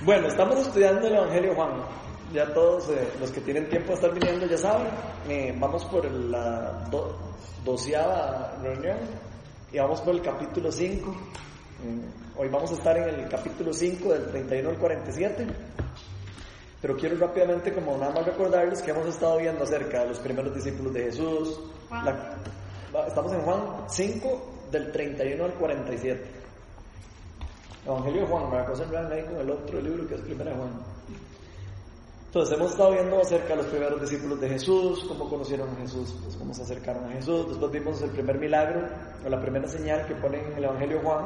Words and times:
Bueno, 0.00 0.28
estamos 0.28 0.60
estudiando 0.60 1.08
el 1.08 1.14
Evangelio 1.16 1.54
Juan. 1.56 1.72
Ya 2.32 2.46
todos 2.54 2.88
eh, 2.90 3.08
los 3.18 3.32
que 3.32 3.40
tienen 3.40 3.68
tiempo 3.68 3.88
de 3.88 3.94
estar 3.94 4.14
viniendo 4.14 4.46
ya 4.46 4.56
saben. 4.56 4.86
Eh, 5.28 5.52
vamos 5.58 5.84
por 5.86 6.08
la 6.08 6.88
doceava 7.64 8.56
reunión 8.62 8.96
y 9.72 9.78
vamos 9.78 10.00
por 10.02 10.14
el 10.14 10.22
capítulo 10.22 10.70
5. 10.70 11.10
Mm, 11.10 12.38
hoy 12.38 12.48
vamos 12.48 12.70
a 12.70 12.74
estar 12.74 12.96
en 12.96 13.08
el 13.08 13.28
capítulo 13.28 13.72
5 13.72 14.12
del 14.12 14.26
31 14.28 14.70
al 14.70 14.78
47. 14.78 15.46
Pero 16.80 16.96
quiero 16.96 17.16
rápidamente 17.16 17.72
como 17.72 17.98
nada 17.98 18.12
más 18.12 18.24
recordarles 18.24 18.80
que 18.80 18.92
hemos 18.92 19.08
estado 19.08 19.38
viendo 19.38 19.64
acerca 19.64 20.02
de 20.02 20.10
los 20.10 20.20
primeros 20.20 20.54
discípulos 20.54 20.94
de 20.94 21.02
Jesús. 21.02 21.58
estamos 23.08 23.32
en 23.32 23.40
Juan 23.40 23.62
5 23.88 24.42
del 24.70 24.92
31 24.92 25.44
al 25.44 25.54
47. 25.54 26.38
Evangelio 27.88 28.22
de 28.22 28.26
Juan, 28.28 28.50
me 28.50 28.64
concentrar 28.64 29.12
ahí 29.12 29.24
con 29.24 29.36
el 29.36 29.50
otro 29.50 29.80
libro 29.80 30.06
que 30.06 30.14
es 30.14 30.20
Primera 30.20 30.54
Juan. 30.54 30.70
Entonces 32.26 32.58
hemos 32.58 32.72
estado 32.72 32.90
viendo 32.92 33.20
acerca 33.20 33.48
de 33.48 33.56
los 33.56 33.66
primeros 33.66 34.00
discípulos 34.02 34.38
de 34.40 34.48
Jesús, 34.50 35.04
cómo 35.08 35.30
conocieron 35.30 35.70
a 35.70 35.76
Jesús, 35.76 36.14
pues 36.22 36.36
cómo 36.36 36.52
se 36.52 36.62
acercaron 36.62 37.06
a 37.06 37.12
Jesús. 37.12 37.48
Después 37.48 37.72
vimos 37.72 38.02
el 38.02 38.10
primer 38.10 38.38
milagro, 38.38 38.86
o 39.24 39.28
la 39.30 39.40
primera 39.40 39.66
señal 39.66 40.06
que 40.06 40.14
pone 40.16 40.38
en 40.38 40.52
el 40.58 40.64
Evangelio 40.64 41.00
Juan. 41.02 41.24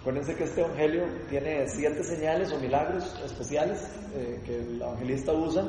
Acuérdense 0.00 0.34
que 0.34 0.44
este 0.44 0.62
Evangelio 0.62 1.04
tiene 1.28 1.68
siete 1.68 2.02
señales 2.02 2.50
o 2.50 2.58
milagros 2.58 3.14
especiales 3.24 3.86
eh, 4.14 4.40
que 4.44 4.60
el 4.60 4.80
evangelista 4.80 5.32
usa 5.32 5.64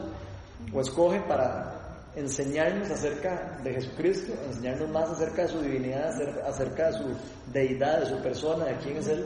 o 0.73 0.80
escoge 0.80 1.19
para 1.27 1.99
enseñarnos 2.16 2.89
acerca 2.89 3.59
de 3.63 3.73
Jesucristo, 3.73 4.33
enseñarnos 4.47 4.89
más 4.89 5.09
acerca 5.09 5.41
de 5.44 5.47
su 5.49 5.61
divinidad, 5.61 6.16
acerca 6.47 6.88
de 6.88 6.94
su 6.94 7.03
deidad, 7.52 7.99
de 7.99 8.05
su 8.05 8.21
persona, 8.23 8.66
de 8.66 8.77
quién 8.77 8.97
es 8.97 9.08
Él. 9.09 9.25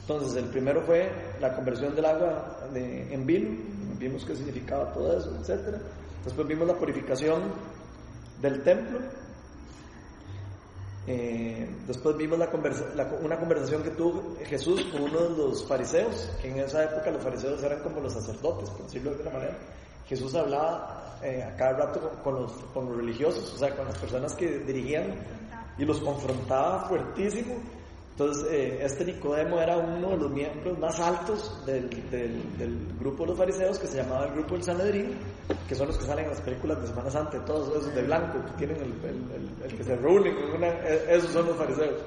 Entonces, 0.00 0.42
el 0.42 0.48
primero 0.50 0.82
fue 0.82 1.10
la 1.40 1.54
conversión 1.54 1.94
del 1.94 2.04
agua 2.04 2.58
en 2.74 3.26
vino, 3.26 3.56
vimos 3.98 4.24
qué 4.24 4.34
significaba 4.34 4.92
todo 4.92 5.18
eso, 5.18 5.36
etc. 5.36 5.76
Después 6.24 6.46
vimos 6.48 6.66
la 6.66 6.74
purificación 6.74 7.42
del 8.40 8.62
templo. 8.62 8.98
Eh, 11.06 11.68
después 11.86 12.16
vimos 12.16 12.38
la 12.38 12.48
una 13.22 13.38
conversación 13.38 13.82
que 13.82 13.90
tuvo 13.90 14.36
Jesús 14.44 14.84
con 14.92 15.02
uno 15.02 15.20
de 15.20 15.36
los 15.36 15.66
fariseos, 15.66 16.30
que 16.40 16.50
en 16.50 16.58
esa 16.58 16.84
época 16.84 17.10
los 17.10 17.22
fariseos 17.22 17.62
eran 17.62 17.80
como 17.82 18.00
los 18.00 18.12
sacerdotes, 18.12 18.70
por 18.70 18.84
decirlo 18.84 19.10
de 19.10 19.16
alguna 19.16 19.38
manera. 19.38 19.58
Jesús 20.06 20.34
hablaba 20.34 21.18
eh, 21.22 21.42
a 21.42 21.56
cada 21.56 21.86
rato 21.86 22.10
con 22.22 22.34
los, 22.34 22.52
con 22.74 22.86
los 22.86 22.96
religiosos, 22.96 23.54
o 23.54 23.58
sea, 23.58 23.74
con 23.76 23.86
las 23.86 23.98
personas 23.98 24.34
que 24.34 24.58
dirigían 24.60 25.14
y 25.78 25.84
los 25.84 26.00
confrontaba 26.00 26.88
fuertísimo 26.88 27.54
entonces, 28.12 28.52
eh, 28.52 28.78
este 28.82 29.04
Nicodemo 29.04 29.60
era 29.60 29.78
uno 29.78 30.10
de 30.10 30.16
los 30.18 30.30
miembros 30.30 30.78
más 30.78 31.00
altos 31.00 31.64
del, 31.64 31.88
grupo 32.98 33.22
de 33.22 33.30
los 33.30 33.38
fariseos, 33.38 33.78
que 33.78 33.86
se 33.86 33.96
llamaba 33.96 34.26
el 34.26 34.34
grupo 34.34 34.56
del 34.56 34.62
Sanedrín, 34.62 35.16
que 35.66 35.74
son 35.74 35.86
los 35.86 35.96
que 35.96 36.04
salen 36.04 36.24
en 36.24 36.32
las 36.32 36.40
películas 36.42 36.82
de 36.82 36.88
Semana 36.88 37.10
Santa, 37.10 37.42
todos 37.46 37.68
esos 37.78 37.94
de 37.94 38.02
blanco, 38.02 38.44
que 38.44 38.66
tienen 38.66 38.76
el, 38.82 39.74
que 39.74 39.82
se 39.82 39.96
reúnen, 39.96 40.34
eh, 40.62 41.06
esos 41.08 41.30
son 41.30 41.46
los 41.46 41.56
fariseos. 41.56 42.02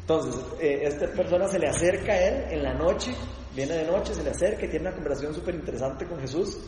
Entonces, 0.00 0.44
eh, 0.60 0.80
esta 0.82 1.06
persona 1.12 1.46
se 1.46 1.60
le 1.60 1.68
acerca 1.68 2.12
a 2.12 2.18
él 2.18 2.44
en 2.50 2.62
la 2.64 2.74
noche, 2.74 3.14
viene 3.54 3.74
de 3.74 3.86
noche, 3.86 4.14
se 4.14 4.24
le 4.24 4.30
acerca 4.30 4.66
y 4.66 4.70
tiene 4.70 4.88
una 4.88 4.94
conversación 4.96 5.34
súper 5.34 5.54
interesante 5.54 6.04
con 6.04 6.18
Jesús, 6.18 6.58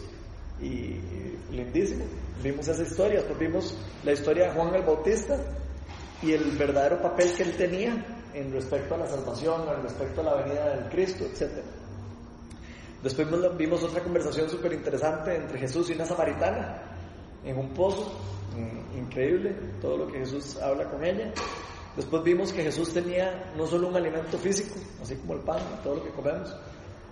y, 0.62 1.00
lindísimo. 1.50 2.04
Vimos 2.40 2.68
esa 2.68 2.82
historia, 2.82 3.16
después 3.16 3.38
vimos 3.38 3.76
la 4.04 4.12
historia 4.12 4.44
de 4.44 4.50
Juan 4.52 4.74
el 4.76 4.82
Bautista 4.82 5.36
y 6.22 6.32
el 6.32 6.56
verdadero 6.56 7.02
papel 7.02 7.32
que 7.34 7.42
él 7.42 7.56
tenía 7.56 8.13
en 8.34 8.52
respecto 8.52 8.94
a 8.94 8.98
la 8.98 9.06
salvación, 9.06 9.62
en 9.68 9.82
respecto 9.82 10.20
a 10.20 10.24
la 10.24 10.34
venida 10.34 10.70
del 10.74 10.88
Cristo, 10.90 11.24
etc. 11.24 11.62
Después 13.02 13.28
vimos 13.56 13.82
otra 13.82 14.02
conversación 14.02 14.48
súper 14.48 14.72
interesante 14.72 15.36
entre 15.36 15.58
Jesús 15.58 15.90
y 15.90 15.92
una 15.92 16.04
samaritana 16.04 16.82
en 17.44 17.58
un 17.58 17.68
pozo, 17.74 18.12
mm, 18.56 18.98
increíble 18.98 19.54
todo 19.80 19.98
lo 19.98 20.06
que 20.06 20.18
Jesús 20.18 20.56
habla 20.56 20.84
con 20.88 21.04
ella. 21.04 21.32
Después 21.96 22.24
vimos 22.24 22.52
que 22.52 22.62
Jesús 22.62 22.92
tenía 22.92 23.52
no 23.56 23.66
solo 23.66 23.88
un 23.88 23.96
alimento 23.96 24.36
físico, 24.38 24.74
así 25.00 25.16
como 25.16 25.34
el 25.34 25.40
pan, 25.40 25.60
todo 25.82 25.96
lo 25.96 26.02
que 26.02 26.10
comemos, 26.10 26.56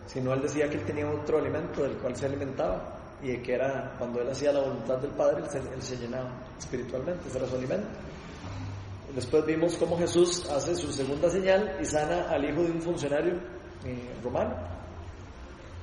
sino 0.06 0.32
él 0.32 0.42
decía 0.42 0.68
que 0.68 0.76
él 0.76 0.84
tenía 0.84 1.08
otro 1.08 1.38
alimento 1.38 1.82
del 1.82 1.92
cual 1.98 2.16
se 2.16 2.26
alimentaba 2.26 2.98
y 3.22 3.36
que 3.36 3.54
era 3.54 3.94
cuando 3.98 4.20
él 4.20 4.30
hacía 4.30 4.52
la 4.52 4.60
voluntad 4.60 4.98
del 4.98 5.12
Padre, 5.12 5.42
él 5.44 5.50
se, 5.50 5.58
él 5.58 5.82
se 5.82 5.96
llenaba 5.96 6.30
espiritualmente, 6.58 7.28
ese 7.28 7.38
era 7.38 7.46
su 7.46 7.54
alimento. 7.54 7.86
Después 9.14 9.44
vimos 9.44 9.76
cómo 9.76 9.98
Jesús 9.98 10.48
hace 10.48 10.74
su 10.74 10.90
segunda 10.92 11.28
señal 11.28 11.76
y 11.80 11.84
sana 11.84 12.30
al 12.30 12.44
hijo 12.44 12.62
de 12.62 12.70
un 12.70 12.80
funcionario 12.80 13.34
eh, 13.84 14.14
romano. 14.22 14.54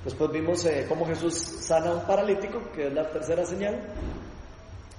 Después 0.03 0.31
vimos 0.31 0.65
eh, 0.65 0.85
cómo 0.87 1.05
Jesús 1.05 1.35
sana 1.35 1.91
a 1.91 1.95
un 1.95 2.07
paralítico, 2.07 2.59
que 2.73 2.87
es 2.87 2.93
la 2.93 3.09
tercera 3.11 3.45
señal, 3.45 3.79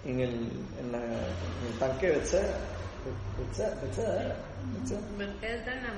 en 0.04 0.20
el, 0.20 0.34
en 0.78 0.94
el 0.94 1.78
tanque 1.78 2.08
de 2.08 2.12
Bethesda. 2.16 2.56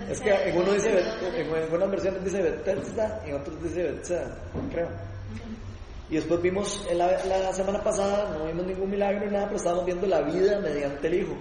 Es 0.09 0.21
que 0.21 0.31
en 0.31 0.57
uno 0.57 0.73
dice, 0.73 1.01
en 1.37 1.55
algunas 1.55 1.91
versiones 1.91 2.25
dice 2.25 2.43
Bethesda 2.43 3.21
en 3.27 3.35
otros 3.35 3.63
dice 3.63 3.83
Bethesda, 3.83 4.37
creo. 4.71 4.89
Y 6.09 6.17
después 6.17 6.41
vimos 6.43 6.87
la, 6.95 7.25
la 7.25 7.53
semana 7.53 7.83
pasada, 7.83 8.37
no 8.39 8.47
vimos 8.47 8.67
ningún 8.67 8.91
milagro 8.91 9.25
ni 9.27 9.33
nada, 9.33 9.47
pero 9.47 9.57
estábamos 9.57 9.87
viendo 9.87 10.07
la 10.07 10.23
vida 10.23 10.61
mediante 10.61 11.07
el 11.09 11.15
Hijo. 11.15 11.37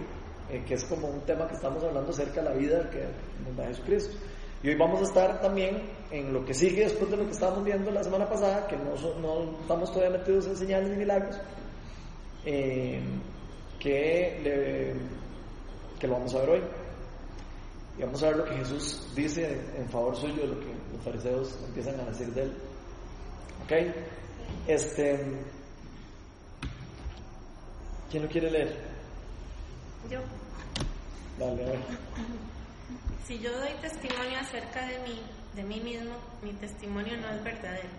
Eh, 0.52 0.66
que 0.68 0.74
es 0.74 0.84
como 0.84 1.08
un 1.08 1.22
tema 1.22 1.48
que 1.48 1.54
estamos 1.54 1.82
hablando 1.82 2.12
acerca 2.12 2.42
de 2.42 2.50
la 2.50 2.56
vida 2.56 2.90
que 2.90 3.06
nos 3.46 3.56
da 3.56 3.68
Jesucristo. 3.68 4.18
Y 4.62 4.68
hoy 4.68 4.76
vamos 4.76 5.00
a 5.00 5.04
estar 5.04 5.40
también 5.40 5.82
en 6.12 6.34
lo 6.34 6.44
que 6.44 6.54
sigue 6.54 6.84
después 6.84 7.10
de 7.10 7.16
lo 7.16 7.26
que 7.26 7.32
estábamos 7.32 7.64
viendo 7.64 7.90
la 7.90 8.04
semana 8.04 8.28
pasada, 8.28 8.68
que 8.68 8.76
no, 8.76 8.96
no 9.22 9.62
estamos 9.62 9.90
todavía 9.94 10.18
metidos 10.18 10.48
en 10.48 10.58
señales 10.58 10.90
ni 10.90 10.98
milagros, 10.98 11.40
eh, 12.46 13.02
que, 13.80 14.94
que 15.98 16.08
lo 16.08 16.14
vamos 16.16 16.36
a 16.36 16.40
ver 16.40 16.50
hoy. 16.50 16.62
Y 17.98 18.02
vamos 18.02 18.22
a 18.22 18.28
ver 18.28 18.36
lo 18.36 18.44
que 18.44 18.56
Jesús 18.58 19.08
dice 19.16 19.58
en 19.78 19.90
favor 19.90 20.18
suyo 20.18 20.46
lo 20.46 20.60
que 20.60 20.74
los 20.94 21.02
fariseos 21.04 21.60
empiezan 21.66 21.98
a 22.02 22.06
decir 22.06 22.28
de 22.34 22.44
él. 22.44 22.54
¿Ok? 23.64 23.72
Este, 24.68 25.18
¿Quién 28.10 28.24
lo 28.24 28.30
quiere 28.30 28.52
leer? 28.52 28.78
Yo. 30.10 30.20
Si 33.26 33.40
yo 33.40 33.52
doy 33.58 33.74
testimonio 33.82 34.40
acerca 34.40 34.86
de 34.86 35.00
mí, 35.00 35.22
de 35.56 35.64
mí 35.64 35.80
mismo, 35.80 36.14
mi 36.44 36.54
testimonio 36.54 37.18
no 37.18 37.30
es 37.30 37.44
verdadero. 37.44 37.90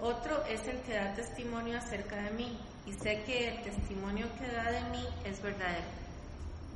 Otro 0.00 0.44
es 0.46 0.66
el 0.66 0.80
que 0.82 0.94
da 0.94 1.14
testimonio 1.14 1.78
acerca 1.78 2.16
de 2.16 2.30
mí, 2.30 2.58
y 2.86 2.92
sé 2.92 3.22
que 3.24 3.48
el 3.48 3.62
testimonio 3.62 4.26
que 4.38 4.46
da 4.46 4.70
de 4.70 4.82
mí 4.90 5.06
es 5.24 5.42
verdadero. 5.42 5.86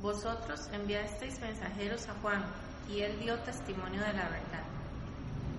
Vosotros 0.01 0.69
enviasteis 0.71 1.39
mensajeros 1.39 2.07
a 2.07 2.13
Juan, 2.21 2.45
y 2.87 3.01
él 3.01 3.19
dio 3.19 3.39
testimonio 3.39 4.01
de 4.01 4.13
la 4.13 4.29
verdad. 4.29 4.63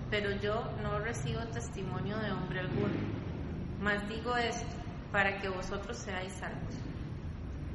Pero 0.09 0.31
yo 0.41 0.63
no 0.81 0.99
recibo 0.99 1.41
testimonio 1.47 2.17
de 2.17 2.31
hombre 2.31 2.61
alguno. 2.61 2.95
Mas 3.81 4.07
digo 4.07 4.35
esto, 4.37 4.75
para 5.11 5.39
que 5.41 5.49
vosotros 5.49 5.97
seáis 5.97 6.33
salvos. 6.33 6.86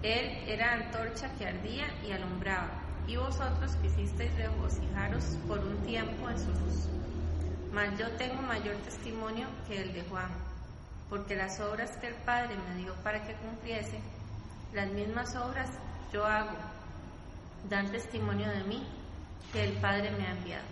Él 0.03 0.43
era 0.49 0.73
antorcha 0.73 1.33
que 1.37 1.47
ardía 1.47 1.87
y 2.05 2.11
alumbraba, 2.11 2.73
y 3.07 3.17
vosotros 3.17 3.77
quisisteis 3.77 4.35
regocijaros 4.35 5.25
por 5.47 5.61
un 5.61 5.77
tiempo 5.85 6.29
en 6.29 6.39
su 6.41 6.49
luz. 6.49 6.89
Mas 7.73 7.97
yo 7.97 8.11
tengo 8.17 8.43
mayor 8.43 8.75
testimonio 8.79 9.47
que 9.69 9.81
el 9.81 9.93
de 9.93 10.03
Juan, 10.03 10.29
porque 11.09 11.37
las 11.37 11.61
obras 11.61 11.97
que 11.99 12.09
el 12.09 12.17
Padre 12.17 12.57
me 12.69 12.83
dio 12.83 12.93
para 13.05 13.25
que 13.25 13.35
cumpliese, 13.35 14.01
las 14.73 14.91
mismas 14.91 15.37
obras 15.37 15.71
yo 16.13 16.27
hago, 16.27 16.57
dan 17.71 17.89
testimonio 17.93 18.49
de 18.49 18.65
mí, 18.65 18.85
que 19.53 19.63
el 19.63 19.75
Padre 19.75 20.11
me 20.11 20.27
ha 20.27 20.33
enviado. 20.33 20.67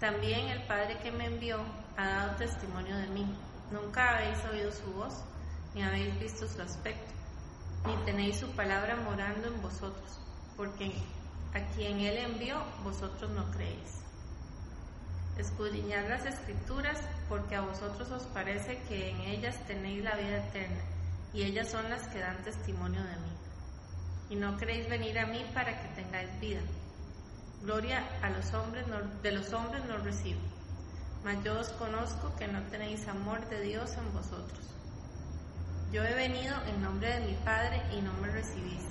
También 0.00 0.48
el 0.48 0.62
Padre 0.66 0.96
que 1.02 1.12
me 1.12 1.26
envió 1.26 1.58
ha 1.98 2.06
dado 2.06 2.36
testimonio 2.36 2.96
de 2.96 3.08
mí. 3.08 3.26
Nunca 3.70 4.16
habéis 4.16 4.42
oído 4.46 4.72
su 4.72 4.90
voz, 4.94 5.22
ni 5.74 5.82
habéis 5.82 6.18
visto 6.18 6.48
su 6.48 6.62
aspecto 6.62 7.21
ni 7.86 7.96
tenéis 8.04 8.38
su 8.38 8.48
palabra 8.52 8.96
morando 8.96 9.48
en 9.48 9.60
vosotros, 9.60 10.20
porque 10.56 10.92
a 11.54 11.60
quien 11.74 12.00
Él 12.00 12.18
envió, 12.18 12.62
vosotros 12.84 13.30
no 13.30 13.50
creéis. 13.50 14.00
Escudriñad 15.38 16.08
las 16.08 16.26
escrituras, 16.26 17.00
porque 17.28 17.56
a 17.56 17.62
vosotros 17.62 18.10
os 18.10 18.24
parece 18.26 18.82
que 18.88 19.10
en 19.10 19.20
ellas 19.22 19.58
tenéis 19.66 20.04
la 20.04 20.14
vida 20.16 20.46
eterna, 20.46 20.82
y 21.32 21.42
ellas 21.42 21.70
son 21.70 21.88
las 21.90 22.06
que 22.08 22.20
dan 22.20 22.42
testimonio 22.44 23.02
de 23.02 23.16
mí. 23.16 23.32
Y 24.30 24.36
no 24.36 24.56
queréis 24.56 24.88
venir 24.88 25.18
a 25.18 25.26
mí 25.26 25.44
para 25.52 25.80
que 25.80 26.02
tengáis 26.02 26.40
vida. 26.40 26.60
Gloria 27.62 28.06
a 28.22 28.30
los 28.30 28.52
hombres 28.54 28.84
de 29.22 29.32
los 29.32 29.52
hombres 29.52 29.84
no 29.86 29.98
recibo, 29.98 30.40
mas 31.24 31.42
yo 31.44 31.58
os 31.60 31.68
conozco 31.70 32.34
que 32.36 32.48
no 32.48 32.60
tenéis 32.64 33.06
amor 33.08 33.48
de 33.48 33.60
Dios 33.60 33.92
en 33.96 34.12
vosotros. 34.12 34.72
Yo 35.92 36.02
he 36.02 36.14
venido 36.14 36.54
en 36.66 36.82
nombre 36.82 37.08
de 37.18 37.26
mi 37.26 37.34
Padre 37.44 37.82
y 37.92 38.00
no 38.00 38.12
me 38.14 38.28
recibís. 38.28 38.82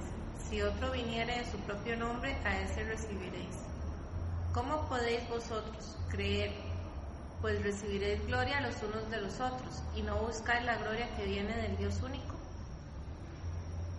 Si 0.48 0.62
otro 0.62 0.92
viniere 0.92 1.40
en 1.40 1.52
su 1.52 1.58
propio 1.60 1.98
nombre, 1.98 2.36
a 2.46 2.60
ese 2.62 2.84
recibiréis. 2.84 3.58
¿Cómo 4.54 4.88
podéis 4.88 5.28
vosotros 5.30 5.98
creer 6.10 6.52
pues 7.42 7.62
recibiréis 7.64 8.26
gloria 8.28 8.62
los 8.62 8.76
unos 8.84 9.10
de 9.10 9.20
los 9.20 9.40
otros, 9.40 9.82
y 9.96 10.04
no 10.04 10.16
buscáis 10.18 10.64
la 10.64 10.78
gloria 10.78 11.10
que 11.16 11.26
viene 11.26 11.56
del 11.58 11.76
Dios 11.76 12.00
único. 12.04 12.36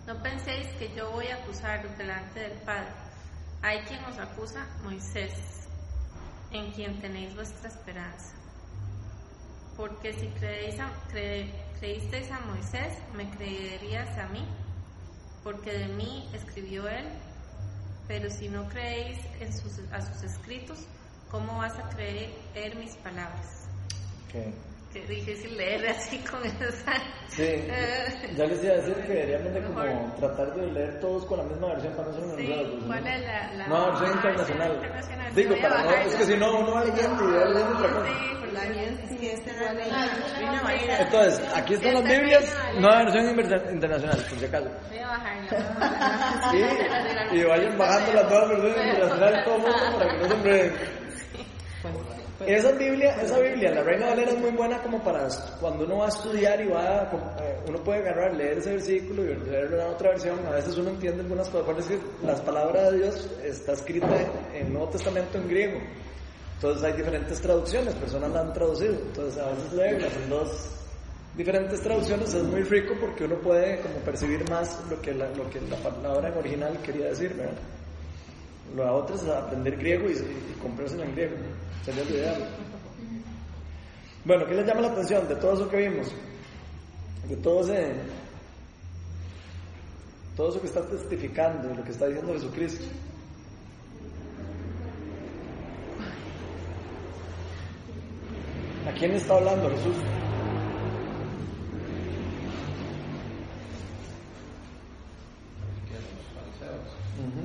No 0.07 0.23
penséis 0.23 0.69
que 0.79 0.95
yo 0.95 1.11
voy 1.11 1.27
a 1.27 1.37
acusaros 1.37 1.97
delante 1.99 2.41
del 2.41 2.59
Padre. 2.61 2.93
Hay 3.63 3.81
quien 3.81 4.05
os 4.05 4.19
acusa, 4.19 4.67
Moisés, 4.85 5.69
en 6.53 6.71
quien 6.73 7.01
tenéis 7.01 7.35
vuestra 7.35 7.69
esperanza. 7.69 8.35
Porque 9.77 10.13
si 10.13 10.29
creéis 10.29 10.79
a, 10.81 10.91
creísteis 11.83 12.31
a 12.31 12.39
Moisés, 12.47 12.93
me 13.17 13.29
creerías 13.31 14.17
a 14.17 14.29
mí, 14.29 14.45
porque 15.43 15.73
de 15.73 15.89
mí 15.89 16.29
escribió 16.33 16.87
él. 16.89 17.07
Pero 18.07 18.31
si 18.31 18.49
no 18.49 18.69
creéis 18.69 19.19
en 19.41 19.53
sus, 19.53 19.81
a 19.91 20.01
sus 20.01 20.23
escritos, 20.23 20.79
¿cómo 21.29 21.59
vas 21.59 21.77
a 21.81 21.89
creer 21.89 22.77
mis 22.77 22.95
palabras? 22.97 23.67
Okay. 24.29 24.55
Qué 24.93 25.01
difícil 25.07 25.57
leer 25.57 25.89
así 25.89 26.19
con 26.19 26.45
esa. 26.45 26.93
Sí, 27.29 27.65
ya 28.37 28.45
les 28.45 28.63
iba 28.63 28.75
a 28.75 28.77
decir 28.77 28.95
que 29.07 29.13
deberíamos 29.15 29.55
de 29.55 29.63
como 29.63 30.15
tratar 30.17 30.55
de 30.55 30.71
leer 30.71 31.01
todos 31.01 31.25
con 31.25 31.39
la 31.39 31.45
misma 31.45 31.69
versión 31.69 31.95
para 31.95 32.09
no 32.09 32.15
ser 32.15 32.25
sí, 32.25 32.31
enredados. 32.43 32.85
¿Cuál 32.87 33.07
es 33.07 33.21
la, 33.23 33.53
la 33.55 33.67
no, 33.69 33.87
versión 33.87 34.11
internacional. 34.13 34.75
internacional. 34.75 35.35
Digo, 35.35 35.55
para 35.63 35.83
no, 35.83 35.91
es 35.93 36.15
que 36.15 36.25
si 36.25 36.37
no, 36.37 36.59
uno 36.59 36.73
va 36.75 36.85
leyendo 36.85 37.25
y 37.25 37.33
va 37.33 37.45
leyendo 37.47 37.79
otra 37.79 37.91
cosa. 37.91 38.33
Entonces, 40.99 41.55
aquí 41.55 41.75
están 41.75 41.95
las 41.95 42.05
Biblias, 42.05 42.57
nueva 42.79 43.05
versión 43.05 43.29
internacional, 43.73 44.27
por 44.29 44.39
si 44.39 44.45
acaso. 44.45 44.71
Voy 44.91 44.99
a 44.99 45.09
bajarla. 45.09 46.51
Sí, 46.53 47.39
y 47.39 47.45
vayan 47.45 47.79
bajando 47.79 48.13
las 48.13 48.29
nuevas 48.29 48.49
versiones 48.51 48.87
internacionales 48.93 49.45
todo 49.45 49.57
el 49.57 49.63
mundo 49.63 49.99
para 49.99 50.11
que 50.11 50.19
no 50.19 50.29
se 50.29 50.35
enreden. 50.35 50.73
Esa 52.47 52.73
Biblia, 52.73 53.17
esa 53.23 53.39
Biblia, 53.39 53.71
la 53.73 53.83
Reina 53.83 54.07
Valera 54.07 54.31
es 54.33 54.39
muy 54.39 54.51
buena 54.51 54.83
como 54.83 55.03
para 55.03 55.29
cuando 55.61 55.85
uno 55.85 55.99
va 55.99 56.07
a 56.07 56.09
estudiar 56.09 56.61
y 56.61 56.69
va, 56.69 57.03
a- 57.03 57.37
eh, 57.41 57.61
uno 57.69 57.79
puede 57.83 58.01
agarrar, 58.01 58.35
leer 58.35 58.59
ese 58.59 58.73
versículo 58.73 59.23
y 59.25 59.37
leer 59.37 59.71
la 59.73 59.89
otra 59.89 60.11
versión. 60.11 60.39
A 60.47 60.51
veces 60.51 60.77
uno 60.79 60.91
entiende 60.91 61.23
algunas 61.23 61.49
es 61.49 61.87
que 61.87 61.99
las 62.25 62.41
palabras 62.41 62.91
de 62.93 62.99
Dios 62.99 63.31
está 63.45 63.73
escrita 63.73 64.09
en 64.55 64.67
el 64.67 64.73
Nuevo 64.73 64.89
Testamento 64.89 65.39
en 65.39 65.49
griego. 65.49 65.79
Entonces 66.57 66.85
hay 66.85 66.93
diferentes 66.93 67.41
traducciones, 67.41 67.95
personas 67.95 68.31
la 68.31 68.41
han 68.41 68.53
traducido. 68.53 68.95
Entonces 68.95 69.43
a 69.43 69.51
veces 69.51 69.73
leerlas 69.73 70.13
en 70.23 70.31
dos 70.31 70.69
diferentes 71.37 71.81
traducciones 71.81 72.35
es 72.35 72.43
muy 72.43 72.63
rico 72.63 72.95
porque 73.01 73.25
uno 73.25 73.37
puede 73.37 73.81
como 73.81 73.95
percibir 74.05 74.49
más 74.51 74.79
lo 74.91 75.01
que 75.01 75.15
la, 75.15 75.29
lo 75.31 75.49
que 75.51 75.61
la 75.63 75.77
palabra 75.77 76.33
original 76.39 76.79
quería 76.83 77.07
decir, 77.07 77.35
¿verdad? 77.35 77.55
Lo 78.75 78.95
otro 78.97 79.15
es 79.17 79.25
aprender 79.29 79.77
griego 79.77 80.09
y, 80.09 80.13
y 80.15 80.57
comprárselo 80.61 81.05
en 81.05 81.13
griego. 81.13 81.37
Sería 81.85 82.05
lo 82.05 82.11
ideal. 82.11 82.49
Bueno, 84.25 84.47
¿qué 84.47 84.55
les 84.55 84.67
llama 84.67 84.83
la 84.83 84.93
atención 84.93 85.27
de 85.29 85.35
todo 85.37 85.55
eso 85.55 85.69
que 85.69 85.77
vimos? 85.77 86.09
De 87.29 87.37
todo 87.37 87.61
ese. 87.63 87.95
Todo 90.37 90.49
eso 90.51 90.61
que 90.61 90.67
está 90.69 90.87
testificando 90.87 91.69
de 91.69 91.75
lo 91.75 91.85
que 91.85 91.91
está 91.91 92.07
diciendo 92.07 92.33
Jesucristo. 92.33 92.85
¿A 98.89 98.93
quién 98.93 99.13
está 99.13 99.35
hablando 99.35 99.71
Jesús? 99.71 99.97
que 105.89 105.95
los 105.95 106.27
fariseos 106.35 106.89
Ujú. 107.23 107.43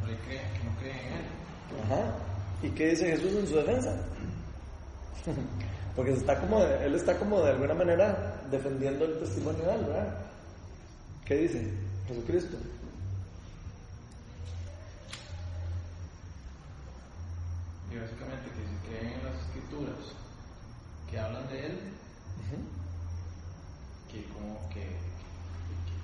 no 0.00 0.06
le 0.06 0.16
creen, 0.18 0.46
que 0.52 0.64
no 0.64 0.76
creen 0.80 0.98
en 0.98 1.12
él. 1.12 1.26
Ajá. 1.84 2.14
¿Y 2.62 2.68
qué 2.70 2.90
dice 2.90 3.06
Jesús 3.06 3.32
en 3.36 3.46
su 3.48 3.56
defensa? 3.56 3.94
Porque 5.96 6.12
está 6.12 6.38
como 6.40 6.60
de- 6.64 6.86
él 6.86 6.94
está 6.94 7.16
como 7.18 7.40
de 7.42 7.50
alguna 7.50 7.74
manera 7.74 8.40
defendiendo 8.50 9.04
el 9.04 9.18
testimonio 9.18 9.62
de 9.64 9.74
él, 9.74 9.84
¿verdad? 9.84 10.14
¿Qué 11.26 11.34
dice 11.36 11.70
Jesucristo? 12.08 12.56
Y 17.92 17.96
básicamente 17.98 18.48
que 18.50 18.62
si 18.64 18.76
creen 18.88 19.12
en 19.18 19.24
las 19.24 19.34
escrituras 19.46 19.98
que 21.10 21.18
hablan 21.18 21.46
de 21.48 21.66
él, 21.66 21.78
que 24.10 24.24
como 24.32 24.68
que, 24.70 24.80
que- 24.80 24.96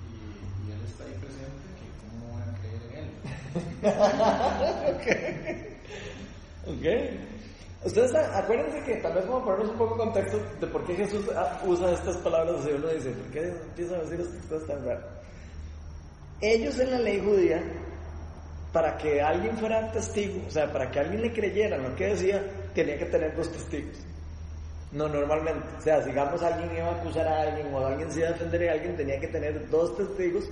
y, 0.09 0.67
y 0.67 0.71
él 0.71 0.81
está 0.85 1.03
ahí 1.03 1.13
presente, 1.19 1.65
que 1.79 1.87
cómo 2.01 2.37
van 2.37 2.49
a 2.49 2.57
creer 2.59 2.83
en 2.93 3.05
él. 5.55 5.65
Ok. 6.69 6.85
Ustedes 7.85 8.13
a- 8.13 8.39
acuérdense 8.39 8.83
que 8.83 8.95
tal 8.97 9.13
vez 9.13 9.25
a 9.25 9.27
ponernos 9.43 9.69
un 9.69 9.77
poco 9.77 9.93
en 9.93 9.99
contexto 10.11 10.37
de 10.59 10.67
por 10.67 10.85
qué 10.85 10.95
Jesús 10.95 11.25
ah, 11.35 11.61
usa 11.65 11.91
estas 11.91 12.17
palabras 12.17 12.55
así. 12.59 12.71
Uno 12.71 12.87
dice, 12.89 13.09
¿por 13.11 13.31
qué 13.31 13.47
empieza 13.47 13.95
a 13.95 13.99
decir 13.99 14.19
estas 14.19 14.45
cosas 14.45 14.67
tan 14.67 14.85
raras? 14.85 15.03
Ellos 16.41 16.79
en 16.79 16.91
la 16.91 16.99
ley 16.99 17.19
judía, 17.23 17.61
para 18.73 18.97
que 18.97 19.21
alguien 19.21 19.57
fuera 19.57 19.91
testigo, 19.91 20.41
o 20.47 20.51
sea, 20.51 20.71
para 20.71 20.89
que 20.91 20.99
alguien 20.99 21.21
le 21.21 21.33
creyera 21.33 21.77
lo 21.77 21.95
que 21.95 22.07
decía, 22.07 22.43
tenía 22.75 22.97
que 22.97 23.05
tener 23.05 23.35
dos 23.35 23.51
testigos. 23.51 23.97
No, 24.91 25.07
normalmente. 25.07 25.65
O 25.77 25.81
sea, 25.81 25.99
digamos 26.01 26.41
alguien 26.43 26.75
iba 26.75 26.87
a 26.87 26.95
acusar 26.99 27.27
a 27.27 27.41
alguien 27.43 27.73
o 27.73 27.85
alguien 27.85 28.11
se 28.11 28.19
iba 28.19 28.29
a 28.29 28.31
defender 28.33 28.69
a 28.69 28.73
alguien, 28.73 28.95
tenía 28.97 29.19
que 29.19 29.27
tener 29.27 29.69
dos 29.69 29.95
testigos 29.95 30.45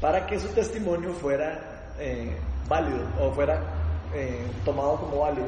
para 0.00 0.26
que 0.26 0.38
su 0.38 0.48
testimonio 0.48 1.12
fuera 1.14 1.92
eh, 1.98 2.34
válido 2.68 3.04
o 3.20 3.32
fuera 3.32 3.60
eh, 4.14 4.46
tomado 4.64 4.96
como 4.96 5.20
válido. 5.20 5.46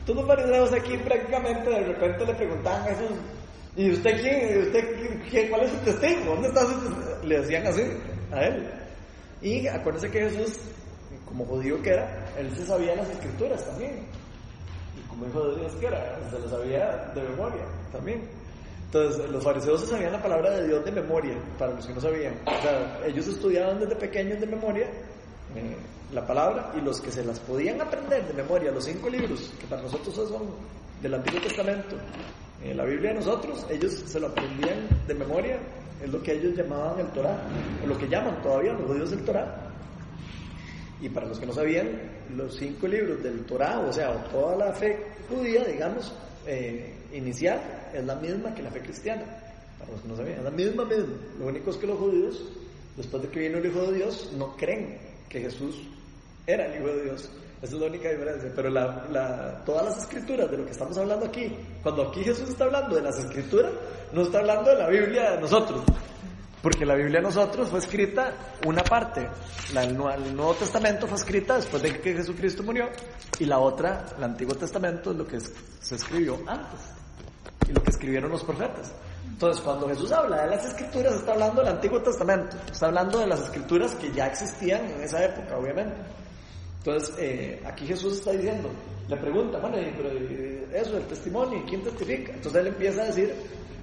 Entonces 0.00 0.16
los 0.16 0.26
fariseos 0.26 0.72
aquí 0.72 0.96
prácticamente 0.98 1.70
de 1.70 1.80
repente 1.80 2.26
le 2.26 2.34
preguntaban 2.34 2.82
a 2.82 2.84
Jesús, 2.86 3.16
¿y 3.76 3.90
usted 3.92 4.20
quién? 4.20 4.56
¿Y 4.56 4.66
usted 4.66 5.20
quién-? 5.30 5.48
¿Cuál 5.48 5.62
es 5.62 5.70
su 5.70 5.78
testigo? 5.78 6.34
¿Dónde 6.34 6.48
está 6.48 6.60
su 6.62 6.72
testigo? 6.72 7.18
Le 7.22 7.40
decían 7.40 7.66
así 7.66 7.82
a 8.32 8.44
él. 8.44 8.70
Y 9.40 9.66
acuérdense 9.68 10.10
que 10.10 10.28
Jesús, 10.28 10.58
como 11.24 11.44
judío 11.44 11.80
que 11.82 11.90
era, 11.90 12.32
él 12.38 12.50
se 12.56 12.66
sabía 12.66 12.96
las 12.96 13.08
escrituras 13.10 13.64
también. 13.64 14.06
Y 14.96 15.08
como 15.08 15.26
hijo 15.26 15.48
de 15.48 15.60
Dios 15.60 15.72
que 15.76 15.86
era, 15.86 16.18
se 16.30 16.38
lo 16.38 16.48
sabía 16.48 17.12
de 17.14 17.22
memoria 17.22 17.64
también. 17.92 18.28
Entonces, 18.86 19.30
los 19.30 19.42
fariseos 19.42 19.80
se 19.80 19.86
sabían 19.86 20.12
la 20.12 20.22
palabra 20.22 20.50
de 20.50 20.66
Dios 20.66 20.84
de 20.84 20.92
memoria, 20.92 21.34
para 21.58 21.72
los 21.72 21.86
que 21.86 21.94
no 21.94 22.00
sabían. 22.00 22.34
O 22.46 22.60
sea, 22.60 23.00
ellos 23.06 23.26
estudiaban 23.26 23.80
desde 23.80 23.96
pequeños 23.96 24.38
de 24.38 24.46
memoria 24.46 24.86
eh, 25.54 25.76
la 26.12 26.26
palabra 26.26 26.72
y 26.76 26.80
los 26.80 27.00
que 27.00 27.10
se 27.10 27.24
las 27.24 27.38
podían 27.40 27.80
aprender 27.80 28.26
de 28.26 28.34
memoria, 28.34 28.70
los 28.70 28.84
cinco 28.84 29.08
libros, 29.08 29.52
que 29.58 29.66
para 29.66 29.82
nosotros 29.82 30.14
son 30.14 30.42
del 31.00 31.14
Antiguo 31.14 31.40
Testamento, 31.40 31.96
eh, 32.62 32.74
la 32.74 32.84
Biblia 32.84 33.10
de 33.10 33.16
nosotros, 33.16 33.66
ellos 33.70 33.92
se 33.92 34.20
lo 34.20 34.28
aprendían 34.28 34.88
de 35.06 35.14
memoria, 35.14 35.58
es 36.02 36.10
lo 36.10 36.22
que 36.22 36.32
ellos 36.32 36.54
llamaban 36.54 37.00
el 37.00 37.06
Torah, 37.08 37.42
o 37.82 37.86
lo 37.86 37.98
que 37.98 38.08
llaman 38.08 38.40
todavía 38.42 38.72
los 38.74 38.86
judíos 38.86 39.12
el 39.12 39.24
Torah. 39.24 39.68
Y 41.00 41.08
para 41.08 41.26
los 41.26 41.40
que 41.40 41.46
no 41.46 41.52
sabían, 41.52 41.88
los 42.36 42.56
cinco 42.56 42.86
libros 42.86 43.22
del 43.22 43.44
Torah, 43.44 43.80
o 43.80 43.92
sea, 43.92 44.12
toda 44.30 44.56
la 44.56 44.72
fe 44.72 44.96
judía, 45.28 45.64
digamos, 45.64 46.14
eh, 46.46 46.94
inicial, 47.12 47.60
es 47.92 48.04
la 48.04 48.14
misma 48.16 48.54
que 48.54 48.62
la 48.62 48.70
fe 48.70 48.80
cristiana. 48.80 49.24
Para 49.78 49.92
los 49.92 50.00
que 50.02 50.08
no 50.08 50.16
sabían, 50.16 50.38
es 50.38 50.44
la 50.44 50.50
misma, 50.50 50.84
misma. 50.84 51.14
Lo 51.40 51.46
único 51.46 51.70
es 51.70 51.76
que 51.76 51.86
los 51.88 51.98
judíos, 51.98 52.44
después 52.96 53.22
de 53.24 53.28
que 53.28 53.40
vino 53.40 53.58
el 53.58 53.66
Hijo 53.66 53.80
de 53.90 53.98
Dios, 53.98 54.30
no 54.36 54.56
creen 54.56 55.11
que 55.32 55.40
Jesús 55.40 55.74
era 56.46 56.66
el 56.66 56.76
Hijo 56.80 56.88
de 56.94 57.02
Dios. 57.04 57.30
Esa 57.62 57.74
es 57.76 57.80
la 57.80 57.86
única 57.86 58.10
diferencia. 58.10 58.52
Pero 58.54 58.68
la, 58.70 59.06
la- 59.10 59.64
todas 59.64 59.84
las 59.86 59.98
escrituras 60.02 60.50
de 60.50 60.58
lo 60.58 60.64
que 60.66 60.72
estamos 60.72 60.96
hablando 60.98 61.26
aquí, 61.26 61.56
cuando 61.82 62.08
aquí 62.08 62.22
Jesús 62.22 62.50
está 62.50 62.64
hablando 62.64 62.96
de 62.96 63.02
las 63.02 63.18
escrituras, 63.18 63.72
no 64.12 64.22
está 64.22 64.40
hablando 64.40 64.70
de 64.70 64.76
la 64.76 64.88
Biblia 64.88 65.30
de 65.32 65.40
nosotros. 65.40 65.82
Porque 66.60 66.84
la 66.86 66.94
Biblia 66.94 67.18
de 67.20 67.24
nosotros 67.24 67.68
fue 67.70 67.78
escrita 67.80 68.34
una 68.66 68.84
parte, 68.84 69.28
la, 69.74 69.82
el, 69.82 69.96
Nuevo- 69.96 70.54
Testamento 70.54 71.08
fue 71.08 71.16
escrita 71.18 71.56
después 71.56 71.82
de 71.82 72.00
que 72.00 72.14
Jesucristo 72.14 72.62
murió 72.62 72.88
y 73.40 73.46
la 73.46 73.58
otra, 73.58 74.06
el 74.16 74.22
Antiguo 74.22 74.54
Testamento, 74.54 75.10
es 75.10 75.16
lo 75.16 75.26
que 75.26 75.40
se 75.40 75.94
escribió 75.96 76.38
antes 76.46 76.78
y 77.68 77.72
lo 77.72 77.82
que 77.82 77.90
escribieron 77.90 78.30
los 78.30 78.44
profetas. 78.44 78.92
Entonces, 79.42 79.64
cuando 79.64 79.88
Jesús 79.88 80.12
habla 80.12 80.44
de 80.44 80.50
las 80.50 80.64
escrituras, 80.66 81.14
está 81.16 81.32
hablando 81.32 81.62
del 81.62 81.72
Antiguo 81.72 82.00
Testamento, 82.00 82.56
está 82.70 82.86
hablando 82.86 83.18
de 83.18 83.26
las 83.26 83.40
escrituras 83.40 83.92
que 83.96 84.12
ya 84.12 84.28
existían 84.28 84.88
en 84.88 85.02
esa 85.02 85.24
época, 85.24 85.58
obviamente. 85.58 85.96
Entonces, 86.78 87.12
eh, 87.18 87.60
aquí 87.66 87.84
Jesús 87.84 88.18
está 88.18 88.30
diciendo, 88.30 88.70
le 89.08 89.16
pregunta, 89.16 89.58
bueno, 89.58 89.78
pero 89.96 90.10
eso, 90.72 90.96
el 90.96 91.06
testimonio, 91.06 91.58
¿y 91.58 91.62
quién 91.62 91.82
testifica? 91.82 92.32
Entonces 92.34 92.60
él 92.60 92.66
empieza 92.68 93.02
a 93.02 93.06
decir 93.06 93.34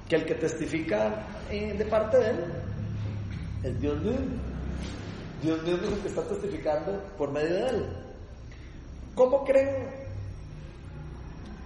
que 0.08 0.16
el 0.16 0.26
que 0.26 0.36
testifica 0.36 1.28
eh, 1.52 1.74
de 1.78 1.86
parte 1.88 2.20
de 2.20 2.30
él 2.30 2.46
es 3.64 3.82
Dios 3.82 4.00
mismo. 4.00 4.38
Dios 5.44 5.62
mismo 5.64 5.88
es 5.88 5.92
el 5.92 6.00
que 6.00 6.08
está 6.08 6.22
testificando 6.22 7.04
por 7.18 7.34
medio 7.34 7.54
de 7.54 7.68
él. 7.68 7.86
¿Cómo 9.14 9.44
creen 9.44 9.90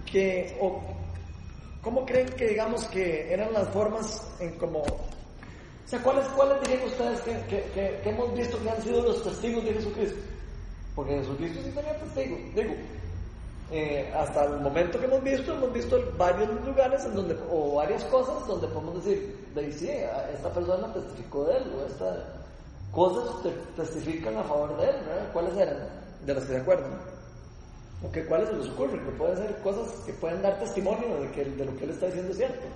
que, 0.04 0.58
o 0.60 0.93
cómo 1.84 2.04
creen 2.06 2.28
que 2.30 2.48
digamos 2.48 2.84
que 2.88 3.32
eran 3.32 3.52
las 3.52 3.68
formas 3.68 4.26
en 4.40 4.58
como, 4.58 4.80
o 4.80 5.86
sea, 5.86 6.02
cuáles, 6.02 6.26
cuáles 6.28 6.60
dirían 6.62 6.88
ustedes 6.88 7.20
que, 7.20 7.32
que- 7.46 7.62
que- 7.74 8.00
que 8.02 8.10
hemos 8.10 8.34
visto 8.34 8.60
que 8.62 8.70
han 8.70 8.82
sido 8.82 9.02
los 9.02 9.22
testigos 9.22 9.64
de 9.64 9.74
Jesucristo? 9.74 10.18
Porque 10.96 11.18
Jesucristo 11.18 11.60
sí 11.64 11.70
tenía 11.70 11.98
testigos, 12.00 12.38
digo, 12.54 12.74
eh, 13.70 14.12
hasta 14.16 14.44
el 14.44 14.60
momento 14.60 14.98
que 14.98 15.06
hemos 15.06 15.22
visto, 15.22 15.52
hemos 15.52 15.72
visto 15.72 15.98
varios 16.16 16.48
lugares 16.64 17.04
en 17.04 17.14
donde, 17.14 17.36
o 17.50 17.74
varias 17.76 18.02
cosas 18.04 18.46
donde 18.46 18.66
podemos 18.68 19.04
decir, 19.04 19.36
de 19.54 19.72
sí, 19.72 19.88
esta 20.32 20.50
persona 20.52 20.92
testificó 20.92 21.44
de 21.44 21.56
él, 21.58 21.72
o 21.78 21.86
estas 21.86 22.18
cosas 22.92 23.24
testifican 23.76 24.36
a 24.38 24.44
favor 24.44 24.76
de 24.78 24.84
él, 24.88 24.96
¿verdad? 25.06 25.32
¿Cuáles 25.32 25.56
eran? 25.56 25.76
De 26.24 26.34
las 26.34 26.44
que 26.44 26.52
se 26.54 26.58
acuerdan. 26.60 27.13
¿O 28.04 28.12
que 28.12 28.24
cuáles 28.26 28.48
se 28.48 28.56
les 28.56 28.68
ocurre? 28.68 29.02
Que 29.02 29.10
pueden 29.12 29.36
ser 29.36 29.56
cosas 29.62 29.88
que 30.04 30.12
pueden 30.12 30.42
dar 30.42 30.58
testimonio 30.58 31.20
de 31.20 31.30
que 31.30 31.44
de 31.44 31.64
lo 31.64 31.76
que 31.76 31.84
él 31.84 31.90
está 31.90 32.06
diciendo 32.06 32.32
es 32.32 32.36
cierto. 32.36 32.66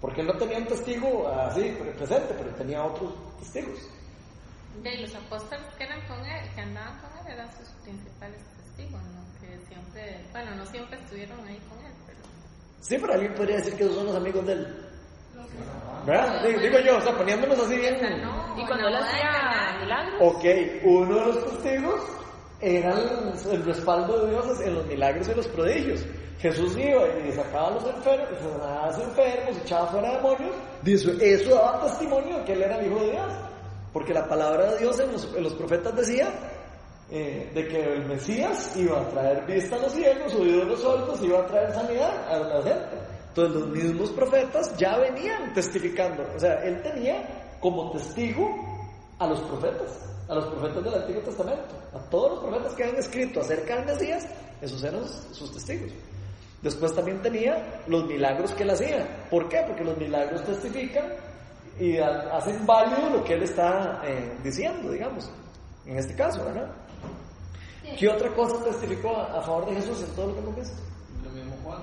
Porque 0.00 0.20
él 0.20 0.26
no 0.26 0.34
tenía 0.34 0.58
un 0.58 0.66
testigo 0.66 1.28
así 1.28 1.76
presente, 1.96 2.34
pero 2.36 2.50
tenía 2.54 2.84
otros 2.84 3.14
testigos. 3.40 3.78
De 4.82 4.96
los 4.98 5.14
apóstoles 5.14 5.66
que 5.76 5.84
eran 5.84 6.06
con 6.06 6.18
él, 6.24 6.54
que 6.54 6.60
andaban 6.60 7.00
con 7.00 7.26
él, 7.26 7.32
eran 7.32 7.50
sus 7.56 7.68
principales 7.82 8.40
testigos, 8.58 9.02
¿no? 9.02 9.40
Que 9.40 9.58
siempre, 9.66 10.24
bueno, 10.32 10.54
no 10.54 10.66
siempre 10.66 11.00
estuvieron 11.00 11.40
ahí 11.46 11.58
con 11.68 11.78
él, 11.84 11.92
pero... 12.06 12.18
Sí, 12.80 12.96
pero 13.00 13.14
alguien 13.14 13.34
podría 13.34 13.56
decir 13.56 13.74
que 13.74 13.84
esos 13.84 13.96
son 13.96 14.06
los 14.06 14.16
amigos 14.16 14.46
de 14.46 14.52
él. 14.52 14.88
¿Verdad? 16.06 16.44
Digo, 16.44 16.78
yo, 16.78 16.98
o 16.98 17.00
sea, 17.00 17.16
poniéndonos 17.16 17.58
así 17.58 17.76
bien. 17.76 17.96
¿Y 18.56 18.66
cuando 18.66 18.86
él 18.86 18.94
hacía 18.94 19.78
milagros? 19.80 20.14
Ok, 20.20 20.44
uno 20.84 21.14
de 21.14 21.26
los 21.26 21.44
testigos 21.50 22.00
era 22.60 22.94
el, 23.52 23.64
respaldo 23.64 24.24
de 24.24 24.30
Dios 24.30 24.60
en 24.60 24.74
los 24.74 24.86
milagros 24.86 25.28
y 25.28 25.34
los 25.34 25.48
prodigios. 25.48 26.04
Jesús 26.38 26.76
iba 26.76 27.02
y 27.26 27.32
sacaba 27.32 27.68
a 27.68 27.70
los 27.72 27.86
enfermos, 27.86 28.38
a 28.62 28.86
los 28.86 28.98
enfermos, 28.98 29.56
echaba 29.62 29.86
fuera 29.88 30.16
demonios. 30.16 30.54
Dice, 30.82 31.16
eso 31.20 31.54
daba 31.54 31.82
testimonio 31.82 32.38
de 32.38 32.44
que 32.44 32.52
él 32.52 32.62
era 32.62 32.78
el 32.78 32.86
Hijo 32.86 33.00
de 33.00 33.10
Dios. 33.10 33.32
Porque 33.92 34.12
la 34.12 34.28
palabra 34.28 34.72
de 34.72 34.78
Dios 34.78 35.00
en 35.00 35.42
los, 35.42 35.54
profetas 35.54 35.96
decía 35.96 36.28
eh, 37.10 37.50
de 37.54 37.66
que 37.66 37.82
el 37.82 38.06
Mesías 38.06 38.76
iba 38.76 39.00
a 39.00 39.08
traer 39.08 39.46
vista 39.46 39.76
a 39.76 39.78
los 39.80 39.92
ciegos, 39.92 40.34
oídos 40.34 40.62
a 40.62 40.66
los 40.66 40.80
sordos, 40.80 41.22
iba 41.22 41.40
a 41.40 41.46
traer 41.46 41.72
sanidad 41.72 42.28
a 42.28 42.38
la 42.38 42.62
gente. 42.62 42.96
Entonces 43.28 43.60
los 43.60 43.68
mismos 43.70 44.10
profetas 44.10 44.76
ya 44.76 44.98
venían 44.98 45.52
testificando. 45.54 46.24
O 46.34 46.38
sea, 46.38 46.54
él 46.64 46.82
tenía 46.82 47.56
como 47.60 47.90
testigo 47.92 48.46
a 49.18 49.26
los 49.26 49.40
profetas, 49.40 50.00
a 50.28 50.34
los 50.34 50.44
profetas 50.46 50.84
del 50.84 50.94
Antiguo 50.94 51.22
Testamento, 51.22 51.74
a 51.94 51.98
todos 52.10 52.32
los 52.32 52.40
profetas 52.40 52.74
que 52.74 52.84
han 52.84 52.96
escrito 52.96 53.40
acerca 53.40 53.76
del 53.76 53.86
Mesías, 53.86 54.26
esos 54.60 54.82
eran 54.84 55.06
sus 55.32 55.52
testigos. 55.52 55.92
Después 56.62 56.94
también 56.94 57.22
tenía 57.22 57.82
los 57.86 58.04
milagros 58.06 58.52
que 58.52 58.64
él 58.64 58.70
hacía. 58.70 59.26
¿Por 59.30 59.48
qué? 59.48 59.62
Porque 59.66 59.84
los 59.84 59.96
milagros 59.96 60.44
testifican 60.44 61.06
y 61.78 61.98
hacen 61.98 62.66
válido 62.66 63.10
lo 63.10 63.24
que 63.24 63.34
él 63.34 63.44
está 63.44 64.02
eh, 64.04 64.36
diciendo, 64.42 64.90
digamos, 64.90 65.30
en 65.86 65.96
este 65.96 66.14
caso, 66.14 66.44
¿verdad? 66.44 66.68
¿Qué 67.96 68.08
otra 68.08 68.28
cosa 68.34 68.62
testificó 68.64 69.16
a, 69.16 69.40
favor 69.40 69.66
de 69.66 69.76
Jesús 69.76 70.02
en 70.02 70.14
todo 70.14 70.26
lo 70.26 70.34
que 70.34 70.40
hemos 70.40 70.56
visto? 70.56 70.76
Lo 71.24 71.30
mismo 71.30 71.56
Juan. 71.64 71.78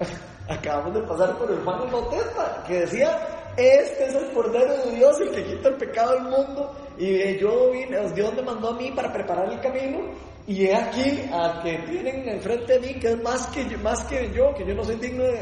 Acabamos 0.48 0.94
de 0.94 1.02
pasar 1.02 1.36
por 1.38 1.50
el 1.50 1.62
Juan 1.62 1.82
el 1.82 1.90
Bautista, 1.90 2.64
que 2.66 2.80
decía, 2.80 3.35
este 3.56 4.06
es 4.06 4.14
el 4.14 4.32
Cordero 4.32 4.76
de 4.84 4.96
Dios, 4.96 5.20
el 5.20 5.30
que 5.30 5.44
quita 5.44 5.68
el 5.68 5.76
pecado 5.76 6.14
del 6.14 6.22
mundo, 6.24 6.72
y 6.98 7.38
yo 7.38 7.70
vine, 7.70 7.98
Dios 8.14 8.34
me 8.34 8.42
mandó 8.42 8.70
a 8.70 8.76
mí 8.76 8.90
para 8.92 9.12
preparar 9.12 9.52
el 9.52 9.60
camino, 9.60 10.10
y 10.46 10.66
he 10.66 10.74
aquí 10.74 11.28
al 11.32 11.62
que 11.62 11.78
tienen 11.90 12.28
enfrente 12.28 12.78
de 12.78 12.80
mí, 12.80 13.00
que 13.00 13.08
es 13.08 13.22
más 13.22 13.46
que, 13.48 13.76
más 13.78 14.04
que 14.04 14.30
yo, 14.32 14.54
que 14.54 14.64
yo 14.64 14.74
no 14.74 14.84
soy 14.84 14.96
digno 14.96 15.24
de, 15.24 15.40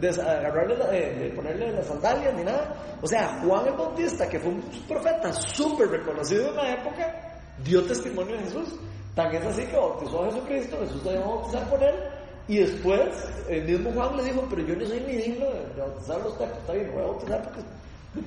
de, 0.00 0.12
de, 0.12 1.32
ponerle 1.34 1.72
las 1.72 1.86
sandalias 1.86 2.34
ni 2.34 2.42
nada. 2.42 2.74
O 3.02 3.06
sea, 3.06 3.40
Juan 3.42 3.66
el 3.66 3.74
Bautista, 3.74 4.28
que 4.28 4.40
fue 4.40 4.50
un 4.50 4.62
profeta 4.88 5.32
súper 5.32 5.88
reconocido 5.88 6.48
en 6.48 6.56
la 6.56 6.72
época, 6.72 7.40
dio 7.62 7.84
testimonio 7.84 8.36
de 8.36 8.44
Jesús. 8.44 8.74
Tan 9.14 9.32
es 9.32 9.44
así 9.44 9.64
que 9.66 9.76
bautizó 9.76 10.22
a 10.22 10.26
Jesucristo, 10.26 10.76
Jesús 10.80 11.02
se 11.02 11.12
dejó 11.12 11.36
bautizar 11.36 11.70
por 11.70 11.82
él, 11.82 11.94
y 12.46 12.58
después 12.58 13.08
el 13.48 13.64
mismo 13.64 13.92
Juan 13.92 14.16
le 14.16 14.24
dijo, 14.24 14.46
pero 14.50 14.62
yo 14.62 14.76
no 14.76 14.86
soy 14.86 15.00
ni 15.00 15.16
digno 15.16 15.46
de 15.46 15.80
bautizar 15.80 16.20
los 16.20 16.38
tacos, 16.38 16.58
está 16.58 16.72
bien, 16.74 16.90
voy 16.92 17.02
a 17.02 17.06
bautizar 17.06 17.42
porque, 17.42 17.60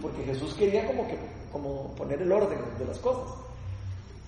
porque 0.02 0.24
Jesús 0.24 0.54
quería 0.56 0.86
como 0.88 1.08
que 1.08 1.18
como 1.52 1.96
poner 1.96 2.22
el 2.22 2.32
orden 2.32 2.60
de 2.78 2.86
las 2.86 2.98
cosas. 3.00 3.34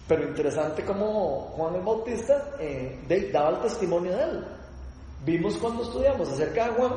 Pero 0.07 0.23
interesante 0.23 0.83
como 0.83 1.53
Juan 1.55 1.75
el 1.75 1.81
Bautista 1.81 2.55
eh, 2.59 3.29
daba 3.31 3.49
el 3.49 3.61
testimonio 3.61 4.15
de 4.15 4.23
él. 4.23 4.45
Vimos 5.25 5.57
cuando 5.57 5.83
estudiamos 5.83 6.29
acerca 6.29 6.65
de 6.65 6.71
Juan 6.71 6.93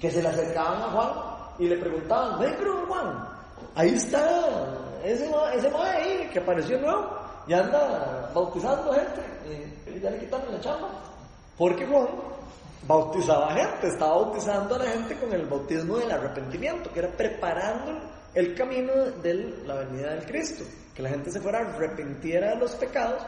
que 0.00 0.10
se 0.10 0.22
le 0.22 0.28
acercaban 0.28 0.82
a 0.82 0.90
Juan 0.90 1.10
y 1.58 1.68
le 1.68 1.76
preguntaban, 1.76 2.38
pero 2.38 2.86
Juan, 2.86 3.28
ahí 3.74 3.90
está 3.90 4.78
ese, 5.04 5.30
ese 5.54 5.68
ahí 5.76 6.30
que 6.32 6.38
apareció 6.38 6.80
nuevo 6.80 7.08
y 7.46 7.52
anda 7.52 8.30
bautizando 8.34 8.92
gente 8.92 9.22
y 9.86 10.00
ya 10.00 10.10
le 10.10 10.18
quitaron 10.18 10.52
la 10.52 10.60
chamba. 10.60 11.07
Porque 11.58 11.84
Juan 11.84 12.06
bautizaba 12.86 13.52
gente, 13.54 13.88
estaba 13.88 14.14
bautizando 14.14 14.76
a 14.76 14.78
la 14.78 14.90
gente 14.90 15.16
con 15.16 15.32
el 15.32 15.44
bautismo 15.46 15.98
del 15.98 16.10
arrepentimiento, 16.10 16.90
que 16.92 17.00
era 17.00 17.10
preparando 17.10 18.00
el 18.34 18.54
camino 18.54 18.92
de 19.22 19.34
la 19.66 19.74
venida 19.74 20.14
del 20.14 20.24
Cristo 20.24 20.64
que 20.98 21.02
la 21.04 21.10
gente 21.10 21.30
se 21.30 21.38
fuera, 21.40 21.60
arrepintiera 21.60 22.50
de 22.50 22.56
los 22.56 22.72
pecados. 22.72 23.22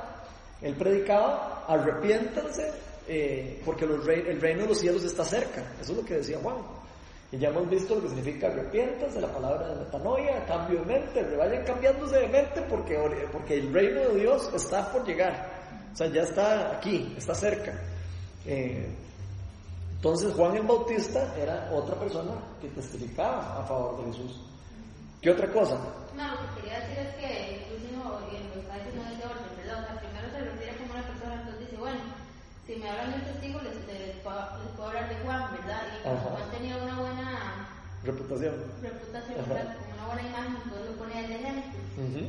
Él 0.61 0.75
predicaba, 0.75 1.65
arrepiéntanse, 1.69 2.69
eh, 3.07 3.63
porque 3.65 3.85
el 3.85 4.41
reino 4.41 4.63
de 4.63 4.69
los 4.71 4.81
cielos 4.81 5.05
está 5.05 5.25
cerca. 5.25 5.63
Eso 5.81 5.93
es 5.93 5.99
lo 5.99 6.05
que 6.05 6.15
decía 6.15 6.41
Juan. 6.43 6.57
Y 7.31 7.39
ya 7.39 7.51
hemos 7.51 7.71
visto 7.71 7.95
lo 7.95 8.03
que 8.03 8.09
significa 8.09 8.49
arrepiéntanse, 8.49 9.21
la 9.21 9.33
palabra 9.33 9.69
de 9.69 9.85
metanoia, 9.85 10.45
cambio 10.47 10.81
de 10.81 10.87
mente, 10.87 11.23
vayan 11.37 11.65
cambiándose 11.65 12.19
de 12.19 12.27
mente 12.27 12.61
porque 12.63 12.97
el 13.55 13.73
reino 13.73 14.01
de 14.01 14.15
Dios 14.19 14.51
está 14.53 14.91
por 14.91 15.07
llegar. 15.07 15.49
O 15.93 15.97
sea, 15.97 16.09
ya 16.09 16.23
está 16.23 16.77
aquí, 16.77 17.15
está 17.17 17.37
cerca. 17.37 17.73
Eh, 18.47 18.89
entonces 19.97 20.33
Juan 20.35 20.57
el 20.57 20.63
Bautista 20.63 21.35
era 21.37 21.71
otra 21.73 21.95
persona 21.97 22.33
que 22.61 22.69
testificaba 22.69 23.61
a 23.61 23.65
favor 23.65 24.01
de 24.01 24.13
Jesús. 24.13 24.41
¿Qué 25.21 25.31
otra 25.31 25.53
cosa? 25.53 25.77
No, 26.17 26.25
lo 26.35 26.41
que 26.41 26.63
quería 26.63 26.81
decir 26.81 26.99
es 27.05 27.15
que 27.17 27.61
incluso 27.61 28.21
en 28.33 28.49
los 28.57 28.65
países 28.65 28.95
no 28.97 29.05
es 29.05 29.19
de 29.19 29.25
orden, 29.29 29.53
¿verdad? 29.61 29.85
O 29.85 29.87
sea, 29.87 30.01
primero 30.01 30.27
se 30.33 30.41
refiere 30.41 30.77
como 30.81 30.93
una 30.97 31.05
persona, 31.05 31.35
entonces 31.37 31.61
dice, 31.61 31.77
bueno, 31.77 32.01
si 32.67 32.77
me 32.77 32.89
hablan 32.89 33.13
de 33.13 33.19
testigo, 33.29 33.61
les, 33.61 33.77
les, 33.93 34.17
puedo, 34.25 34.89
hablar 34.89 35.09
de 35.11 35.17
Juan, 35.21 35.53
¿verdad? 35.53 35.83
Y 35.93 36.09
Juan 36.09 36.51
tenía 36.51 36.77
una 36.81 36.97
buena 36.97 37.69
reputación, 38.03 38.55
reputación 38.81 39.45
como 39.45 39.93
una 39.93 40.07
buena 40.09 40.23
imagen, 40.25 40.57
entonces 40.65 40.87
lo 40.89 40.97
pone 40.97 41.29
de 41.29 41.35
ejemplo. 41.37 41.81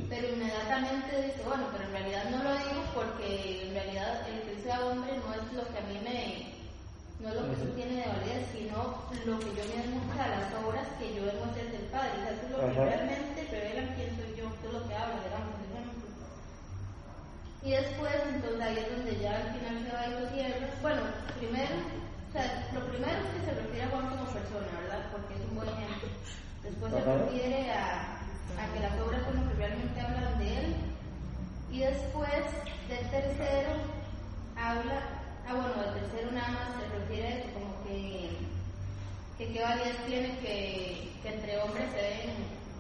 Pero 0.09 0.27
inmediatamente 0.27 1.21
dice, 1.21 1.41
bueno, 1.47 1.63
pero 1.71 1.85
en 1.85 1.91
realidad 1.91 2.23
no 2.29 2.43
lo 2.43 2.51
digo 2.51 2.83
porque 2.93 3.67
en 3.67 3.73
realidad 3.73 4.27
el 4.27 4.41
que 4.43 4.63
sea 4.63 4.83
hombre 4.85 5.15
no 5.15 5.33
es 5.33 5.53
lo 5.53 5.63
que 5.71 5.79
a 5.79 5.87
mí 5.87 5.97
me 6.03 6.51
no 7.21 7.29
lo 7.29 7.53
que 7.53 7.61
uh 7.61 7.75
tiene 7.75 8.01
de 8.01 8.07
validez, 8.09 8.49
sino 8.51 8.97
lo 9.29 9.39
que 9.39 9.53
yo 9.53 9.61
o 9.61 10.13
sea, 10.15 10.27
las 10.27 10.49
obras 10.57 10.87
que 10.97 11.13
yo 11.13 11.23
debo 11.23 11.45
hacer 11.45 11.71
del 11.71 11.87
Padre. 11.93 12.17
O 12.17 12.21
sea, 12.21 12.33
eso 12.33 12.45
es 12.45 12.51
lo 12.51 12.59
que 12.59 12.81
realmente 12.81 13.47
revelan 13.51 13.95
quién 13.95 14.09
soy 14.17 14.31
yo, 14.35 14.49
eso 14.49 14.65
es 14.67 14.73
lo 14.73 14.87
que 14.89 14.95
habla, 14.95 15.21
digamos, 15.21 15.53
por 15.53 15.69
ejemplo. 15.69 16.07
Y 17.61 17.69
después, 17.71 18.15
entonces 18.27 18.61
ahí 18.61 18.77
es 18.77 18.89
donde 18.89 19.13
ya 19.21 19.31
al 19.37 19.47
final 19.53 19.75
se 19.85 19.91
va 19.93 20.07
y 20.07 20.13
lo 20.17 20.29
cierra. 20.33 20.67
Bueno, 20.81 21.01
primero, 21.37 21.75
o 21.77 22.31
sea, 22.33 22.45
lo 22.73 22.81
primero 22.89 23.17
es 23.21 23.29
que 23.37 23.45
se 23.45 23.53
refiere 23.53 23.83
a 23.85 23.89
Juan 23.93 24.09
como 24.09 24.25
persona, 24.25 24.71
¿verdad? 24.81 25.01
Porque 25.13 25.33
es 25.37 25.43
un 25.45 25.55
buen 25.55 25.69
ejemplo. 25.69 26.09
Después 26.65 26.89
se 26.89 27.01
refiere 27.05 27.71
a, 27.71 28.20
a 28.61 28.73
que 28.73 28.79
las 28.79 28.99
obras 28.99 29.23
son 29.23 29.43
lo 29.43 29.51
que 29.51 29.57
realmente 29.57 30.01
hablan 30.01 30.39
de 30.39 30.57
él. 30.57 30.75
Y 31.71 31.79
después, 31.79 32.43
del 32.89 33.09
tercero, 33.09 33.71
habla 34.55 35.21
Ah, 35.51 35.55
bueno, 35.55 35.83
el 35.83 35.99
tercero 35.99 36.31
nada 36.31 36.47
más 36.47 36.67
se 36.79 36.87
refiere 36.95 37.27
a 37.27 37.37
eso, 37.39 37.49
como 37.51 37.83
que, 37.83 38.29
que 39.37 39.51
qué 39.51 39.61
validez 39.61 39.97
tiene 40.07 40.39
que, 40.39 41.11
que, 41.21 41.27
entre 41.27 41.59
hombres 41.59 41.91
se 41.91 41.99
den 41.99 42.31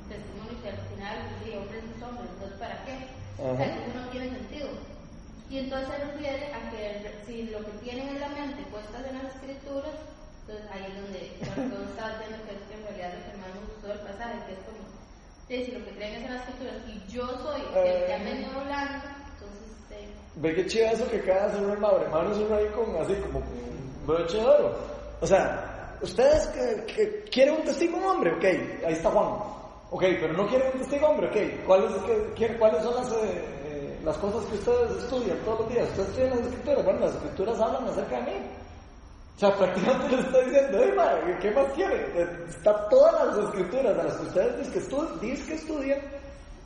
testimonios 0.07 0.63
y 0.63 0.67
al 0.71 0.79
final, 0.87 1.17
sí, 1.43 1.51
hombres 1.51 1.83
y 1.83 2.03
hombres, 2.03 2.29
entonces 2.31 2.59
¿para 2.59 2.85
qué? 2.85 2.95
O 3.43 3.57
sea, 3.57 3.65
eso 3.65 3.91
no 3.91 4.07
tiene 4.07 4.29
sentido. 4.29 4.69
Y 5.49 5.57
entonces 5.57 5.89
se 5.89 6.05
refiere 6.05 6.53
a 6.53 6.59
que 6.71 7.11
si 7.27 7.51
lo 7.51 7.59
que 7.59 7.75
tienen 7.83 8.07
en 8.07 8.21
la 8.21 8.29
mente 8.29 8.63
puestas 8.71 9.03
en 9.03 9.19
las 9.19 9.35
escrituras, 9.35 9.97
entonces 10.47 10.63
ahí 10.71 10.85
es 10.87 10.95
donde 10.95 11.21
todo 11.75 11.83
está 11.91 12.23
viendo 12.23 12.39
que 12.47 12.55
es 12.55 12.63
que 12.71 12.75
en 12.79 12.83
realidad 12.87 13.19
lo 13.19 13.23
que 13.27 13.35
más 13.35 13.51
me 13.51 13.67
gustó 13.67 13.87
del 13.91 14.05
pasaje, 14.07 14.47
que 14.47 14.53
es 14.55 14.63
como, 14.63 14.79
si 15.51 15.71
lo 15.71 15.83
que 15.83 15.91
creen 15.91 16.15
es 16.15 16.25
en 16.25 16.33
las 16.33 16.47
escrituras 16.47 16.75
y 16.87 17.11
yo 17.11 17.27
soy 17.27 17.61
el 17.61 18.05
que 18.05 18.13
ha 18.13 18.17
venido 18.17 18.51
hablando, 18.59 19.11
Ve 20.35 20.55
que 20.55 20.65
chido 20.65 20.85
eso 20.87 21.09
que 21.09 21.17
acaba 21.17 21.41
de 21.41 21.45
hacer 21.47 21.61
un 21.61 21.71
hermano, 21.71 22.31
es 22.31 22.37
un 22.37 22.53
ahí 22.53 22.65
con 22.67 22.95
así 22.95 23.13
como 23.15 23.39
un 23.39 24.07
broche 24.07 24.37
de 24.37 24.45
oro. 24.45 24.75
O 25.19 25.27
sea, 25.27 25.97
ustedes 26.01 26.47
que, 26.47 27.25
quieren 27.29 27.55
un 27.55 27.63
testigo 27.63 27.97
hombre, 27.97 28.31
ok, 28.33 28.43
ahí 28.85 28.93
está 28.93 29.11
Juan. 29.11 29.27
Ok, 29.91 30.03
pero 30.21 30.33
no 30.33 30.47
quieren 30.47 30.71
un 30.73 30.79
testigo 30.79 31.07
hombre, 31.07 31.27
ok. 31.27 31.65
¿Cuáles, 31.65 31.91
que, 32.35 32.57
¿cuáles 32.57 32.81
son 32.81 32.95
las, 32.95 33.11
eh, 33.11 33.43
eh, 33.65 33.99
las 34.05 34.17
cosas 34.17 34.45
que 34.45 34.55
ustedes 34.55 35.03
estudian 35.03 35.37
todos 35.39 35.59
los 35.59 35.69
días? 35.69 35.89
Ustedes 35.89 36.07
estudian 36.09 36.29
las 36.29 36.39
escrituras, 36.39 36.85
bueno, 36.85 36.99
las 37.01 37.15
escrituras 37.15 37.59
hablan 37.59 37.87
acerca 37.89 38.15
de 38.15 38.21
mí. 38.23 38.37
O 39.41 39.47
sea, 39.47 39.57
prácticamente 39.57 40.17
le 40.17 40.21
está 40.21 40.39
diciendo, 40.43 40.79
¿qué 41.41 41.49
más 41.49 41.73
quiere? 41.73 42.21
Está 42.47 42.87
todas 42.89 43.25
las 43.25 43.45
escrituras 43.45 43.97
de 43.97 44.03
las 44.03 44.15
que 44.17 44.27
ustedes 44.27 44.57
dicen 44.59 44.73
que, 44.73 44.79
estudian, 44.79 45.19
que 45.19 45.53
estudian 45.55 45.99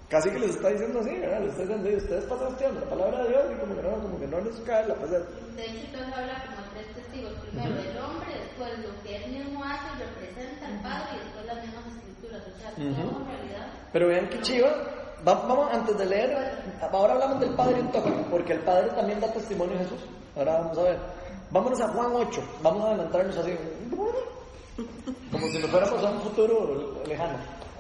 casi 0.09 0.29
que 0.29 0.39
les 0.39 0.49
está 0.49 0.67
diciendo 0.67 0.99
así, 0.99 1.17
¿verdad? 1.17 1.39
Les 1.39 1.51
está 1.51 1.61
diciendo, 1.61 1.97
ustedes 1.97 2.25
pasan 2.25 2.47
estudiando 2.49 2.81
la 2.81 2.89
palabra 2.89 3.23
de 3.23 3.29
Dios 3.29 3.43
y 3.47 3.59
como 3.61 3.75
que 3.75 3.81
no, 3.81 3.91
como 3.91 4.19
que 4.19 4.27
no 4.27 4.41
les 4.41 4.55
cae 4.67 4.87
la 4.89 4.95
peseta. 4.95 5.25
De 5.55 5.63
hecho, 5.63 5.85
entonces 5.85 6.13
habla 6.17 6.43
como 6.43 6.67
tres 6.73 6.95
testigos. 6.95 7.33
Primero 7.39 7.79
el 7.79 7.97
hombre, 7.97 8.39
después 8.43 8.79
lo 8.79 9.03
que 9.03 9.15
él 9.15 9.31
mismo 9.31 9.63
hace, 9.63 10.03
representa 10.03 10.67
al 10.67 10.81
Padre 10.83 11.15
y 11.15 11.19
después 11.23 11.45
las 11.45 11.63
mismas 11.63 11.85
escrituras. 11.95 12.41
O 12.43 12.59
sea, 12.59 12.71
todo 12.75 13.21
en 13.21 13.27
realidad. 13.39 13.67
Pero 13.93 14.07
vean 14.09 14.27
que 14.27 14.41
chiva. 14.41 14.69
Vamos, 15.23 15.69
antes 15.71 15.97
de 15.97 16.05
leer, 16.07 16.29
ahora 16.91 17.13
hablamos 17.13 17.39
del 17.39 17.55
Padre 17.55 17.79
un 17.79 17.89
toque, 17.93 18.11
porque 18.29 18.51
el 18.51 18.59
Padre 18.59 18.89
también 18.89 19.21
da 19.21 19.31
testimonio 19.31 19.77
a 19.77 19.79
Jesús. 19.79 20.01
Ahora 20.35 20.59
vamos 20.59 20.77
a 20.77 20.83
ver. 20.83 21.24
Vámonos 21.55 21.79
a 21.79 21.87
Juan 21.87 22.11
8, 22.11 22.43
vamos 22.61 22.83
a 22.83 22.87
adelantarnos 22.89 23.37
así, 23.37 23.51
como 25.31 25.47
si 25.47 25.57
nos 25.59 25.71
fuéramos 25.71 26.03
a 26.03 26.11
un 26.11 26.19
futuro 26.19 27.01
lejano. 27.07 27.37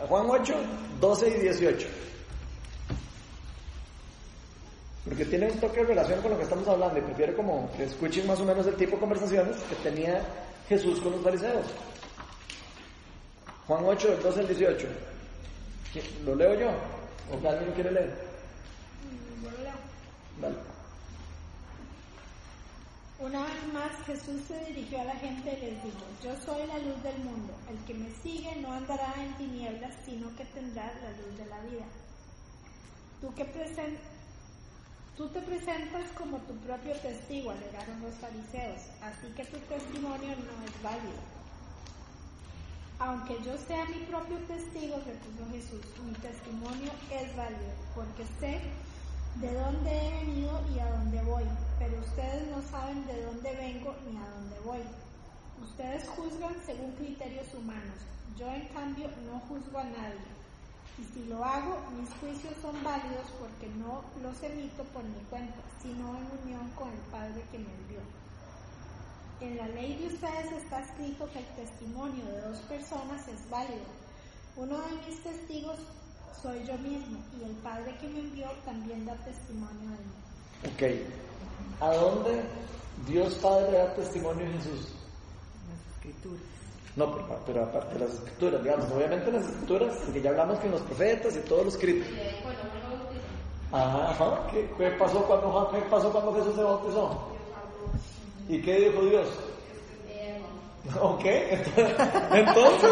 Juan 0.07 0.27
8, 0.29 0.53
12 1.01 1.27
y 1.27 1.33
18. 1.41 1.87
Porque 5.03 5.25
tiene 5.25 5.51
un 5.51 5.59
toque 5.59 5.81
de 5.81 5.87
relación 5.87 6.21
con 6.21 6.31
lo 6.31 6.37
que 6.37 6.43
estamos 6.43 6.65
hablando 6.69 6.99
y 6.99 7.01
prefiero 7.01 7.35
como 7.35 7.69
que 7.75 7.83
escuchen 7.83 8.25
más 8.25 8.39
o 8.39 8.45
menos 8.45 8.65
el 8.65 8.75
tipo 8.75 8.95
de 8.95 9.01
conversaciones 9.01 9.57
que 9.63 9.75
tenía 9.83 10.21
Jesús 10.69 11.01
con 11.01 11.11
los 11.11 11.21
fariseos. 11.21 11.65
Juan 13.67 13.83
8, 13.83 14.07
del 14.07 14.23
12 14.23 14.39
al 14.39 14.47
18. 14.47 14.87
¿Lo 16.23 16.33
leo 16.33 16.53
yo? 16.57 16.69
¿O 17.29 17.49
alguien 17.49 17.73
quiere 17.73 17.91
leer? 17.91 18.13
Leo. 19.43 19.73
Dale. 20.39 20.74
Una 23.17 23.43
vez 23.43 23.73
más 23.73 23.91
Jesús 24.05 24.41
se 24.45 24.59
dirigió 24.65 24.99
a 24.99 25.05
la 25.05 25.15
gente 25.15 25.57
y 25.57 25.65
les 25.65 25.83
dijo, 25.83 26.05
yo 26.21 26.35
soy 26.45 26.67
la 26.67 26.77
luz 26.79 27.01
del 27.01 27.17
mundo, 27.19 27.53
el 27.69 27.77
que 27.85 27.93
me 27.93 28.09
sigue 28.21 28.57
no 28.57 28.73
andará 28.73 29.13
en 29.23 29.33
tinieblas, 29.35 29.93
sino 30.05 30.35
que 30.35 30.43
tendrá 30.45 30.93
la 31.01 31.11
luz 31.11 31.37
de 31.37 31.45
la 31.45 31.59
vida. 31.61 31.85
Tú, 33.21 33.33
que 33.33 33.45
presen 33.45 33.97
Tú 35.15 35.29
te 35.29 35.39
presentas 35.39 36.11
como 36.17 36.39
tu 36.39 36.53
propio 36.57 36.93
testigo, 36.97 37.51
alegaron 37.51 38.01
los 38.01 38.13
fariseos, 38.15 38.81
así 39.01 39.27
que 39.33 39.45
tu 39.45 39.57
testimonio 39.59 40.35
no 40.35 40.65
es 40.67 40.83
válido. 40.83 41.23
Aunque 42.99 43.41
yo 43.45 43.57
sea 43.57 43.85
mi 43.85 44.03
propio 44.11 44.37
testigo, 44.39 44.97
repuso 44.97 45.49
Jesús, 45.53 45.85
mi 46.05 46.11
testimonio 46.15 46.91
es 47.09 47.33
válido, 47.33 47.71
porque 47.95 48.25
sé 48.41 48.59
de 49.35 49.53
dónde 49.53 49.91
he 49.91 50.25
venido 50.25 50.61
y 50.73 50.79
a 50.79 50.89
dónde 50.91 51.21
voy, 51.23 51.43
pero 51.77 51.99
ustedes 51.99 52.47
no 52.47 52.61
saben 52.71 53.05
de 53.05 53.21
dónde 53.23 53.55
vengo 53.55 53.93
ni 54.07 54.17
a 54.17 54.29
dónde 54.29 54.59
voy. 54.63 54.81
Ustedes 55.61 56.07
juzgan 56.09 56.55
según 56.65 56.91
criterios 56.93 57.53
humanos, 57.53 57.99
yo 58.37 58.47
en 58.47 58.67
cambio 58.69 59.09
no 59.29 59.39
juzgo 59.41 59.79
a 59.79 59.83
nadie. 59.83 60.35
Y 60.97 61.03
si 61.13 61.25
lo 61.25 61.43
hago, 61.43 61.75
mis 61.99 62.09
juicios 62.21 62.53
son 62.61 62.81
válidos 62.81 63.27
porque 63.37 63.67
no 63.75 64.01
los 64.23 64.41
emito 64.41 64.83
por 64.93 65.03
mi 65.03 65.19
cuenta, 65.29 65.59
sino 65.81 66.15
en 66.15 66.27
unión 66.43 66.69
con 66.77 66.89
el 66.89 67.03
Padre 67.11 67.43
que 67.51 67.59
me 67.59 67.73
envió. 67.73 67.99
En 69.41 69.57
la 69.57 69.67
ley 69.67 69.97
de 69.97 70.07
ustedes 70.07 70.63
está 70.63 70.79
escrito 70.79 71.29
que 71.33 71.39
el 71.39 71.45
testimonio 71.59 72.23
de 72.25 72.39
dos 72.39 72.59
personas 72.59 73.27
es 73.27 73.49
válido. 73.49 73.83
Uno 74.55 74.79
de 74.79 74.91
mis 75.05 75.21
testigos 75.21 75.79
soy 76.41 76.63
yo 76.65 76.77
mismo 76.77 77.19
y 77.39 77.43
el 77.43 77.55
Padre 77.57 77.95
que 77.99 78.07
me 78.07 78.19
envió 78.19 78.47
también 78.65 79.05
da 79.05 79.15
testimonio 79.15 79.89
de 79.91 80.85
mí. 80.89 81.01
Ok. 81.01 81.81
¿A 81.81 81.93
dónde 81.93 82.43
Dios 83.07 83.35
Padre 83.35 83.77
da 83.77 83.93
testimonio 83.95 84.45
de 84.45 84.51
Jesús? 84.53 84.93
Las 85.69 85.95
escrituras. 85.95 86.43
No, 86.95 87.13
pero, 87.13 87.39
pero, 87.45 87.63
aparte 87.63 87.93
de 87.95 88.05
las 88.05 88.13
escrituras, 88.13 88.63
digamos, 88.63 88.91
obviamente 88.91 89.31
las 89.31 89.43
escrituras, 89.43 89.95
porque 90.05 90.21
ya 90.21 90.29
hablamos 90.29 90.59
con 90.59 90.71
los 90.71 90.81
profetas 90.81 91.35
y 91.35 91.39
todos 91.39 91.65
los 91.65 91.73
escritos. 91.75 92.07
Ajá, 93.71 94.11
ajá. 94.11 94.47
¿Qué, 94.51 94.69
¿Qué, 94.77 94.91
pasó 94.91 95.25
cuando, 95.25 95.69
¿Qué 95.71 95.81
pasó 95.89 96.11
cuando 96.11 96.33
Jesús 96.35 96.55
se 96.55 96.63
bautizó? 96.63 97.27
¿Y 98.47 98.61
qué 98.61 98.89
dijo 98.89 99.01
Dios? 99.03 99.27
Ok, 101.01 101.25
entonces, 101.25 102.91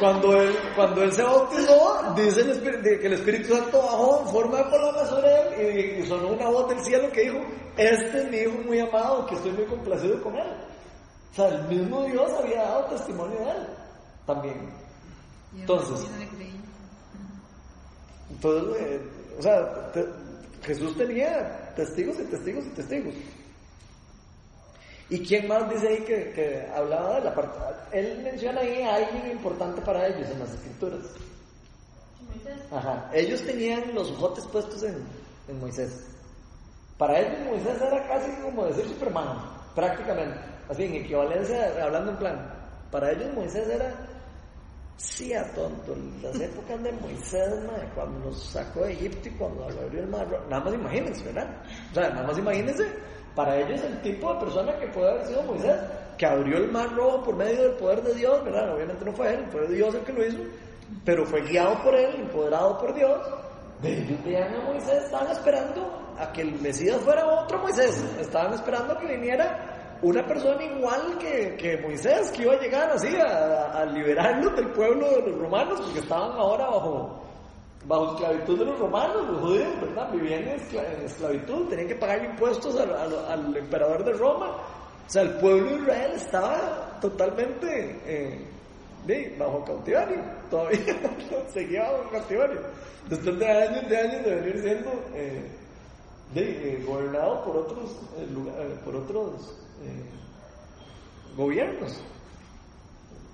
cuando 0.00 0.40
él, 0.40 0.56
cuando 0.74 1.02
él 1.02 1.12
se 1.12 1.22
bautizó, 1.22 2.14
dice 2.16 2.40
el 2.40 2.50
Espíritu, 2.50 2.82
que 2.82 3.06
el 3.06 3.12
Espíritu 3.12 3.54
Santo 3.54 3.78
bajó 3.78 4.22
en 4.22 4.28
forma 4.28 4.56
de 4.58 4.64
paloma 4.64 5.06
sobre 5.06 5.28
él 5.28 6.00
y, 6.00 6.06
sonó 6.06 6.28
una 6.28 6.48
voz 6.48 6.68
del 6.70 6.80
cielo 6.80 7.10
que 7.12 7.22
dijo, 7.22 7.38
este 7.76 8.22
es 8.22 8.30
mi 8.30 8.36
hijo 8.38 8.58
muy 8.66 8.78
amado, 8.80 9.26
que 9.26 9.34
estoy 9.34 9.52
muy 9.52 9.64
complacido 9.66 10.22
con 10.22 10.34
él. 10.36 10.46
O 11.32 11.34
sea, 11.34 11.48
el 11.48 11.68
mismo 11.68 12.04
Dios 12.04 12.30
había 12.38 12.62
dado 12.62 12.84
testimonio 12.86 13.38
de 13.38 13.50
él 13.50 13.66
también. 14.26 14.70
Entonces, 15.54 16.06
entonces 18.30 18.80
eh, 18.80 19.00
o 19.38 19.42
sea, 19.42 19.92
te, 19.92 20.06
Jesús 20.62 20.96
tenía 20.96 21.72
testigos 21.74 22.18
y 22.20 22.24
testigos 22.24 22.64
y 22.66 22.70
testigos. 22.70 23.14
¿Y 25.10 25.18
quién 25.20 25.46
más 25.48 25.68
dice 25.68 25.88
ahí 25.88 25.98
que, 26.04 26.32
que, 26.32 26.66
hablaba 26.74 27.16
de 27.16 27.24
la 27.24 27.34
parte? 27.34 27.58
Él 27.92 28.20
menciona 28.22 28.60
ahí 28.60 28.82
a 28.82 28.94
alguien 28.96 29.32
importante 29.32 29.82
para 29.82 30.06
ellos 30.06 30.28
en 30.30 30.38
las 30.38 30.54
escrituras. 30.54 31.00
Moisés. 32.26 32.58
Ajá. 32.70 33.10
Ellos 33.12 33.42
tenían 33.42 33.94
los 33.94 34.10
ojotes 34.12 34.46
puestos 34.46 34.82
en, 34.84 34.96
en 35.48 35.60
Moisés. 35.60 36.06
Para 36.96 37.18
ellos 37.18 37.38
Moisés 37.46 37.80
era 37.82 38.06
casi 38.06 38.30
como 38.42 38.64
decir 38.66 38.86
Superman, 38.86 39.38
prácticamente. 39.74 40.38
Así, 40.68 40.84
en 40.84 40.94
equivalencia, 40.94 41.82
hablando 41.82 42.12
en 42.12 42.16
plan. 42.18 42.54
Para 42.90 43.10
ellos 43.12 43.34
Moisés 43.34 43.68
era, 43.68 43.94
sí 44.96 45.34
a 45.34 45.52
tonto, 45.52 45.96
las 46.22 46.38
épocas 46.40 46.82
de 46.82 46.92
Moisés, 46.92 47.64
madre, 47.66 47.88
cuando 47.94 48.18
nos 48.26 48.42
sacó 48.44 48.84
de 48.84 48.92
Egipto 48.92 49.28
y 49.28 49.32
cuando 49.32 49.64
abrió 49.64 50.00
el 50.00 50.06
mar, 50.06 50.26
nada 50.48 50.64
más 50.64 50.74
imagínense, 50.74 51.24
¿verdad? 51.24 51.62
O 51.90 51.94
sea, 51.94 52.08
nada 52.10 52.26
más 52.26 52.38
imagínense 52.38 52.84
para 53.34 53.56
ellos 53.56 53.82
el 53.82 54.00
tipo 54.02 54.32
de 54.34 54.40
persona 54.40 54.76
que 54.78 54.88
puede 54.88 55.10
haber 55.10 55.26
sido 55.26 55.42
Moisés, 55.42 55.76
que 56.18 56.26
abrió 56.26 56.58
el 56.58 56.70
mar 56.70 56.94
rojo 56.94 57.22
por 57.22 57.36
medio 57.36 57.62
del 57.62 57.72
poder 57.72 58.02
de 58.02 58.14
Dios. 58.14 58.40
Obviamente 58.40 59.04
no 59.04 59.12
fue 59.12 59.34
él, 59.34 59.46
fue 59.50 59.66
Dios 59.68 59.94
el 59.94 60.02
que 60.02 60.12
lo 60.12 60.26
hizo, 60.26 60.38
pero 61.04 61.24
fue 61.24 61.42
guiado 61.42 61.82
por 61.82 61.94
él, 61.94 62.14
empoderado 62.16 62.78
por 62.78 62.94
Dios. 62.94 63.20
De 63.80 63.98
ellos 63.98 64.24
veían 64.24 64.54
a 64.54 64.60
Moisés, 64.60 65.04
estaban 65.04 65.32
esperando 65.32 66.14
a 66.18 66.32
que 66.32 66.42
el 66.42 66.60
Mesías 66.60 67.00
fuera 67.00 67.26
otro 67.26 67.58
Moisés, 67.58 68.04
estaban 68.20 68.54
esperando 68.54 68.92
a 68.92 68.98
que 68.98 69.06
viniera 69.06 69.98
una 70.02 70.24
persona 70.26 70.62
igual 70.62 71.16
que, 71.18 71.56
que 71.56 71.78
Moisés, 71.78 72.30
que 72.32 72.42
iba 72.42 72.54
a 72.54 72.60
llegar 72.60 72.90
así 72.90 73.08
a, 73.16 73.72
a 73.72 73.84
liberarlos 73.86 74.54
del 74.56 74.70
pueblo 74.72 75.08
de 75.10 75.30
los 75.30 75.38
romanos, 75.38 75.80
porque 75.80 76.00
estaban 76.00 76.32
ahora 76.32 76.66
bajo, 76.66 77.22
bajo 77.86 78.14
esclavitud 78.14 78.58
de 78.58 78.64
los 78.66 78.78
romanos, 78.78 79.28
los 79.28 79.40
judíos, 79.40 79.80
¿verdad? 79.80 80.12
Vivían 80.12 80.42
en, 80.42 80.48
escla 80.60 80.92
en 80.92 81.04
esclavitud, 81.04 81.68
tenían 81.68 81.88
que 81.88 81.94
pagar 81.96 82.24
impuestos 82.24 82.78
al, 82.78 82.94
al, 82.94 83.56
emperador 83.56 84.04
de 84.04 84.12
Roma. 84.12 84.56
O 85.06 85.10
sea, 85.10 85.22
el 85.22 85.34
pueblo 85.38 85.70
de 85.70 85.82
Israel 85.82 86.12
estaba 86.14 86.98
totalmente 87.00 88.00
eh, 88.06 89.36
bajo 89.38 89.64
cautiverio, 89.64 90.22
todavía 90.48 90.80
seguía 91.52 91.90
bajo 91.90 92.10
cautiverio. 92.10 92.60
Después 93.08 93.38
de 93.38 93.50
años 93.50 93.88
de 93.88 93.98
años 93.98 94.24
de 94.24 94.34
venir 94.36 94.62
siendo 94.62 94.90
eh, 95.14 95.50
eh, 96.36 96.84
gobernado 96.86 97.44
por 97.44 97.56
otros, 97.56 97.96
lugar, 98.32 98.54
por 98.84 98.96
otros 98.96 99.58
gobiernos. 101.36 102.00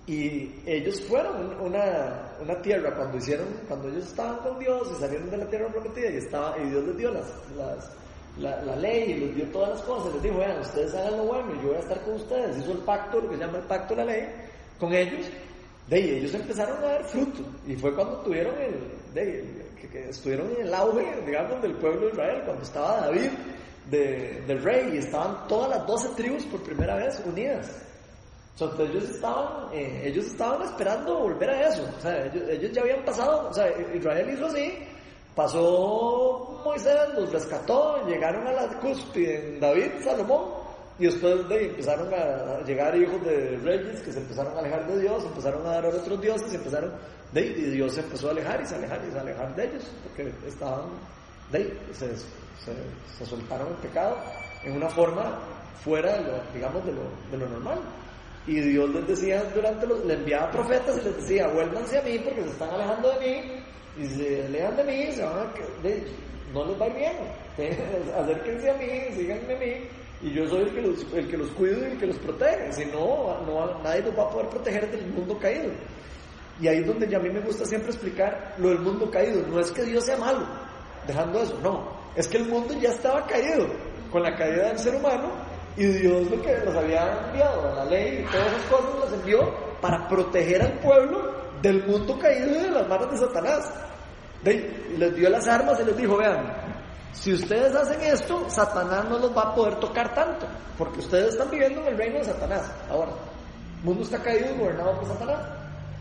Y 0.09 0.63
ellos 0.65 1.03
fueron 1.03 1.55
una, 1.61 2.33
una, 2.41 2.63
tierra 2.63 2.95
cuando 2.97 3.19
hicieron, 3.19 3.47
cuando 3.69 3.91
ellos 3.91 4.07
estaban 4.07 4.39
con 4.39 4.59
Dios 4.59 4.89
y 4.91 5.01
salieron 5.01 5.29
de 5.29 5.37
la 5.37 5.45
tierra 5.45 5.69
prometida 5.69 6.11
y, 6.11 6.17
estaba, 6.17 6.57
y 6.59 6.71
Dios 6.71 6.83
les 6.87 6.97
dio 6.97 7.13
las, 7.13 7.27
las, 7.55 7.93
la, 8.39 8.63
la, 8.63 8.77
ley 8.77 9.11
y 9.11 9.15
les 9.27 9.37
dio 9.37 9.45
todas 9.49 9.69
las 9.69 9.83
cosas, 9.83 10.15
les 10.15 10.23
dijo, 10.23 10.39
vean, 10.39 10.61
ustedes 10.61 10.95
hagan 10.95 11.19
lo 11.19 11.25
bueno 11.25 11.55
y 11.55 11.57
yo 11.57 11.69
voy 11.69 11.77
a 11.77 11.81
estar 11.81 12.01
con 12.01 12.15
ustedes. 12.15 12.57
Hizo 12.57 12.73
el 12.73 12.79
pacto, 12.79 13.21
lo 13.21 13.29
que 13.29 13.37
se 13.37 13.45
llama 13.45 13.59
el 13.59 13.65
pacto 13.65 13.95
de 13.95 14.05
la 14.07 14.13
ley, 14.13 14.29
con 14.81 14.95
ellos. 14.95 15.27
De 15.89 15.97
ahí 15.97 16.11
ellos 16.11 16.33
empezaron 16.33 16.79
a 16.79 16.87
dar 16.87 17.05
fruto 17.05 17.43
y 17.67 17.77
fue 17.77 17.95
cuando 17.95 18.17
tuvieron 18.21 18.55
el, 18.59 18.75
de, 19.13 19.45
que, 19.79 19.89
que 19.89 20.09
estuvieron 20.09 20.51
en 20.57 20.69
el 20.69 20.75
auge, 20.75 21.05
digamos, 21.27 21.61
del 21.61 21.75
pueblo 21.75 22.07
de 22.07 22.13
Israel, 22.13 22.43
cuando 22.47 22.63
estaba 22.63 23.01
David 23.03 23.31
de, 23.91 24.43
de 24.47 24.55
rey 24.55 24.95
y 24.95 24.99
estaban 24.99 25.47
todas 25.49 25.69
las 25.69 25.87
doce 25.87 26.09
tribus 26.17 26.47
por 26.47 26.63
primera 26.63 26.97
vez 26.97 27.23
unidas. 27.27 27.71
Entonces 28.61 28.91
ellos 28.91 29.05
estaban, 29.11 29.73
eh, 29.73 30.03
ellos 30.05 30.27
estaban 30.27 30.63
esperando 30.63 31.19
volver 31.21 31.51
a 31.51 31.69
eso. 31.69 31.83
Ellos, 32.49 32.73
ya 32.73 32.83
habían 32.83 33.05
pasado, 33.05 33.49
o 33.49 33.55
sea, 33.55 33.69
Israel 33.95 34.31
hizo 34.31 34.47
así, 34.47 34.75
pasó 35.37 36.61
Moisés, 36.65 36.97
los 37.15 37.33
rescató, 37.33 38.05
llegaron 38.09 38.47
a 38.49 38.53
la 38.53 38.69
cúspide 38.81 39.55
en 39.55 39.61
David, 39.61 39.91
Salomón, 40.03 40.55
y 40.99 41.07
después 41.07 41.49
de 41.49 41.67
empezaron 41.67 42.13
a 42.13 42.61
llegar 42.65 42.97
hijos 42.97 43.25
de 43.25 43.59
reyes 43.59 44.01
que 44.01 44.13
se 44.13 44.19
empezaron 44.19 44.57
a 44.57 44.59
alejar 44.59 44.89
de 44.89 45.03
Dios, 45.03 45.25
empezaron 45.25 45.65
a 45.65 45.71
dar 45.71 45.87
a 45.87 45.89
otros 45.91 46.21
dioses, 46.21 46.53
empezaron, 46.53 46.93
y 47.35 47.41
Dios 47.41 47.95
se 47.95 48.01
empezó 48.01 48.29
a 48.29 48.31
alejar 48.33 48.61
y 48.61 48.67
se 48.67 48.75
alejar 48.75 49.01
y 49.07 49.13
se 49.13 49.19
alejar 49.21 49.55
de 49.55 49.65
ellos, 49.67 49.85
porque 50.03 50.33
estaban, 50.49 50.87
de 51.53 51.79
se, 51.93 52.09
se 52.17 53.25
soltaron 53.25 53.69
el 53.69 53.75
pecado 53.75 54.17
en 54.65 54.73
una 54.77 54.89
forma 54.89 55.39
fuera 55.85 56.17
de 56.17 56.25
lo, 56.25 56.33
digamos, 56.53 56.85
de 56.85 56.93
lo, 56.93 57.03
de 57.31 57.39
lo 57.39 57.49
normal. 57.49 57.79
Y 58.49 58.63
Dios 58.63 58.89
les 58.95 59.07
decía 59.07 59.45
durante 59.55 59.87
los, 59.87 60.03
le 60.07 60.15
enviaba 60.15 60.51
profetas 60.51 60.97
y 60.97 61.05
les 61.05 61.17
decía, 61.17 61.49
vuélvanse 61.49 61.99
a 61.99 62.03
mí 62.03 62.19
porque 62.19 62.43
se 62.45 62.49
están 62.49 62.71
alejando 62.71 63.13
de 63.13 63.21
mí, 63.21 63.63
y 63.99 64.07
se 64.07 64.47
alejan 64.47 64.77
de 64.77 64.85
mí, 64.85 65.13
se 65.13 65.23
van 65.23 65.39
a, 65.39 65.53
no 66.55 66.65
les 66.65 66.81
va 66.81 66.87
a 66.87 66.89
ir 66.89 66.95
bien, 66.95 67.17
acérquense 68.17 68.71
a 68.71 68.75
mí, 68.79 69.15
síganme 69.15 69.55
a 69.55 69.59
mí, 69.59 69.73
y 70.23 70.33
yo 70.33 70.47
soy 70.47 70.63
el 70.63 70.75
que 70.75 70.81
los, 70.81 71.13
el 71.13 71.29
que 71.29 71.37
los 71.37 71.51
cuido 71.51 71.81
y 71.83 71.93
el 71.93 71.99
que 71.99 72.07
los 72.07 72.19
protege, 72.21 72.73
si 72.73 72.87
no, 72.87 73.39
no, 73.45 73.83
nadie 73.83 74.01
los 74.01 74.19
va 74.19 74.23
a 74.23 74.31
poder 74.31 74.49
proteger 74.49 74.91
del 74.91 75.07
mundo 75.09 75.39
caído. 75.39 75.71
Y 76.59 76.69
ahí 76.69 76.79
es 76.79 76.87
donde 76.87 77.15
a 77.15 77.19
mí 77.19 77.29
me 77.29 77.41
gusta 77.41 77.67
siempre 77.67 77.91
explicar 77.91 78.55
lo 78.57 78.71
del 78.71 78.79
mundo 78.79 79.11
caído, 79.11 79.47
no 79.47 79.61
es 79.61 79.71
que 79.73 79.83
Dios 79.83 80.07
sea 80.07 80.17
malo, 80.17 80.49
dejando 81.07 81.43
eso, 81.43 81.61
no, 81.63 81.99
es 82.17 82.27
que 82.27 82.39
el 82.39 82.49
mundo 82.49 82.73
ya 82.81 82.89
estaba 82.89 83.27
caído. 83.27 83.67
Con 84.11 84.23
la 84.23 84.35
caída 84.35 84.69
del 84.69 84.79
ser 84.79 84.95
humano 84.95 85.31
y 85.77 85.85
Dios 85.85 86.31
lo 86.31 86.43
que 86.43 86.59
los 86.65 86.75
había 86.75 87.27
enviado, 87.27 87.75
la 87.75 87.85
ley 87.85 88.25
y 88.25 88.33
todas 88.33 88.47
esas 88.49 88.63
cosas 88.65 88.91
las 89.05 89.13
envió 89.13 89.55
para 89.81 90.09
proteger 90.09 90.63
al 90.63 90.73
pueblo 90.81 91.35
del 91.63 91.87
mundo 91.87 92.19
caído 92.19 92.51
y 92.51 92.63
de 92.63 92.71
las 92.71 92.89
manos 92.89 93.11
de 93.11 93.19
Satanás. 93.19 93.73
y 94.45 94.97
les 94.97 95.15
dio 95.15 95.29
las 95.29 95.47
armas 95.47 95.79
y 95.81 95.85
les 95.85 95.97
dijo, 95.97 96.17
vean, 96.17 96.53
si 97.13 97.33
ustedes 97.33 97.75
hacen 97.75 98.01
esto, 98.03 98.49
Satanás 98.49 99.05
no 99.09 99.19
los 99.19 99.37
va 99.37 99.43
a 99.43 99.55
poder 99.55 99.77
tocar 99.77 100.15
tanto, 100.15 100.47
porque 100.77 101.01
ustedes 101.01 101.35
están 101.35 101.51
viviendo 101.51 101.81
en 101.83 101.89
el 101.89 101.99
reino 101.99 102.19
de 102.19 102.25
Satanás. 102.25 102.71
Ahora, 102.91 103.13
el 103.79 103.85
mundo 103.85 104.03
está 104.03 104.23
caído 104.23 104.55
y 104.55 104.59
gobernado 104.59 104.95
por 104.97 105.07
Satanás. 105.07 105.41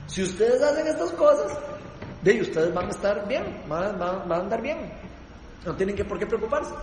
Si 0.07 0.23
ustedes 0.23 0.61
hacen 0.61 0.87
estas 0.87 1.11
cosas, 1.13 1.57
de 2.21 2.41
ustedes 2.41 2.73
van 2.73 2.85
a 2.85 2.89
estar 2.89 3.27
bien, 3.27 3.63
van, 3.67 3.97
van 3.99 4.31
a 4.31 4.35
andar 4.35 4.61
bien. 4.61 4.91
No 5.65 5.75
tienen 5.75 5.95
que 5.95 6.05
por 6.05 6.17
qué 6.17 6.25
preocuparse. 6.25 6.73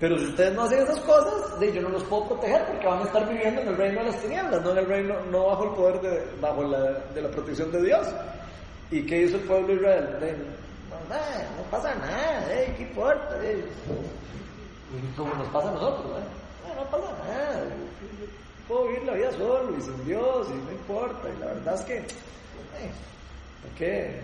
Pero 0.00 0.18
si 0.18 0.26
ustedes 0.26 0.54
no 0.54 0.62
hacen 0.62 0.80
esas 0.80 0.98
cosas, 1.00 1.60
yo 1.60 1.82
no 1.82 1.88
los 1.90 2.04
puedo 2.04 2.28
proteger 2.28 2.66
porque 2.66 2.86
van 2.86 3.00
a 3.00 3.04
estar 3.04 3.28
viviendo 3.28 3.60
en 3.60 3.68
el 3.68 3.76
reino 3.76 4.00
de 4.00 4.10
las 4.10 4.20
tinieblas, 4.20 4.62
no 4.62 4.70
en 4.72 4.78
el 4.78 4.86
reino, 4.86 5.14
no 5.30 5.46
bajo 5.46 5.64
el 5.64 5.70
poder 5.70 6.00
de, 6.00 6.40
bajo 6.40 6.64
la, 6.64 6.92
de 7.14 7.22
la 7.22 7.28
protección 7.30 7.70
de 7.70 7.82
Dios. 7.82 8.06
¿Y 8.90 9.06
qué 9.06 9.22
hizo 9.22 9.36
el 9.36 9.42
pueblo 9.44 9.68
de 9.68 9.74
Israel? 9.74 10.46
no, 11.08 11.70
pasa 11.70 11.94
nada, 11.94 12.46
¿qué 12.76 12.82
importa? 12.82 13.36
como 15.16 15.34
nos 15.34 15.48
pasa 15.48 15.68
a 15.68 15.72
nosotros, 15.72 16.06
no 16.76 16.84
pasa 16.84 17.12
nada, 17.26 17.64
puedo 18.68 18.86
vivir 18.86 19.04
la 19.04 19.14
vida 19.14 19.32
solo 19.32 19.76
y 19.76 19.80
sin 19.80 20.04
Dios 20.04 20.48
y 20.50 20.54
no 20.54 20.72
importa. 20.72 21.28
Y 21.28 21.40
la 21.40 21.46
verdad 21.46 21.74
es 21.74 21.82
que, 21.82 22.00
¿por 22.00 23.70
qué? 23.76 24.20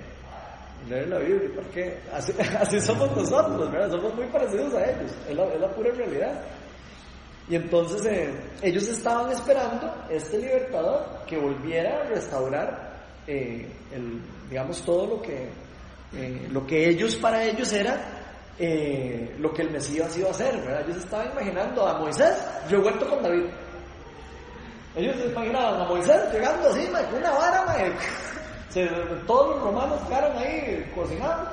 Leer 0.88 1.08
la 1.08 1.18
Biblia, 1.18 1.50
porque 1.54 1.98
así, 2.12 2.32
así 2.58 2.80
somos 2.80 3.14
nosotros, 3.16 3.70
¿verdad? 3.70 3.90
Somos 3.90 4.14
muy 4.14 4.26
parecidos 4.26 4.74
a 4.74 4.90
ellos, 4.90 5.12
es 5.28 5.36
la, 5.36 5.70
pura 5.70 5.90
realidad. 5.92 6.40
Y 7.48 7.56
entonces 7.56 8.06
eh, 8.06 8.32
ellos 8.62 8.86
estaban 8.88 9.30
esperando 9.32 9.92
este 10.08 10.38
libertador 10.38 11.24
que 11.26 11.36
volviera 11.36 12.00
a 12.00 12.04
restaurar, 12.04 13.00
eh, 13.26 13.68
digamos, 14.48 14.82
todo 14.82 15.06
lo 15.06 15.22
que, 15.22 15.48
eh, 16.14 16.48
lo 16.50 16.64
que 16.66 16.88
ellos 16.88 17.16
para 17.16 17.44
ellos 17.44 17.72
era 17.72 18.16
lo 19.38 19.54
que 19.54 19.62
el 19.62 19.70
Mesías 19.70 20.14
iba 20.18 20.28
a 20.28 20.32
hacer, 20.32 20.54
¿verdad? 20.60 20.82
Ellos 20.86 20.98
estaban 20.98 21.32
imaginando 21.32 21.86
a 21.86 21.98
Moisés 21.98 22.36
revuelto 22.68 23.08
con 23.08 23.22
David. 23.22 23.46
Ellos 24.94 25.16
se 25.16 25.26
imaginaban 25.28 25.80
a 25.80 25.84
Moisés 25.86 26.20
llegando 26.30 26.68
así, 26.68 26.86
con 26.86 27.14
una 27.14 27.30
vara, 27.30 27.64
todos 29.26 29.56
los 29.56 29.62
romanos 29.64 30.00
quedaron 30.06 30.36
ahí 30.38 30.90
cocinando 30.94 31.50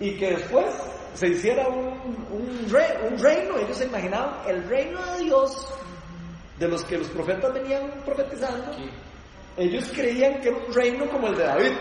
y, 0.00 0.16
que 0.16 0.30
después 0.30 0.66
se 1.14 1.28
hiciera 1.28 1.66
un, 1.68 1.88
un, 2.30 3.18
reino, 3.18 3.58
ellos 3.58 3.76
se 3.76 3.86
imaginaban 3.86 4.34
el 4.46 4.68
reino 4.68 5.04
de 5.14 5.24
Dios, 5.24 5.68
de 6.58 6.68
los 6.68 6.84
que 6.84 6.98
los 6.98 7.08
profetas 7.08 7.52
venían 7.52 7.90
profetizando, 8.04 8.70
ellos 9.56 9.90
creían 9.92 10.40
que 10.40 10.48
era 10.48 10.58
un 10.58 10.72
reino 10.72 11.10
como 11.10 11.28
el 11.28 11.36
de 11.36 11.44
David, 11.44 11.72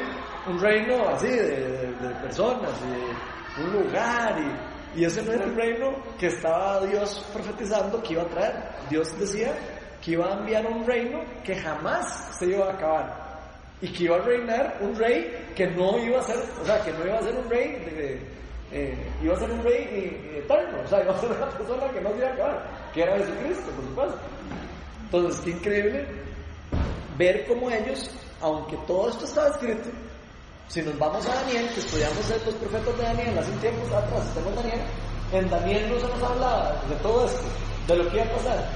un 0.47 0.59
reino 0.59 1.09
así 1.09 1.27
de, 1.27 1.93
personas, 2.23 2.71
y 2.81 3.61
un 3.61 3.73
lugar, 3.73 4.35
y, 4.95 5.01
y 5.01 5.05
ese 5.05 5.21
no 5.21 5.33
era 5.33 5.45
el 5.45 5.55
reino 5.55 5.91
que 6.17 6.27
estaba 6.27 6.83
Dios 6.87 7.23
profetizando 7.31 8.01
que 8.01 8.13
iba 8.13 8.23
a 8.23 8.29
traer. 8.29 8.53
Dios 8.89 9.19
decía 9.19 9.53
que 10.01 10.11
iba 10.11 10.25
a 10.27 10.39
enviar 10.39 10.65
un 10.65 10.87
reino 10.87 11.19
que 11.43 11.55
jamás 11.55 12.35
se 12.39 12.47
iba 12.47 12.65
a 12.65 12.73
acabar 12.73 13.16
y 13.81 13.87
que 13.89 14.03
iba 14.05 14.15
a 14.15 14.19
reinar 14.19 14.77
un 14.81 14.95
rey 14.95 15.45
que 15.55 15.67
no 15.67 15.97
iba 15.99 16.19
a 16.19 16.23
ser, 16.23 16.37
o 16.61 16.65
sea, 16.65 16.83
que 16.83 16.91
no 16.93 17.05
iba 17.05 17.17
a 17.17 17.21
ser 17.21 17.35
un 17.35 17.49
rey, 17.49 17.73
de, 17.73 18.19
eh, 18.71 18.97
iba 19.21 19.35
a 19.35 19.39
ser 19.39 19.51
un 19.51 19.63
rey 19.63 20.33
eterno, 20.35 20.79
o 20.83 20.87
sea, 20.87 21.03
iba 21.03 21.13
a 21.13 21.19
ser 21.19 21.31
una 21.31 21.49
persona 21.49 21.91
que 21.91 22.01
no 22.01 22.11
se 22.11 22.17
iba 22.17 22.27
a 22.27 22.33
acabar, 22.33 22.91
que 22.93 23.01
era 23.01 23.17
Jesucristo, 23.17 23.71
por 23.71 23.85
supuesto. 23.85 24.19
Entonces, 25.03 25.41
qué 25.41 25.49
increíble 25.51 26.07
ver 27.17 27.45
cómo 27.47 27.69
ellos, 27.69 28.11
aunque 28.41 28.77
todo 28.87 29.09
esto 29.09 29.25
estaba 29.25 29.49
escrito, 29.49 29.89
si 30.67 30.81
nos 30.81 30.97
vamos 30.97 31.25
a 31.27 31.35
Daniel, 31.35 31.69
que 31.73 31.79
estudiamos 31.79 32.29
los 32.29 32.55
profetas 32.55 32.97
de 32.97 33.03
Daniel 33.03 33.37
hace 33.37 33.51
un 33.51 33.59
tiempo 33.59 33.95
atrás, 33.95 34.27
estamos 34.27 34.55
Daniel, 34.55 34.81
en 35.31 35.49
Daniel 35.49 35.89
no 35.89 35.99
se 35.99 36.07
nos 36.07 36.23
habla 36.23 36.75
de 36.89 36.95
todo 36.97 37.25
esto, 37.25 37.43
de 37.87 37.95
lo 37.95 38.09
que 38.09 38.17
iba 38.17 38.25
a 38.25 38.35
pasar. 38.35 38.69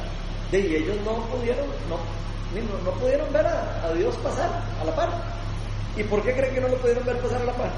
Y 0.52 0.58
ellos 0.58 0.98
no 1.06 1.14
pudieron, 1.28 1.66
no, 1.90 1.98
no, 2.60 2.92
pudieron 2.92 3.32
ver 3.32 3.48
a, 3.48 3.92
Dios 3.96 4.16
pasar 4.18 4.50
a 4.82 4.86
la 4.86 4.96
par. 4.96 5.10
¿Y 5.96 6.04
por 6.04 6.22
qué 6.24 6.34
creen 6.34 6.54
que 6.54 6.62
no 6.62 6.68
lo 6.68 6.78
pudieron 6.78 7.06
ver 7.06 7.18
pasar 7.20 7.42
a 7.42 7.46
la 7.46 7.54
par? 7.54 7.72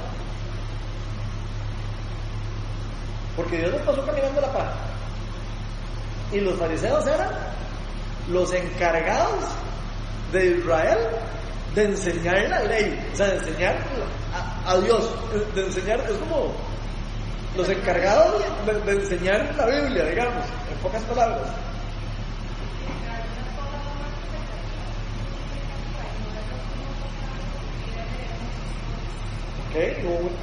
Porque 3.36 3.58
Dios 3.58 3.72
los 3.72 3.82
pasó 3.82 4.06
caminando 4.06 4.40
a 4.40 4.42
la 4.42 4.54
par. 4.54 4.74
Y 6.32 6.40
los 6.40 6.58
fariseos 6.58 7.06
eran 7.08 7.30
los 8.30 8.54
encargados 8.54 9.44
de 10.32 10.58
Israel 10.58 10.98
de 11.76 11.86
enseñar 11.86 12.50
la 12.50 12.60
ley, 12.64 13.10
o 13.12 13.16
sea, 13.16 13.28
de 13.28 13.38
enseñar 13.38 13.76
a, 14.66 14.78
Dios, 14.78 15.10
de 15.56 15.66
enseñar, 15.66 16.00
es 16.02 16.18
como 16.18 16.54
los 17.56 17.70
encargados 17.70 18.44
de 18.86 18.92
enseñar 18.92 19.54
la 19.56 19.66
Biblia, 19.66 20.06
digamos, 20.06 20.46
en 20.72 20.78
pocas 20.80 21.04
palabras. 21.04 21.50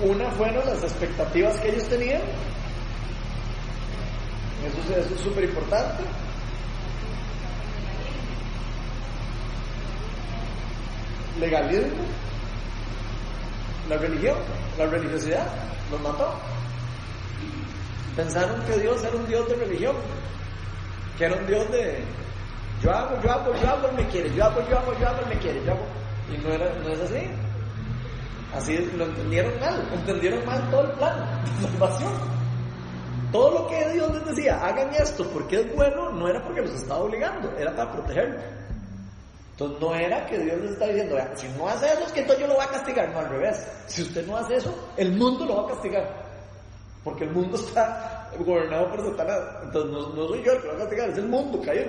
Una 0.03 0.31
fueron 0.33 0.66
las 0.66 0.83
expectativas 0.83 1.59
que 1.61 1.69
ellos 1.69 1.88
tenían. 1.88 2.23
Eso, 4.66 5.14
es 5.14 5.21
súper 5.21 5.45
importante. 5.45 6.03
Legalismo. 11.38 12.03
La 13.88 13.97
religión, 13.97 14.37
la 14.79 14.87
religiosidad, 14.87 15.47
los 15.90 16.01
mató. 16.01 16.35
Pensaron 18.16 18.61
que 18.66 18.79
Dios 18.79 19.03
era 19.03 19.16
un 19.16 19.27
Dios 19.27 19.49
de 19.49 19.55
religión, 19.55 19.97
que 21.16 21.25
era 21.25 21.37
un 21.37 21.47
Dios 21.47 21.71
de 21.71 22.05
yo 22.83 22.90
hago, 22.90 23.21
yo 23.23 23.31
hago, 23.31 23.55
yo 23.55 23.69
hago, 23.69 23.88
él 23.88 23.97
me 23.97 24.07
quiere, 24.09 24.35
yo 24.35 24.45
hago, 24.45 24.61
yo 24.69 24.79
hago, 24.79 24.99
yo 24.99 25.09
hago, 25.09 25.21
él 25.21 25.29
me 25.29 25.38
quiere, 25.38 25.62
yo 25.64 25.73
hago. 25.73 25.87
Y 26.33 26.38
no, 26.38 26.55
era, 26.55 26.73
no 26.79 26.88
es 26.88 27.01
así. 27.01 27.29
Así 28.55 28.77
lo 28.97 29.05
entendieron 29.05 29.59
mal, 29.61 29.89
entendieron 29.93 30.45
mal 30.45 30.71
todo 30.71 30.83
el 30.83 30.91
plan 30.93 31.45
de 31.61 31.69
salvación. 31.69 32.13
Todo 33.33 33.61
lo 33.61 33.69
que 33.69 33.89
Dios 33.93 34.13
les 34.13 34.27
decía, 34.27 34.61
hagan 34.65 34.93
esto 34.95 35.25
porque 35.33 35.61
es 35.61 35.77
bueno, 35.77 36.11
no 36.11 36.29
era 36.29 36.43
porque 36.43 36.63
los 36.63 36.73
estaba 36.73 37.03
obligando, 37.03 37.51
era 37.57 37.75
para 37.77 37.93
protegerlos. 37.93 38.43
Entonces 39.61 39.81
no 39.81 39.95
era 39.95 40.27
que 40.27 40.39
Dios 40.39 40.59
les 40.59 40.71
estaba 40.71 40.91
diciendo, 40.91 41.17
si 41.37 41.49
no 41.49 41.69
hace 41.69 41.87
eso, 41.87 42.05
es 42.07 42.13
que 42.13 42.21
entonces 42.21 42.41
yo 42.43 42.49
lo 42.49 42.55
voy 42.55 42.65
a 42.65 42.71
castigar. 42.71 43.11
No, 43.11 43.19
al 43.19 43.29
revés. 43.29 43.67
Si 43.87 44.03
usted 44.03 44.27
no 44.27 44.39
hace 44.39 44.57
eso, 44.57 44.75
el 44.97 45.13
mundo 45.13 45.45
lo 45.45 45.57
va 45.57 45.63
a 45.65 45.75
castigar. 45.75 46.09
Porque 47.05 47.25
el 47.25 47.31
mundo 47.33 47.57
está 47.61 48.31
gobernado 48.39 48.91
por 48.91 49.05
Satanás. 49.05 49.39
Entonces 49.65 49.93
no, 49.93 50.29
soy 50.29 50.43
yo 50.43 50.53
el 50.53 50.61
que 50.63 50.67
lo 50.67 50.73
va 50.73 50.79
a 50.79 50.83
castigar, 50.83 51.11
es 51.11 51.19
el 51.19 51.29
mundo 51.29 51.61
caído. 51.61 51.85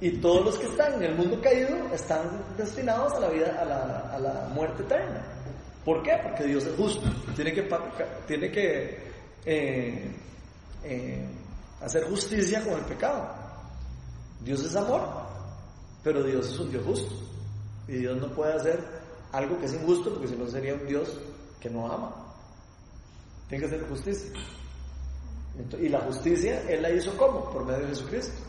Y 0.00 0.10
todos 0.18 0.44
los 0.44 0.58
que 0.58 0.66
están 0.66 0.94
en 0.94 1.02
el 1.02 1.14
mundo 1.16 1.40
caído 1.42 1.76
están 1.92 2.30
destinados 2.56 3.12
a 3.14 3.20
la 3.20 3.28
vida, 3.28 3.58
a 3.60 3.64
la, 3.64 4.10
a 4.14 4.18
la 4.20 4.48
muerte 4.54 4.82
eterna. 4.84 5.20
¿Por 5.84 6.02
qué? 6.02 6.18
Porque 6.22 6.44
Dios 6.44 6.64
es 6.64 6.76
justo. 6.76 7.08
Tiene 7.36 7.52
que, 7.52 8.98
eh, 9.44 10.16
eh, 10.82 11.28
hacer 11.82 12.04
justicia 12.04 12.62
con 12.64 12.74
el 12.74 12.84
pecado. 12.84 13.28
Dios 14.40 14.64
es 14.64 14.74
amor, 14.76 15.02
pero 16.02 16.22
Dios 16.22 16.48
es 16.48 16.58
un 16.58 16.70
Dios 16.70 16.84
justo. 16.84 17.14
Y 17.86 17.96
Dios 17.96 18.18
no 18.18 18.28
puede 18.34 18.54
hacer 18.54 18.82
algo 19.32 19.58
que 19.58 19.66
es 19.66 19.74
injusto 19.74 20.10
porque 20.10 20.28
si 20.28 20.36
no 20.36 20.46
sería 20.46 20.74
un 20.74 20.86
Dios 20.86 21.18
que 21.60 21.68
no 21.68 21.90
ama. 21.90 22.14
Tiene 23.48 23.66
que 23.66 23.74
hacer 23.74 23.88
justicia. 23.88 24.30
Y 25.78 25.88
la 25.88 26.00
justicia 26.00 26.62
Él 26.68 26.82
la 26.82 26.90
hizo 26.90 27.16
como? 27.16 27.44
Por 27.50 27.64
medio 27.64 27.80
de 27.80 27.88
Jesucristo. 27.88 28.42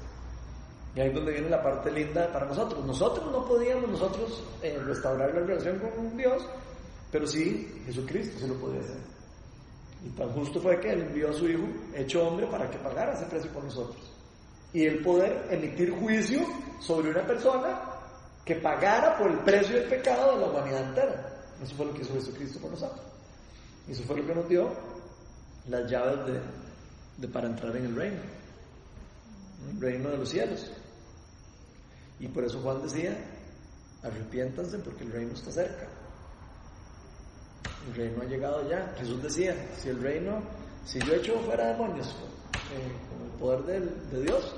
Y 0.96 1.02
ahí 1.02 1.10
es 1.10 1.14
donde 1.14 1.34
viene 1.34 1.50
la 1.50 1.62
parte 1.62 1.92
linda 1.92 2.32
para 2.32 2.46
nosotros. 2.46 2.86
Nosotros 2.86 3.30
no 3.30 3.44
podíamos 3.46 3.90
nosotros 3.90 4.42
eh, 4.62 4.80
restaurar 4.86 5.34
la 5.34 5.42
relación 5.42 5.78
con 5.80 6.16
Dios 6.16 6.48
pero 7.16 7.28
sí, 7.28 7.82
Jesucristo 7.86 8.38
se 8.40 8.48
lo 8.50 8.56
podía 8.56 8.82
hacer. 8.82 8.98
Y 10.06 10.10
tan 10.18 10.32
justo 10.32 10.60
fue 10.60 10.78
que 10.82 10.92
Él 10.92 11.04
envió 11.04 11.30
a 11.30 11.34
su 11.34 11.48
Hijo, 11.48 11.64
hecho 11.94 12.28
hombre, 12.28 12.46
para 12.48 12.70
que 12.70 12.78
pagara 12.80 13.14
ese 13.14 13.24
precio 13.28 13.50
por 13.54 13.64
nosotros. 13.64 14.02
Y 14.74 14.84
el 14.86 15.02
poder 15.02 15.48
emitir 15.50 15.92
juicio 15.92 16.46
sobre 16.82 17.12
una 17.12 17.26
persona 17.26 17.84
que 18.44 18.56
pagara 18.56 19.18
por 19.18 19.32
el 19.32 19.40
precio 19.46 19.78
del 19.78 19.88
pecado 19.88 20.34
de 20.34 20.42
la 20.42 20.52
humanidad 20.52 20.90
entera. 20.90 21.34
Eso 21.64 21.74
fue 21.78 21.86
lo 21.86 21.94
que 21.94 22.02
hizo 22.02 22.16
Jesucristo 22.16 22.60
por 22.60 22.72
nosotros. 22.72 23.06
Y 23.88 23.94
eso 23.94 24.04
fue 24.04 24.18
lo 24.18 24.28
que 24.28 24.36
nos 24.36 24.50
dio 24.50 24.70
las 25.70 25.90
llaves 25.90 26.20
de, 27.16 27.28
para 27.30 27.48
entrar 27.48 27.74
en 27.78 27.86
el 27.86 27.96
reino, 27.96 28.20
el 29.72 29.80
reino 29.80 30.10
de 30.10 30.18
los 30.18 30.28
cielos. 30.28 30.70
Y 32.20 32.28
por 32.28 32.44
eso 32.44 32.60
Juan 32.60 32.84
decía, 32.84 33.18
arrepiéntanse 34.04 34.80
porque 34.80 35.06
el 35.06 35.14
reino 35.14 35.32
está 35.32 35.50
cerca. 35.50 35.88
El 37.88 37.96
reino 37.96 38.22
ha 38.22 38.26
llegado 38.26 38.70
ya. 38.70 38.94
Jesús 38.98 39.22
decía, 39.22 39.56
si 39.78 39.90
el 39.90 40.02
reino, 40.02 40.42
si 40.86 41.00
yo 41.00 41.14
echo 41.14 41.40
fuera 41.40 41.68
demonios 41.68 42.08
eh, 42.08 43.40
con 43.40 43.52
el 43.54 43.64
poder 43.64 43.84
de 44.12 44.22
Dios, 44.24 44.56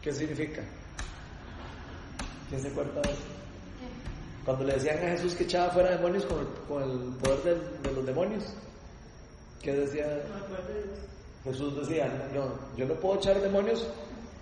¿qué 0.00 0.12
significa? 0.12 0.62
¿Quién 2.48 2.60
se 2.60 2.68
acuerda 2.68 3.00
de 3.02 3.10
eso? 3.10 3.22
Cuando 4.44 4.64
le 4.64 4.74
decían 4.74 4.98
a 4.98 5.10
Jesús 5.10 5.34
que 5.34 5.44
echaba 5.44 5.70
fuera 5.70 5.90
demonios 5.90 6.24
con 6.24 6.38
el, 6.40 6.46
con 6.66 6.82
el 6.82 7.14
poder 7.16 7.60
de 7.82 7.92
los 7.92 8.06
demonios, 8.06 8.44
¿qué 9.62 9.72
decía? 9.72 10.22
Jesús 11.44 11.76
decía, 11.76 12.28
no, 12.34 12.52
yo 12.76 12.86
no 12.86 12.94
puedo 12.94 13.16
echar 13.16 13.40
demonios 13.40 13.86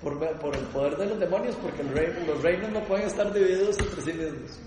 por, 0.03 0.18
por 0.38 0.57
el 0.57 0.64
poder 0.66 0.96
de 0.96 1.07
los 1.07 1.20
demonios 1.20 1.57
porque 1.57 1.83
los 1.83 2.42
reinos 2.42 2.70
no 2.70 2.81
pueden 2.85 3.07
estar 3.07 3.33
divididos 3.33 3.79
entre 3.79 4.03
sí 4.03 4.12
mismos. 4.12 4.59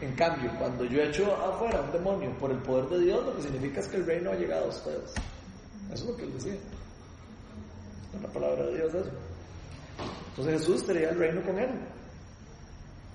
En 0.00 0.14
cambio, 0.14 0.50
cuando 0.58 0.84
yo 0.84 1.02
echo 1.02 1.34
afuera 1.36 1.82
un 1.82 1.92
demonio 1.92 2.30
por 2.38 2.50
el 2.50 2.58
poder 2.58 2.88
de 2.88 3.00
Dios, 3.00 3.24
lo 3.24 3.36
que 3.36 3.42
significa 3.42 3.80
es 3.80 3.88
que 3.88 3.96
el 3.98 4.06
reino 4.06 4.30
ha 4.30 4.34
llegado 4.34 4.64
a 4.64 4.68
ustedes. 4.68 5.12
Eso 5.92 6.04
es 6.04 6.10
lo 6.10 6.16
que 6.16 6.22
él 6.24 6.32
decía. 6.32 6.56
La 8.22 8.28
palabra 8.28 8.66
de 8.66 8.76
Dios 8.76 8.94
eso. 8.94 9.10
Entonces 10.30 10.60
Jesús 10.60 10.86
tenía 10.86 11.10
el 11.10 11.18
reino 11.18 11.42
con 11.42 11.58
él. 11.58 11.70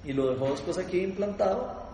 Y 0.03 0.13
lo 0.13 0.31
dejó 0.31 0.51
después 0.51 0.77
aquí 0.77 0.99
implantado 0.99 1.85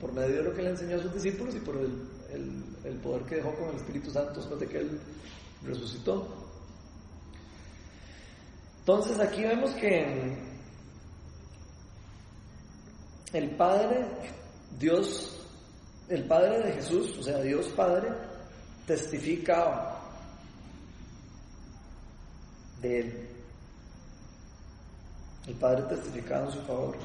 por 0.00 0.12
medio 0.12 0.38
de 0.38 0.42
lo 0.42 0.54
que 0.54 0.62
le 0.62 0.70
enseñó 0.70 0.96
a 0.96 1.02
sus 1.02 1.14
discípulos 1.14 1.54
y 1.54 1.60
por 1.60 1.76
el, 1.76 2.64
el 2.84 2.96
poder 2.96 3.22
que 3.22 3.36
dejó 3.36 3.54
con 3.54 3.68
el 3.68 3.76
Espíritu 3.76 4.10
Santo 4.10 4.40
después 4.40 4.58
de 4.58 4.66
que 4.66 4.78
él 4.78 5.00
resucitó. 5.64 6.26
Entonces 8.80 9.20
aquí 9.20 9.42
vemos 9.42 9.70
que 9.74 10.47
el 13.32 13.50
Padre, 13.50 14.06
Dios, 14.78 15.46
el 16.08 16.24
Padre 16.24 16.60
de 16.66 16.72
Jesús, 16.72 17.18
o 17.18 17.22
sea, 17.22 17.40
Dios 17.40 17.66
Padre, 17.76 18.08
testifica 18.86 19.96
de 22.80 23.00
Él. 23.00 23.28
El 25.46 25.54
Padre 25.54 25.82
testificaba 25.88 26.46
en 26.46 26.52
su 26.52 26.60
favor. 26.62 26.96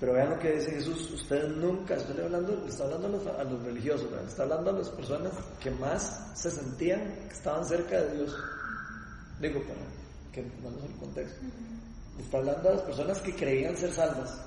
Pero 0.00 0.12
vean 0.12 0.30
lo 0.30 0.38
que 0.38 0.52
dice 0.52 0.70
Jesús, 0.70 1.10
ustedes 1.10 1.48
nunca, 1.56 1.96
estoy 1.96 2.20
hablando, 2.20 2.64
está 2.68 2.84
hablando 2.84 3.08
a 3.36 3.44
los, 3.44 3.62
religiosos, 3.64 4.08
está 4.28 4.44
hablando 4.44 4.70
a 4.70 4.74
las 4.74 4.88
personas 4.90 5.32
que 5.60 5.72
más 5.72 6.30
se 6.34 6.50
sentían 6.52 7.00
que 7.28 7.34
estaban 7.34 7.64
cerca 7.64 8.00
de 8.02 8.16
Dios. 8.18 8.36
Digo, 9.40 9.60
para 9.62 9.80
que 10.32 10.44
vamos 10.62 10.82
al 10.84 11.00
contexto. 11.00 11.40
Está 12.20 12.38
hablando 12.38 12.68
a 12.68 12.72
las 12.74 12.82
personas 12.82 13.18
que 13.20 13.34
creían 13.34 13.76
ser 13.76 13.92
salvas. 13.92 14.40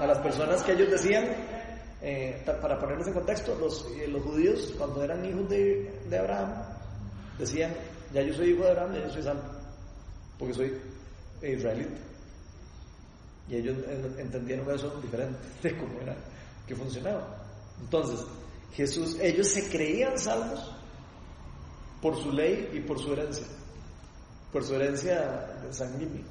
A 0.00 0.06
las 0.06 0.18
personas 0.18 0.62
que 0.62 0.72
ellos 0.72 0.90
decían, 0.90 1.26
eh, 2.00 2.42
para 2.60 2.78
ponerles 2.78 3.08
en 3.08 3.14
contexto, 3.14 3.56
los, 3.58 3.86
eh, 3.96 4.06
los 4.08 4.22
judíos 4.22 4.74
cuando 4.78 5.02
eran 5.02 5.24
hijos 5.24 5.48
de, 5.48 6.00
de 6.08 6.18
Abraham, 6.18 6.52
decían, 7.38 7.72
ya 8.12 8.22
yo 8.22 8.34
soy 8.34 8.50
hijo 8.50 8.64
de 8.64 8.70
Abraham, 8.70 8.94
ya 8.94 9.02
yo 9.04 9.10
soy 9.10 9.22
salvo, 9.22 9.42
porque 10.38 10.54
soy 10.54 10.80
israelita. 11.42 11.98
Y 13.48 13.56
ellos 13.56 13.76
entendieron 14.18 14.70
eso 14.74 14.90
diferente 15.00 15.38
de 15.62 15.76
cómo 15.76 16.00
era 16.00 16.16
que 16.66 16.76
funcionaba. 16.76 17.44
Entonces, 17.80 18.24
Jesús, 18.74 19.16
ellos 19.20 19.48
se 19.48 19.68
creían 19.68 20.18
salvos 20.18 20.74
por 22.02 22.16
su 22.16 22.30
ley 22.30 22.70
y 22.74 22.80
por 22.80 22.98
su 22.98 23.12
herencia, 23.12 23.46
por 24.52 24.64
su 24.64 24.74
herencia 24.74 25.60
sanguínea. 25.70 26.22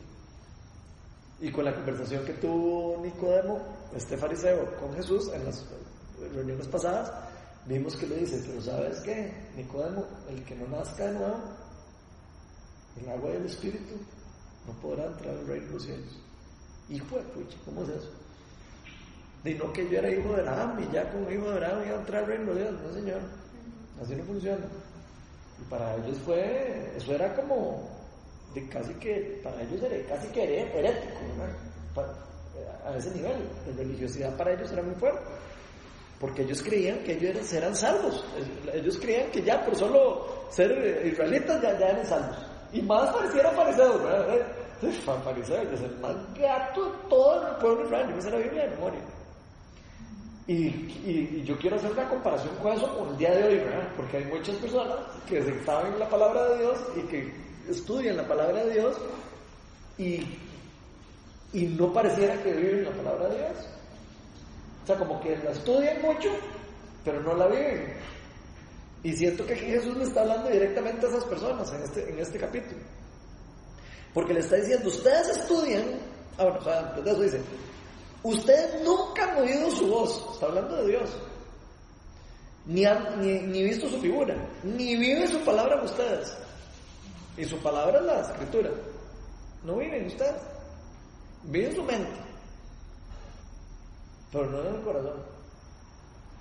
Y 1.39 1.52
con 1.52 1.65
la 1.65 1.76
conversación 1.76 2.26
que 2.26 2.34
tuvo 2.34 3.02
Nicodemo, 3.04 3.62
este 3.95 4.17
fariseo, 4.17 4.76
con 4.80 4.93
Jesús 4.95 5.32
en 5.34 5.45
las 5.45 5.65
reuniones 6.34 6.67
pasadas, 6.67 7.12
vimos 7.65 7.95
que 7.95 8.08
le 8.08 8.17
dice, 8.17 8.43
pero 8.47 8.62
¿sabes 8.62 9.00
qué? 9.02 9.32
Nicodemo, 9.56 10.06
el 10.30 10.43
que 10.43 10.56
no 10.56 10.67
nazca 10.67 11.06
de 11.06 11.13
nuevo, 11.13 11.38
el 13.00 13.10
agua 13.10 13.32
y 13.32 13.36
el 13.36 13.45
espíritu, 13.45 13.95
no 14.65 14.73
podrá 14.82 15.06
entrar 15.06 15.36
al 15.36 15.47
reino 15.47 15.67
de 15.67 15.73
los 15.73 15.84
cielos. 15.84 16.19
Hijo 16.89 17.17
de 17.17 17.23
pucha, 17.23 17.58
¿cómo 17.65 17.84
es 17.84 17.89
eso? 17.89 18.10
No 19.56 19.71
que 19.71 19.89
yo 19.89 20.00
era 20.00 20.10
hijo 20.10 20.34
de 20.34 20.41
Abraham 20.41 20.84
y 20.84 20.93
ya 20.93 21.10
como 21.12 21.30
hijo 21.32 21.45
de 21.45 21.54
Abraham 21.54 21.84
iba 21.86 21.95
a 21.95 22.00
entrar 22.00 22.23
al 22.23 22.30
reino 22.30 22.54
de 22.54 22.62
Dios. 22.63 22.82
No, 22.82 22.93
señor. 22.93 23.21
Así 24.02 24.15
no 24.15 24.23
funciona. 24.26 24.65
Y 25.62 25.69
para 25.69 25.95
ellos 25.95 26.17
fue, 26.26 26.93
eso 26.97 27.13
era 27.13 27.34
como, 27.36 27.88
de 28.58 28.67
casi 28.70 28.93
que, 28.96 29.39
para 29.43 29.62
ellos 29.62 29.82
era 29.84 30.08
casi 30.08 30.28
que 30.30 30.43
herético, 30.43 31.20
a 32.86 32.98
ese 32.98 33.12
nivel. 33.12 33.38
La 33.67 33.78
religiosidad 33.78 34.36
para 34.36 34.54
ellos 34.54 34.72
era 34.72 34.82
muy 34.82 34.96
fuerte. 34.96 35.22
Porque 36.20 36.41
ellos 36.41 36.63
creían 36.63 37.00
que 37.04 37.13
ellos 37.13 37.54
eran 37.54 37.76
salvos. 37.76 38.26
Ellos 38.74 38.98
creían 38.98 39.30
que 39.30 39.43
ya 39.43 39.63
por 39.63 39.76
solo 39.76 40.48
ser 40.50 41.06
israelitas 41.06 41.62
ya, 41.62 41.70
eran 41.70 42.06
salvos. 42.06 42.38
Y 42.74 42.82
más 42.82 43.13
pareciera 43.13 43.52
fariseos, 43.52 44.04
¿verdad? 44.04 44.48
Fariseos, 45.24 45.74
es 45.74 45.82
el 45.82 45.98
más 46.00 46.15
gato 46.36 46.86
de 46.86 46.98
todo 47.10 47.48
el 47.48 47.56
pueblo 47.58 47.86
israelí. 47.86 48.13
Esa 48.17 48.28
es 48.28 48.34
la 48.34 48.39
Biblia 48.39 48.63
de 48.63 48.70
memoria. 48.72 49.00
Y, 50.48 51.43
yo 51.43 51.58
quiero 51.58 51.76
hacer 51.76 51.91
una 51.91 52.08
comparación 52.08 52.56
con 52.56 52.72
eso 52.72 52.98
con 52.98 53.10
el 53.10 53.17
día 53.17 53.32
de 53.32 53.43
hoy. 53.43 53.62
Porque 53.96 54.17
hay 54.17 54.26
muchas 54.26 54.56
personas 54.56 54.98
que 55.28 55.43
se 55.43 55.63
saben 55.65 56.00
la 56.00 56.10
palabra 56.10 56.50
de 56.50 56.58
Dios 56.60 56.80
y 56.96 57.02
que 57.02 57.47
estudian 57.70 58.18
la 58.18 58.28
palabra 58.28 58.66
de 58.66 58.74
Dios 58.74 58.98
y, 59.98 60.24
y 61.54 61.66
no 61.78 61.92
pareciera 61.94 62.42
que 62.44 62.54
viven 62.54 62.86
la 62.86 62.92
palabra 62.92 63.30
de 63.30 63.38
Dios. 63.38 63.68
O 64.84 64.88
sea, 64.88 64.96
como 64.98 65.20
que 65.22 65.38
la 65.38 65.52
estudian 65.52 66.02
mucho, 66.02 66.30
pero 67.04 67.22
no 67.22 67.36
la 67.36 67.48
viven. 67.48 67.94
Y 69.04 69.14
siento 69.16 69.46
que 69.46 69.56
Jesús 69.56 69.96
le 69.96 70.04
está 70.04 70.22
hablando 70.22 70.50
directamente 70.50 71.06
a 71.06 71.10
esas 71.10 71.24
personas 71.26 71.72
en 71.74 71.84
este, 71.84 72.10
en 72.10 72.20
este 72.20 72.40
capítulo. 72.40 72.82
Porque 74.14 74.34
le 74.34 74.40
está 74.40 74.56
diciendo, 74.56 74.88
ustedes 74.88 75.38
estudian, 75.38 75.84
ah, 76.38 76.44
bueno, 76.46 76.60
o 76.60 76.64
sea, 76.64 76.96
eso 77.06 77.22
dice, 77.22 77.42
ustedes 78.24 78.84
nunca 78.84 79.32
han 79.32 79.38
oído 79.38 79.70
su 79.72 79.88
voz, 79.88 80.34
está 80.34 80.48
hablando 80.48 80.76
de 80.78 80.88
Dios, 80.88 81.10
ni, 82.66 82.86
han, 82.86 83.22
ni, 83.22 83.64
visto 83.64 83.88
su 83.88 84.00
figura, 84.00 84.36
ni 84.64 84.96
vive 84.96 85.28
su 85.28 85.40
palabra 85.40 85.76
en 85.76 85.86
ustedes. 85.86 86.36
Y 87.38 87.45
su 87.45 87.58
palabra 87.60 88.00
es 88.00 88.06
la 88.06 88.21
escritura. 88.21 88.69
No 89.63 89.78
viven 89.78 90.08
ustedes, 90.08 90.41
viven 91.43 91.76
su 91.76 91.84
mente, 91.84 92.19
pero 94.32 94.50
no 94.50 94.62
en 94.62 94.76
el 94.76 94.82
corazón. 94.82 95.23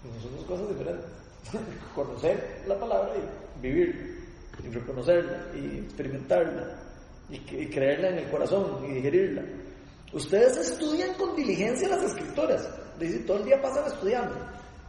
Y 0.04 0.22
son 0.22 0.36
dos 0.36 0.44
cosas 0.46 0.68
diferentes. 0.68 1.06
conocer 1.94 2.62
la 2.66 2.78
palabra 2.78 3.12
y 3.16 3.60
vivir, 3.60 4.26
y 4.64 4.68
reconocerla, 4.68 5.46
y 5.54 5.78
experimentarla, 5.78 6.78
y, 7.28 7.38
creerla 7.66 8.08
en 8.08 8.18
el 8.18 8.30
corazón, 8.30 8.84
y 8.84 8.94
digerirla. 8.94 9.42
Ustedes 10.12 10.56
estudian 10.56 11.14
con 11.14 11.34
diligencia 11.36 11.88
las 11.88 12.02
escrituras, 12.02 12.68
dice, 12.98 13.18
todo 13.20 13.38
el 13.38 13.44
día 13.44 13.60
pasan 13.60 13.86
estudiando, 13.86 14.34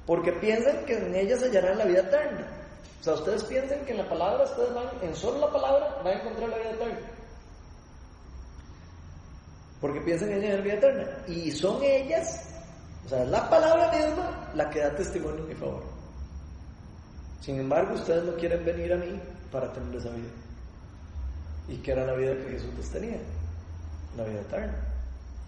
porque 0.06 0.32
piensan 0.34 0.86
que 0.86 0.98
en 0.98 1.16
ellas 1.16 1.42
hallarán 1.42 1.78
la 1.78 1.86
vida 1.86 2.02
eterna. 2.02 2.57
O 3.00 3.04
sea, 3.04 3.14
ustedes 3.14 3.44
piensan 3.44 3.86
que 3.86 3.92
en 3.92 4.00
la 4.00 4.10
palabra, 4.10 4.44
ustedes 4.44 4.74
van, 4.74 4.88
en 5.02 5.16
solo 5.16 5.40
la 5.40 5.52
palabra, 5.52 6.02
van 6.04 6.08
a 6.08 6.22
encontrar 6.22 6.50
la 6.50 6.58
vida 6.58 6.72
eterna. 6.72 7.00
Porque 9.80 10.02
piensan 10.02 10.32
en 10.32 10.56
la 10.56 10.62
vida 10.62 10.74
eterna. 10.74 11.08
Y 11.28 11.52
son 11.52 11.82
ellas, 11.84 12.50
o 13.06 13.10
sea, 13.10 13.24
la 13.26 13.50
palabra 13.50 13.92
misma 13.92 14.52
la 14.56 14.70
que 14.70 14.80
da 14.80 14.96
testimonio 14.96 15.44
en 15.44 15.50
mi 15.50 15.56
favor. 15.56 15.84
Sin 17.42 17.60
embargo, 17.60 17.94
ustedes 17.94 18.24
no 18.24 18.36
quieren 18.36 18.66
venir 18.66 18.92
a 18.94 18.98
mí 18.98 19.22
para 19.52 19.72
tener 19.72 19.96
esa 19.96 20.10
vida. 20.10 20.30
¿Y 21.70 21.78
qué 21.78 21.92
era 21.92 22.06
la 22.06 22.14
vida 22.14 22.36
que 22.36 22.52
Jesús 22.52 22.74
les 22.78 22.90
tenía? 22.90 23.20
La 24.18 24.24
vida 24.24 24.42
eterna, 24.42 24.76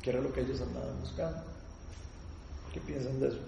que 0.02 0.10
era 0.12 0.22
lo 0.22 0.32
que 0.32 0.42
ellos 0.42 0.62
andaban 0.62 1.00
buscando. 1.00 1.42
¿Qué 2.74 2.80
piensan 2.82 3.20
de 3.20 3.30
eso? 3.30 3.40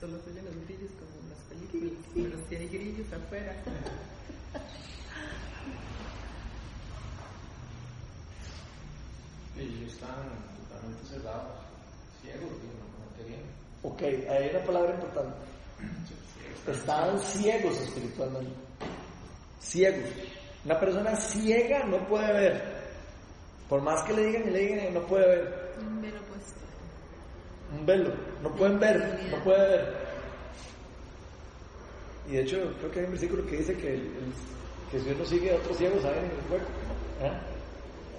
Solo 0.00 0.16
oyen 0.30 0.44
los 0.44 0.54
grillos 0.66 0.90
como 0.94 1.10
en 1.22 1.28
las 1.30 1.38
películas, 1.48 1.92
pero 2.14 2.38
tiene 2.48 2.66
grillos 2.68 3.12
afuera. 3.12 3.52
ellos 9.58 9.92
están 9.92 10.14
totalmente 10.62 11.04
cerrados, 11.04 11.52
ciegos, 12.22 12.42
no, 12.42 13.08
te 13.16 13.22
Ok, 13.82 14.02
hay 14.30 14.50
una 14.50 14.64
palabra 14.64 14.94
importante. 14.94 15.36
Estaban 16.70 17.18
ciegos 17.20 17.76
espiritualmente. 17.80 18.54
Ciegos. 19.60 20.10
Una 20.64 20.78
persona 20.78 21.16
ciega 21.16 21.84
no 21.84 22.06
puede 22.06 22.32
ver. 22.32 22.62
Por 23.68 23.82
más 23.82 24.02
que 24.04 24.12
le 24.12 24.26
digan 24.26 24.48
y 24.48 24.50
le 24.50 24.58
digan, 24.60 24.94
no 24.94 25.00
puede 25.06 25.26
ver. 25.26 25.67
Un 27.76 27.84
velo. 27.86 28.12
No 28.42 28.50
pueden 28.56 28.78
ver, 28.78 29.20
no 29.30 29.42
puede 29.44 29.68
ver. 29.68 30.08
Y 32.28 32.32
de 32.32 32.42
hecho, 32.42 32.72
creo 32.78 32.90
que 32.90 32.98
hay 33.00 33.04
un 33.06 33.12
versículo 33.12 33.46
que 33.46 33.56
dice 33.56 33.74
que, 33.76 33.94
el- 33.94 34.12
que 34.90 35.00
si 35.00 35.10
uno 35.10 35.24
sigue 35.24 35.52
a 35.52 35.56
otros 35.56 35.76
ciegos, 35.78 36.02
saben 36.02 36.18
en 36.24 36.30
el 36.30 36.52
hueco. 36.52 36.66
¿Ah? 37.22 37.40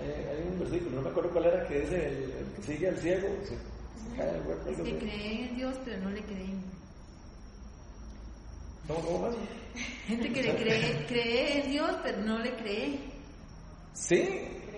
Hay, 0.01 0.09
hay 0.37 0.47
un 0.51 0.59
versículo, 0.59 0.95
no 0.97 1.01
me 1.03 1.09
acuerdo 1.09 1.29
cuál 1.31 1.45
era, 1.45 1.67
que 1.67 1.81
dice: 1.81 2.07
el, 2.07 2.15
el 2.23 2.45
que 2.55 2.61
sigue 2.63 2.87
al 2.89 2.97
ciego 2.97 3.27
se, 3.43 3.49
se 3.49 4.15
cae 4.17 4.29
en 4.29 4.35
el 4.35 4.41
hueco. 4.47 4.69
Es 4.69 4.77
algo 4.79 4.83
que 4.85 4.97
creen 4.97 5.47
en 5.49 5.55
Dios, 5.55 5.75
pero 5.85 5.97
no 6.01 6.09
le 6.11 6.21
creen. 6.23 6.63
¿Cómo, 8.87 9.01
cómo 9.01 9.19
más? 9.19 9.35
Gente 10.07 10.33
que 10.33 10.41
le 10.43 10.55
cree, 10.55 11.05
cree 11.07 11.61
en 11.63 11.71
Dios, 11.71 11.91
pero 12.03 12.17
no 12.21 12.39
le 12.39 12.55
cree. 12.55 12.99
Sí, 13.93 14.27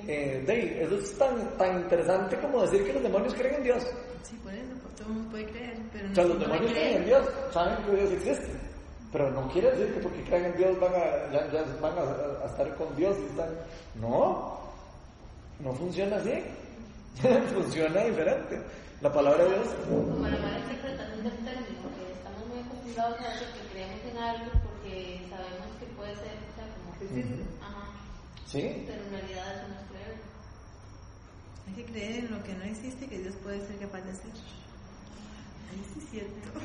eh, 0.07 0.43
Dave, 0.45 0.83
eso 0.83 0.95
es 0.97 1.17
tan, 1.17 1.57
tan 1.57 1.81
interesante 1.81 2.37
como 2.39 2.61
decir 2.63 2.83
que 2.85 2.93
los 2.93 3.03
demonios 3.03 3.33
creen 3.33 3.55
en 3.55 3.63
Dios. 3.63 3.87
Sí, 4.23 4.35
por 4.43 4.53
eso, 4.53 4.73
pues 4.81 4.95
todo 4.95 5.07
el 5.07 5.13
mundo 5.13 5.31
puede 5.31 5.45
creer, 5.47 5.77
pero 5.91 6.11
O 6.11 6.15
sea, 6.15 6.23
no, 6.23 6.29
los 6.29 6.37
no 6.39 6.43
demonios 6.45 6.71
creen 6.71 6.97
en. 6.97 7.05
Dios, 7.05 7.29
saben 7.53 7.85
que 7.85 7.91
Dios 7.95 8.11
existe. 8.11 8.51
Pero 9.11 9.29
no 9.31 9.49
quiere 9.51 9.71
decir 9.71 9.93
que 9.93 9.99
porque 9.99 10.23
creen 10.23 10.45
en 10.45 10.57
Dios 10.57 10.79
van 10.79 10.93
a, 10.95 11.31
ya, 11.33 11.51
ya 11.51 11.65
van 11.81 11.97
a, 11.97 12.43
a 12.43 12.47
estar 12.47 12.75
con 12.75 12.95
Dios 12.95 13.17
y 13.19 13.25
están. 13.25 13.49
No, 13.99 14.59
no 15.59 15.73
funciona 15.73 16.15
así. 16.17 16.31
funciona 17.53 18.03
diferente. 18.03 18.61
La 19.01 19.11
palabra 19.11 19.43
de 19.43 19.49
Dios. 19.49 19.67
Como 19.89 20.27
la 20.27 20.37
mala 20.37 20.59
interpretación 20.59 21.23
del 21.23 21.33
término, 21.43 21.89
que 21.97 22.13
estamos 22.13 22.47
muy 22.47 22.59
acostumbrados 22.61 23.19
a 23.19 23.33
eso, 23.35 23.45
que 23.51 23.73
creemos 23.73 24.01
en 24.05 24.17
algo 24.17 24.51
porque 24.63 25.21
sabemos 25.29 25.67
que 25.79 25.85
puede 25.97 26.15
ser, 26.15 26.37
o 26.37 26.53
sea, 26.55 26.65
como 26.77 26.89
que 26.99 27.05
Ujú. 27.19 27.41
Ajá, 27.61 27.87
Sí, 28.45 28.83
pero 28.85 29.01
en 29.03 29.11
realidad 29.11 29.55
eso 29.57 29.67
no 29.67 29.75
es 29.75 29.85
creer. 29.89 30.30
Hay 31.71 31.83
que 31.83 31.85
creer 31.91 32.25
en 32.25 32.31
lo 32.31 32.43
que 32.43 32.53
no 32.53 32.63
existe 32.63 33.07
que 33.07 33.19
Dios 33.19 33.33
puede 33.41 33.65
ser 33.65 33.77
capaz 33.77 34.01
de 34.01 34.11
hacer. 34.11 34.31
Ahí 35.71 35.85
sí 35.93 35.99
es 36.03 36.09
cierto. 36.09 36.59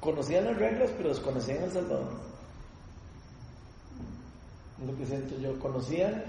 Conocían 0.00 0.44
las 0.44 0.56
reglas, 0.56 0.90
pero 0.96 1.08
desconocían 1.08 1.62
al 1.64 1.72
Salvador. 1.72 2.08
Lo 4.86 4.96
que 4.96 5.06
siento 5.06 5.36
yo. 5.38 5.58
Conocían 5.58 6.22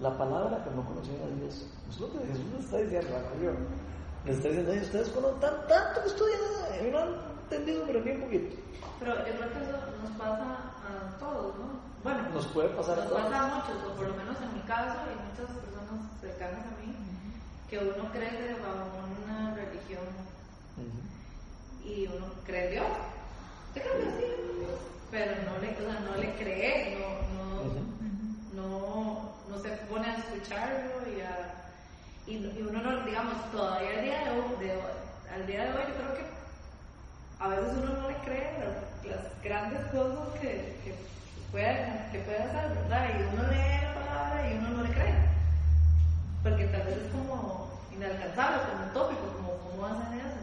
la 0.00 0.18
palabra, 0.18 0.62
pero 0.64 0.76
no 0.76 0.84
conocían 0.86 1.16
a 1.22 1.40
Dios. 1.40 1.66
Es 1.88 2.00
lo 2.00 2.10
que 2.12 2.18
Jesús 2.26 2.44
les 2.56 2.64
está 2.64 2.78
diciendo. 2.78 3.08
Yo, 3.40 3.50
les 4.26 4.36
está 4.36 4.48
diciendo, 4.48 4.72
"Ay, 4.72 4.80
ustedes 4.80 5.08
conocen 5.10 5.40
tan- 5.40 5.66
tanto 5.68 6.02
que 6.02 6.08
estudian 6.08 6.40
y 6.86 6.90
no 6.90 6.98
han 6.98 7.08
entendido, 7.44 7.84
pero 7.86 8.00
ni 8.04 8.10
un 8.10 8.20
poquito. 8.20 8.56
Pero 8.98 9.14
yo 9.18 9.22
creo 9.24 9.52
que 9.52 9.58
eso 9.62 9.78
nos 10.02 10.10
pasa 10.18 10.44
a 10.82 11.18
todos, 11.18 11.54
¿no? 11.58 11.66
Bueno, 12.02 12.28
Nos 12.34 12.46
puede 12.46 12.68
pasar 12.70 12.98
a 12.98 13.02
nos 13.04 13.08
todos. 13.10 13.22
pasa 13.22 13.38
a 13.42 13.54
muchos, 13.54 13.84
o 13.90 13.94
por 13.96 14.08
lo 14.08 14.14
menos 14.14 14.36
en 14.42 14.52
mi 14.54 14.60
caso 14.60 14.98
y 15.10 15.14
muchas 15.28 15.56
personas 15.58 16.00
cercanas 16.20 16.64
a 16.66 16.80
mí, 16.80 16.94
que 17.68 17.78
uno 17.78 18.10
crece 18.12 18.54
bajo 18.62 18.98
una 19.24 19.54
religión 19.54 20.04
y 21.84 22.06
uno 22.06 22.26
cree 22.44 22.64
en 22.66 22.70
Dios. 22.72 22.86
Yo 23.74 23.82
creo 23.82 23.94
que 23.94 24.10
sí, 24.18 24.24
pero 25.10 25.32
no 25.44 25.58
le, 25.58 25.70
o 25.72 25.90
sea, 25.90 26.00
no 26.00 26.16
le 26.16 26.34
cree, 26.34 26.98
no, 26.98 27.62
no, 28.54 28.62
no, 28.62 29.34
no 29.48 29.58
se 29.58 29.68
pone 29.90 30.06
a 30.08 30.16
escucharlo 30.16 31.08
y, 31.16 31.20
a, 31.20 31.72
y, 32.26 32.36
y 32.36 32.62
uno 32.68 32.82
no, 32.82 33.04
digamos, 33.04 33.50
todavía 33.52 33.90
al 33.98 34.02
día 34.04 34.24
de 34.24 34.30
hoy, 34.30 34.66
de 34.66 34.72
hoy- 34.76 35.32
al 35.34 35.46
día 35.46 35.64
de 35.64 35.70
hoy 35.72 35.82
yo 35.88 35.94
creo 35.94 36.14
que 36.16 36.37
a 37.40 37.48
veces 37.48 37.72
uno 37.76 38.00
no 38.00 38.08
le 38.08 38.16
cree 38.18 38.58
las, 38.58 39.06
las 39.16 39.42
grandes 39.42 39.80
cosas 39.92 40.28
que, 40.40 40.76
que, 40.84 40.94
puede, 41.52 42.08
que 42.10 42.18
puede 42.20 42.38
hacer, 42.38 42.74
¿verdad? 42.74 43.08
Y 43.10 43.22
uno 43.34 43.48
lee 43.48 43.82
la 43.82 43.94
palabra 43.94 44.50
y 44.50 44.58
uno 44.58 44.68
no 44.70 44.82
le 44.82 44.90
cree. 44.90 45.14
Porque 46.42 46.66
tal 46.66 46.82
vez 46.82 46.96
es 46.96 47.12
como 47.12 47.70
inalcanzable, 47.94 48.58
como 48.70 48.86
utópico, 48.90 49.32
como 49.36 49.52
cómo 49.58 49.86
hacen 49.86 50.18
eso. 50.18 50.42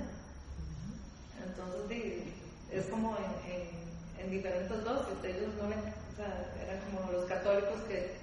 Entonces, 1.45 1.81
sí, 1.89 2.33
es 2.71 2.85
como 2.85 3.17
en, 3.17 3.51
en, 3.51 4.25
en 4.25 4.31
diferentes 4.31 4.83
dosis. 4.83 5.23
Ellos 5.23 5.53
no 5.61 5.67
le, 5.67 5.75
o 5.75 6.15
sea, 6.15 6.47
eran 6.63 6.79
como 6.85 7.11
los 7.11 7.25
católicos 7.25 7.81
que, 7.89 8.15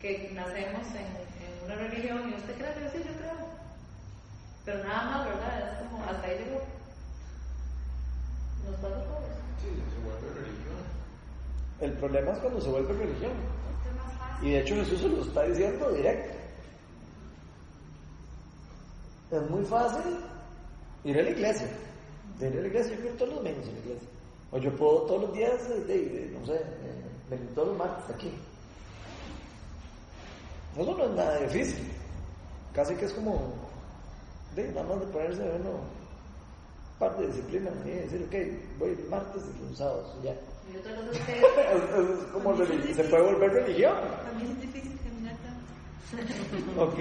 que 0.00 0.30
nacemos 0.34 0.86
en, 0.94 1.06
en 1.42 1.64
una 1.64 1.74
religión 1.74 2.30
y 2.30 2.34
usted 2.34 2.54
cree, 2.54 2.84
yo 2.84 2.90
sí, 2.90 2.98
yo 2.98 3.18
creo. 3.18 3.36
Pero 4.64 4.84
nada 4.84 5.04
más, 5.04 5.24
¿verdad? 5.26 5.82
Es 5.82 5.88
como 5.88 6.04
hasta 6.04 6.26
ahí 6.26 6.38
llegó. 6.38 6.75
Nos 8.66 8.74
pasa 8.80 8.96
a 8.96 9.04
todos. 9.04 9.24
Sí, 9.62 9.68
se 9.68 10.04
vuelve 10.04 10.40
religión. 10.40 10.76
El 11.80 11.92
problema 11.94 12.32
es 12.32 12.38
cuando 12.38 12.60
se 12.60 12.68
vuelve 12.70 12.92
religión. 12.92 13.32
Y 14.42 14.50
de 14.50 14.60
hecho 14.60 14.74
Jesús 14.76 15.00
se 15.00 15.08
lo 15.08 15.22
está 15.22 15.42
diciendo 15.44 15.90
directo. 15.92 16.34
Es 19.30 19.50
muy 19.50 19.64
fácil 19.64 20.16
ir 21.04 21.18
a 21.18 21.22
la 21.22 21.30
iglesia. 21.30 21.68
De 22.38 22.48
ir 22.48 22.58
a 22.58 22.60
la 22.62 22.66
iglesia, 22.68 22.94
yo 22.94 23.00
quiero 23.00 23.16
todos 23.16 23.28
los 23.34 23.38
domingos 23.42 23.66
a 23.68 23.72
la 23.72 23.78
iglesia. 23.78 24.08
O 24.52 24.58
yo 24.58 24.76
puedo 24.76 25.00
todos 25.02 25.22
los 25.22 25.32
días, 25.34 25.68
de, 25.68 25.80
de- 25.84 26.36
no 26.38 26.46
sé, 26.46 26.54
eh, 26.56 27.02
venir 27.30 27.48
todos 27.54 27.68
los 27.68 27.78
martes 27.78 28.14
aquí. 28.14 28.30
Eso 30.76 30.94
no 30.96 31.04
es 31.04 31.10
nada 31.12 31.38
difícil. 31.40 31.90
Casi 32.72 32.94
que 32.94 33.06
es 33.06 33.12
como, 33.14 33.54
de, 34.54 34.68
nada 34.72 34.86
más 34.86 35.00
de 35.00 35.06
ponerse 35.06 35.42
uno 35.42 35.80
un 36.98 37.08
par 37.08 37.16
de 37.18 37.26
disciplinas 37.26 37.74
y 37.84 37.90
decir, 37.90 38.22
ok, 38.26 38.78
voy 38.78 38.90
el 38.90 39.08
martes 39.10 39.42
y 39.44 39.68
los 39.68 39.76
sábados, 39.78 40.16
ya. 40.22 40.32
Y 40.72 40.76
otra 40.78 40.94
cosa 40.96 41.10
es 41.12 41.18
que 41.20 41.32
es, 41.38 42.10
es 42.10 42.26
como 42.32 42.54
religi- 42.54 42.94
se 42.94 43.04
puede 43.04 43.22
volver 43.22 43.52
religión. 43.52 43.94
También 44.24 44.50
es 44.52 44.60
difícil 44.62 44.98
caminar 45.04 45.36
tanto. 45.44 46.82
Ok, 46.82 46.98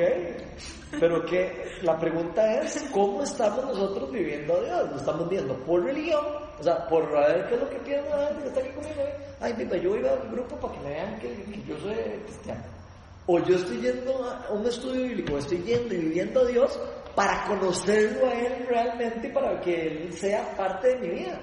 pero 1.00 1.26
que 1.26 1.72
la 1.82 1.98
pregunta 2.00 2.62
es, 2.62 2.84
¿cómo 2.94 3.24
estamos 3.24 3.64
nosotros 3.66 4.12
viviendo 4.12 4.56
a 4.56 4.62
Dios? 4.62 4.90
¿Lo 4.92 4.98
estamos 4.98 5.30
viendo 5.30 5.54
por 5.66 5.84
religión? 5.84 6.26
O 6.60 6.64
sea, 6.64 6.88
por 6.88 7.04
a 7.16 7.28
ver 7.28 7.48
qué 7.48 7.56
es 7.56 7.62
lo 7.62 7.70
que 7.70 7.80
piensa 7.80 8.16
la 8.18 8.28
gente 8.28 8.42
que 8.44 8.48
está 8.50 8.60
aquí 8.62 8.70
conmigo. 8.70 9.02
¿eh? 9.02 9.16
Ay, 9.42 9.54
pipa, 9.54 9.76
yo 9.78 9.96
iba 9.96 10.12
al 10.12 10.30
grupo 10.32 10.56
para 10.58 10.74
que 10.74 10.80
me 10.82 10.90
vean 10.90 11.20
que, 11.20 11.28
que 11.44 11.64
yo 11.68 11.78
soy 11.80 11.94
cristiano. 12.26 12.62
O 13.28 13.40
yo 13.40 13.56
estoy 13.56 13.82
yendo 13.82 14.24
a 14.24 14.52
un 14.54 14.66
estudio 14.66 15.04
bíblico, 15.04 15.38
estoy 15.38 15.58
yendo 15.64 15.94
y 15.94 15.98
viviendo 15.98 16.42
a 16.42 16.46
Dios 16.46 16.80
para 17.16 17.44
conocerlo 17.46 18.28
a 18.28 18.34
Él 18.34 18.66
realmente 18.68 19.28
y 19.28 19.32
para 19.32 19.60
que 19.62 19.88
Él 19.88 20.14
sea 20.14 20.56
parte 20.56 20.90
de 20.90 20.96
mi 21.00 21.10
vida. 21.20 21.40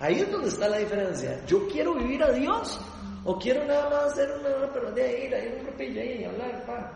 Ahí 0.00 0.20
es 0.20 0.30
donde 0.30 0.48
está 0.48 0.68
la 0.68 0.78
diferencia. 0.78 1.40
Yo 1.46 1.66
quiero 1.68 1.94
vivir 1.94 2.22
a 2.22 2.30
Dios 2.32 2.80
o 3.24 3.38
quiero 3.38 3.64
nada 3.64 3.88
más 3.90 4.12
hacer 4.12 4.30
una, 4.38 4.72
pero 4.72 4.90
de 4.92 5.26
ir 5.26 5.34
ahí 5.34 5.48
un 5.56 5.64
grupillo 5.64 6.00
ahí 6.00 6.20
y 6.20 6.24
hablar, 6.24 6.64
pa. 6.66 6.92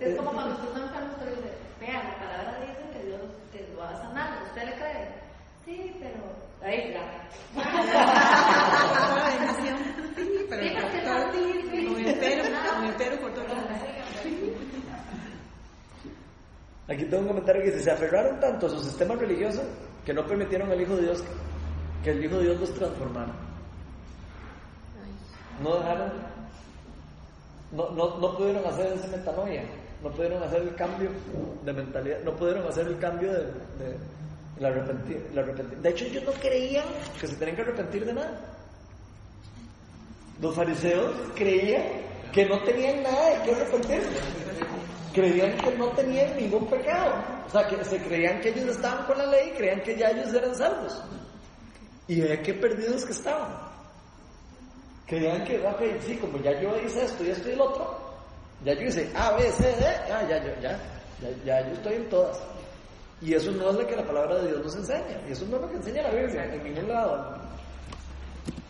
es 0.00 0.16
como 0.16 0.32
cuando 0.32 0.54
usted 0.54 0.68
está 0.68 0.80
enfermo, 0.80 1.12
usted 1.12 1.28
dice, 1.36 1.50
vea, 1.80 2.02
la 2.02 2.18
palabra 2.18 2.60
dice 2.60 2.98
que 2.98 3.06
Dios 3.06 3.20
te 3.52 3.68
lo 3.72 3.78
va 3.80 3.90
a 3.90 3.96
sanar. 4.02 4.42
¿Usted 4.48 4.62
le 4.64 4.74
cree? 4.74 5.08
Sí, 5.64 5.96
pero... 6.00 6.40
Ahí, 6.62 6.92
ya. 6.92 7.28
Toda 7.54 9.24
bendición. 9.30 9.78
Sí, 10.14 10.46
pero 10.50 10.62
Sí, 10.62 10.68
porque 10.78 10.98
todo- 11.00 11.26
no, 11.26 11.32
sí, 11.32 11.68
sí. 11.70 11.86
con 11.86 12.04
el 12.06 12.14
pero, 12.18 12.42
con 12.44 12.84
el 12.84 12.94
pero 12.98 13.20
por 13.20 13.32
todos 13.34 13.48
lados. 13.48 13.64
Aquí 16.90 17.04
tengo 17.04 17.22
un 17.22 17.28
comentario 17.28 17.62
que 17.62 17.70
dice, 17.70 17.84
se 17.84 17.90
aferraron 17.92 18.40
tanto 18.40 18.66
a 18.66 18.70
su 18.70 18.80
sistema 18.80 19.14
religioso 19.14 19.62
que 20.04 20.12
no 20.12 20.26
permitieron 20.26 20.72
al 20.72 20.80
Hijo 20.80 20.96
de 20.96 21.02
Dios 21.02 21.22
que, 22.02 22.10
el 22.10 22.24
Hijo 22.24 22.38
de 22.38 22.44
Dios 22.44 22.60
los 22.60 22.74
transformara. 22.74 23.32
No 25.62 25.76
dejaron, 25.76 26.12
no, 27.70 27.90
no, 27.90 28.18
no 28.18 28.36
pudieron 28.36 28.66
hacer 28.66 28.92
ese 28.92 29.06
metanoia, 29.06 29.62
no 30.02 30.10
pudieron 30.10 30.42
hacer 30.42 30.62
el 30.62 30.74
cambio 30.74 31.10
de 31.64 31.72
mentalidad, 31.72 32.18
no 32.24 32.32
pudieron 32.34 32.66
hacer 32.66 32.88
el 32.88 32.98
cambio 32.98 33.32
de, 33.34 33.38
de, 33.38 33.96
el 34.58 34.64
arrepentir, 34.64 35.28
el 35.30 35.38
arrepentir. 35.38 35.78
De 35.78 35.90
hecho, 35.90 36.04
ellos 36.06 36.24
no 36.24 36.32
creían 36.32 36.86
que 37.20 37.26
se 37.28 37.36
tenían 37.36 37.54
que 37.54 37.62
arrepentir 37.62 38.04
de 38.04 38.14
nada. 38.14 38.40
Los 40.40 40.56
fariseos 40.56 41.14
creían 41.36 41.84
que 42.32 42.46
no 42.46 42.58
tenían 42.64 43.02
nada 43.04 43.30
de 43.30 43.44
qué 43.44 43.54
arrepentirse. 43.54 44.40
Creían 45.12 45.56
que 45.58 45.74
no 45.76 45.88
tenían 45.88 46.36
ningún 46.36 46.66
pecado. 46.68 47.14
O 47.46 47.50
sea, 47.50 47.66
que 47.66 47.84
se 47.84 47.98
creían 47.98 48.40
que 48.40 48.50
ellos 48.50 48.76
estaban 48.76 49.06
con 49.06 49.18
la 49.18 49.26
ley 49.26 49.52
creían 49.56 49.82
que 49.82 49.96
ya 49.96 50.10
ellos 50.10 50.32
eran 50.32 50.54
salvos. 50.54 51.02
Y 52.06 52.20
ve 52.20 52.40
qué 52.42 52.54
perdidos 52.54 53.04
que 53.04 53.12
estaban. 53.12 53.50
Creían 55.06 55.44
que, 55.44 55.58
ok, 55.58 55.82
sí, 56.06 56.16
como 56.16 56.38
ya 56.38 56.60
yo 56.60 56.76
hice 56.80 57.04
esto 57.04 57.24
y 57.24 57.30
esto 57.30 57.48
y 57.48 57.52
el 57.52 57.60
otro, 57.60 57.98
ya 58.64 58.74
yo 58.74 58.82
hice 58.82 59.10
A, 59.14 59.32
B, 59.32 59.50
C, 59.50 59.64
D, 59.64 59.86
ah, 60.12 60.22
ya, 60.28 60.38
ya, 60.38 60.60
ya, 60.60 60.78
ya, 61.20 61.44
ya 61.44 61.66
yo 61.66 61.72
estoy 61.74 61.94
en 61.94 62.08
todas. 62.08 62.40
Y 63.20 63.34
eso 63.34 63.50
no 63.50 63.70
es 63.70 63.76
lo 63.76 63.86
que 63.86 63.96
la 63.96 64.06
palabra 64.06 64.38
de 64.38 64.48
Dios 64.48 64.64
nos 64.64 64.76
enseña. 64.76 65.20
Y 65.28 65.32
eso 65.32 65.44
no 65.46 65.56
es 65.56 65.62
lo 65.62 65.70
que 65.70 65.76
enseña 65.76 66.02
la 66.02 66.10
Biblia, 66.10 66.44
en 66.44 66.62
ningún 66.62 66.88
lado. 66.88 67.36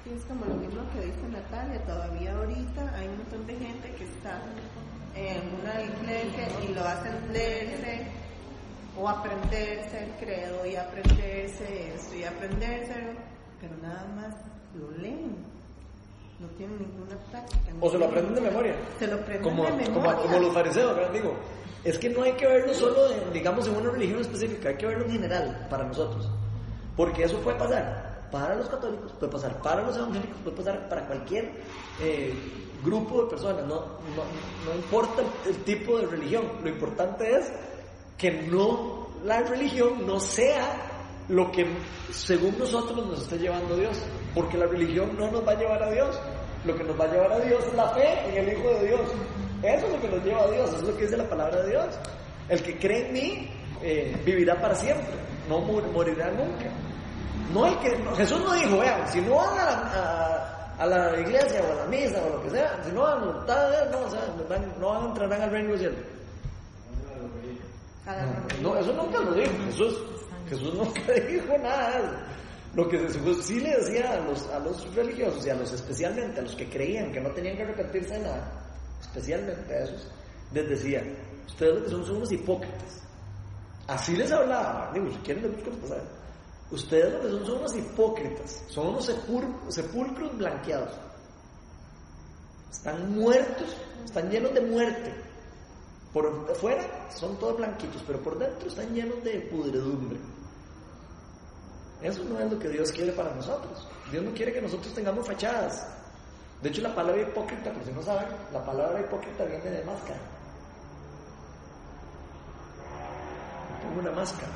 Es 0.07 0.24
como 0.24 0.45
lo 0.45 0.55
mismo 0.55 0.82
que 0.93 1.07
dice 1.07 1.28
Natalia, 1.28 1.84
todavía 1.84 2.36
ahorita 2.36 2.95
hay 2.97 3.07
un 3.07 3.18
montón 3.18 3.47
de 3.47 3.55
gente 3.55 3.95
que 3.95 4.05
está 4.05 4.43
explique 5.16 6.48
y 6.68 6.74
lo 6.74 6.84
hacen 6.84 7.32
leerse 7.32 8.06
o 8.98 9.08
aprenderse 9.08 10.04
el 10.04 10.11
credo 10.24 10.66
y 10.66 10.76
aprenderse 10.76 11.94
esto 11.94 12.14
y 12.14 12.24
aprenderse, 12.24 12.94
pero 13.61 13.76
nada 13.82 14.06
más 14.16 14.34
lo 14.74 14.90
leen. 15.02 15.36
No 16.38 16.48
tienen 16.56 16.78
ninguna 16.78 17.16
práctica. 17.30 17.70
no 17.74 17.86
O 17.86 17.90
se 17.90 17.98
lo 17.98 18.06
aprenden 18.06 18.34
de 18.34 18.40
memoria. 18.40 18.74
Se 18.98 19.06
lo 19.06 19.16
aprenden 19.16 19.42
como, 19.42 19.64
de 19.64 19.84
como, 19.90 20.38
los 20.38 20.54
fariseos, 20.54 20.96
¿verdad? 20.96 21.12
Digo, 21.12 21.34
es 21.84 21.98
que 21.98 22.08
no 22.08 22.22
hay 22.22 22.32
que 22.32 22.46
verlo 22.46 22.72
solo, 22.72 23.11
en, 23.11 23.32
digamos, 23.32 23.66
en 23.66 23.76
una 23.76 23.90
religión 23.90 24.20
específica, 24.20 24.70
hay 24.70 24.76
que 24.76 24.86
verlo 24.86 25.04
en 25.04 25.12
general 25.12 25.66
para 25.68 25.84
nosotros. 25.84 26.30
Porque 26.96 27.24
eso 27.24 27.38
puede 27.40 27.58
pasar 27.58 28.28
para 28.32 28.54
los 28.54 28.68
católicos, 28.68 29.12
puede 29.18 29.32
pasar 29.32 29.61
para 29.61 29.82
los 29.82 29.96
evangélicos, 29.96 30.38
puede 30.42 30.56
pasar 30.56 30.88
para 30.88 31.06
cualquier 31.06 31.50
eh, 32.00 32.34
grupo 32.82 33.22
de 33.24 33.30
personas, 33.30 33.66
no, 33.66 33.76
no, 33.76 34.24
no 34.66 34.74
importa 34.74 35.22
el, 35.46 35.56
tipo 35.64 35.98
de 35.98 36.06
religión, 36.06 36.44
lo 36.62 36.68
importante 36.68 37.30
es 37.36 37.52
que 38.18 38.30
no, 38.42 39.08
la 39.24 39.40
religión 39.42 40.06
no 40.06 40.20
sea 40.20 40.86
lo 41.28 41.50
que 41.52 41.66
según 42.10 42.58
nosotros 42.58 43.06
nos 43.06 43.22
está 43.22 43.36
llevando 43.36 43.76
Dios, 43.76 43.96
porque 44.34 44.58
la 44.58 44.66
religión 44.66 45.16
no 45.18 45.30
nos 45.30 45.46
va 45.46 45.52
a 45.52 45.58
llevar 45.58 45.82
a 45.82 45.90
Dios, 45.90 46.18
lo 46.64 46.76
que 46.76 46.84
nos 46.84 46.98
va 47.00 47.04
a 47.04 47.08
llevar 47.08 47.32
a 47.32 47.40
Dios 47.40 47.64
es 47.66 47.74
la 47.74 47.88
fe 47.90 48.28
en 48.28 48.36
el 48.48 48.58
Hijo 48.58 48.68
de 48.70 48.86
Dios, 48.88 49.00
eso 49.62 49.86
es 49.86 49.92
lo 49.92 50.00
que 50.00 50.08
nos 50.08 50.24
lleva 50.24 50.42
a 50.42 50.50
Dios, 50.50 50.68
eso 50.68 50.76
es 50.78 50.82
lo 50.88 50.96
que 50.96 51.02
dice 51.04 51.16
la 51.16 51.28
palabra 51.28 51.62
de 51.62 51.70
Dios, 51.70 51.86
el 52.48 52.62
que 52.62 52.78
cree 52.78 53.06
en 53.06 53.12
mí 53.12 53.50
eh, 53.82 54.20
vivirá 54.24 54.60
para 54.60 54.74
siempre, 54.74 55.14
no 55.48 55.60
mor- 55.60 55.90
morirá 55.92 56.30
nunca. 56.30 56.70
No 57.52 57.80
que, 57.80 57.90
Jesús 58.16 58.40
no 58.44 58.52
dijo, 58.54 58.78
vean, 58.78 59.08
si 59.08 59.20
no 59.20 59.34
van 59.36 59.58
a, 59.58 60.59
a 60.80 60.86
la 60.86 61.20
iglesia 61.20 61.60
o 61.62 61.72
a 61.72 61.74
la 61.74 61.86
misa 61.86 62.24
o 62.24 62.36
lo 62.36 62.42
que 62.42 62.50
sea, 62.50 62.82
si 62.82 62.90
no 62.92 63.02
van, 63.02 63.46
tal 63.46 63.70
vez 63.70 63.90
no, 63.90 64.00
o 64.00 64.10
sea, 64.10 64.34
no 64.34 64.44
van, 64.48 64.80
no 64.80 64.88
van 64.88 65.02
a 65.02 65.06
entrar 65.08 65.32
al 65.34 65.50
reino 65.50 65.70
del 65.70 65.78
cielo. 65.78 65.96
No, 68.62 68.76
eso 68.76 68.92
nunca 68.94 69.20
lo 69.20 69.34
dijo 69.34 69.52
Jesús. 69.66 70.02
Jesús 70.48 70.74
nunca 70.74 71.12
dijo 71.28 71.58
nada. 71.58 72.26
Lo 72.74 72.88
que 72.88 72.98
Jesús 72.98 73.44
sí 73.44 73.60
le 73.60 73.76
decía 73.76 74.12
a 74.12 74.20
los, 74.20 74.48
a 74.48 74.58
los 74.60 74.94
religiosos 74.94 75.44
y 75.46 75.50
a 75.50 75.54
los 75.54 75.70
especialmente, 75.70 76.40
a 76.40 76.44
los 76.44 76.56
que 76.56 76.68
creían 76.70 77.12
que 77.12 77.20
no 77.20 77.30
tenían 77.32 77.56
que 77.56 77.64
arrepentirse 77.64 78.14
de 78.14 78.20
nada, 78.20 78.52
especialmente 79.02 79.74
a 79.74 79.84
esos, 79.84 80.08
les 80.54 80.68
decía, 80.68 81.02
ustedes 81.46 81.74
lo 81.74 81.84
que 81.84 81.90
son 81.90 82.06
son 82.06 82.16
unos 82.16 82.32
hipócritas. 82.32 83.02
Así 83.86 84.16
les 84.16 84.32
hablaba, 84.32 84.90
digo, 84.94 85.10
si 85.10 85.18
quieren 85.18 85.42
les 85.42 85.56
busco 85.56 85.70
pasajes. 85.82 86.19
Ustedes 86.70 87.12
lo 87.14 87.20
que 87.20 87.28
son 87.30 87.46
son 87.46 87.58
unos 87.58 87.76
hipócritas, 87.76 88.62
son 88.68 88.86
unos 88.88 89.08
sepul- 89.08 89.70
sepulcros 89.70 90.36
blanqueados. 90.38 90.92
Están 92.70 93.12
muertos, 93.12 93.76
están 94.04 94.30
llenos 94.30 94.54
de 94.54 94.60
muerte. 94.60 95.14
Por 96.12 96.54
fuera 96.56 97.08
son 97.10 97.36
todos 97.38 97.56
blanquitos, 97.56 98.02
pero 98.06 98.20
por 98.20 98.38
dentro 98.38 98.68
están 98.68 98.92
llenos 98.94 99.22
de 99.24 99.40
pudredumbre. 99.50 100.18
Eso 102.02 102.24
no 102.24 102.38
es 102.38 102.50
lo 102.50 102.58
que 102.58 102.68
Dios 102.68 102.90
quiere 102.92 103.12
para 103.12 103.34
nosotros. 103.34 103.86
Dios 104.10 104.24
no 104.24 104.32
quiere 104.32 104.52
que 104.52 104.62
nosotros 104.62 104.94
tengamos 104.94 105.26
fachadas. 105.26 105.86
De 106.62 106.68
hecho, 106.68 106.82
la 106.82 106.94
palabra 106.94 107.20
hipócrita, 107.22 107.72
por 107.72 107.84
si 107.84 107.90
no 107.92 108.02
saben, 108.02 108.28
la 108.52 108.64
palabra 108.64 109.00
hipócrita 109.00 109.44
viene 109.44 109.70
de 109.70 109.84
máscara. 109.84 110.18
Me 113.70 113.88
pongo 113.88 114.00
una 114.00 114.12
máscara 114.12 114.52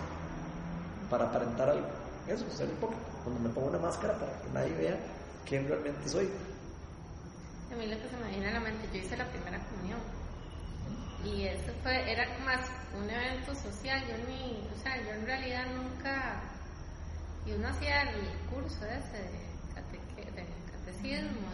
para 1.11 1.25
aparentar 1.27 1.69
algo. 1.71 2.04
Eso 2.29 2.47
es 2.47 2.55
ser 2.55 2.69
hipócrita. 2.69 3.03
Cuando 3.23 3.41
me 3.41 3.49
pongo 3.51 3.69
una 3.69 3.79
máscara 3.79 4.15
para 4.19 4.33
que 4.41 4.49
nadie 4.53 4.73
vea 4.75 4.97
quién 5.47 5.69
realmente 5.69 6.09
soy. 6.09 6.29
A 7.73 7.77
mí 7.77 7.87
lo 7.87 7.97
que 8.01 8.09
se 8.09 8.17
me 8.17 8.31
viene 8.31 8.49
a 8.49 8.53
la 8.53 8.61
mente, 8.61 8.89
yo 8.93 9.01
hice 9.01 9.17
la 9.17 9.27
primera 9.27 9.59
comunión. 9.59 9.99
Y 11.25 11.47
eso 11.47 11.73
fue, 11.83 12.11
era 12.11 12.27
más 12.45 12.61
un 12.97 13.09
evento 13.09 13.55
social. 13.55 14.01
Yo 14.07 14.17
ni, 14.29 14.67
o 14.75 14.83
sea, 14.83 14.97
yo 15.03 15.11
en 15.13 15.27
realidad 15.27 15.65
nunca. 15.75 16.43
Y 17.47 17.53
uno 17.53 17.69
hacía 17.69 18.03
el 18.03 18.27
curso 18.51 18.85
ese 18.87 19.19
de, 19.19 19.45
cateque- 19.75 20.33
catecismo 20.73 21.49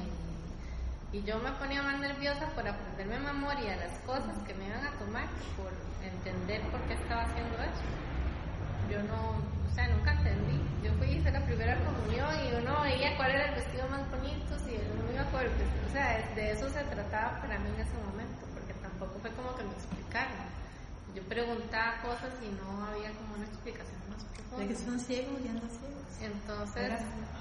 y, 1.12 1.22
yo 1.22 1.38
me 1.40 1.50
ponía 1.52 1.82
más 1.82 1.98
nerviosa 1.98 2.46
por 2.54 2.66
aprenderme 2.66 3.14
de 3.14 3.32
memoria 3.32 3.76
las 3.76 3.98
cosas 4.06 4.36
que 4.46 4.54
me 4.54 4.66
iban 4.68 4.86
a 4.86 4.92
tomar 4.92 5.26
por 5.56 5.72
entender 6.06 6.62
por 6.70 6.80
qué 6.82 6.94
estaba 6.94 7.22
haciendo 7.24 7.56
eso. 7.56 7.82
Yo 8.88 9.02
no, 9.02 9.42
o 9.70 9.74
sea, 9.74 9.88
nunca 9.88 10.12
entendí. 10.12 10.58
Yo 10.82 10.92
fui 10.94 11.08
hice 11.12 11.30
la 11.30 11.44
primera 11.44 11.76
comunión 11.84 12.28
y 12.46 12.54
uno 12.62 12.82
veía 12.82 13.16
cuál 13.16 13.30
era 13.30 13.48
el 13.50 13.54
vestido 13.54 13.86
más 13.88 14.02
bonito, 14.10 14.58
si 14.64 14.76
no 14.96 15.04
me 15.06 15.12
iba 15.14 15.22
a 15.22 15.26
acuerdo. 15.26 15.52
O 15.88 15.92
sea, 15.92 16.18
de 16.34 16.52
eso 16.52 16.68
se 16.70 16.82
trataba 16.84 17.40
para 17.40 17.58
mí 17.58 17.68
en 17.74 17.80
ese 17.80 17.96
momento, 18.04 18.46
porque 18.54 18.72
tampoco 18.74 19.18
fue 19.20 19.30
como 19.32 19.54
que 19.56 19.64
me 19.64 19.72
explicaran. 19.72 20.50
Yo 21.14 21.22
preguntaba 21.24 22.00
cosas 22.02 22.30
y 22.42 22.48
no 22.54 22.84
había 22.86 23.10
como 23.12 23.34
una 23.34 23.46
explicación 23.46 23.98
más 24.10 24.22
Ya 24.22 24.30
que 24.34 24.74
profunda. 24.74 24.76
son 24.86 25.00
ciegos, 25.00 25.42
ya 25.42 25.52
no 25.52 25.66
ciegos. 25.66 26.06
Entonces, 26.22 26.92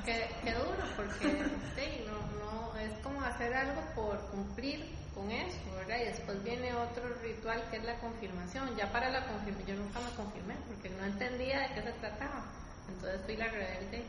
qué, 0.05 0.30
qué 0.43 0.53
duro, 0.53 0.84
porque 0.95 1.27
sí, 1.75 2.05
no, 2.07 2.17
no, 2.39 2.77
es 2.77 2.93
como 3.03 3.21
hacer 3.21 3.53
algo 3.53 3.82
por 3.93 4.17
cumplir 4.32 4.86
con 5.20 5.32
eso, 5.32 5.59
¿verdad? 5.76 5.97
Y 6.01 6.05
después 6.05 6.43
viene 6.43 6.74
otro 6.74 7.03
ritual 7.22 7.61
que 7.70 7.78
es 7.78 7.84
la 7.84 7.99
confirmación. 7.99 8.76
Ya 8.78 8.91
para 8.91 9.09
la 9.09 9.28
confirmación, 9.28 9.78
yo 9.78 9.84
nunca 9.84 9.99
me 9.99 10.11
confirmé 10.15 10.55
porque 10.67 10.89
no 10.89 11.03
entendía 11.03 11.59
de 11.59 11.74
qué 11.76 11.82
se 11.82 11.91
trataba. 11.99 12.45
Entonces 12.88 13.22
fui 13.26 13.36
la 13.36 13.47
rebelde 13.47 14.03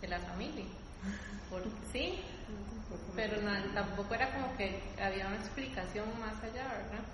de 0.00 0.08
la 0.08 0.18
familia. 0.20 0.64
Sí, 1.92 2.24
pero 3.14 3.36
tampoco 3.74 4.14
era 4.14 4.32
como 4.32 4.56
que 4.56 4.80
había 5.00 5.26
una 5.26 5.36
explicación 5.36 6.08
más 6.18 6.34
allá, 6.42 6.66
¿verdad? 6.68 7.04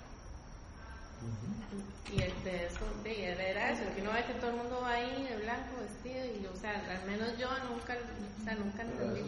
Y 2.11 2.21
el 2.21 2.43
de 2.43 2.65
eso, 2.65 2.83
de, 3.03 3.31
era 3.31 3.71
eso, 3.71 3.83
que 3.95 4.01
uno 4.01 4.11
ve 4.11 4.25
que 4.25 4.33
todo 4.35 4.49
el 4.51 4.57
mundo 4.57 4.81
va 4.83 4.91
ahí 4.99 5.23
de 5.23 5.37
blanco 5.43 5.79
vestido 5.79 6.25
y, 6.27 6.45
o 6.45 6.55
sea, 6.59 6.75
al 6.75 7.07
menos 7.07 7.37
yo 7.37 7.47
nunca, 7.69 7.95
o 7.95 8.43
sea, 8.43 8.55
nunca 8.55 8.81
entendí 8.83 9.21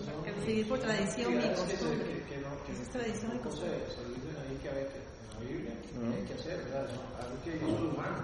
Sí, 0.46 0.64
por 0.68 0.80
tradición 0.80 1.32
y 1.40 1.46
es 1.48 1.60
costumbre. 1.60 2.04
que- 2.04 2.24
que 2.28 2.38
no- 2.44 2.60
que- 2.66 2.74
Esa 2.74 2.82
es 2.84 2.90
tradición 2.90 3.32
y 3.36 3.40
costumbre. 3.40 3.80
Se, 3.88 3.96
se 3.96 4.04
dice 4.10 4.30
ahí 4.36 4.58
que 4.62 4.70
hay 4.70 4.86
que, 4.92 5.00
en 5.00 5.30
la 5.32 5.40
Biblia, 5.40 5.74
que 5.80 6.18
hay 6.20 6.26
que 6.28 6.34
hacer, 6.34 6.58
¿verdad? 6.66 6.90
No, 6.92 7.02
algo 7.24 7.44
que 7.46 7.56
hizo 7.56 7.78
el 7.78 7.86
humano. 7.96 8.18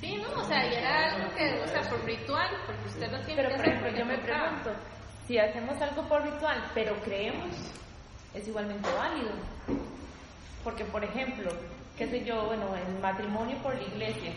Sí, 0.00 0.16
no, 0.16 0.28
o 0.42 0.46
sea, 0.46 0.66
y 0.66 0.74
era 0.74 1.14
algo 1.14 1.34
que, 1.36 1.60
o 1.62 1.68
sea, 1.68 1.82
por 1.88 2.04
ritual, 2.04 2.50
porque 2.66 2.84
usted 2.88 3.10
lo 3.12 3.18
tiene 3.24 3.36
Pero 3.42 3.48
que 3.48 3.56
por 3.56 3.66
ejemplo, 3.66 3.90
yo 3.98 4.04
me 4.04 4.18
pregunto, 4.18 4.70
si 5.26 5.38
hacemos 5.38 5.80
algo 5.80 6.02
por 6.08 6.22
ritual, 6.22 6.70
pero 6.74 7.00
creemos, 7.02 7.54
es 8.34 8.46
igualmente 8.48 8.88
válido. 8.92 9.30
Porque, 10.64 10.84
por 10.84 11.02
ejemplo, 11.04 11.50
qué 12.00 12.06
sé 12.06 12.24
yo, 12.24 12.46
bueno, 12.46 12.64
el 12.74 12.98
matrimonio 13.02 13.58
por 13.58 13.74
la 13.74 13.82
iglesia, 13.82 14.32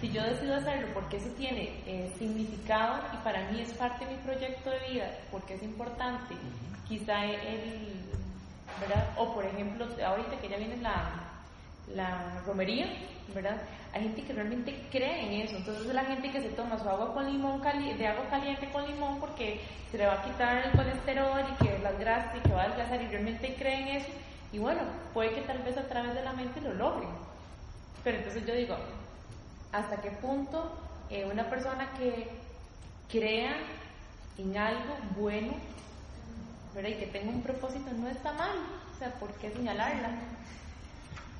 si 0.00 0.08
yo 0.12 0.22
decido 0.22 0.54
hacerlo 0.54 0.86
porque 0.94 1.16
eso 1.16 1.28
tiene 1.30 1.82
eh, 1.84 2.08
significado 2.16 3.02
y 3.12 3.16
para 3.24 3.50
mí 3.50 3.60
es 3.60 3.72
parte 3.72 4.04
de 4.04 4.12
mi 4.12 4.18
proyecto 4.18 4.70
de 4.70 4.92
vida, 4.92 5.10
porque 5.32 5.54
es 5.54 5.64
importante, 5.64 6.36
quizá 6.86 7.24
el, 7.24 8.04
¿verdad? 8.80 9.04
O 9.16 9.34
por 9.34 9.44
ejemplo, 9.44 9.84
ahorita 10.06 10.40
que 10.40 10.48
ya 10.48 10.58
viene 10.58 10.76
la, 10.76 11.10
la 11.92 12.40
romería, 12.46 12.86
¿verdad? 13.34 13.60
Hay 13.92 14.02
gente 14.02 14.22
que 14.22 14.32
realmente 14.34 14.86
cree 14.92 15.26
en 15.26 15.40
eso, 15.40 15.56
entonces 15.56 15.92
la 15.92 16.04
gente 16.04 16.30
que 16.30 16.40
se 16.40 16.50
toma 16.50 16.78
su 16.78 16.88
agua 16.88 17.12
con 17.14 17.26
limón 17.26 17.58
cali 17.62 17.94
de 17.94 18.06
agua 18.06 18.28
caliente 18.30 18.70
con 18.70 18.86
limón 18.86 19.18
porque 19.18 19.60
se 19.90 19.98
le 19.98 20.06
va 20.06 20.20
a 20.20 20.22
quitar 20.22 20.64
el 20.64 20.70
colesterol 20.70 21.40
y 21.50 21.64
que 21.64 21.80
las 21.80 21.98
grasas 21.98 22.36
y 22.36 22.48
que 22.48 22.54
va 22.54 22.62
a 22.62 22.64
adelgazar 22.66 23.02
y 23.02 23.08
realmente 23.08 23.56
cree 23.58 23.80
en 23.80 23.88
eso 23.88 24.12
y 24.56 24.58
bueno, 24.58 24.80
puede 25.12 25.34
que 25.34 25.42
tal 25.42 25.58
vez 25.64 25.76
a 25.76 25.86
través 25.86 26.14
de 26.14 26.22
la 26.22 26.32
mente 26.32 26.62
lo 26.62 26.72
logren. 26.72 27.10
Pero 28.02 28.16
entonces 28.16 28.46
yo 28.46 28.54
digo, 28.54 28.74
¿hasta 29.70 30.00
qué 30.00 30.10
punto 30.12 30.72
eh, 31.10 31.28
una 31.30 31.50
persona 31.50 31.92
que 31.98 32.26
crea 33.06 33.54
en 34.38 34.56
algo 34.56 34.96
bueno 35.14 35.52
¿verdad? 36.74 36.88
y 36.88 36.94
que 36.94 37.06
tenga 37.08 37.32
un 37.32 37.42
propósito 37.42 37.92
no 37.98 38.08
está 38.08 38.32
mal? 38.32 38.56
O 38.94 38.98
sea, 38.98 39.12
¿por 39.20 39.30
qué 39.34 39.50
señalarla? 39.50 40.08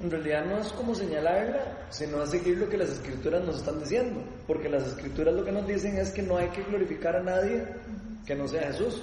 En 0.01 0.11
realidad 0.11 0.45
no 0.45 0.59
es 0.59 0.71
como 0.75 0.95
señalarla, 0.95 1.87
sino 1.89 2.27
seguir 2.27 2.59
lo 2.59 2.69
que 2.69 2.77
las 2.77 2.91
escrituras 2.91 3.43
nos 3.45 3.57
están 3.61 3.81
diciendo. 3.81 4.23
Porque 4.47 4.69
las 4.69 4.87
escrituras 4.87 5.33
lo 5.33 5.43
que 5.43 5.53
nos 5.53 5.67
dicen 5.67 5.97
es 5.97 6.11
que 6.11 6.21
no 6.21 6.37
hay 6.37 6.51
que 6.51 6.63
glorificar 6.65 7.17
a 7.17 7.23
nadie 7.23 7.67
que 8.27 8.35
no 8.35 8.47
sea 8.47 8.73
Jesús. 8.73 9.03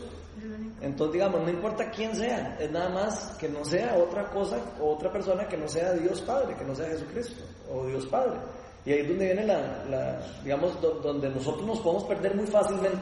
Entonces, 0.83 1.13
digamos, 1.13 1.41
no 1.41 1.49
importa 1.49 1.89
quién 1.89 2.13
sea, 2.15 2.57
es 2.59 2.69
nada 2.69 2.89
más 2.89 3.35
que 3.39 3.47
no 3.47 3.63
sea 3.63 3.95
otra 3.95 4.25
cosa 4.29 4.57
o 4.81 4.91
otra 4.93 5.11
persona 5.11 5.47
que 5.47 5.55
no 5.57 5.67
sea 5.67 5.93
Dios 5.93 6.21
Padre, 6.21 6.55
que 6.55 6.65
no 6.65 6.75
sea 6.75 6.87
Jesucristo 6.89 7.41
o 7.73 7.85
Dios 7.87 8.05
Padre. 8.07 8.37
Y 8.85 8.91
ahí 8.91 8.99
es 8.99 9.07
donde 9.07 9.25
viene 9.27 9.45
la, 9.45 9.83
la 9.89 10.19
digamos, 10.43 10.79
do- 10.81 10.95
donde 11.01 11.29
nosotros 11.29 11.65
nos 11.65 11.79
podemos 11.79 12.03
perder 12.03 12.35
muy 12.35 12.45
fácilmente. 12.47 12.99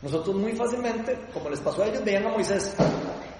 Nosotros 0.00 0.36
muy 0.36 0.52
fácilmente, 0.52 1.18
como 1.34 1.50
les 1.50 1.58
pasó 1.58 1.82
a 1.82 1.86
ellos, 1.88 2.04
veían 2.04 2.24
a 2.26 2.30
Moisés. 2.30 2.72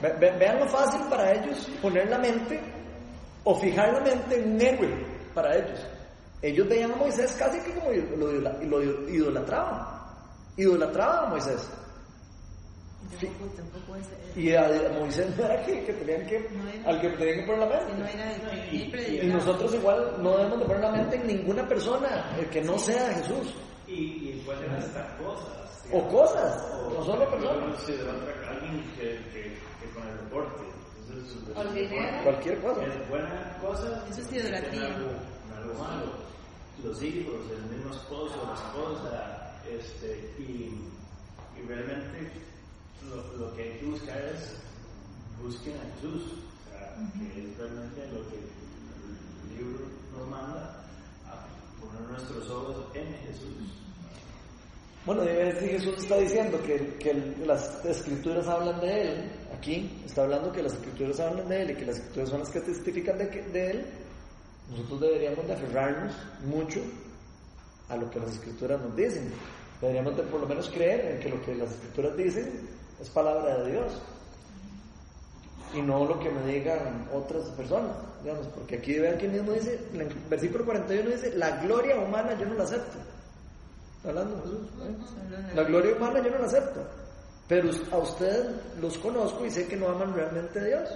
Ve- 0.03 0.13
ve- 0.19 0.37
vean 0.39 0.59
lo 0.59 0.67
fácil 0.69 1.01
para 1.09 1.33
ellos 1.35 1.69
poner 1.81 2.09
la 2.11 2.19
mente 2.19 2.61
o 3.45 3.55
fijar 3.55 3.93
la 3.93 4.01
mente 4.01 4.43
en 4.43 4.55
un 4.55 4.61
héroe 4.61 5.07
para 5.33 5.55
ellos. 5.57 5.79
Ellos 6.43 6.69
veían 6.69 6.91
a 6.91 6.97
Moisés 6.97 7.33
casi 7.39 7.61
que 7.61 7.73
como 7.75 7.91
lo, 7.91 8.33
idola- 8.33 8.59
lo 8.65 8.83
idolatraban. 9.09 9.87
Idolatraban 10.57 11.27
a 11.27 11.29
Moisés. 11.31 11.71
Tampoco, 12.99 13.47
tampoco 13.57 13.97
es, 13.97 14.07
eh, 14.09 14.41
Y 14.41 14.53
a, 14.55 14.67
a 14.67 14.99
Moisés 14.99 15.35
no 15.37 15.45
era 15.45 15.65
que, 15.65 15.85
que 15.85 15.93
tenían 15.95 16.27
que, 16.27 16.41
No 16.53 16.69
era. 16.69 16.91
al 16.91 17.01
que 17.01 17.09
tenían 17.11 17.41
que 17.41 17.47
poner 17.47 17.69
la 17.69 17.87
si 17.87 17.93
no 17.93 17.99
mente. 17.99 18.13
era 18.15 18.67
Y- 18.73 18.91
predicaba. 18.91 19.25
Y 19.25 19.33
nosotros 19.33 19.75
igual 19.75 20.15
no 20.23 20.37
debemos 20.37 20.59
de 20.59 20.65
poner 20.67 20.81
la 20.83 20.91
mente 20.93 21.17
en 21.17 21.27
ninguna 21.27 21.69
persona 21.69 22.37
que 22.51 22.61
no 22.63 22.79
sea 22.79 23.15
Jesús. 23.15 23.55
Y, 23.87 23.93
y 24.31 24.43
pueden 24.45 24.71
hasta 24.73 25.17
cosas. 25.17 25.85
O 25.91 26.07
cosas, 26.09 26.63
no 26.93 27.03
solo 27.05 27.31
personas. 27.31 27.81
Alguien 27.89 28.85
que, 28.97 29.03
que, 29.33 29.43
que 29.81 29.91
con 29.95 30.07
el 30.07 30.17
deporte. 30.19 30.63
Entonces, 31.09 31.33
su- 31.33 31.59
O 31.59 31.63
el 31.63 31.75
dinero. 31.75 32.23
Cualquier 32.25 32.61
cosa. 32.61 32.85
Es 32.85 33.09
buena 33.09 33.57
cosa. 33.63 34.05
Eso 34.11 34.21
es 34.21 34.33
idolatría. 34.33 34.85
algo, 34.87 35.09
algo 35.57 35.75
malo. 35.83 36.13
Los 36.85 37.03
hijos, 37.03 37.35
el 37.51 37.77
mismo 37.77 37.91
esposo, 37.91 38.37
la 38.47 38.55
esposa, 38.55 39.55
este, 39.69 40.31
y, 40.39 40.79
y 41.59 41.67
realmente 41.67 42.31
lo, 43.09 43.47
lo 43.47 43.55
que 43.55 43.63
hay 43.63 43.79
que 43.79 43.87
buscar 43.87 44.19
es 44.35 44.55
busquen 45.43 45.75
a 45.77 45.95
Jesús, 45.95 46.23
o 46.33 46.71
sea, 46.71 46.97
que 47.33 47.41
es 47.41 47.57
realmente 47.57 48.07
lo 48.13 48.29
que 48.29 48.37
el 48.37 49.57
libro 49.57 49.87
nos 50.17 50.29
manda 50.29 50.85
a 51.27 51.47
poner 51.81 52.11
nuestros 52.11 52.51
ojos 52.51 52.87
en 52.95 53.07
Jesús. 53.27 53.79
Bueno, 55.07 55.23
si 55.59 55.69
Jesús 55.69 55.95
está 55.99 56.19
diciendo 56.19 56.61
que, 56.63 56.97
que 56.99 57.15
las 57.47 57.83
escrituras 57.85 58.47
hablan 58.47 58.81
de 58.81 59.03
Él. 59.03 59.31
Aquí 59.57 60.03
está 60.05 60.25
hablando 60.25 60.53
que 60.53 60.63
las 60.63 60.75
escrituras 60.75 61.19
hablan 61.21 61.49
de 61.49 61.63
Él 61.63 61.71
y 61.71 61.75
que 61.77 61.87
las 61.87 61.97
escrituras 61.97 62.29
son 62.29 62.41
las 62.41 62.51
que 62.51 62.61
testifican 62.61 63.17
de, 63.17 63.27
de 63.27 63.71
Él. 63.71 63.87
Nosotros 64.71 65.01
deberíamos 65.01 65.47
de 65.47 65.55
aferrarnos 65.55 66.13
mucho 66.45 66.81
a 67.89 67.97
lo 67.97 68.11
que 68.11 68.21
las 68.21 68.33
escrituras 68.33 68.83
nos 68.83 68.95
dicen. 68.95 69.33
Deberíamos 69.81 70.15
de 70.17 70.25
por 70.25 70.41
lo 70.41 70.47
menos 70.47 70.69
creer 70.69 71.15
en 71.15 71.21
que 71.21 71.31
lo 71.31 71.43
que 71.43 71.55
las 71.55 71.71
escrituras 71.71 72.17
dicen 72.17 72.69
es 73.01 73.09
palabra 73.11 73.59
de 73.59 73.73
Dios. 73.73 73.93
Y 75.75 75.83
no 75.83 76.07
lo 76.07 76.19
que 76.19 76.31
me 76.31 76.53
digan 76.53 77.07
otras 77.13 77.45
personas, 77.51 77.93
digamos, 78.23 78.47
porque 78.49 78.77
aquí 78.77 78.99
vean 78.99 79.19
que 79.19 79.29
mismo 79.29 79.53
dice, 79.53 79.79
en 79.93 80.01
el 80.01 80.09
versículo 80.31 80.65
41 80.65 81.11
dice, 81.11 81.37
la 81.37 81.59
gloria 81.63 81.97
humana 81.97 82.35
yo 82.39 82.47
no 82.47 82.55
la 82.55 82.65
acepto. 82.65 82.97
Hablando 84.03 84.37
de 84.37 84.43
Jesús. 84.43 84.61
¿eh? 84.83 85.55
La 85.55 85.65
gloria 85.65 85.95
humana 85.95 86.23
yo 86.23 86.31
no 86.31 86.39
la 86.39 86.47
acepto. 86.47 86.81
Pero 87.49 87.71
a 87.93 87.99
ustedes 87.99 88.47
los 88.81 88.97
conozco 88.99 89.45
y 89.45 89.51
sé 89.51 89.67
que 89.67 89.77
no 89.77 89.89
aman 89.89 90.15
realmente 90.15 90.59
a 90.59 90.65
Dios. 90.65 90.89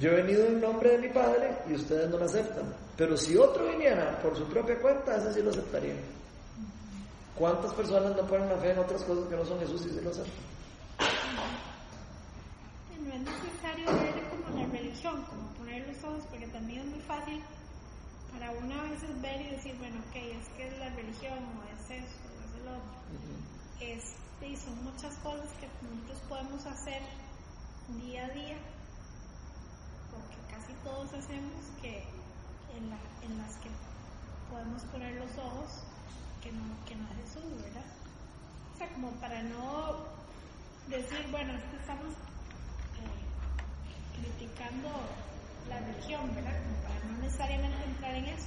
Yo 0.00 0.10
he 0.10 0.22
venido 0.22 0.44
en 0.46 0.60
nombre 0.60 0.90
de 0.90 0.98
mi 0.98 1.08
Padre 1.08 1.56
y 1.68 1.74
ustedes 1.74 2.10
no 2.10 2.18
lo 2.18 2.24
aceptan. 2.24 2.64
Pero 2.96 3.16
si 3.16 3.36
otro 3.36 3.66
viniera 3.66 4.18
por 4.22 4.36
su 4.36 4.44
propia 4.44 4.78
cuenta, 4.78 5.16
ese 5.16 5.34
sí 5.34 5.42
lo 5.42 5.50
aceptaría. 5.50 5.94
¿Cuántas 7.38 7.72
personas 7.74 8.16
no 8.16 8.22
ponen 8.26 8.48
la 8.48 8.56
fe 8.56 8.70
en 8.72 8.78
otras 8.78 9.02
cosas 9.02 9.28
que 9.28 9.36
no 9.36 9.44
son 9.44 9.58
Jesús 9.60 9.82
y 9.86 9.90
sí 9.90 10.00
lo? 10.00 10.10
Y 12.94 12.98
no 13.02 13.12
es 13.14 13.20
necesario 13.20 13.86
ver 13.86 14.28
como 14.30 14.58
la 14.58 14.66
religión, 14.66 15.22
como 15.24 15.48
poner 15.58 15.86
los 15.86 16.02
ojos, 16.04 16.24
porque 16.30 16.46
también 16.48 16.80
es 16.80 16.86
muy 16.86 17.00
fácil 17.00 17.42
para 18.32 18.50
uno 18.52 18.80
a 18.80 18.84
veces 18.84 19.20
ver 19.20 19.40
y 19.42 19.50
decir, 19.50 19.76
bueno, 19.78 19.96
ok, 20.08 20.16
es 20.16 20.48
que 20.56 20.66
es 20.68 20.78
la 20.78 20.88
religión, 20.90 21.38
o 21.38 21.62
es 21.72 21.90
eso, 21.90 22.16
o 22.24 22.40
es 22.40 22.60
el 22.62 22.68
otro. 22.68 22.96
Este, 23.80 24.48
y 24.48 24.56
son 24.56 24.82
muchas 24.84 25.14
cosas 25.16 25.48
que 25.60 25.68
nosotros 25.84 26.18
podemos 26.28 26.64
hacer 26.66 27.02
día 28.00 28.24
a 28.24 28.28
día, 28.30 28.56
porque 30.10 30.36
casi 30.54 30.72
todos 30.82 31.12
hacemos 31.12 31.52
que 31.82 31.98
en, 32.76 32.88
la- 32.90 33.24
en 33.26 33.38
las 33.38 33.56
que 33.58 33.68
podemos 34.50 34.82
poner 34.84 35.14
los 35.16 35.30
ojos 35.38 35.82
que 36.46 36.52
no, 36.52 36.62
que 36.86 36.94
no 36.94 37.02
es 37.10 37.16
Jesús, 37.26 37.42
¿verdad? 37.60 37.82
O 38.72 38.78
sea, 38.78 38.86
como 38.94 39.10
para 39.18 39.42
no 39.42 40.06
decir, 40.86 41.26
bueno, 41.32 41.52
es 41.54 41.64
que 41.64 41.76
estamos 41.76 42.14
eh, 43.02 43.26
criticando 44.14 44.88
la 45.68 45.80
religión, 45.80 46.30
¿verdad? 46.36 46.54
Como 46.62 46.76
para 46.86 47.02
no 47.10 47.18
necesariamente 47.18 47.82
entrar 47.84 48.14
en 48.14 48.26
eso. 48.26 48.46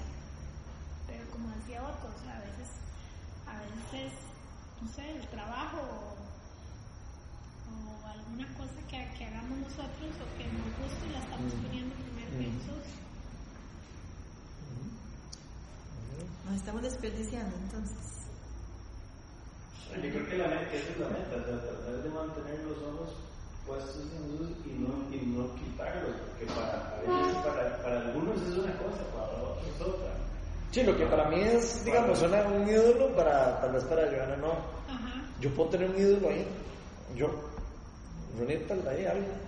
Pero 1.08 1.28
como 1.32 1.50
decía 1.60 1.84
Otto, 1.84 2.08
o 2.08 2.20
sea, 2.24 2.38
a 2.38 2.40
veces, 2.48 2.70
a 3.52 3.60
veces, 3.68 4.14
no 4.82 4.88
sé, 4.88 5.12
el 5.12 5.28
trabajo 5.28 5.84
o, 5.84 6.16
o 7.68 8.08
alguna 8.08 8.48
cosa 8.56 8.80
que, 8.88 9.12
que 9.18 9.26
hagamos 9.26 9.60
nosotros 9.60 10.16
o 10.24 10.26
que 10.40 10.48
nos 10.48 10.72
guste 10.80 11.04
y 11.04 11.12
la 11.12 11.20
estamos 11.20 11.52
poniendo 11.52 11.96
primero 11.96 12.32
que 12.32 12.48
Mm. 12.48 12.60
Jesús. 12.64 12.86
Nos 16.50 16.58
estamos 16.58 16.82
desperdiciando 16.82 17.56
entonces. 17.58 18.26
Yo 19.94 20.10
creo 20.10 20.30
que 20.30 20.38
la 20.38 20.48
meta, 20.48 20.74
esa 20.74 20.90
es 20.90 20.98
la 20.98 21.10
meta, 21.10 21.36
o 21.38 21.46
sea, 21.46 21.62
tratar 21.62 22.02
de 22.02 22.10
mantener 22.10 22.60
los 22.66 22.78
ojos 22.90 23.14
puestos 23.68 23.98
en 23.98 24.10
Jesús 24.10 24.58
y 24.66 24.70
no, 24.82 24.90
y 25.14 25.26
no 25.28 25.56
quitarlos, 25.56 26.16
porque 26.26 26.46
para, 26.48 26.90
a 26.90 27.02
veces 27.02 27.36
para, 27.46 27.84
para 27.84 28.02
algunos 28.02 28.42
es 28.42 28.58
una 28.58 28.74
cosa, 28.80 28.98
para 29.14 29.44
otros 29.44 29.68
es 29.68 29.82
otra. 29.82 30.10
Sí, 30.72 30.82
lo 30.82 30.98
que 30.98 31.06
para 31.06 31.30
mí 31.30 31.40
es, 31.40 31.86
digamos, 31.86 32.18
suena 32.18 32.42
un 32.48 32.68
ídolo, 32.68 33.16
para, 33.16 33.62
tal 33.62 33.72
vez 33.72 33.84
para 33.84 34.08
Joana 34.08 34.38
no. 34.38 34.54
Ajá. 34.90 35.22
Yo 35.40 35.54
puedo 35.54 35.70
tener 35.70 35.92
un 35.92 35.98
ídolo 36.00 36.30
ahí, 36.30 36.48
yo, 37.16 37.30
Ronita, 38.38 38.76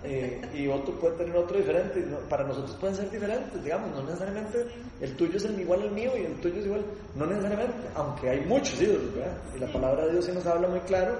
eh, 0.04 0.40
y 0.54 0.66
otro 0.68 0.94
puede 0.98 1.16
tener 1.16 1.36
otro 1.36 1.56
diferente. 1.56 2.00
no- 2.00 2.18
para 2.28 2.44
nosotros 2.44 2.76
pueden 2.80 2.96
ser 2.96 3.10
diferentes, 3.10 3.62
digamos, 3.62 3.90
no 3.92 4.02
necesariamente 4.02 4.66
el 5.00 5.16
tuyo 5.16 5.36
es 5.36 5.44
el 5.44 5.60
igual 5.60 5.82
al 5.82 5.92
mío 5.92 6.10
y 6.16 6.24
el 6.26 6.34
tuyo 6.40 6.58
es 6.60 6.66
igual, 6.66 6.84
no 7.14 7.26
necesariamente, 7.26 7.74
aunque 7.94 8.30
hay 8.30 8.40
muchos 8.40 8.80
ídolos, 8.80 9.14
¿verdad? 9.14 9.32
Y 9.56 9.58
la 9.60 9.72
palabra 9.72 10.06
de 10.06 10.12
Dios 10.12 10.24
sí 10.24 10.32
nos 10.32 10.46
habla 10.46 10.68
muy 10.68 10.80
claro 10.80 11.16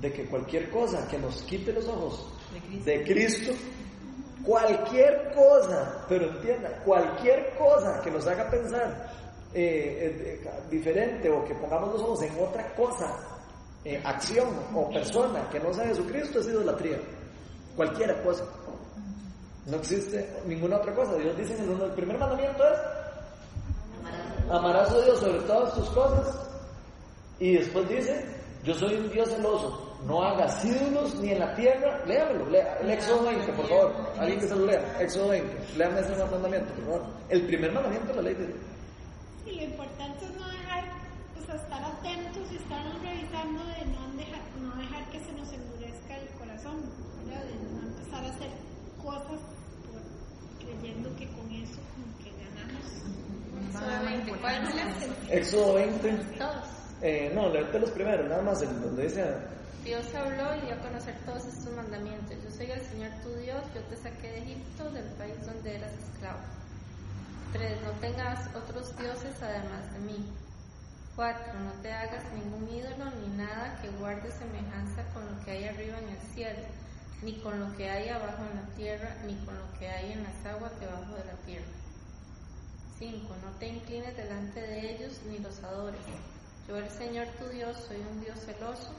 de 0.00 0.12
que 0.12 0.24
cualquier 0.26 0.68
cosa 0.70 1.06
que 1.08 1.18
nos 1.18 1.42
quite 1.44 1.72
los 1.72 1.86
ojos 1.88 2.28
De 2.52 2.60
Cristo. 2.60 2.90
de 2.90 3.02
Cristo, 3.04 3.52
cualquier 4.44 5.32
cosa, 5.34 6.04
pero 6.08 6.26
entienda, 6.28 6.68
cualquier 6.84 7.50
cosa 7.58 8.00
que 8.02 8.10
nos 8.10 8.26
haga 8.26 8.50
pensar 8.50 9.10
eh, 9.54 10.40
eh, 10.42 10.50
diferente 10.70 11.28
o 11.30 11.44
que 11.44 11.54
pongamos 11.54 11.92
los 11.92 12.02
ojos 12.02 12.22
en 12.22 12.32
otra 12.42 12.74
cosa, 12.74 13.14
eh, 13.84 14.00
acción 14.04 14.48
o 14.74 14.90
persona 14.90 15.48
que 15.50 15.60
no 15.60 15.72
sea 15.72 15.86
Jesucristo 15.86 16.40
es 16.40 16.46
idolatría. 16.48 16.98
Cualquier 17.76 18.22
cosa. 18.22 18.44
No 19.66 19.76
existe 19.76 20.28
ninguna 20.46 20.76
otra 20.76 20.94
cosa. 20.94 21.14
Dios 21.16 21.36
dice 21.36 21.56
en 21.56 21.70
el, 21.70 21.80
el 21.80 21.92
primer 21.92 22.18
mandamiento 22.18 22.64
es 22.64 22.78
amarás 24.50 24.90
a 24.90 25.00
Dios 25.00 25.18
sobre 25.18 25.40
todas 25.40 25.74
tus 25.74 25.88
cosas. 25.90 26.48
Y 27.38 27.54
después 27.54 27.88
dice, 27.88 28.24
yo 28.64 28.74
soy 28.74 28.94
un 28.94 29.10
Dios 29.10 29.28
celoso. 29.28 29.88
No 30.06 30.22
hagas 30.22 30.64
ídolos 30.64 31.14
ni 31.16 31.30
en 31.30 31.38
la 31.38 31.54
tierra. 31.54 32.04
Léamelo, 32.06 32.46
lea 32.50 32.78
el 32.80 32.90
Éxodo 32.90 33.24
20, 33.24 33.52
por 33.52 33.68
favor. 33.68 33.92
Alguien 34.18 34.40
que 34.40 34.48
se 34.48 34.56
lo 34.56 34.66
lea. 34.66 34.96
Éxodo 35.00 35.28
20. 35.28 35.76
Léame 35.76 36.00
ese 36.00 36.16
mandamiento, 36.16 36.74
por 36.74 36.84
favor. 36.84 37.02
El 37.28 37.46
primer 37.46 37.72
mandamiento 37.72 38.08
de 38.08 38.14
la 38.14 38.22
ley 38.22 38.34
de 38.34 38.46
Dios. 38.46 38.58
Y 39.46 39.56
lo 39.56 39.62
importante 39.62 40.24
es 40.24 40.34
no 40.34 40.48
dejar, 40.48 40.84
o 41.40 41.46
sea, 41.46 41.54
estar 41.54 41.84
atentos 41.84 42.52
y 42.52 42.56
estar 42.56 42.84
revisando 43.02 43.64
de 43.64 43.84
no 43.86 44.16
dejar, 44.16 44.40
no 44.60 44.76
dejar 44.76 45.10
que 45.10 45.20
se 45.20 45.32
nos 45.32 45.52
el 46.62 46.70
corazón, 46.70 46.82
¿verdad? 47.26 47.44
De 47.44 47.54
no 47.54 47.82
empezar 47.88 48.24
a 48.24 48.28
hacer 48.28 48.50
cosas 49.02 49.40
por- 49.82 50.66
creyendo 50.66 51.16
que 51.16 51.26
con 51.32 51.50
eso 51.52 51.80
como 51.94 52.18
que 52.18 52.30
ganamos. 52.44 54.40
¿cuál 54.40 54.68
es 54.68 54.74
la 54.74 55.34
Éxodo 55.34 55.74
20. 55.74 56.08
Todos. 56.38 56.68
Eh, 57.02 57.32
no, 57.34 57.48
leerte 57.48 57.78
los 57.80 57.90
primeros, 57.90 58.28
nada 58.28 58.42
más, 58.42 58.62
el, 58.62 58.80
donde 58.80 59.02
dice. 59.04 59.24
Dios 59.84 60.06
habló 60.14 60.54
y 60.56 60.60
dio 60.66 60.74
a 60.74 60.78
conocer 60.78 61.16
todos 61.26 61.44
estos 61.46 61.74
mandamientos. 61.74 62.36
Yo 62.44 62.50
soy 62.56 62.70
el 62.70 62.80
Señor 62.82 63.10
tu 63.24 63.30
Dios, 63.40 63.60
yo 63.74 63.80
te 63.82 63.96
saqué 63.96 64.28
de 64.30 64.38
Egipto, 64.38 64.88
del 64.90 65.06
país 65.14 65.34
donde 65.44 65.74
eras 65.74 65.90
esclavo. 65.94 66.38
3. 67.52 67.82
No 67.82 67.90
tengas 68.00 68.48
otros 68.54 68.96
dioses 68.96 69.34
además 69.42 69.92
de 69.94 69.98
mí. 70.00 70.24
4. 71.16 71.52
No 71.60 71.72
te 71.82 71.92
hagas 71.92 72.24
ningún 72.32 72.68
ídolo 72.68 73.10
ni 73.20 73.36
nada 73.36 73.78
que 73.82 73.88
guarde 74.00 74.30
semejanza 74.32 75.02
con 75.12 75.24
lo 75.26 75.44
que 75.44 75.50
hay 75.50 75.64
arriba 75.64 75.98
en 75.98 76.08
el 76.08 76.20
cielo, 76.34 76.60
ni 77.22 77.34
con 77.40 77.60
lo 77.60 77.76
que 77.76 77.90
hay 77.90 78.08
abajo 78.08 78.42
en 78.50 78.56
la 78.56 78.66
tierra, 78.76 79.16
ni 79.26 79.34
con 79.44 79.54
lo 79.54 79.78
que 79.78 79.88
hay 79.88 80.12
en 80.12 80.22
las 80.22 80.46
aguas 80.46 80.72
debajo 80.80 81.14
de 81.14 81.24
la 81.24 81.36
tierra. 81.44 81.66
5. 82.98 83.34
No 83.44 83.58
te 83.58 83.68
inclines 83.68 84.16
delante 84.16 84.60
de 84.60 84.94
ellos 84.94 85.20
ni 85.28 85.38
los 85.38 85.62
adores. 85.64 86.00
Yo, 86.68 86.76
el 86.76 86.88
Señor 86.88 87.26
tu 87.38 87.48
Dios, 87.48 87.76
soy 87.88 87.98
un 87.98 88.20
Dios 88.20 88.38
celoso. 88.38 88.90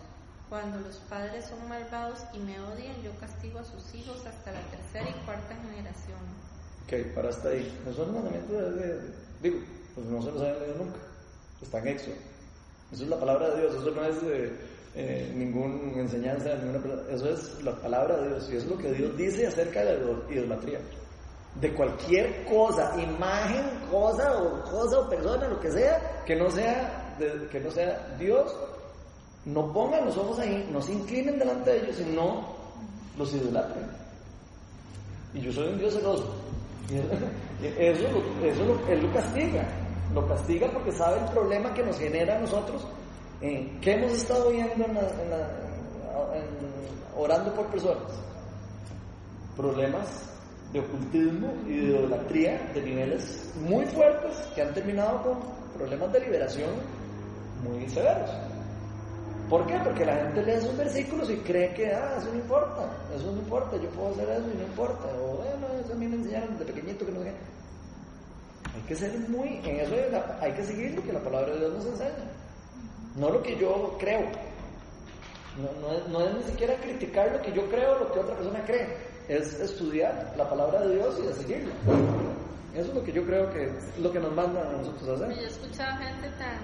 Cuando 0.50 0.80
los 0.82 0.98
padres 1.10 1.46
son 1.46 1.68
malvados 1.68 2.20
y 2.34 2.40
me 2.40 2.60
odian, 2.60 3.02
yo 3.02 3.12
castigo 3.20 3.60
a 3.60 3.64
sus 3.64 3.96
hijos 3.96 4.18
hasta 4.26 4.52
la 4.52 4.62
tercera 4.70 5.10
y 5.10 5.26
cuarta 5.26 5.56
generación. 5.56 6.20
Ok, 6.86 7.16
para 7.16 7.30
hasta 7.30 7.50
ahí. 7.50 7.82
Mandamientos 7.86 8.74
Digo, 9.42 9.60
pues 9.96 10.08
no 10.08 10.22
se 10.22 10.32
los 10.32 10.42
leído 10.42 10.76
nunca. 10.78 11.13
Está 11.64 11.80
en 11.80 11.88
Éxodo. 11.88 12.16
Eso 12.92 13.04
es 13.06 13.10
la 13.10 13.20
palabra 13.20 13.50
de 13.50 13.62
Dios, 13.62 13.76
eso 13.76 13.90
no 13.92 14.06
es 14.06 14.16
eh, 14.24 14.52
eh, 14.96 15.32
ninguna 15.36 16.00
enseñanza, 16.00 16.54
ninguna, 16.56 17.02
eso 17.10 17.30
es 17.30 17.64
la 17.64 17.76
palabra 17.82 18.18
de 18.18 18.28
Dios 18.30 18.50
y 18.52 18.58
eso 18.58 18.66
es 18.66 18.72
lo 18.72 18.78
que 18.78 18.92
Dios 18.94 19.18
dice 19.18 19.48
acerca 19.48 19.84
de 19.84 19.98
la 19.98 20.32
idolatría. 20.32 20.80
De 21.60 21.74
cualquier 21.74 22.46
cosa, 22.46 22.94
imagen, 23.02 23.64
cosa 23.90 24.38
o 24.38 24.62
cosa 24.64 25.00
o 25.00 25.10
persona, 25.10 25.48
lo 25.48 25.60
que 25.60 25.72
sea, 25.72 26.24
que 26.26 26.36
no 26.36 26.50
sea, 26.52 27.16
de- 27.18 27.48
que 27.48 27.60
no 27.60 27.72
sea 27.72 28.16
Dios 28.20 28.56
no 29.46 29.74
pongan 29.74 30.06
los 30.06 30.18
ojos 30.18 30.40
ahí, 30.40 30.68
no 30.72 30.82
se 30.82 30.94
inclinen 30.94 31.38
delante 31.38 31.72
de 31.72 31.78
ellos, 31.84 31.96
sino 31.98 32.56
los 33.18 33.34
idolatren. 33.34 33.88
Y 35.34 35.42
yo 35.42 35.52
soy 35.52 35.68
un 35.70 35.78
Dios 35.80 35.94
celoso. 35.94 36.34
Eso, 37.78 38.04
eso 38.44 38.66
lo, 38.66 38.88
él 38.90 39.02
lo 39.02 39.14
castiga. 39.14 39.66
Lo 40.14 40.28
castiga 40.28 40.70
porque 40.72 40.92
sabe 40.92 41.20
el 41.20 41.26
problema 41.32 41.74
que 41.74 41.84
nos 41.84 41.98
genera 41.98 42.38
a 42.38 42.40
nosotros. 42.40 42.86
Eh, 43.42 43.78
¿Qué 43.82 43.94
hemos 43.94 44.14
estado 44.14 44.52
viendo 44.52 44.86
en 44.86 44.98
orando 47.18 47.54
por 47.54 47.66
personas? 47.68 48.12
Problemas 49.58 50.30
de 50.72 50.80
ocultismo 50.80 51.54
y 51.68 51.78
de 51.78 51.84
idolatría 51.84 52.72
de 52.74 52.82
niveles 52.82 53.54
muy 53.62 53.86
fuertes 53.86 54.36
que 54.56 54.62
han 54.62 54.74
terminado 54.74 55.22
con 55.22 55.40
problemas 55.78 56.12
de 56.14 56.20
liberación 56.22 56.70
muy 57.64 57.88
severos. 57.90 58.30
¿Por 59.50 59.68
qué? 59.68 59.78
Porque 59.84 60.06
la 60.06 60.16
gente 60.16 60.44
lee 60.44 60.54
esos 60.54 60.76
versículos 60.78 61.30
y 61.30 61.36
cree 61.38 61.74
que, 61.74 61.92
ah, 61.94 62.16
eso 62.18 62.30
no 62.30 62.40
importa, 62.40 62.90
eso 63.16 63.32
no 63.32 63.38
importa, 63.38 63.78
yo 63.78 63.90
puedo 63.90 64.10
hacer 64.10 64.30
eso 64.30 64.50
y 64.52 64.58
no 64.58 64.64
importa. 64.64 65.06
O, 65.22 65.38
bueno, 65.38 65.68
eso 65.80 65.94
a 65.94 65.96
mí 65.96 66.08
me 66.08 66.16
enseñaron 66.16 66.58
desde 66.58 66.74
pequeñito 66.74 67.06
que 67.06 67.12
no 67.12 67.20
Hay 68.76 68.82
que 68.88 68.96
ser 68.96 69.18
muy, 69.30 69.60
en 69.64 69.80
eso 69.80 69.96
hay 70.42 70.52
que 70.54 70.64
seguir 70.64 70.96
lo 70.96 71.04
que 71.04 71.14
la 71.14 71.22
palabra 71.22 71.54
de 71.54 71.60
Dios 71.60 71.74
nos 71.74 71.86
enseña, 71.86 72.26
no 73.16 73.30
lo 73.30 73.44
que 73.44 73.58
yo 73.58 73.96
creo. 74.00 74.22
No, 75.56 76.10
no, 76.10 76.26
es, 76.26 76.34
ni 76.34 76.44
siquiera 76.44 76.76
criticar 76.78 77.32
lo 77.32 77.42
que 77.44 77.52
yo 77.52 77.70
creo 77.70 77.96
o 77.96 78.00
lo 78.00 78.12
que 78.12 78.20
otra 78.20 78.36
persona 78.36 78.66
cree, 78.66 78.98
es 79.28 79.60
estudiar 79.60 80.34
la 80.36 80.50
palabra 80.50 80.82
de 80.82 80.96
Dios 80.96 81.20
y 81.20 81.28
de 81.28 81.34
seguirlo. 81.34 81.72
Eso 82.74 82.90
es 82.90 82.96
lo 82.96 83.04
que 83.04 83.12
yo 83.12 83.24
creo 83.24 83.54
que 83.54 83.66
es 83.66 84.00
lo 84.00 84.12
que 84.12 84.20
nos 84.20 84.34
manda 84.34 84.68
a 84.68 84.72
nosotros 84.72 85.22
hacer. 85.22 85.36
Yo 85.36 85.42
he 85.44 85.48
escuchado 85.48 85.96
gente 86.00 86.30
tan 86.40 86.58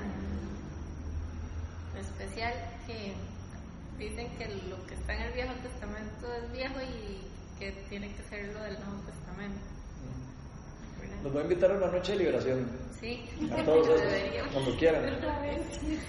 especial 1.99 2.53
que 2.87 3.13
dicen 3.99 4.27
que 4.37 4.47
lo 4.69 4.83
que 4.87 4.95
está 4.95 5.13
en 5.13 5.21
el 5.21 5.33
Viejo 5.33 5.53
Testamento 5.61 6.33
es 6.33 6.51
viejo 6.51 6.79
y 6.81 7.59
que 7.59 7.71
tiene 7.89 8.11
que 8.15 8.23
ser 8.23 8.51
lo 8.53 8.63
del 8.63 8.73
Nuevo 8.79 9.03
Testamento. 9.05 9.78
Los 11.23 11.33
voy 11.33 11.41
a 11.41 11.43
invitar 11.43 11.71
a 11.71 11.75
una 11.75 11.87
noche 11.87 12.13
de 12.13 12.17
liberación. 12.19 12.67
Sí. 12.99 13.25
A 13.51 13.63
todos 13.63 13.87
esos, 13.89 14.47
cuando 14.53 14.75
quieran. 14.77 15.03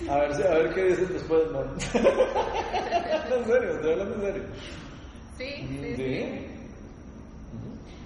A 0.09 0.17
ver, 0.17 0.35
si, 0.35 0.43
a 0.43 0.51
ver 0.51 0.75
qué 0.75 0.85
dicen 0.85 1.13
después, 1.13 1.43
no. 1.53 1.61
en 3.37 3.45
serio, 3.47 3.75
estoy 3.75 3.93
hablando 3.93 4.15
en 4.15 4.21
serio. 4.21 4.43
Sí, 5.39 5.69
sí. 5.69 5.97
¿Sí? 5.97 6.47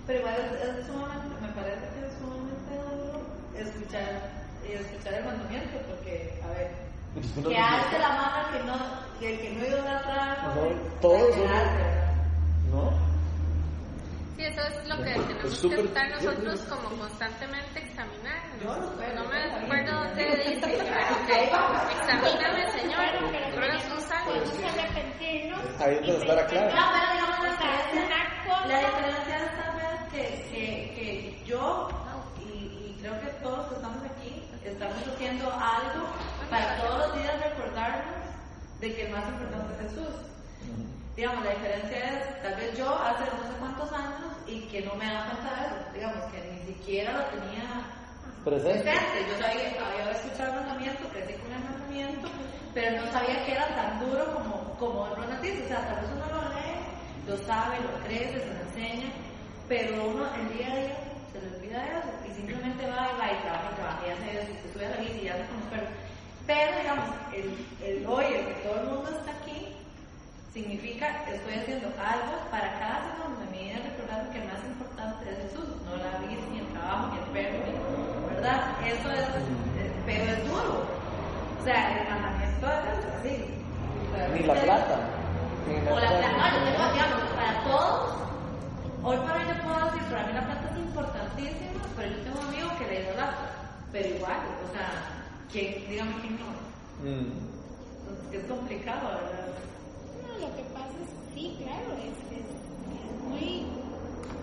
Pero 0.06 0.18
igual 0.18 0.34
es, 0.34 0.68
es 0.68 0.86
sumamente, 0.86 1.40
me 1.40 1.48
parece 1.48 1.80
que 1.94 2.06
es 2.06 2.12
sumamente 2.20 2.72
duro 2.76 3.20
escuchar, 3.56 4.30
y 4.68 4.72
escuchar 4.72 5.14
el 5.14 5.24
mandamiento, 5.24 5.78
porque, 5.88 6.40
a 6.44 6.48
ver, 6.48 6.70
que 7.48 7.56
hace 7.56 7.98
la 7.98 8.08
mano 8.10 8.52
que 8.52 8.58
no, 8.64 8.76
que, 9.20 9.40
que 9.40 9.54
no 9.54 9.66
idolatra. 9.66 10.54
No, 10.54 11.00
todos 11.00 11.34
son. 11.34 11.48
¿No? 12.70 13.13
Sí, 14.36 14.44
eso 14.44 14.60
es 14.62 14.88
lo 14.88 14.96
que 14.96 15.12
tenemos 15.12 15.42
Pues 15.42 15.60
que 15.60 15.80
estar 15.82 16.10
nosotros 16.10 16.60
como 16.68 16.88
constantemente 16.98 17.78
examinando. 17.80 18.64
No 18.64 18.76
no 18.76 19.22
no 19.22 19.28
me 19.30 19.42
acuerdo 19.44 20.04
dónde 20.04 20.24
dice, 20.24 20.60
pero 20.60 21.26
que 21.26 21.44
examíname, 21.44 22.70
Señor, 22.72 23.00
Pero 23.30 23.56
ruega 23.56 23.78
sus 23.80 24.10
años. 24.10 24.50
podemos 24.50 24.74
arrepentirnos. 24.74 25.80
Ahí 25.80 25.94
es 25.94 26.00
donde 26.06 26.18
está 26.20 26.34
la 26.34 26.46
clave. 26.46 26.74
No, 26.74 26.82
pero 26.92 27.12
digamos 27.12 27.38
la 27.44 27.50
diferencia, 27.50 28.02
una 28.06 28.44
cosa- 28.44 28.66
la 28.66 28.78
diferencia 28.80 29.36
es 29.36 30.10
que, 30.10 30.50
que, 30.50 30.94
que 30.94 31.42
yo 31.46 31.88
y, 32.40 32.48
y 32.52 32.98
creo 33.00 33.20
que 33.20 33.26
todos 33.42 33.68
que 33.68 33.74
estamos 33.76 34.02
aquí 34.04 34.42
estamos 34.64 34.96
haciendo 35.06 35.52
algo 35.52 36.06
para 36.50 36.76
todos 36.78 37.08
los 37.08 37.18
días 37.22 37.40
recordarnos 37.40 38.14
de 38.80 38.94
que 38.94 39.02
el 39.06 39.12
más 39.12 39.28
importante 39.28 39.74
es 39.74 39.90
Jesús. 39.90 40.14
Digamos, 41.16 41.44
la 41.44 41.50
diferencia 41.50 41.98
es, 42.10 42.42
tal 42.42 42.54
vez 42.56 42.76
yo 42.76 42.88
hace 42.98 43.22
no 43.24 43.42
sé 43.46 43.54
cuántos 43.60 43.92
años 43.92 44.34
y 44.46 44.62
que 44.62 44.80
no 44.82 44.94
me 44.96 45.06
daba 45.06 45.26
cuenta 45.30 45.54
de 45.54 45.66
eso, 45.66 45.76
digamos, 45.94 46.32
que 46.32 46.40
ni 46.42 46.66
siquiera 46.74 47.12
lo 47.12 47.24
tenía 47.26 47.64
Presente. 48.44 48.82
presente. 48.82 49.18
Yo 49.30 49.34
sabía, 49.38 49.68
había 49.78 50.10
escuchado 50.10 50.50
el 50.52 50.66
mandamiento, 50.66 51.08
crecí 51.10 51.34
con 51.34 51.52
el 51.52 51.64
mandamiento, 51.64 52.28
pero 52.74 53.00
no 53.00 53.12
sabía 53.12 53.44
que 53.46 53.52
era 53.52 53.66
tan 53.76 54.00
duro 54.00 54.34
como, 54.34 54.76
como 54.78 55.06
lo 55.06 55.26
noticia. 55.26 55.64
O 55.64 55.68
sea, 55.68 55.86
tal 55.86 56.00
vez 56.02 56.10
uno 56.12 56.26
lo 56.26 56.42
lee, 56.50 56.82
lo 57.28 57.36
sabe, 57.46 57.76
lo 57.80 58.04
crece, 58.04 58.40
se 58.40 58.46
lo 58.52 58.60
enseña, 58.68 59.08
pero 59.68 60.04
uno 60.10 60.26
el 60.34 60.58
día 60.58 60.66
a 60.66 60.76
día 60.76 60.96
se 61.32 61.40
le 61.40 61.56
olvida 61.56 61.78
eso 61.98 62.10
y 62.28 62.34
simplemente 62.34 62.84
va 62.90 63.08
y 63.14 63.18
va 63.18 63.32
y 63.32 63.42
trabaja 63.42 63.70
y 63.70 63.74
trabaja 63.76 64.02
y 64.06 64.10
hace 64.10 64.40
eso, 64.42 64.50
y 64.50 64.72
sube 64.74 64.86
a 64.86 64.90
la 64.90 64.96
bici 64.96 65.20
y 65.22 65.28
hace 65.28 65.46
como 65.46 65.64
pero, 65.70 65.86
pero 66.46 66.78
digamos, 66.82 67.08
el, 67.32 67.66
el 67.86 68.06
hoy, 68.06 68.24
el 68.34 68.46
que 68.46 68.54
todo 68.66 68.80
el 68.80 68.86
mundo 68.88 69.10
está 69.10 69.32
significa 70.54 71.26
estoy 71.26 71.54
haciendo 71.54 71.88
algo 71.98 72.38
para 72.48 72.78
cada 72.78 73.10
segundo 73.10 73.40
de 73.42 73.46
mi 73.50 73.64
vida 73.66 73.82
recordando 73.82 74.30
que 74.30 74.38
el 74.38 74.46
más 74.46 74.62
importante 74.62 75.26
es 75.26 75.36
Jesús, 75.50 75.66
no 75.82 75.98
la 75.98 76.22
bici, 76.22 76.46
ni 76.52 76.58
el 76.60 76.70
trabajo, 76.70 77.10
ni 77.10 77.18
el 77.18 77.28
perro, 77.34 77.58
¿verdad? 78.30 78.78
Eso 78.86 79.10
es, 79.10 79.26
eh, 79.82 79.90
pero 80.06 80.24
es 80.30 80.46
duro. 80.46 80.86
O 81.58 81.64
sea, 81.64 81.98
el 81.98 82.08
mandamiento 82.08 82.66
es 82.70 83.02
así. 83.18 83.34
Ni 84.32 84.46
la 84.46 84.54
plata. 84.54 84.98
O 85.90 85.98
la 85.98 86.08
plata, 86.22 86.38
no, 86.38 86.46
yo 86.54 86.70
tengo, 86.70 86.92
digamos, 86.92 87.30
para 87.34 87.64
todos, 87.64 88.14
hoy 89.02 89.16
por 89.16 89.30
hoy 89.34 89.44
yo 89.50 89.56
puedo 89.58 89.84
decir, 89.90 90.02
para 90.06 90.26
mí 90.26 90.32
la 90.34 90.46
plata 90.46 90.70
es 90.70 90.78
importantísima, 90.78 91.82
pero 91.96 92.08
yo 92.14 92.18
tengo 92.22 92.38
un 92.38 92.46
amigo 92.46 92.68
que 92.78 92.86
le 92.86 93.02
idolatra, 93.02 93.50
pero 93.90 94.08
igual, 94.08 94.38
o 94.62 94.72
sea, 94.72 94.86
que, 95.50 95.84
dígame 95.90 96.14
quién 96.20 96.38
no. 96.38 96.46
Mm. 97.02 97.26
Es 98.22 98.30
que 98.30 98.36
es 98.36 98.44
complicado, 98.44 99.08
¿verdad? 99.08 99.54
Lo 100.44 100.54
que 100.56 100.62
pasa 100.74 100.92
es, 101.02 101.34
sí, 101.34 101.56
claro, 101.62 101.96
es, 102.04 102.18
es, 102.36 102.44
es 102.44 103.20
muy, 103.28 103.64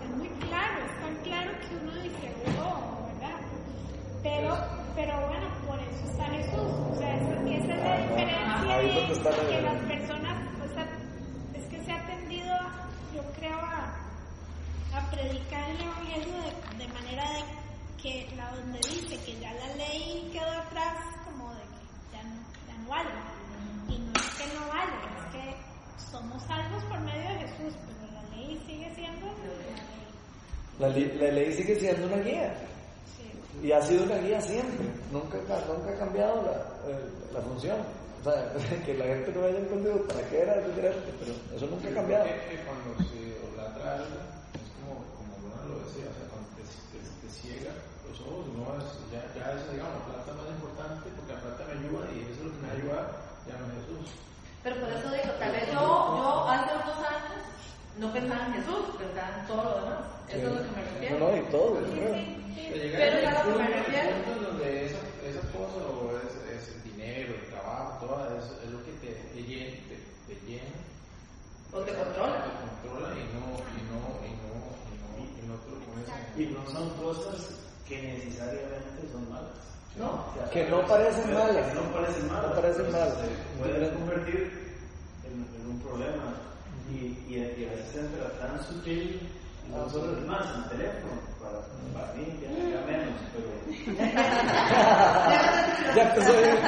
es 0.02 0.16
muy 0.16 0.28
claro, 0.48 0.84
es 0.84 1.00
tan 1.00 1.14
claro 1.22 1.50
que 1.60 1.76
uno 1.76 1.92
dice, 2.02 2.34
oh, 2.60 3.06
¿verdad? 3.06 3.38
Pero, 4.20 4.56
pero 4.96 5.28
bueno, 5.28 5.46
por 5.64 5.78
eso 5.78 6.10
está 6.10 6.24
Jesús, 6.24 6.72
o 6.90 6.94
sea, 6.98 7.14
esa, 7.14 7.34
esa 7.48 7.74
es 7.74 8.66
la 8.66 8.78
diferencia 8.80 9.30
de 9.30 9.48
que 9.48 9.62
las 9.62 9.78
personas, 9.84 10.36
o 10.58 10.74
sea, 10.74 10.88
es 11.54 11.64
que 11.66 11.84
se 11.84 11.92
ha 11.92 12.04
tendido, 12.06 12.52
yo 13.14 13.22
creo, 13.38 13.58
a, 13.58 13.94
a 14.98 15.10
predicar 15.12 15.70
el 15.70 15.82
evangelio 15.82 16.34
de, 16.34 16.84
de 16.84 16.92
manera 16.92 17.30
de 17.30 17.44
que 18.02 18.28
la 18.36 18.50
donde 18.50 18.80
dice 18.90 19.16
que 19.24 19.38
ya 19.38 19.52
la 19.52 19.76
ley 19.76 20.28
quedó 20.32 20.50
atrás, 20.50 20.96
como 21.24 21.54
de 21.54 21.62
que 21.62 22.16
ya 22.16 22.22
no, 22.24 22.42
ya 22.66 22.76
no 22.82 22.88
vale. 22.88 23.10
Y 23.88 23.98
no 23.98 24.12
es 24.14 24.34
que 24.34 24.46
no 24.54 24.66
vale, 24.66 24.92
es 25.16 25.32
que 25.32 25.72
somos 26.12 26.42
salvos 26.44 26.84
por 26.84 27.00
medio 27.00 27.28
de 27.28 27.38
Jesús, 27.48 27.74
pero 27.86 28.12
la 28.12 28.22
ley 28.36 28.60
sigue 28.66 28.94
siendo 28.94 29.26
la 30.78 30.88
ley. 30.88 31.18
La, 31.20 31.28
ley 31.30 31.52
sigue 31.52 31.76
siendo 31.80 32.06
una 32.06 32.16
guía. 32.22 32.54
Sí. 33.16 33.66
Y 33.66 33.72
ha 33.72 33.80
sido 33.82 34.04
una 34.04 34.18
guía 34.18 34.40
siempre. 34.40 34.86
Nunca, 35.10 35.38
ca- 35.48 35.64
nunca 35.68 35.90
ha 35.92 35.98
cambiado 35.98 36.42
la, 36.42 36.52
eh, 36.90 37.08
la 37.32 37.40
función. 37.40 37.78
O 38.20 38.24
sea, 38.24 38.52
que 38.86 38.94
la 38.94 39.04
gente 39.06 39.32
no 39.32 39.44
haya 39.44 39.58
entendido 39.58 40.00
para 40.06 40.22
qué 40.30 40.38
era 40.42 40.54
pero 40.76 40.88
eso 41.56 41.66
nunca 41.66 41.88
ha 41.88 41.94
cambiado. 41.94 42.24
Cuando 42.24 43.08
se 43.10 43.16
idolatra 43.18 43.94
algo, 43.96 44.16
es 44.54 44.68
como, 44.78 44.94
como 45.18 45.32
Luna 45.42 45.60
lo 45.68 45.78
decía, 45.84 46.06
o 46.08 46.14
sea, 46.16 46.26
cuando 46.30 46.48
te, 46.56 46.62
te, 46.62 46.98
te 47.02 47.28
ciega 47.34 47.72
los 48.08 48.18
ojos, 48.22 48.46
no 48.56 48.62
es, 48.78 48.86
ya, 49.12 49.22
ya 49.34 49.52
es, 49.58 49.60
digamos, 49.70 50.00
la 50.08 50.22
plata 50.24 50.32
más 50.38 50.48
importante 50.54 51.10
porque 51.14 51.32
la 51.34 51.40
plata 51.42 51.62
me 51.68 51.74
ayuda 51.82 52.04
y 52.14 52.16
eso 52.26 52.40
es 52.40 52.46
lo 52.46 52.52
que 52.56 52.62
me 52.62 52.70
ayuda, 52.72 52.98
ya 53.46 53.54
no 53.60 53.64
es 53.68 53.74
Jesús. 53.82 54.06
Pero 54.62 54.76
por 54.80 54.88
eso 54.90 55.10
digo, 55.10 55.32
tal 55.38 55.52
vez 55.52 55.66
yo, 55.66 55.72
yo 55.74 56.48
hace 56.48 56.74
unos 56.74 56.98
años 57.02 57.42
no 57.98 58.12
pensaba 58.12 58.46
en 58.46 58.52
Jesús, 58.54 58.84
pensaba 58.98 59.38
en 59.40 59.46
todo 59.46 59.62
lo 59.64 59.74
demás. 59.80 59.98
Eso 60.28 60.46
es 60.48 60.54
lo 60.54 60.62
que 60.62 60.70
me 60.76 60.82
refiero. 60.84 61.18
No, 61.18 61.30
no, 61.30 61.36
y 61.36 61.40
todo, 61.50 61.80
yo 61.80 61.92
creo. 61.92 62.14
Pero 62.72 62.84
llega 62.84 62.98
Pero 62.98 63.16
el 63.18 63.22
ya 63.24 63.30
lo 63.32 63.52
que 63.52 63.58
me 63.62 63.68
refiero. 63.68 64.10
donde 64.48 64.86
esa, 64.86 64.98
esa 65.26 65.42
cosa 65.52 65.78
o 65.82 66.16
es, 66.16 66.32
es 66.56 66.68
el 66.76 66.82
dinero, 66.84 67.34
el 67.34 67.46
trabajo, 67.50 68.06
todo 68.06 68.38
eso 68.38 68.52
es 68.64 68.70
lo 68.70 68.84
que 68.84 68.92
te, 69.02 69.12
te 69.34 69.42
llena, 69.42 69.76
te, 69.90 69.96
te 70.34 70.40
llena, 70.46 70.72
O 71.72 71.78
te 71.80 71.92
controla. 71.92 72.44
te 72.46 72.50
controla 72.62 73.08
y 73.18 73.24
no, 73.34 73.44
y 73.76 73.80
no, 73.90 74.00
y 74.24 74.30
no, 74.40 74.52
y 74.88 74.94
no, 75.02 75.10
y 75.26 75.42
no 75.48 75.54
te 75.58 75.70
lo 75.74 75.78
pones 75.84 76.06
en- 76.08 76.42
Y 76.42 76.46
no 76.54 76.62
son 76.70 76.88
cosas 77.02 77.50
que 77.88 78.00
necesariamente 78.00 79.10
son 79.12 79.28
malas. 79.28 79.71
No. 79.98 80.24
Que 80.50 80.68
no 80.70 80.80
parecen 80.86 81.24
que 81.24 81.34
malas. 81.34 81.74
No 81.74 81.82
parecen 81.92 82.26
malas. 82.28 82.48
No 82.48 82.54
parecen 82.54 82.92
malas. 82.92 83.14
Se 83.14 83.58
pueden 83.62 83.94
convertir 83.94 84.40
en, 85.24 85.32
en 85.60 85.66
un 85.70 85.78
problema. 85.80 86.34
Y, 86.90 86.94
y, 87.28 87.34
y 87.36 87.64
a 87.66 87.70
veces 87.70 87.96
entra 87.96 88.30
tan 88.40 88.62
sutil 88.66 89.20
en 89.68 89.74
Ah, 89.74 89.84
sí. 89.88 89.94
cosas 89.98 90.18
más, 90.26 90.44
en 90.56 90.64
teléfono, 90.70 91.16
para, 91.40 91.58
para 91.94 92.12
mí, 92.14 92.24
ya, 92.42 92.50
ya 92.50 92.80
menos, 92.84 93.16
pero 93.32 93.48
Ya 95.96 96.02
empezó 96.02 96.32
bien. 96.32 96.58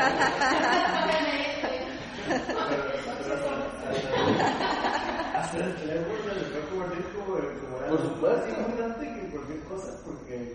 hasta, 5.34 5.56
el 5.58 5.74
teléfono 5.76 6.18
se 6.24 6.34
le 6.34 6.44
puede 6.46 6.66
convertir 6.68 7.04
como, 7.14 7.32
como 7.34 7.76
Por 7.88 8.00
supuesto. 8.02 8.50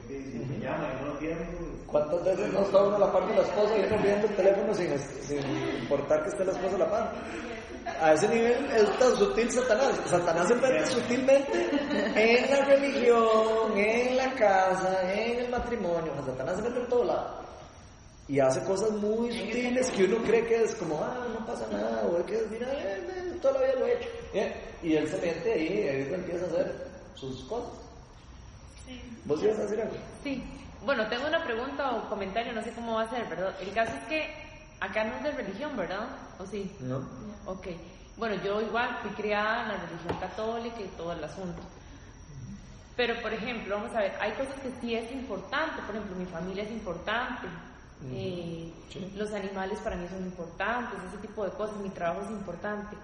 Que 0.07 0.45
me 0.47 0.59
llama 0.59 0.89
y 0.93 1.03
no 1.03 1.13
lo 1.13 1.17
tienen. 1.17 1.79
¿Cuántas 1.87 2.23
veces 2.23 2.53
no 2.53 2.61
está 2.61 2.83
uno 2.83 2.95
a 2.97 2.99
la 2.99 3.11
par 3.11 3.27
de 3.27 3.35
la 3.35 3.41
esposa 3.41 3.77
y 3.77 3.81
uno 3.85 4.03
viendo 4.03 4.27
el 4.27 4.35
teléfono 4.35 4.73
sin, 4.73 4.99
sin 4.99 5.39
importar 5.81 6.21
que 6.23 6.29
esté 6.29 6.45
la 6.45 6.51
esposa 6.51 6.75
a 6.75 6.79
la 6.79 6.89
par? 6.89 7.13
A 8.01 8.13
ese 8.13 8.27
nivel 8.29 8.65
es 8.71 8.99
tan 8.99 9.15
sutil 9.15 9.49
Satanás. 9.51 9.99
Satanás 10.05 10.47
se 10.47 10.55
mete 10.55 10.85
sutilmente 10.85 11.69
en 12.15 12.51
la 12.51 12.65
religión, 12.65 13.75
en 13.75 14.17
la 14.17 14.31
casa, 14.35 15.11
en 15.11 15.39
el 15.39 15.49
matrimonio. 15.49 16.13
Satanás 16.25 16.57
se 16.57 16.61
mete 16.63 16.79
en 16.81 16.87
todo 16.87 17.03
lado. 17.05 17.39
Y 18.27 18.39
hace 18.39 18.63
cosas 18.63 18.91
muy 18.91 19.31
sutiles 19.31 19.89
que 19.89 20.03
uno 20.03 20.17
cree 20.23 20.45
que 20.45 20.61
es 20.63 20.75
como, 20.75 21.01
ah, 21.03 21.25
no 21.33 21.43
pasa 21.47 21.65
nada, 21.71 22.03
o 22.05 22.19
es 22.19 22.25
que, 22.25 22.45
mira, 22.51 22.71
eh, 22.73 23.01
eh, 23.09 23.37
toda 23.41 23.55
la 23.55 23.61
vida 23.61 23.79
lo 23.79 23.87
he 23.87 23.93
hecho. 23.93 24.09
Eh, 24.35 24.53
Y 24.83 24.95
él 24.95 25.07
se 25.09 25.17
mete 25.17 25.51
ahí 25.53 25.81
y 25.83 25.87
ahí 25.87 26.13
empieza 26.13 26.45
a 26.45 26.47
hacer 26.49 26.87
sus 27.15 27.43
cosas. 27.45 27.88
¿Vos 29.25 29.43
ibas 29.43 29.59
a 29.59 29.61
decir 29.63 29.81
algo? 29.81 29.95
Sí. 30.23 30.43
Bueno, 30.85 31.07
tengo 31.07 31.27
una 31.27 31.43
pregunta 31.43 31.91
o 31.95 32.09
comentario, 32.09 32.53
no 32.53 32.63
sé 32.63 32.71
cómo 32.71 32.95
va 32.95 33.03
a 33.03 33.09
ser, 33.09 33.27
¿verdad? 33.27 33.53
El 33.61 33.71
caso 33.73 33.93
es 33.95 34.03
que 34.05 34.33
acá 34.79 35.03
no 35.03 35.15
es 35.17 35.23
de 35.23 35.31
religión, 35.31 35.75
¿verdad? 35.75 36.07
¿O 36.39 36.45
sí? 36.45 36.71
No. 36.79 37.05
Ok. 37.45 37.67
Bueno, 38.17 38.35
yo 38.43 38.61
igual 38.61 38.97
fui 39.01 39.11
criada 39.11 39.63
en 39.63 39.67
la 39.69 39.77
religión 39.77 40.17
católica 40.19 40.81
y 40.81 40.87
todo 40.97 41.13
el 41.13 41.23
asunto. 41.23 41.61
Pero, 42.95 43.21
por 43.21 43.33
ejemplo, 43.33 43.75
vamos 43.75 43.95
a 43.95 43.99
ver, 43.99 44.13
hay 44.19 44.31
cosas 44.33 44.55
que 44.61 44.71
sí 44.81 44.93
es 44.95 45.09
importante. 45.11 45.81
Por 45.85 45.95
ejemplo, 45.95 46.15
mi 46.17 46.25
familia 46.25 46.63
es 46.63 46.71
importante. 46.71 47.47
eh, 48.11 48.71
Sí. 48.89 49.13
Los 49.15 49.31
animales 49.33 49.77
para 49.79 49.95
mí 49.95 50.07
son 50.09 50.23
importantes, 50.23 50.97
ese 51.07 51.17
tipo 51.27 51.45
de 51.45 51.51
cosas. 51.51 51.77
Mi 51.77 51.89
trabajo 51.89 52.21
es 52.23 52.31
importante. 52.31 52.97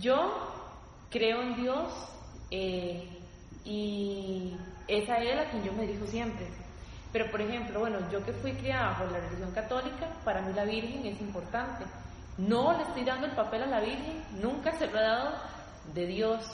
Yo 0.00 0.48
creo 1.10 1.42
en 1.42 1.56
Dios 1.56 1.92
eh, 2.50 3.17
y 3.68 4.56
es 4.88 5.08
a 5.10 5.18
Él 5.18 5.38
a 5.38 5.50
quien 5.50 5.62
yo 5.62 5.72
me 5.74 5.86
dirijo 5.86 6.06
siempre. 6.06 6.46
Pero, 7.12 7.30
por 7.30 7.40
ejemplo, 7.40 7.80
bueno, 7.80 7.98
yo 8.10 8.24
que 8.24 8.32
fui 8.32 8.52
criada 8.52 8.90
bajo 8.90 9.04
la 9.12 9.20
religión 9.20 9.50
católica, 9.52 10.08
para 10.24 10.40
mí 10.40 10.52
la 10.54 10.64
Virgen 10.64 11.04
es 11.04 11.20
importante. 11.20 11.84
No 12.38 12.76
le 12.76 12.84
estoy 12.84 13.04
dando 13.04 13.26
el 13.26 13.32
papel 13.32 13.64
a 13.64 13.66
la 13.66 13.80
Virgen, 13.80 14.22
nunca 14.40 14.72
se 14.78 14.86
lo 14.86 14.98
he 14.98 15.02
dado 15.02 15.34
de 15.92 16.06
Dios, 16.06 16.44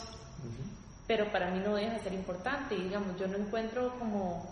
pero 1.06 1.30
para 1.30 1.50
mí 1.50 1.60
no 1.64 1.76
deja 1.76 1.92
de 1.94 2.00
ser 2.00 2.14
importante. 2.14 2.74
Y 2.74 2.82
digamos, 2.82 3.18
yo 3.18 3.28
no 3.28 3.36
encuentro 3.36 3.96
como 3.98 4.44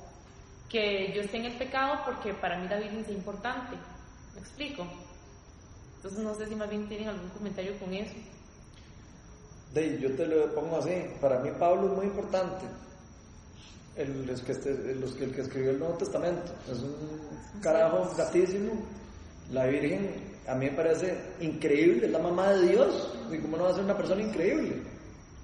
que 0.68 1.12
yo 1.14 1.22
esté 1.22 1.38
en 1.38 1.46
el 1.46 1.58
pecado 1.58 2.00
porque 2.04 2.32
para 2.34 2.58
mí 2.58 2.68
la 2.68 2.78
Virgen 2.78 3.00
es 3.00 3.08
importante. 3.10 3.76
¿Me 4.34 4.40
explico? 4.40 4.86
Entonces 5.96 6.20
no 6.20 6.34
sé 6.34 6.46
si 6.46 6.54
más 6.54 6.68
bien 6.68 6.88
tienen 6.88 7.08
algún 7.08 7.28
comentario 7.30 7.78
con 7.78 7.92
eso. 7.92 8.14
De, 9.74 9.98
yo 9.98 10.14
te 10.14 10.26
lo 10.26 10.54
pongo 10.54 10.76
así. 10.78 10.92
Para 11.20 11.38
mí 11.40 11.50
Pablo 11.58 11.86
es 11.88 11.92
muy 11.96 12.06
importante. 12.06 12.66
El, 13.96 14.26
los 14.26 14.40
que 14.42 14.52
este- 14.52 14.94
los 14.94 15.12
que- 15.14 15.24
el 15.24 15.34
que 15.34 15.42
escribió 15.42 15.70
el 15.70 15.78
Nuevo 15.78 15.94
Testamento. 15.94 16.52
Es 16.70 16.78
un 16.80 17.60
carajo 17.60 18.10
gatísimo. 18.16 18.72
La 19.50 19.66
Virgen 19.66 20.32
a 20.48 20.54
mí 20.54 20.66
me 20.70 20.76
parece 20.76 21.16
increíble. 21.40 22.06
Es 22.06 22.12
la 22.12 22.18
mamá 22.18 22.52
de 22.52 22.68
Dios. 22.68 23.14
¿Y 23.30 23.38
cómo 23.38 23.56
no 23.56 23.64
va 23.64 23.70
a 23.70 23.74
ser 23.74 23.84
una 23.84 23.96
persona 23.96 24.22
increíble? 24.22 24.82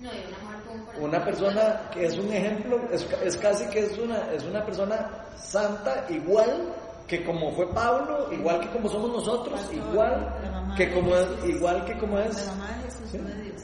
No, 0.00 0.08
y 0.12 0.18
una 0.28 0.38
mujer 0.44 0.62
con 0.66 0.78
un 0.78 0.84
corazón. 0.86 1.04
Una 1.04 1.24
persona 1.24 1.90
que 1.92 2.06
es 2.06 2.18
un 2.18 2.32
ejemplo, 2.32 2.80
es, 2.92 3.04
ca- 3.04 3.22
es 3.24 3.36
casi 3.36 3.66
que 3.66 3.80
es 3.80 3.98
una, 3.98 4.32
es 4.32 4.44
una 4.44 4.64
persona 4.64 5.24
santa 5.36 6.06
igual 6.08 6.72
que 7.06 7.24
como 7.24 7.50
fue 7.52 7.66
Pablo, 7.74 8.32
igual 8.32 8.60
que 8.60 8.68
como 8.70 8.88
somos 8.88 9.10
nosotros, 9.10 9.58
Pastor, 9.60 9.74
igual 9.74 10.74
que 10.76 10.86
de 10.86 10.94
como 10.94 11.16
es, 11.16 11.26
igual 11.46 11.84
que 11.86 11.98
como 11.98 12.18
es 12.18 12.46
La 12.46 12.52
mamá 12.52 12.76
de 12.76 12.82
Jesús 12.84 13.10
Sí. 13.10 13.18
fue 13.18 13.34
Dios. 13.42 13.62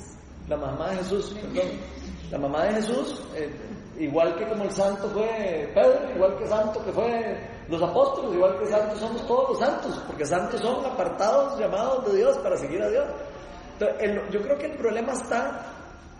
La 0.48 0.56
mamá 0.56 0.90
de 0.90 0.96
Jesús, 0.96 1.34
perdón, 1.40 1.70
la 2.30 2.38
mamá 2.38 2.64
de 2.64 2.74
Jesús, 2.74 3.22
eh, 3.34 3.50
igual 3.98 4.34
que 4.36 4.46
como 4.48 4.64
el 4.64 4.70
santo 4.72 5.08
fue 5.10 5.70
Pedro, 5.74 6.14
igual 6.14 6.36
que 6.38 6.46
santo 6.46 6.84
que 6.84 6.92
fue 6.92 7.38
los 7.68 7.82
apóstoles, 7.82 8.34
igual 8.34 8.58
que 8.58 8.66
santos 8.66 8.98
somos 8.98 9.26
todos 9.26 9.50
los 9.50 9.58
santos, 9.58 10.02
porque 10.06 10.26
santos 10.26 10.60
son 10.60 10.84
apartados, 10.84 11.58
llamados 11.58 12.04
de 12.10 12.18
Dios 12.18 12.36
para 12.38 12.56
seguir 12.56 12.82
a 12.82 12.88
Dios. 12.90 13.06
Entonces, 13.74 13.96
el- 14.02 14.30
yo 14.30 14.40
creo 14.42 14.58
que 14.58 14.66
el 14.66 14.76
problema 14.76 15.12
está 15.12 15.70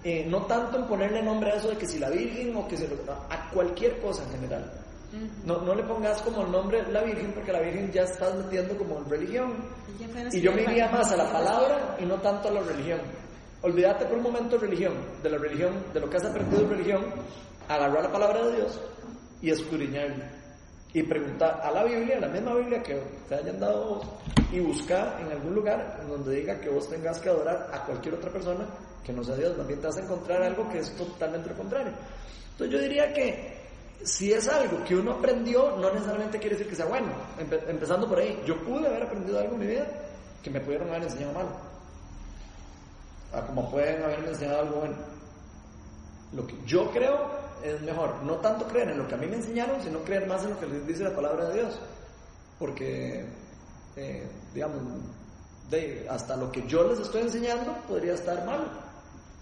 eh, 0.07 0.27
no 0.29 0.43
tanto 0.45 0.77
en 0.79 0.87
ponerle 0.87 1.23
nombre 1.23 1.51
a 1.51 1.55
eso 1.55 1.69
de 1.71 1.77
que 1.79 1.87
si 1.87 1.99
la 1.99 2.11
Virgen 2.11 2.55
o 2.57 2.69
que 2.69 2.77
se 2.77 2.87
lo, 2.89 2.95
a 3.31 3.49
cualquier 3.51 4.01
cosa 4.03 4.23
en 4.25 4.31
general. 4.33 4.71
No, 5.47 5.59
no 5.63 5.75
le 5.75 5.83
pongas 5.85 6.21
como 6.23 6.43
el 6.43 6.51
nombre 6.53 6.83
la 6.93 7.03
Virgen 7.03 7.33
porque 7.33 7.53
la 7.53 7.61
Virgen 7.61 7.91
ya 7.93 8.03
estás 8.03 8.35
metiendo 8.35 8.77
como 8.77 8.99
en 8.99 9.09
religión. 9.09 9.55
Y 10.37 10.41
yo 10.43 10.51
me 10.53 10.63
iría 10.65 10.91
más 10.91 11.11
a 11.13 11.17
la 11.17 11.33
palabra 11.33 11.97
y 12.01 12.05
no 12.05 12.17
tanto 12.21 12.49
a 12.49 12.51
la 12.53 12.61
religión. 12.61 13.01
Olvídate 13.65 14.05
por 14.05 14.19
un 14.19 14.25
momento 14.25 14.59
de 14.59 14.67
religión, 14.67 14.93
de 15.23 15.31
la 15.31 15.39
religión, 15.39 15.73
de 15.95 16.01
lo 16.01 16.11
que 16.11 16.19
has 16.19 16.25
aprendido 16.27 16.63
de 16.65 16.69
religión, 16.77 17.03
agarrar 17.67 18.03
la 18.05 18.13
palabra 18.13 18.47
de 18.47 18.57
Dios 18.57 18.79
y 19.41 19.51
escudriñarla. 19.51 20.31
Y 20.93 21.03
preguntar 21.03 21.61
a 21.63 21.73
la 21.73 21.83
Biblia, 21.83 22.19
a 22.19 22.21
la 22.21 22.29
misma 22.29 22.55
Biblia 22.55 22.83
que 22.83 23.03
te 23.29 23.35
hayan 23.35 23.59
dado 23.59 23.97
vos, 23.97 24.07
y 24.53 24.61
buscar 24.61 25.19
en 25.21 25.33
algún 25.33 25.55
lugar 25.55 25.99
en 26.01 26.09
donde 26.09 26.37
diga 26.37 26.61
que 26.61 26.69
vos 26.69 26.89
tengas 26.89 27.19
que 27.19 27.31
adorar 27.31 27.69
a 27.73 27.85
cualquier 27.85 28.15
otra 28.15 28.31
persona 28.31 28.65
que 29.03 29.13
no 29.13 29.25
sea 29.25 29.35
Dios. 29.35 29.57
También 29.57 29.81
te 29.81 29.87
vas 29.89 29.97
a 29.97 30.03
encontrar 30.03 30.43
algo 30.43 30.69
que 30.69 30.79
es 30.79 30.95
totalmente 30.95 31.51
contrario. 31.55 31.93
Entonces 32.53 32.77
yo 32.77 32.81
diría 32.81 33.13
que 33.13 33.57
si 34.05 34.33
es 34.33 34.47
algo 34.47 34.85
que 34.85 34.95
uno 34.95 35.13
aprendió, 35.13 35.75
no 35.79 35.91
necesariamente 35.91 36.39
quiere 36.39 36.55
decir 36.57 36.69
que 36.71 36.77
sea 36.77 36.87
bueno. 36.87 37.09
Empe- 37.41 37.65
empezando 37.67 38.07
por 38.09 38.19
ahí, 38.19 38.41
yo 38.47 38.63
pude 38.63 38.87
haber 38.87 39.03
aprendido 39.05 39.41
algo 39.41 39.55
en 39.55 39.59
mi 39.61 39.67
vida 39.67 39.87
que 40.43 40.51
me 40.51 40.61
pudieron 40.61 40.91
haber 40.91 41.05
enseñado 41.05 41.33
mal. 41.33 41.47
A 43.35 43.47
como 43.47 43.71
pueden 43.71 44.03
haberme 44.03 44.29
enseñado 44.29 44.61
algo 44.61 44.81
bueno. 44.81 44.97
Lo 46.33 46.47
que 46.47 46.57
yo 46.67 46.91
creo 46.91 47.31
es 47.63 47.81
mejor, 47.83 48.23
no 48.23 48.35
tanto 48.37 48.67
creer 48.67 48.91
en 48.91 48.99
lo 48.99 49.09
que 49.09 49.15
a 49.15 49.19
mí 49.19 49.27
me 49.27 49.37
enseñaron, 49.37 49.81
sino 49.83 50.01
creer 50.01 50.27
más 50.27 50.45
en 50.45 50.51
lo 50.51 50.61
que 50.61 50.67
les 50.67 50.87
dice 50.87 51.05
la 51.05 51.15
palabra 51.15 51.49
de 51.49 51.61
Dios. 51.61 51.81
Porque, 52.59 53.25
eh, 53.97 54.29
digamos, 54.53 54.83
de, 55.71 56.07
hasta 56.11 56.37
lo 56.37 56.53
que 56.53 56.67
yo 56.67 56.85
les 56.89 57.01
estoy 57.01 57.23
enseñando 57.23 57.75
podría 57.89 58.15
estar 58.15 58.45
mal. 58.45 58.69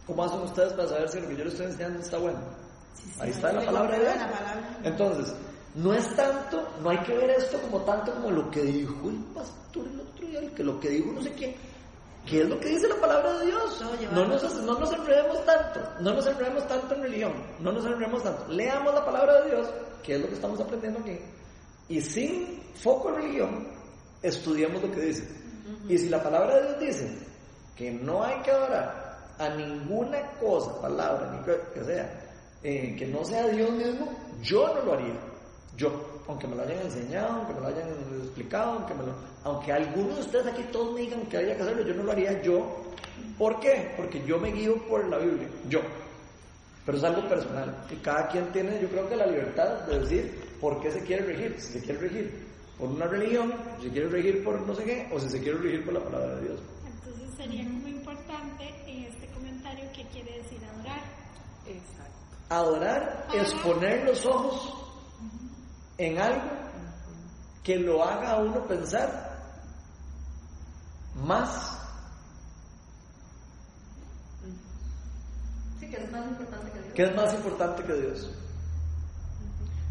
¿Cómo 0.07 0.25
hacen 0.25 0.41
ustedes 0.41 0.73
para 0.73 0.89
saber 0.89 1.09
si 1.09 1.21
lo 1.21 1.29
que 1.29 1.37
yo 1.37 1.45
les 1.45 1.55
estoy 1.55 1.67
enseñando 1.67 2.01
está 2.01 2.19
bueno? 2.19 2.39
Ahí 3.19 3.31
está 3.31 3.53
la 3.53 3.65
palabra 3.65 3.99
de 3.99 4.05
Dios. 4.05 4.15
palabra. 4.15 4.79
Entonces, 4.85 5.35
no 5.75 5.95
es 5.95 6.15
tanto, 6.15 6.69
no 6.83 6.91
hay 6.91 6.99
que 6.99 7.17
ver 7.17 7.31
esto 7.31 7.59
como 7.63 7.81
tanto 7.81 8.13
como 8.15 8.31
lo 8.31 8.51
que 8.51 8.63
dijo 8.63 9.09
el 9.09 9.17
pastor 9.35 9.87
el 9.87 10.01
otro 10.01 10.27
día, 10.27 10.41
el 10.41 10.53
que 10.53 10.65
lo 10.65 10.79
que 10.79 10.91
dijo 10.91 11.13
no 11.13 11.23
sé 11.23 11.33
quién. 11.33 11.55
¿Qué 12.27 12.43
es 12.43 12.49
lo 12.49 12.59
que 12.61 12.69
dice 12.69 12.89
la 12.89 12.97
palabra 12.97 13.39
de 13.39 13.47
Dios? 13.47 13.85
No 14.13 14.27
nos, 14.27 14.43
no 14.63 14.79
nos 14.79 14.93
enredemos 14.93 15.45
tanto, 15.45 15.81
no 16.01 16.15
nos 16.15 16.27
enredemos 16.27 16.69
tanto 16.69 16.95
en 16.95 17.03
religión, 17.03 17.33
no 17.61 17.73
nos 17.73 17.85
enredemos 17.85 18.23
tanto. 18.23 18.47
Leamos 18.49 18.95
la 18.95 19.05
palabra 19.05 19.43
de 19.43 19.51
Dios, 19.51 19.69
que 20.03 20.15
es 20.15 20.21
lo 20.21 20.29
que 20.29 20.35
estamos 20.35 20.61
aprendiendo 20.61 21.01
aquí, 21.01 21.19
y 21.89 22.01
sin 22.01 22.63
foco 22.75 23.09
en 23.11 23.15
religión, 23.17 23.69
estudiemos 24.23 24.83
lo 24.83 24.91
que 24.93 25.01
dice. 25.01 25.29
Y 25.89 25.99
si 25.99 26.09
la 26.09 26.23
palabra 26.23 26.57
de 26.57 26.63
Dios 26.63 26.81
dice 26.81 27.19
que 27.77 27.91
no 27.91 28.23
hay 28.23 28.41
que 28.43 28.51
adorar 28.53 29.19
a 29.39 29.49
ninguna 29.49 30.23
cosa, 30.41 30.81
palabra, 30.81 31.33
ni 31.33 31.45
que, 31.45 31.59
que 31.75 31.85
sea, 31.85 32.23
eh, 32.63 32.95
que 32.97 33.07
no 33.07 33.25
sea 33.25 33.49
Dios 33.49 33.71
mismo, 33.73 34.13
yo 34.43 34.73
no 34.75 34.83
lo 34.83 34.93
haría. 34.95 35.15
Yo, 35.77 35.91
aunque 36.29 36.47
me 36.47 36.57
lo 36.57 36.63
hayan 36.63 36.81
enseñado, 36.81 37.33
aunque 37.33 37.55
me 37.55 37.61
lo 37.61 37.67
hayan 37.67 37.89
explicado, 38.23 38.73
aunque, 38.73 38.95
me 38.95 39.03
lo, 39.05 39.15
aunque 39.45 39.73
algunos 39.73 40.15
de 40.17 40.21
ustedes 40.21 40.47
aquí 40.47 40.63
todos 40.73 40.95
me 40.95 41.01
digan 41.03 41.27
que 41.27 41.37
haya 41.37 41.57
que 41.57 41.63
hacerlo, 41.63 41.83
yo 41.83 41.95
no 41.95 42.03
lo 42.05 42.13
haría 42.13 42.43
yo. 42.43 42.77
¿Por 43.39 43.59
qué? 43.61 43.93
Porque 43.97 44.23
yo 44.25 44.39
me 44.39 44.53
guío 44.53 44.77
por 44.89 45.09
la 45.09 45.19
Biblia, 45.19 45.49
yo. 45.69 45.81
Pero 46.85 46.99
es 46.99 47.05
algo 47.05 47.29
personal. 47.29 47.85
Y 47.91 47.97
cada 47.97 48.29
quien 48.29 48.51
tiene, 48.53 48.81
yo 48.81 48.89
creo 48.89 49.09
que 49.09 49.17
la 49.17 49.27
libertad 49.27 49.87
de 49.87 50.01
decir 50.01 50.57
por 50.61 50.81
qué 50.81 50.91
se 50.91 51.03
quiere 51.03 51.25
regir. 51.25 51.61
Si 51.61 51.73
se 51.75 51.81
quiere 51.81 52.01
regir 52.01 52.47
por 52.79 52.89
una 52.89 53.07
religión, 53.07 53.53
si 53.79 53.87
se 53.87 53.93
quiere 53.93 54.09
regir 54.09 54.45
por 54.45 54.61
no 54.61 54.75
sé 54.75 54.85
qué, 54.85 55.09
o 55.13 55.21
si 55.21 55.29
se 55.29 55.41
quiere 55.41 55.59
regir 55.59 55.85
por 55.85 55.95
la 55.95 56.01
palabra 56.01 56.37
de 56.37 56.43
Dios. 56.43 56.61
Entonces 56.87 57.37
sería 57.37 57.65
como 57.65 57.89
importante 57.89 58.75
en 58.87 59.05
este 59.05 59.27
comentario 59.29 59.85
qué 59.95 60.05
quiere 60.07 60.39
decir 60.39 60.59
adorar. 60.65 61.03
Exacto. 61.67 62.13
Adorar 62.49 63.27
es 63.35 63.55
poner 63.55 64.05
los 64.05 64.27
ojos 64.27 64.82
en 65.99 66.19
algo 66.19 66.51
que 67.63 67.77
lo 67.79 68.03
haga 68.03 68.33
a 68.33 68.39
uno 68.39 68.67
pensar 68.67 69.33
más. 71.25 71.79
Sí, 75.79 75.89
que 75.89 75.97
es 75.97 76.11
más 76.11 76.27
importante 76.27 76.71
que 76.71 76.79
Dios. 76.81 76.95
¿Qué 76.95 77.03
es 77.05 77.15
más 77.15 77.35
importante 77.35 77.85
que 77.85 77.95
Dios? 77.95 78.31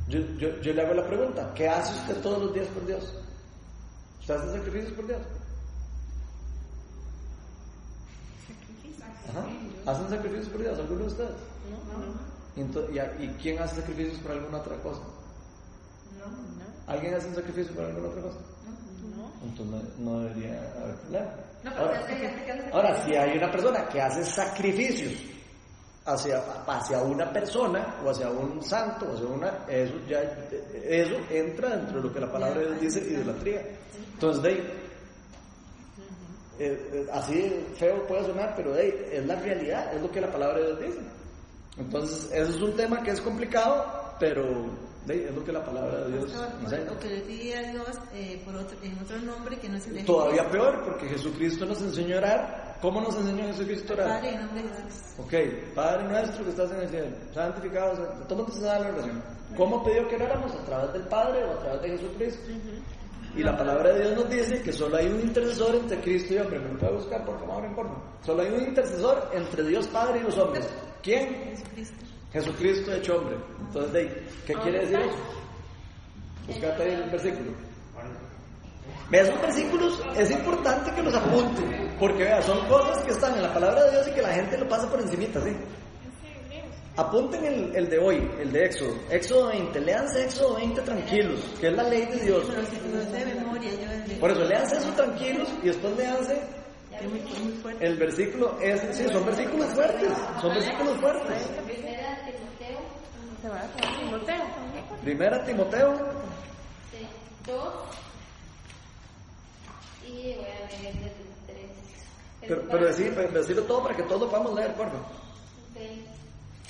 Yo, 0.08 0.20
yo, 0.38 0.60
yo 0.60 0.74
le 0.74 0.82
hago 0.82 0.94
la 0.94 1.08
pregunta, 1.08 1.54
¿qué 1.56 1.70
hace 1.70 1.94
usted 2.02 2.22
todos 2.22 2.44
los 2.44 2.54
días 2.54 2.68
por 2.68 2.86
Dios? 2.86 3.14
¿Usted 4.20 4.36
hace 4.36 4.52
sacrificios 4.52 4.94
por 4.94 5.08
Dios? 5.08 5.22
Ajá. 9.30 9.92
¿Hacen 9.92 10.10
sacrificios 10.10 10.50
por 10.50 10.62
Dios? 10.62 10.80
¿Alguno 10.80 11.00
de 11.02 11.08
ustedes? 11.08 11.32
No, 12.58 13.24
¿Y 13.24 13.28
quién 13.42 13.60
hace 13.62 13.78
sacrificios 13.78 14.20
por 14.20 14.32
alguna 14.32 14.58
otra 14.58 14.76
cosa? 14.78 15.02
No, 16.28 16.92
¿Alguien 16.92 17.14
hace 17.14 17.28
un 17.28 17.36
sacrificio 17.36 17.74
por 17.74 17.86
alguna 17.86 18.10
otra 18.10 18.22
cosa? 18.22 18.40
no. 19.16 19.32
Entonces 19.48 20.00
no, 20.00 20.12
no 20.12 20.20
debería 20.22 20.60
haber 20.82 20.96
problema. 20.96 21.32
No, 21.64 21.72
pero 21.72 21.86
Ahora, 21.86 22.06
que 22.08 22.14
hay 22.14 22.70
ahora, 22.72 23.06
si 23.06 23.16
hay 23.16 23.38
una 23.38 23.52
persona 23.52 23.88
que 23.88 24.02
hace 24.02 24.24
sacrificios 24.24 25.14
hacia, 26.06 26.42
hacia 26.66 27.02
una 27.02 27.32
persona 27.32 27.96
o 28.04 28.10
hacia 28.10 28.30
un 28.30 28.62
santo 28.64 29.06
o 29.06 29.14
hacia 29.14 29.28
una 29.28 29.66
eso 29.68 29.94
ya 30.08 30.22
eso 30.84 31.16
entra 31.30 31.78
dentro 31.78 31.98
de 31.98 32.08
lo 32.08 32.14
que 32.14 32.20
la 32.20 32.32
palabra 32.32 32.60
de 32.60 32.68
Dios 32.80 32.82
dice 32.96 33.14
idolatría 33.14 33.62
entonces 34.14 34.42
de 34.42 34.50
ahí, 34.50 34.58
eh, 36.60 36.90
eh, 36.94 37.08
así 37.14 37.66
feo 37.76 38.08
puede 38.08 38.26
sonar 38.26 38.54
pero 38.56 38.74
ahí, 38.74 38.92
es 39.12 39.26
la 39.28 39.36
realidad 39.36 39.94
es 39.94 40.02
lo 40.02 40.12
que 40.12 40.22
la 40.22 40.32
palabra 40.32 40.60
de 40.60 40.66
Dios 40.66 40.80
dice 40.80 41.00
entonces 41.78 42.32
eso 42.34 42.50
es 42.50 42.62
un 42.62 42.76
tema 42.76 43.04
que 43.04 43.12
es 43.12 43.22
complicado 43.22 44.16
pero 44.20 44.44
es 45.08 45.36
lo 45.36 45.44
que 45.44 45.52
la 45.52 45.64
palabra 45.64 46.06
de 46.06 46.12
Dios 46.12 46.32
enseña 46.62 46.92
O 46.92 47.00
que 47.00 47.10
le 47.10 47.22
pide 47.22 47.58
a 47.58 47.72
Dios 47.72 47.88
eh, 48.14 48.42
por 48.46 48.56
otro, 48.56 48.78
en 48.84 48.98
otro 49.00 49.18
nombre 49.20 49.58
que 49.58 49.68
no 49.70 49.78
es 49.78 49.88
el 49.88 49.96
de 49.96 50.04
todavía 50.04 50.44
Jesús. 50.44 50.52
peor 50.52 50.84
porque 50.84 51.08
Jesucristo 51.08 51.66
nos 51.66 51.82
enseñó 51.82 52.16
a 52.16 52.20
orar 52.20 52.78
¿cómo 52.82 53.02
nos 53.02 53.16
enseñó 53.16 53.46
Jesucristo 53.48 53.94
a 53.94 53.96
orar? 53.96 54.08
Padre, 54.08 54.30
en 54.34 54.42
nombre 54.42 54.64
de 54.64 54.70
Jesús. 54.70 55.02
Ok, 55.20 55.34
Padre 55.76 56.04
nuestro 56.08 56.44
que 56.44 56.50
estás 56.50 56.72
en 56.72 56.82
el 56.82 56.90
cielo, 56.90 57.08
santificado, 57.34 58.26
todo 58.28 58.52
se 58.52 58.62
da 58.62 58.80
la 58.80 58.90
oración. 58.90 59.24
¿Cómo 59.58 59.84
pidió 59.84 60.08
que 60.08 60.16
oráramos? 60.16 60.54
A 60.54 60.66
través 60.66 60.94
del 60.94 61.04
Padre 61.08 61.44
o 61.44 61.52
a 61.52 61.60
través 61.60 61.82
de 61.82 61.90
Jesucristo. 61.90 62.52
Y 63.36 63.44
la 63.44 63.58
palabra 63.58 63.94
de 63.94 64.02
Dios 64.02 64.16
nos 64.16 64.30
dice 64.30 64.62
que 64.62 64.74
solo 64.74 64.98
hay 64.98 65.08
un 65.08 65.22
intercesor 65.22 65.76
entre 65.76 66.02
Cristo 66.02 66.34
y 66.34 66.38
hombre. 66.38 66.60
Me 66.60 66.70
lo 66.74 66.80
puede 66.80 66.94
buscar 66.94 67.26
por 67.26 67.40
favor, 67.40 67.64
no 67.64 67.70
importa. 67.70 67.94
Solo 68.26 68.42
hay 68.42 68.50
un 68.50 68.62
intercesor 68.64 69.30
entre 69.34 69.64
Dios 69.64 69.88
Padre 69.88 70.20
y 70.20 70.24
los 70.24 70.38
hombres. 70.38 70.68
¿Quién? 71.02 71.56
Jesucristo. 71.56 72.11
Jesucristo 72.34 72.94
hecho 72.94 73.18
hombre. 73.18 73.36
Entonces, 73.60 74.12
¿qué 74.46 74.54
quiere 74.54 74.80
decir 74.80 75.00
eso? 75.00 75.18
Buscate 76.48 76.84
ahí 76.84 76.94
el 76.94 77.10
versículo. 77.10 77.52
Vea, 79.10 79.24
esos 79.24 79.42
versículos 79.42 80.02
es 80.16 80.32
importante 80.32 80.92
que 80.94 81.04
los 81.04 81.14
apunten, 81.14 81.90
porque 82.00 82.24
vea, 82.24 82.42
son 82.42 82.66
cosas 82.68 83.04
que 83.04 83.12
están 83.12 83.36
en 83.36 83.44
la 83.44 83.54
palabra 83.54 83.84
de 83.84 83.92
Dios 83.92 84.08
y 84.08 84.12
que 84.12 84.22
la 84.22 84.34
gente 84.34 84.58
lo 84.58 84.70
pasa 84.70 84.90
por 84.90 85.02
encimita, 85.02 85.42
¿sí? 85.42 85.52
Apunten 86.96 87.44
el, 87.46 87.76
el 87.76 87.90
de 87.90 88.00
hoy, 88.00 88.30
el 88.40 88.52
de 88.52 88.66
Éxodo. 88.66 88.96
Éxodo 89.10 89.48
20, 89.48 89.80
léanse 89.82 90.24
Éxodo 90.26 90.56
20 90.56 90.82
tranquilos, 90.82 91.40
que 91.60 91.68
es 91.68 91.74
la 91.74 91.84
ley 91.84 92.06
de 92.06 92.18
Dios. 92.18 92.44
Por 94.20 94.32
eso, 94.32 94.44
léanse 94.44 94.78
eso 94.78 94.92
tranquilos 94.94 95.48
y 95.64 95.68
después 95.68 95.94
fuerte. 97.62 97.86
el 97.86 97.98
versículo, 97.98 98.58
es, 98.62 98.82
sí, 98.96 99.06
son 99.12 99.26
versículos 99.26 99.68
fuertes, 99.74 100.12
son 100.42 100.54
versículos 100.54 100.98
fuertes. 101.00 101.38
Primera 103.42 103.42
Timoteo 103.42 103.42
Se 103.42 103.50
va 103.50 103.60
a 103.60 103.98
Timoteo. 103.98 105.02
Primera 105.02 105.46
Timoteo, 105.46 105.98
sí, 106.92 107.08
2 107.48 107.74
y 110.08 110.36
voy 110.36 110.46
a 110.46 110.68
leer 110.68 110.94
desde 110.94 111.08
el 111.08 111.14
3. 111.48 111.60
pero, 112.42 112.62
pero 112.70 112.86
decir, 112.86 113.14
pero 113.16 113.32
decirlo 113.32 113.64
todo 113.64 113.84
para 113.84 113.96
que 113.96 114.04
todos 114.04 114.22
lo 114.22 114.30
podamos 114.30 114.54
leer, 114.54 114.74
por 114.76 114.88
favor. 114.88 115.02
Ok. 115.02 115.78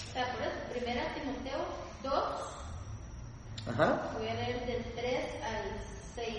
O 0.10 0.14
sea, 0.14 0.32
por 0.34 0.42
eso, 0.42 0.52
primera 0.72 1.14
Timoteo 1.14 1.60
2, 2.04 2.14
Ajá. 3.74 4.12
voy 4.18 4.28
a 4.28 4.34
leer 4.34 4.66
del 4.66 4.84
3 4.94 5.26
al 5.44 5.64
6. 6.16 6.36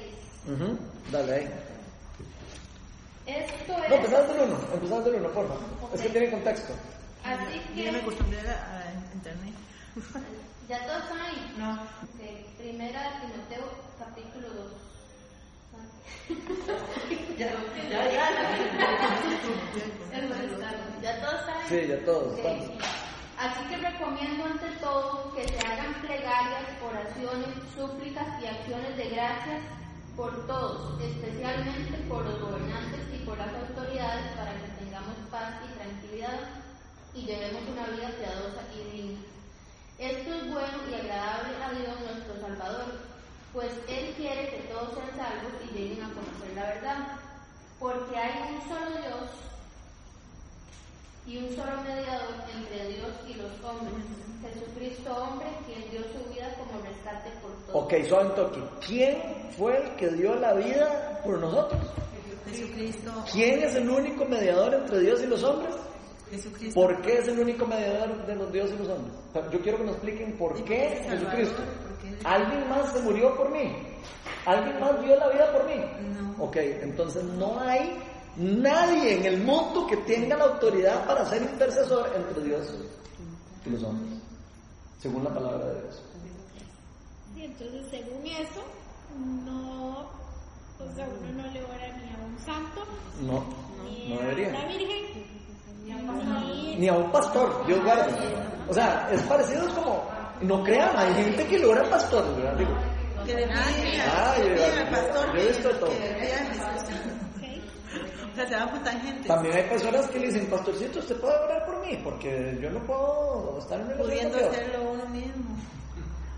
ujú, 0.47 0.78
Dale 1.11 1.35
ahí. 1.35 1.51
Esto 3.26 3.78
No, 3.78 3.85
es 3.85 3.93
empezás 3.93 4.28
del 4.28 4.41
1, 4.41 4.59
empezás 4.74 5.05
del 5.05 5.14
1, 5.16 5.28
por 5.30 5.49
favor. 5.49 5.62
Es 5.95 6.01
que 6.01 6.09
tiene 6.09 6.30
contexto. 6.30 6.72
así 7.24 7.61
Yo 7.76 7.85
no 7.87 7.93
me 7.93 7.99
que 7.99 8.05
acostumbré 8.05 8.41
a, 8.51 8.78
a 8.78 9.14
internet. 9.14 9.55
ya 10.68 10.86
todos 10.86 11.03
están 11.05 11.20
ahí. 11.20 11.55
No. 11.59 11.72
Ok, 11.74 12.20
Primera 12.59 13.20
Timoteo 13.20 13.66
capítulo 13.99 14.49
2. 14.49 14.72
Ya, 17.38 17.51
ya, 17.90 18.11
ya. 18.12 18.26
Ya 21.03 21.20
todos 21.20 21.40
están 21.40 21.57
ahí. 21.57 21.68
Sí, 21.68 21.86
ya 21.88 22.05
todos 22.05 22.32
Ok. 22.32 22.38
estamos. 22.38 22.68
Así 23.38 23.64
que 23.68 23.76
recomiendo 23.78 24.45
ante 24.45 24.66
todo 24.80 25.34
que 25.34 25.49
se 25.49 25.59
hagan 25.66 25.95
plegarias, 26.01 26.64
oraciones, 26.84 27.49
súplicas 27.74 28.26
y 28.40 28.47
acciones 28.47 28.97
de 28.97 29.09
gracias 29.11 29.62
por 30.16 30.47
todos, 30.47 31.01
especialmente 31.03 31.99
por 32.09 32.24
los 32.24 32.40
gobernantes 32.40 33.01
y 33.12 33.18
por 33.24 33.36
las 33.38 33.49
autoridades 33.49 34.26
para 34.36 34.53
que 34.53 34.84
tengamos 34.84 35.16
paz 35.30 35.55
y 35.66 35.78
tranquilidad 35.78 36.38
y 37.14 37.22
llevemos 37.24 37.62
una 37.68 37.86
vida 37.86 38.11
piadosa 38.18 38.62
y 38.76 38.97
digna. 38.97 39.18
Esto 40.03 40.35
es 40.35 40.53
bueno 40.53 40.79
y 40.91 40.95
agradable 40.95 41.63
a 41.63 41.71
Dios 41.71 42.01
nuestro 42.01 42.41
Salvador, 42.41 42.87
pues 43.53 43.71
Él 43.87 44.13
quiere 44.17 44.49
que 44.49 44.69
todos 44.69 44.95
sean 44.95 45.11
salvos 45.17 45.53
y 45.63 45.79
lleguen 45.79 46.03
a 46.03 46.09
conocer 46.09 46.57
la 46.57 46.63
verdad, 46.75 46.99
porque 47.79 48.17
hay 48.17 48.53
un 48.53 48.69
solo 48.69 48.97
Dios 48.97 49.31
y 51.25 51.39
un 51.39 51.55
solo 51.55 51.83
mediador 51.83 52.35
entre 52.53 52.89
Dios 52.89 53.11
y 53.29 53.35
los 53.35 53.53
hombres, 53.63 53.95
Jesucristo 54.43 55.17
hombre, 55.17 55.47
quien 55.67 55.89
dio 55.93 56.01
su 56.01 56.35
vida 56.35 56.53
como 56.59 56.83
rescate 56.83 57.31
por 57.41 57.53
todos. 57.67 57.85
Ok, 57.85 57.95
un 58.11 58.35
toque. 58.35 58.61
¿Quién 58.85 59.23
fue 59.57 59.85
el 59.85 59.95
que 59.95 60.09
dio 60.09 60.35
la 60.35 60.55
vida 60.55 61.21
por 61.23 61.39
nosotros? 61.39 61.81
Jesucristo. 62.51 63.13
¿Quién 63.33 63.63
es 63.63 63.77
el 63.77 63.89
único 63.89 64.25
mediador 64.25 64.75
entre 64.75 64.99
Dios 64.99 65.23
y 65.23 65.27
los 65.27 65.45
hombres? 65.45 65.77
Jesucristo. 66.33 66.80
¿Por 66.80 67.01
qué 67.03 67.18
es 67.18 67.28
el 67.28 67.39
único 67.39 67.66
mediador 67.66 68.26
de 68.26 68.35
los 68.37 68.53
Dios 68.53 68.70
y 68.74 68.78
los 68.78 68.89
hombres? 68.89 69.14
O 69.28 69.33
sea, 69.33 69.51
Yo 69.51 69.61
quiero 69.61 69.78
que 69.78 69.85
nos 69.85 69.93
expliquen 69.97 70.37
por 70.39 70.59
¿Y 70.59 70.62
qué 70.62 71.05
Jesucristo. 71.09 71.62
¿Alguien 72.24 72.68
más 72.68 72.93
se 72.93 73.01
murió 73.03 73.37
por 73.37 73.51
mí? 73.51 73.72
¿Alguien 74.47 74.80
más 74.80 75.01
dio 75.03 75.14
la 75.16 75.28
vida 75.28 75.53
por 75.53 75.66
mí? 75.66 75.74
No. 76.37 76.45
Ok, 76.45 76.57
entonces 76.57 77.22
no 77.24 77.61
hay 77.61 77.97
nadie 78.37 79.18
en 79.18 79.24
el 79.26 79.43
mundo 79.45 79.87
que 79.87 79.97
tenga 79.99 80.37
la 80.37 80.45
autoridad 80.45 81.07
para 81.07 81.24
ser 81.26 81.43
intercesor 81.43 82.11
entre 82.16 82.43
Dios 82.43 82.74
y 83.66 83.70
los 83.70 83.83
hombres, 83.85 84.18
según 84.99 85.22
la 85.24 85.35
palabra 85.35 85.66
de 85.66 85.80
Dios. 85.83 86.03
Y 87.37 87.45
entonces, 87.45 87.87
según 87.91 88.26
eso, 88.26 88.62
no, 89.45 90.01
o 90.01 90.95
sea, 90.97 91.07
uno 91.09 91.43
no 91.43 91.51
le 91.53 91.62
ora 91.64 91.97
ni 91.99 92.11
a 92.11 92.26
un 92.26 92.39
santo, 92.39 92.83
No, 93.20 93.45
ni 93.85 94.09
no 94.14 94.20
a 94.20 94.22
debería. 94.22 94.53
la 94.53 94.66
Virgen, 94.66 95.41
ni, 95.85 96.76
Ni 96.76 96.89
a 96.89 96.95
un 96.95 97.11
pastor, 97.11 97.66
Dios 97.66 97.83
guarde. 97.85 98.12
O 98.68 98.74
sea, 98.74 99.09
es 99.12 99.20
parecido, 99.22 99.66
es 99.66 99.72
como, 99.74 100.05
no 100.41 100.62
crean, 100.64 100.97
hay 100.97 101.14
gente 101.14 101.47
que 101.47 101.59
a 101.80 101.89
¿verdad? 102.37 102.57
Digo, 102.57 102.70
Que 103.26 103.35
piden 103.35 103.51
Ah, 103.53 104.35
pastor 104.91 105.35
yo 105.35 105.41
he 105.43 105.49
visto 105.49 105.70
todo. 105.70 105.91
a. 105.91 107.12
O 108.33 108.35
sea, 108.35 108.49
se 108.49 108.55
van 108.57 108.70
por 108.70 108.83
tangentes. 108.83 109.26
También 109.26 109.55
hay 109.57 109.64
personas 109.64 110.07
que 110.07 110.18
le 110.18 110.26
dicen, 110.28 110.47
pastorcito, 110.47 111.01
¿usted 111.01 111.16
puede 111.20 111.35
orar 111.37 111.66
por 111.66 111.87
mí? 111.87 112.01
Porque 112.03 112.59
yo 112.62 112.70
no 112.70 112.78
puedo 112.80 113.59
estar 113.59 113.78
en 113.80 113.91
el 113.91 113.97
pudiendo 113.99 114.39
Dios". 114.39 114.51
hacerlo 114.51 114.91
uno 114.93 115.07
mismo. 115.11 115.57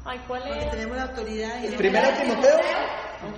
Ay, 0.07 0.21
¿cuál 0.29 0.43
Porque 0.43 0.65
es? 0.65 0.71
tenemos 0.71 0.97
la 0.99 1.03
autoridad. 1.05 1.63
Y 1.65 1.69
Primera 1.77 2.15
Timoteo, 2.15 2.59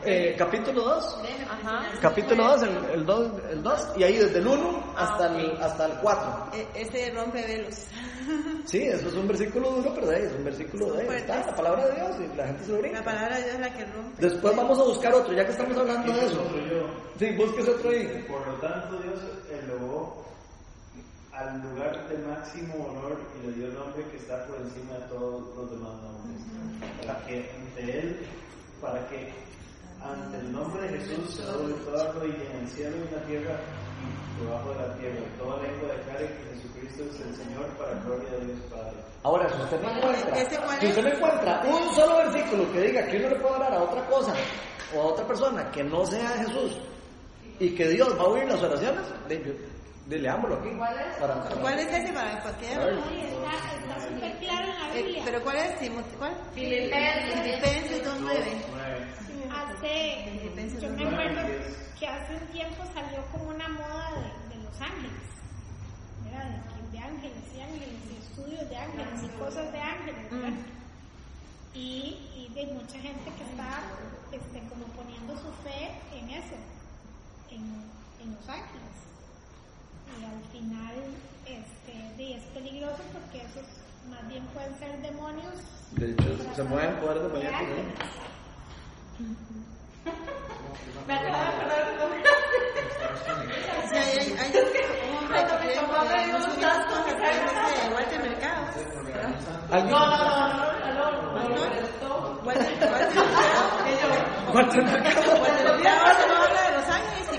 eh, 0.04 0.34
capítulo 0.36 0.82
2. 0.82 1.18
Ajá. 1.48 1.86
Capítulo 2.00 2.44
2, 2.44 2.62
el, 2.64 2.84
el 2.94 3.06
2, 3.06 3.32
el 3.52 3.62
2, 3.62 3.88
y 3.96 4.02
ahí 4.02 4.16
desde 4.16 4.38
el 4.40 4.46
1 4.48 4.94
hasta, 4.96 5.26
el, 5.38 5.62
hasta 5.62 5.86
el 5.86 5.92
4. 5.98 6.46
E- 6.54 6.68
Ese 6.82 7.10
rompe 7.14 7.42
velos. 7.46 7.84
Sí, 8.66 8.82
eso 8.82 9.06
es 9.08 9.14
un 9.14 9.28
versículo 9.28 9.70
duro, 9.70 9.92
pero 9.94 10.08
de 10.08 10.16
ahí 10.16 10.22
es 10.24 10.32
un 10.32 10.42
versículo 10.44 10.92
de 10.94 11.02
ahí. 11.02 11.16
Está 11.18 11.46
la 11.46 11.54
palabra 11.54 11.86
de 11.86 11.94
Dios 11.94 12.16
y 12.18 12.36
la 12.36 12.46
gente 12.48 12.64
se 12.64 12.70
lo 12.70 12.74
La 12.78 12.82
brinca. 12.82 13.04
palabra 13.04 13.36
de 13.36 13.42
Dios 13.44 13.54
es 13.54 13.60
la 13.60 13.72
que 13.76 13.84
rompe. 13.84 14.22
Después 14.26 14.56
vamos 14.56 14.78
a 14.80 14.82
buscar 14.82 15.14
otro, 15.14 15.32
ya 15.32 15.44
que 15.44 15.52
estamos 15.52 15.76
hablando 15.76 16.12
de 16.12 16.26
eso. 16.26 16.42
Sí, 17.16 17.30
búsquese 17.36 17.70
otro 17.70 17.90
ahí. 17.90 18.24
Por 18.28 18.44
lo 18.44 18.54
tanto, 18.54 18.98
Dios 18.98 19.20
elevó 19.62 20.26
al 21.36 21.60
lugar 21.62 22.08
de 22.08 22.18
máximo 22.26 22.74
honor 22.88 23.18
y 23.42 23.46
le 23.46 23.52
dio 23.52 23.66
el 23.66 23.74
nombre 23.74 24.04
que 24.10 24.16
está 24.16 24.44
por 24.46 24.56
encima 24.60 24.94
de 24.94 25.06
todos 25.08 25.54
los 25.56 25.70
demás 25.70 25.92
nombres. 26.02 26.40
Para 27.06 27.18
que 27.26 27.50
ante 27.50 27.98
Él, 27.98 28.26
para 28.80 29.06
que 29.08 29.32
ante 30.02 30.36
el 30.38 30.52
nombre 30.52 30.82
de 30.88 30.98
Jesús 30.98 31.34
se 31.34 31.42
doble 31.42 31.74
toda 31.84 32.12
rodilla 32.12 32.44
en 32.52 32.60
el 32.60 32.68
cielo 32.68 32.96
y 32.96 33.08
en 33.08 33.14
la 33.14 33.26
tierra 33.26 33.60
y 34.00 34.44
debajo 34.44 34.70
de 34.70 34.86
la 34.88 34.94
tierra. 34.96 35.20
Toda 35.38 35.62
lengua 35.62 35.88
declare 35.96 36.26
que 36.26 36.56
Jesucristo 36.56 37.02
es 37.04 37.20
el 37.20 37.34
Señor 37.36 37.66
para 37.76 37.92
gloria 38.04 38.30
de 38.30 38.46
Dios 38.46 38.58
Padre. 38.70 38.96
Ahora, 39.22 39.48
si 39.52 39.60
usted 39.62 39.80
no 39.82 39.90
encuentra, 39.90 40.40
¿Ese 40.40 40.56
cuál 40.58 40.80
si 40.80 40.86
usted 40.86 41.02
no 41.02 41.08
encuentra 41.08 41.62
un 41.66 41.94
solo 41.94 42.16
versículo 42.18 42.72
que 42.72 42.80
diga 42.80 43.06
que 43.06 43.16
uno 43.18 43.28
le 43.30 43.36
puede 43.36 43.54
orar 43.56 43.74
a 43.74 43.82
otra 43.82 44.06
cosa 44.06 44.34
o 44.94 45.00
a 45.02 45.04
otra 45.06 45.26
persona 45.26 45.70
que 45.70 45.82
no 45.84 46.06
sea 46.06 46.28
Jesús 46.30 46.78
y 47.58 47.74
que 47.74 47.88
Dios 47.88 48.16
va 48.16 48.22
a 48.22 48.26
oír 48.28 48.44
las 48.44 48.62
oraciones, 48.62 49.02
de- 49.28 49.75
leámoslo 50.08 50.56
aquí. 50.56 50.70
¿Cuál 50.76 50.98
es? 50.98 51.16
Para- 51.16 51.42
para- 51.42 51.60
¿Cuál 51.60 51.78
es 51.78 51.86
ese 51.92 52.12
para 52.12 52.32
está 52.38 54.08
súper 54.08 54.38
claro 54.38 54.68
en 54.72 54.78
la 54.80 54.94
Eh, 54.96 55.02
Biblia. 55.02 55.22
¿Pero 55.24 55.42
cuál 55.42 55.56
es? 55.56 55.90
¿Cuál? 56.18 56.34
Filipenses. 56.54 57.40
Filipenses 57.42 58.04
2.9. 58.04 58.64
Nueve. 58.70 59.06
Hace, 59.50 60.30
Filipenses 60.38 60.82
yo 60.82 60.90
me 60.90 61.06
acuerdo 61.06 61.40
que 61.98 62.06
hace 62.06 62.34
un 62.34 62.46
tiempo 62.52 62.82
salió 62.94 63.24
como 63.32 63.44
una 63.50 63.68
moda 63.68 64.10
de, 64.12 64.54
de 64.56 64.62
los 64.64 64.80
ángeles, 64.80 65.22
¿verdad? 66.24 66.44
De, 66.92 66.98
ángeles 66.98 67.42
y 67.56 67.60
ángeles, 67.60 67.88
y 68.10 68.16
estudios 68.16 68.68
de 68.68 68.76
ángeles 68.76 69.22
y 69.24 69.28
cosas 69.38 69.70
de 69.72 69.78
ángeles, 69.80 70.30
¿verdad? 70.30 70.58
Y, 71.74 72.18
y 72.34 72.52
de 72.54 72.66
mucha 72.72 72.98
gente 72.98 73.30
que 73.36 73.44
está 73.50 73.82
este, 74.32 74.58
como 74.68 74.84
poniendo 74.96 75.34
su 75.36 75.52
fe 75.62 75.90
en 76.18 76.30
eso, 76.30 76.56
en, 77.50 77.62
en 78.22 78.34
los 78.34 78.48
ángeles. 78.48 78.96
Y 80.06 80.24
al 80.24 80.40
final 80.52 80.96
este, 81.46 82.22
y 82.22 82.32
es 82.34 82.42
peligroso 82.54 83.02
porque 83.12 83.38
esos 83.38 83.66
más 84.10 84.26
bien 84.28 84.44
pueden 84.54 84.78
ser 84.78 85.00
demonios. 85.02 85.54
De 85.92 86.10
hecho, 86.10 86.54
se 86.54 86.62
mueven 86.64 86.98
mañana. 87.32 87.58
ángeles. 87.58 87.86
Me 95.28 95.40
acabo 95.40 95.64
de 95.64 95.78
acordar. 95.78 96.26
No, 99.68 99.82
no, 99.82 99.98
no, 100.06 100.38
no, 100.48 100.72
no, 100.94 101.10
no, 101.32 101.48
no, 101.48 101.64
esto. 101.74 102.40
Walter 102.44 102.72
Walter 102.92 104.04
Mercado. 104.06 104.52
Walter 104.54 104.84
Mercado. 104.84 105.30
Walter 105.42 105.64
Mercado 105.64 106.45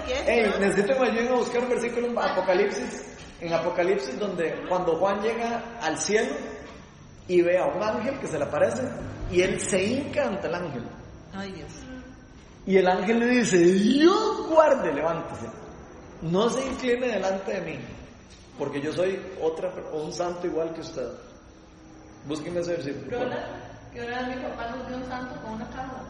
solo 0.08 0.14
habla 0.14 0.14
de 0.14 0.14
los 0.14 0.14
ángeles 0.14 0.14
y 0.14 0.14
que 0.14 0.14
es. 0.14 0.28
Ey, 0.28 0.60
necesito 0.60 0.94
que 0.94 1.00
me 1.00 1.08
ayuden 1.08 1.28
a 1.28 1.36
buscar 1.36 1.64
un 1.64 1.70
versículo 1.70 2.08
en 2.08 2.18
Apocalipsis, 2.18 3.18
en 3.42 3.54
Apocalipsis 3.54 4.20
donde 4.20 4.66
cuando 4.68 4.96
Juan 4.98 5.22
llega 5.22 5.80
al 5.82 5.98
cielo 5.98 6.34
y 7.28 7.42
ve 7.42 7.58
a 7.58 7.66
un 7.66 7.84
ángel 7.84 8.20
que 8.20 8.28
se 8.28 8.38
le 8.38 8.46
aparece 8.46 8.84
y 9.32 9.42
él 9.42 9.60
se 9.60 9.84
hinca 9.84 10.28
ante 10.28 10.48
el 10.48 10.56
ángel. 10.56 10.84
Ay, 11.34 11.52
Dios. 11.52 11.72
Y 12.66 12.78
el 12.78 12.88
ángel 12.88 13.20
le 13.20 13.28
dice, 13.28 13.58
Dios 13.58 14.48
guarde, 14.50 14.94
levántese. 14.94 15.48
No 16.22 16.50
se 16.50 16.66
incline 16.66 17.08
delante 17.08 17.54
de 17.54 17.62
mí, 17.62 17.80
porque 18.58 18.82
yo 18.82 18.92
soy 18.92 19.20
otra, 19.42 19.72
un 19.94 20.12
santo 20.12 20.48
igual 20.48 20.74
que 20.74 20.82
usted. 20.82 21.08
Búsqueme 22.28 22.60
ese 22.60 22.72
versículo. 22.72 23.20
que 23.94 24.02
ahora 24.02 24.28
mi 24.28 24.36
papá 24.42 24.76
nos 24.76 24.88
dio 24.88 24.98
un 24.98 25.06
santo 25.06 25.42
con 25.42 25.54
una 25.54 25.70
casa. 25.70 26.04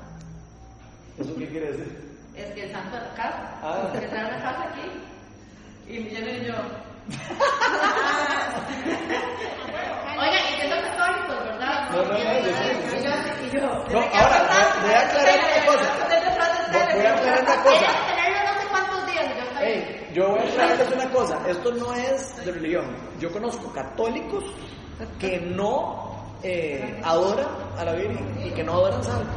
¿Eso 1.19 1.35
qué 1.35 1.47
quiere 1.47 1.71
decir? 1.71 2.16
Es 2.37 2.53
que 2.53 2.63
el 2.65 2.71
santo 2.71 2.95
de 2.95 3.01
la 3.03 3.13
casa. 3.15 3.59
Ah. 3.63 3.89
Que 3.99 4.07
trae 4.07 4.25
una 4.27 4.39
casa 4.41 4.63
aquí. 4.69 4.85
Y 5.87 5.99
me 5.99 6.09
lleno 6.09 6.43
yo. 6.45 6.53
Oiga, 10.19 10.39
y 10.49 10.51
que 10.61 10.67
son 10.69 10.81
católicos, 10.81 11.37
¿verdad? 11.45 11.89
No, 11.91 11.97
no, 12.03 12.13
no. 12.13 12.17
Y 12.17 12.19
yo. 13.51 13.61
No, 13.61 13.99
ahora, 13.99 14.37
voy- 14.81 14.93
a 14.93 14.99
aclarar 14.99 15.39
una 15.39 15.65
cosa. 15.65 15.89
Voy- 16.71 17.05
a 17.05 17.07
aclarar 17.13 17.41
una 17.43 17.57
cosa. 17.63 17.89
Yo 20.13 20.29
voy 20.29 20.39
a 20.39 20.43
aclararles 20.43 20.91
una 20.91 21.09
cosa, 21.11 21.37
esto 21.47 21.71
no 21.73 21.93
es 21.93 22.35
de 22.45 22.51
religión. 22.51 22.85
Yo 23.19 23.31
conozco 23.31 23.71
católicos 23.71 24.43
que 25.19 25.39
no 25.39 26.15
eh, 26.43 26.99
adoran 27.03 27.47
a 27.77 27.85
la 27.85 27.93
Virgen 27.93 28.35
y 28.43 28.49
que 28.51 28.63
no 28.63 28.73
adoran 28.73 29.03
santos. 29.03 29.35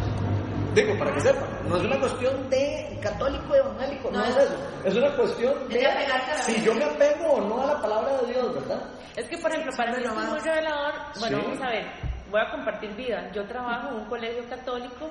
Digo, 0.74 0.96
para 0.98 1.12
que 1.14 1.20
sepan, 1.20 1.48
no 1.68 1.76
es 1.76 1.82
una 1.84 1.98
cuestión 1.98 2.48
de 2.50 2.98
católico 3.02 3.54
evangélico, 3.54 4.10
no, 4.10 4.18
No, 4.18 4.24
es 4.24 4.36
es- 4.36 4.42
eso. 4.44 4.56
Es 4.84 4.94
una 4.94 5.16
cuestión 5.16 5.68
de 5.68 5.78
de 5.78 5.86
apegarse 5.86 6.30
a 6.30 6.34
la 6.36 6.42
si 6.42 6.62
yo 6.62 6.74
me 6.74 6.84
apego 6.84 7.26
o 7.32 7.40
no 7.40 7.62
a 7.62 7.66
la 7.74 7.82
palabra 7.82 8.18
de 8.22 8.32
Dios, 8.32 8.54
¿verdad? 8.54 8.82
Es 9.16 9.26
que, 9.28 9.38
por 9.38 9.50
ejemplo, 9.50 9.72
para 9.76 9.92
mí 9.96 10.04
es 10.04 10.12
muy 10.12 10.38
revelador. 10.40 10.94
Bueno, 11.18 11.38
Sí. 11.38 11.44
vamos 11.44 11.60
a 11.62 11.68
ver, 11.70 11.86
voy 12.30 12.40
a 12.40 12.50
compartir 12.52 12.94
vida. 12.94 13.30
Yo 13.32 13.44
trabajo 13.46 13.88
en 13.88 13.94
un 13.96 14.04
colegio 14.06 14.48
católico 14.48 15.10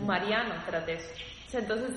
mariano 0.00 0.54
tras 0.66 0.84
de 0.86 0.94
eso. 0.94 1.08
Entonces, 1.52 1.90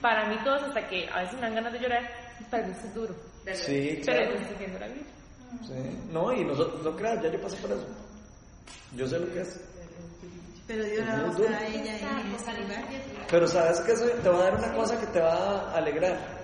para 0.00 0.26
mí 0.28 0.36
todos, 0.42 0.62
hasta 0.64 0.88
que 0.88 1.08
a 1.08 1.20
veces 1.20 1.34
me 1.36 1.42
dan 1.42 1.54
ganas 1.54 1.72
de 1.72 1.78
llorar, 1.78 2.10
para 2.50 2.66
mí 2.66 2.72
eso 2.76 2.86
es 2.88 2.94
duro. 2.94 3.14
Sí, 3.54 4.02
Pero 4.04 4.22
claro. 4.24 4.40
estoy 4.40 4.56
viendo 4.58 4.78
la 4.80 4.86
Biblia. 4.88 5.06
Sí. 5.62 6.08
No, 6.10 6.32
y 6.32 6.44
nosotros, 6.44 6.82
no 6.82 6.96
creas, 6.96 7.22
ya 7.22 7.30
yo 7.30 7.40
pasé 7.40 7.56
por 7.58 7.70
eso. 7.70 7.86
Yo 8.96 9.06
sé 9.06 9.18
lo 9.20 9.32
que 9.32 9.40
es. 9.42 9.60
Pero 10.66 10.84
Dios 10.84 11.06
la 11.06 11.24
usa 11.26 11.30
duro. 11.30 11.54
a 11.54 11.66
ella 11.66 12.20
en 12.20 12.34
este 12.34 12.52
lugar. 12.60 12.84
Pero 13.30 13.46
sabes 13.46 13.80
que 13.80 13.92
eso 13.92 14.04
te 14.04 14.28
va 14.28 14.38
a 14.38 14.42
dar 14.42 14.56
una 14.56 14.72
cosa 14.74 14.98
que 14.98 15.06
te 15.06 15.20
va 15.20 15.70
a 15.70 15.76
alegrar. 15.76 16.36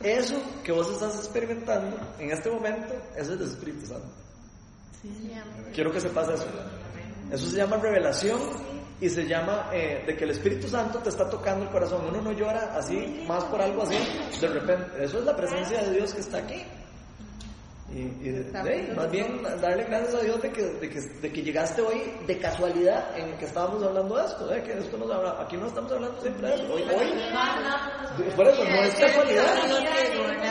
Eso 0.00 0.40
que 0.64 0.72
vos 0.72 0.90
estás 0.90 1.16
experimentando 1.16 1.98
en 2.18 2.30
este 2.30 2.50
momento, 2.50 2.94
eso 3.16 3.34
es 3.34 3.38
del 3.38 3.48
Espíritu 3.48 3.86
Santo. 3.86 4.08
Quiero 5.74 5.92
que 5.92 6.00
sepas 6.00 6.28
eso. 6.28 6.46
Eso 7.30 7.46
se 7.46 7.56
llama 7.56 7.76
revelación 7.76 8.40
y 9.00 9.08
se 9.08 9.26
llama 9.26 9.70
eh, 9.72 10.04
de 10.06 10.16
que 10.16 10.24
el 10.24 10.30
Espíritu 10.30 10.68
Santo 10.68 10.98
te 11.00 11.08
está 11.08 11.28
tocando 11.28 11.64
el 11.64 11.70
corazón. 11.70 12.06
Uno 12.08 12.20
no 12.20 12.32
llora 12.32 12.76
así, 12.76 13.24
más 13.26 13.44
por 13.44 13.60
algo 13.60 13.82
así, 13.82 13.96
de 14.40 14.48
repente. 14.48 15.04
Eso 15.04 15.18
es 15.18 15.24
la 15.24 15.36
presencia 15.36 15.82
de 15.82 15.90
Dios 15.96 16.14
que 16.14 16.20
está 16.20 16.38
aquí. 16.38 16.62
Y, 17.92 18.02
y 18.02 18.92
más 18.94 19.10
bien 19.10 19.42
darle 19.60 19.82
gracias 19.84 20.14
a 20.14 20.20
Dios 20.20 20.40
de 20.40 20.52
que, 20.52 20.62
de, 20.62 20.88
que, 20.88 21.00
de 21.00 21.32
que 21.32 21.42
llegaste 21.42 21.82
hoy 21.82 22.00
de 22.24 22.38
casualidad 22.38 23.18
en 23.18 23.36
que 23.36 23.46
estábamos 23.46 23.82
hablando 23.82 24.16
de 24.16 24.24
esto, 24.26 24.46
de 24.46 24.62
que 24.62 24.72
esto 24.78 24.96
nos 24.96 25.10
habla- 25.10 25.36
aquí 25.40 25.56
no 25.56 25.66
estamos 25.66 25.90
hablando 25.90 26.20
siempre 26.20 26.46
de 26.48 26.54
eso. 26.54 26.72
Hoy, 26.72 26.82
hoy 26.82 28.30
por 28.36 28.46
eso 28.46 28.62
no 28.64 28.82
es 28.82 28.94
casualidad. 28.94 29.54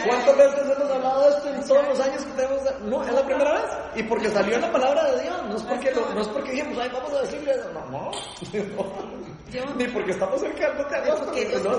¿Cuántas 0.06 0.38
veces 0.38 0.60
hemos 0.78 0.92
hablado 0.92 1.22
de 1.24 1.30
esto 1.30 1.50
en 1.50 1.68
todos 1.68 1.88
los 1.88 2.00
años 2.02 2.26
que 2.26 2.32
tenemos? 2.34 2.62
No, 2.82 3.04
es 3.06 3.14
la 3.14 3.24
primera 3.26 3.54
vez. 3.54 3.72
Y 3.96 4.04
porque 4.04 4.30
salió 4.30 4.56
en 4.56 4.62
la 4.62 4.72
palabra 4.74 5.12
de 5.12 5.22
Dios, 5.22 5.44
no 5.48 5.56
es 5.56 5.64
porque, 5.64 5.92
lo- 5.92 6.14
no 6.14 6.22
es 6.22 6.28
porque 6.28 6.52
dijimos, 6.52 6.78
ay, 6.82 6.90
vamos 6.92 7.14
a 7.14 7.22
decirle 7.22 7.52
eso. 7.52 7.70
No, 7.74 7.86
no. 7.90 8.12
No. 8.12 9.74
Ni 9.78 9.88
porque 9.88 10.12
estamos 10.12 10.42
cerca 10.42 10.70
de 10.72 11.06
Dios 11.06 11.20
No, 11.64 11.72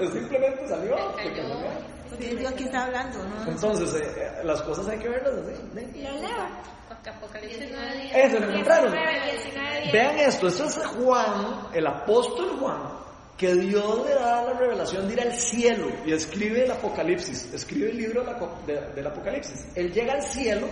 es 0.08 0.10
simplemente 0.12 0.68
salió. 0.68 0.96
Porque 2.08 2.30
es 2.30 2.38
Dios 2.38 2.52
quien 2.52 2.66
está 2.66 2.84
hablando, 2.84 3.18
¿no? 3.24 3.50
Entonces, 3.50 3.94
eh, 4.00 4.12
eh, 4.16 4.44
las 4.44 4.62
cosas 4.62 4.88
hay 4.88 4.98
que 4.98 5.08
verlas 5.08 5.34
así. 5.34 5.54
¿sí? 5.74 6.02
Lo 6.02 6.12
leo. 6.20 6.74
Apocalipsis 7.06 7.68
9, 7.70 8.10
Eso, 8.14 8.38
lo 8.40 8.48
encontraron. 8.50 8.92
19, 8.92 9.80
10. 9.82 9.92
Vean 9.92 10.18
esto, 10.18 10.48
esto 10.48 10.64
es 10.64 10.78
Juan, 10.86 11.66
el 11.74 11.86
apóstol 11.86 12.56
Juan, 12.58 12.80
que 13.36 13.54
Dios 13.54 14.06
le 14.06 14.14
da 14.14 14.42
la 14.42 14.52
revelación 14.54 15.06
de 15.08 15.12
ir 15.14 15.20
al 15.20 15.32
cielo 15.34 15.88
y 16.06 16.12
escribe 16.12 16.64
el 16.64 16.70
Apocalipsis, 16.70 17.52
escribe 17.52 17.90
el 17.90 17.98
libro 17.98 18.24
de 18.24 18.32
la 18.32 18.38
co- 18.38 18.58
de- 18.66 18.80
del 18.94 19.06
Apocalipsis. 19.06 19.66
Él 19.74 19.92
llega 19.92 20.14
al 20.14 20.22
cielo 20.22 20.66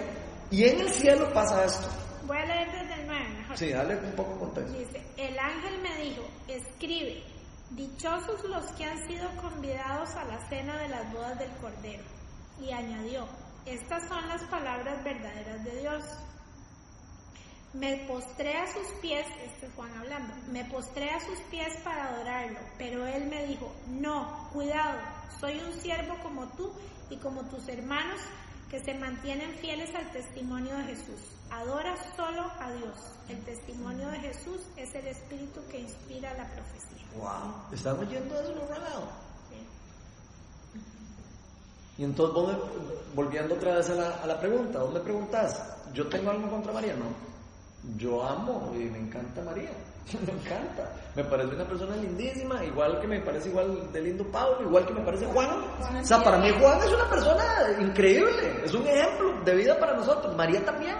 y 0.51 0.65
en 0.65 0.81
el 0.81 0.89
cielo 0.91 1.31
pasa 1.35 1.65
esto. 1.65 1.89
Voy 2.27 2.37
a 2.39 2.47
leer 2.47 2.69
desde 2.73 2.95
el 3.03 3.07
9 3.07 3.29
mejor. 3.41 3.57
Sí, 3.59 3.71
dale 3.71 3.97
un 3.97 4.13
poco 4.13 4.33
de 4.35 4.39
contexto. 4.39 4.79
Dice, 4.79 5.03
el 5.19 5.39
ángel 5.39 5.83
me 5.83 5.97
dijo, 6.03 6.23
escribe, 6.49 7.23
dichosos 7.77 8.45
los 8.45 8.67
que 8.73 8.85
han 8.85 9.07
sido 9.07 9.29
convidados 9.41 10.15
a 10.15 10.25
la 10.25 10.39
cena 10.49 10.77
de 10.79 10.89
las 10.89 11.13
bodas 11.13 11.39
del 11.39 11.51
Cordero. 11.57 12.05
Y 12.61 12.73
añadió, 12.73 13.27
estas 13.67 14.07
son 14.09 14.29
las 14.29 14.43
palabras 14.45 15.03
verdaderas 15.03 15.65
de 15.65 15.81
Dios. 15.81 16.05
Me 17.75 18.05
postré 18.07 18.57
a 18.59 18.67
sus 18.67 18.87
pies, 19.01 19.27
este 19.43 19.67
es 19.67 19.73
Juan 19.75 19.93
hablando, 19.97 20.35
me 20.51 20.65
postré 20.67 21.09
a 21.09 21.21
sus 21.21 21.39
pies 21.51 21.75
para 21.83 22.09
adorarlo, 22.09 22.59
pero 22.77 23.07
él 23.07 23.25
me 23.31 23.47
dijo, 23.47 23.73
no, 23.89 24.51
cuidado, 24.53 25.01
soy 25.41 25.59
un 25.59 25.73
siervo 25.81 26.19
como 26.23 26.49
tú 26.49 26.71
y 27.09 27.17
como 27.17 27.43
tus 27.45 27.67
hermanos 27.69 28.21
que 28.71 28.81
se 28.81 28.95
mantienen 28.95 29.55
fieles 29.59 29.95
al 29.95 30.11
testimonio 30.13 30.77
de 30.77 30.85
Jesús. 30.85 31.21
Adora 31.51 31.95
solo 32.17 32.51
a 32.59 32.73
Dios. 32.73 32.97
El 33.29 33.45
testimonio 33.45 34.09
de 34.09 34.19
Jesús 34.21 34.61
es 34.77 34.95
el 34.95 35.07
espíritu 35.07 35.61
que 35.71 35.81
inspira 35.81 36.33
la 36.35 36.47
profecía. 36.53 36.92
Wow, 37.19 37.73
¿están 37.73 37.99
oyendo 37.99 38.35
eso, 38.41 38.53
los 38.55 38.69
regalos? 38.69 39.05
Sí. 39.51 39.57
Y 41.99 42.05
entonces, 42.05 42.35
vos 42.35 42.49
me- 42.49 42.59
volviendo 43.15 43.55
otra 43.55 43.77
vez 43.77 43.91
a 43.91 43.95
la, 43.95 44.09
a 44.23 44.27
la 44.27 44.41
pregunta, 44.41 44.79
vos 44.81 44.93
me 44.95 45.01
preguntás, 45.01 45.63
¿yo 45.93 46.07
tengo 46.09 46.31
algo 46.31 46.49
contra 46.51 46.73
María? 46.73 46.95
No. 46.95 47.05
Yo 47.99 48.25
amo 48.25 48.73
y 48.75 48.85
me 48.85 48.99
encanta 48.99 49.43
María. 49.43 49.71
Me 50.27 50.33
encanta. 50.33 50.91
Me 51.15 51.23
parece 51.23 51.55
una 51.55 51.65
persona 51.65 51.95
lindísima, 51.95 52.65
igual 52.65 53.01
que 53.01 53.07
me 53.07 53.21
parece 53.21 53.51
igual 53.51 53.93
de 53.93 54.01
lindo 54.03 54.25
Pablo, 54.33 54.61
igual 54.63 54.85
que 54.85 54.93
me 54.95 55.01
parece 55.05 55.27
Juan. 55.27 55.49
O 56.01 56.05
sea, 56.05 56.21
para 56.25 56.39
mí 56.39 56.51
Juan 56.61 56.79
es 56.81 56.93
una 56.93 57.09
persona 57.09 57.45
increíble, 57.81 58.63
es 58.65 58.75
un 58.75 58.85
ejemplo 58.85 59.33
de 59.45 59.55
vida 59.55 59.79
para 59.79 59.95
nosotros. 59.97 60.35
María 60.37 60.65
también. 60.65 60.97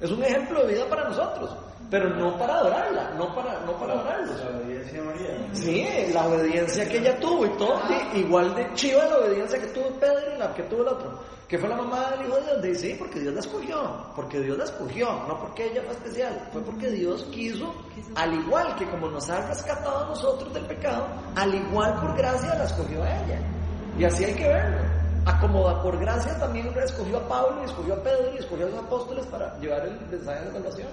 Es 0.00 0.10
un 0.10 0.22
ejemplo 0.24 0.66
de 0.66 0.74
vida 0.74 0.88
para 0.88 1.08
nosotros, 1.08 1.56
pero 1.92 2.08
no 2.08 2.38
para 2.38 2.54
adorarla, 2.54 3.10
no 3.18 3.34
para, 3.34 3.60
no 3.66 3.72
para 3.78 3.92
adorarlos. 3.92 4.40
La 4.42 4.56
obediencia 4.56 4.98
de 4.98 5.06
María. 5.06 5.48
Sí, 5.52 6.10
la 6.14 6.26
obediencia 6.26 6.88
que 6.88 6.96
ella 6.96 7.20
tuvo 7.20 7.44
y 7.44 7.50
todo, 7.58 7.78
sí, 7.86 8.20
igual 8.20 8.54
de 8.54 8.72
chiva 8.72 9.04
la 9.04 9.18
obediencia 9.18 9.60
que 9.60 9.66
tuvo 9.66 9.90
Pedro 10.00 10.34
y 10.34 10.38
la 10.38 10.54
que 10.54 10.62
tuvo 10.62 10.80
el 10.80 10.88
otro. 10.88 11.20
Que 11.46 11.58
fue 11.58 11.68
la 11.68 11.76
mamá 11.76 12.12
del 12.12 12.26
hijo 12.26 12.36
de 12.36 12.42
Dios. 12.44 12.62
Dice, 12.62 12.80
sí, 12.80 12.96
porque 12.98 13.20
Dios 13.20 13.34
la 13.34 13.40
escogió, 13.40 14.06
porque 14.16 14.40
Dios 14.40 14.56
la 14.56 14.64
escogió, 14.64 15.12
no 15.28 15.38
porque 15.38 15.66
ella 15.66 15.82
fue 15.82 15.92
especial, 15.92 16.48
fue 16.50 16.62
porque 16.62 16.90
Dios 16.92 17.24
quiso, 17.24 17.74
al 18.14 18.32
igual 18.32 18.74
que 18.76 18.88
como 18.88 19.10
nos 19.10 19.28
ha 19.28 19.46
rescatado 19.46 20.06
a 20.06 20.08
nosotros 20.08 20.50
del 20.54 20.64
pecado, 20.64 21.06
al 21.36 21.54
igual 21.54 22.00
por 22.00 22.16
gracia 22.16 22.54
la 22.54 22.64
escogió 22.64 23.02
a 23.02 23.22
ella. 23.22 23.38
Y 23.98 24.04
así 24.04 24.24
hay 24.24 24.34
que 24.34 24.48
verlo. 24.48 24.80
Acomoda 25.26 25.82
por 25.82 25.98
gracia 26.00 26.38
también 26.38 26.72
escogió 26.82 27.18
a 27.18 27.28
Pablo 27.28 27.60
y 27.60 27.64
escogió 27.66 27.92
a 27.92 28.02
Pedro 28.02 28.32
y 28.34 28.38
escogió 28.38 28.66
a 28.66 28.70
los 28.70 28.78
apóstoles 28.78 29.26
para 29.26 29.58
llevar 29.60 29.84
el 29.84 30.00
mensaje 30.10 30.46
de 30.46 30.52
salvación. 30.52 30.88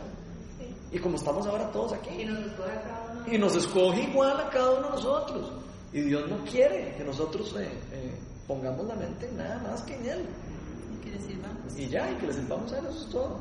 Y 0.91 0.99
como 0.99 1.15
estamos 1.15 1.45
ahora 1.45 1.71
todos 1.71 1.93
aquí. 1.93 2.21
Y 2.21 2.25
nos 2.25 2.39
escoge 2.45 2.71
a 2.71 2.81
cada 2.81 3.11
uno. 3.11 3.33
Y 3.33 3.37
nos 3.37 3.55
escoge 3.55 4.01
igual 4.03 4.39
a 4.39 4.49
cada 4.49 4.71
uno 4.71 4.83
de 4.83 4.89
nosotros. 4.89 5.51
Y 5.93 6.01
Dios 6.01 6.29
no 6.29 6.43
quiere 6.45 6.95
que 6.97 7.03
nosotros 7.03 7.55
eh, 7.57 7.69
eh, 7.91 8.15
pongamos 8.47 8.85
la 8.87 8.95
mente 8.95 9.27
en 9.27 9.37
nada 9.37 9.59
más 9.59 9.81
que 9.83 9.95
en 9.95 10.05
Él. 10.05 10.25
Que 11.03 11.11
le 11.11 11.19
sirvamos. 11.19 11.77
Y 11.77 11.87
ya, 11.87 12.11
y 12.11 12.15
que 12.15 12.27
le 12.27 12.33
sirvamos 12.33 12.71
a 12.73 12.79
Él, 12.79 12.85
eso 12.87 12.99
es 13.05 13.09
todo. 13.09 13.39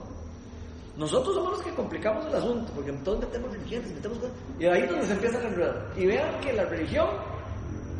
Nosotros 0.96 1.34
somos 1.36 1.52
los 1.52 1.62
que 1.62 1.70
complicamos 1.74 2.26
el 2.26 2.34
asunto, 2.34 2.72
porque 2.74 2.90
entonces 2.90 3.28
metemos 3.28 3.52
religiones, 3.52 3.92
metemos 3.92 4.18
cosas, 4.18 4.34
y 4.58 4.66
ahí 4.66 4.82
es 4.82 4.90
donde 4.90 5.06
se 5.06 5.12
empieza 5.12 5.38
a 5.38 5.42
enredar. 5.42 5.92
Y 5.96 6.06
vean 6.06 6.40
que 6.40 6.52
la 6.52 6.64
religión 6.64 7.08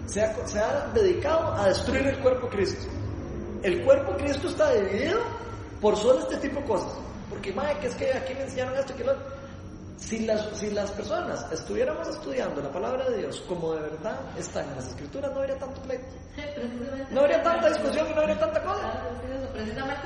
se 0.06 0.20
ha, 0.20 0.46
se 0.48 0.58
ha 0.58 0.90
dedicado 0.92 1.52
a 1.52 1.68
destruir 1.68 2.08
el 2.08 2.18
cuerpo 2.18 2.48
de 2.48 2.56
Cristo. 2.56 2.86
El 3.62 3.84
cuerpo 3.84 4.12
de 4.12 4.24
Cristo 4.24 4.48
está 4.48 4.72
dividido 4.72 5.20
por 5.80 5.96
solo 5.96 6.18
este 6.20 6.36
tipo 6.38 6.60
de 6.60 6.66
cosas. 6.66 6.98
Porque, 7.30 7.52
madre, 7.52 7.78
que 7.80 7.86
es 7.86 7.94
que 7.94 8.12
aquí 8.12 8.34
me 8.34 8.42
enseñaron 8.42 8.76
esto 8.76 8.92
y 8.94 8.96
que 8.96 9.04
lo 9.04 9.12
otro. 9.12 9.37
Si 9.98 10.20
las, 10.20 10.56
si 10.56 10.70
las 10.70 10.92
personas 10.92 11.44
estuviéramos 11.50 12.06
estudiando 12.06 12.62
la 12.62 12.70
palabra 12.70 13.10
de 13.10 13.18
Dios 13.18 13.42
como 13.48 13.74
de 13.74 13.82
verdad 13.82 14.20
está 14.38 14.62
en 14.62 14.76
las 14.76 14.88
escrituras, 14.88 15.32
no 15.32 15.40
habría 15.40 15.58
tanto 15.58 15.82
pleito. 15.82 16.06
No 17.10 17.20
habría 17.20 17.42
tanta 17.42 17.68
discusión 17.68 18.06
y 18.08 18.14
no 18.14 18.20
habría 18.20 18.38
tanta 18.38 18.62
cosa. 18.62 19.02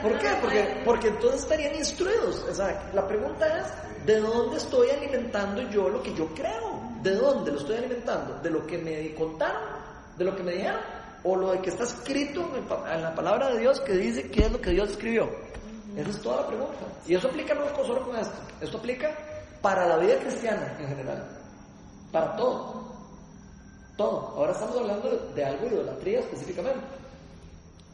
¿Por 0.03 0.19
qué? 0.19 0.29
Porque, 0.41 0.83
porque 0.85 1.09
entonces 1.09 1.43
estarían 1.43 1.75
instruidos. 1.75 2.43
O 2.51 2.55
sea, 2.55 2.91
la 2.95 3.07
pregunta 3.07 3.47
es, 3.59 4.07
¿de 4.07 4.19
dónde 4.19 4.57
estoy 4.57 4.89
alimentando 4.91 5.63
yo 5.71 5.91
lo 5.91 6.03
que 6.03 6.15
yo 6.15 6.27
creo? 6.35 6.81
¿De 7.03 7.15
dónde 7.15 7.53
lo 7.53 7.59
estoy 7.59 7.77
alimentando? 7.77 8.41
¿De 8.43 8.51
lo 8.51 8.67
que 8.67 8.79
me 8.79 9.15
contaron? 9.15 9.63
¿De 10.17 10.25
lo 10.25 10.35
que 10.35 10.43
me 10.43 10.53
dijeron? 10.53 10.81
¿O 11.23 11.37
lo 11.37 11.53
de 11.53 11.61
que 11.61 11.69
está 11.69 11.85
escrito 11.85 12.51
en, 12.57 12.93
en 12.93 13.03
la 13.03 13.15
palabra 13.15 13.51
de 13.51 13.59
Dios 13.59 13.79
que 13.81 13.93
dice 13.93 14.31
qué 14.31 14.47
es 14.47 14.53
lo 14.53 14.61
que 14.61 14.71
Dios 14.71 14.91
escribió? 14.91 15.29
Esa 15.97 16.09
es 16.09 16.23
toda 16.23 16.41
la 16.41 16.47
pregunta. 16.47 16.79
Y 17.07 17.15
eso 17.15 17.29
aplica 17.29 17.55
no 17.55 17.65
solo 17.85 18.03
con 18.03 18.17
esto. 18.17 18.35
Esto 18.61 18.79
aplica 18.79 19.15
para 19.63 19.87
la 19.87 19.97
vida 19.97 20.19
cristiana 20.19 20.77
en 20.81 20.89
general, 20.89 21.25
para 22.11 22.37
todo, 22.37 22.85
todo. 23.97 24.35
Ahora 24.37 24.53
estamos 24.53 24.77
hablando 24.77 25.09
de 25.35 25.45
algo 25.45 25.69
de 25.69 25.77
idolatría 25.77 26.21
específicamente. 26.21 26.85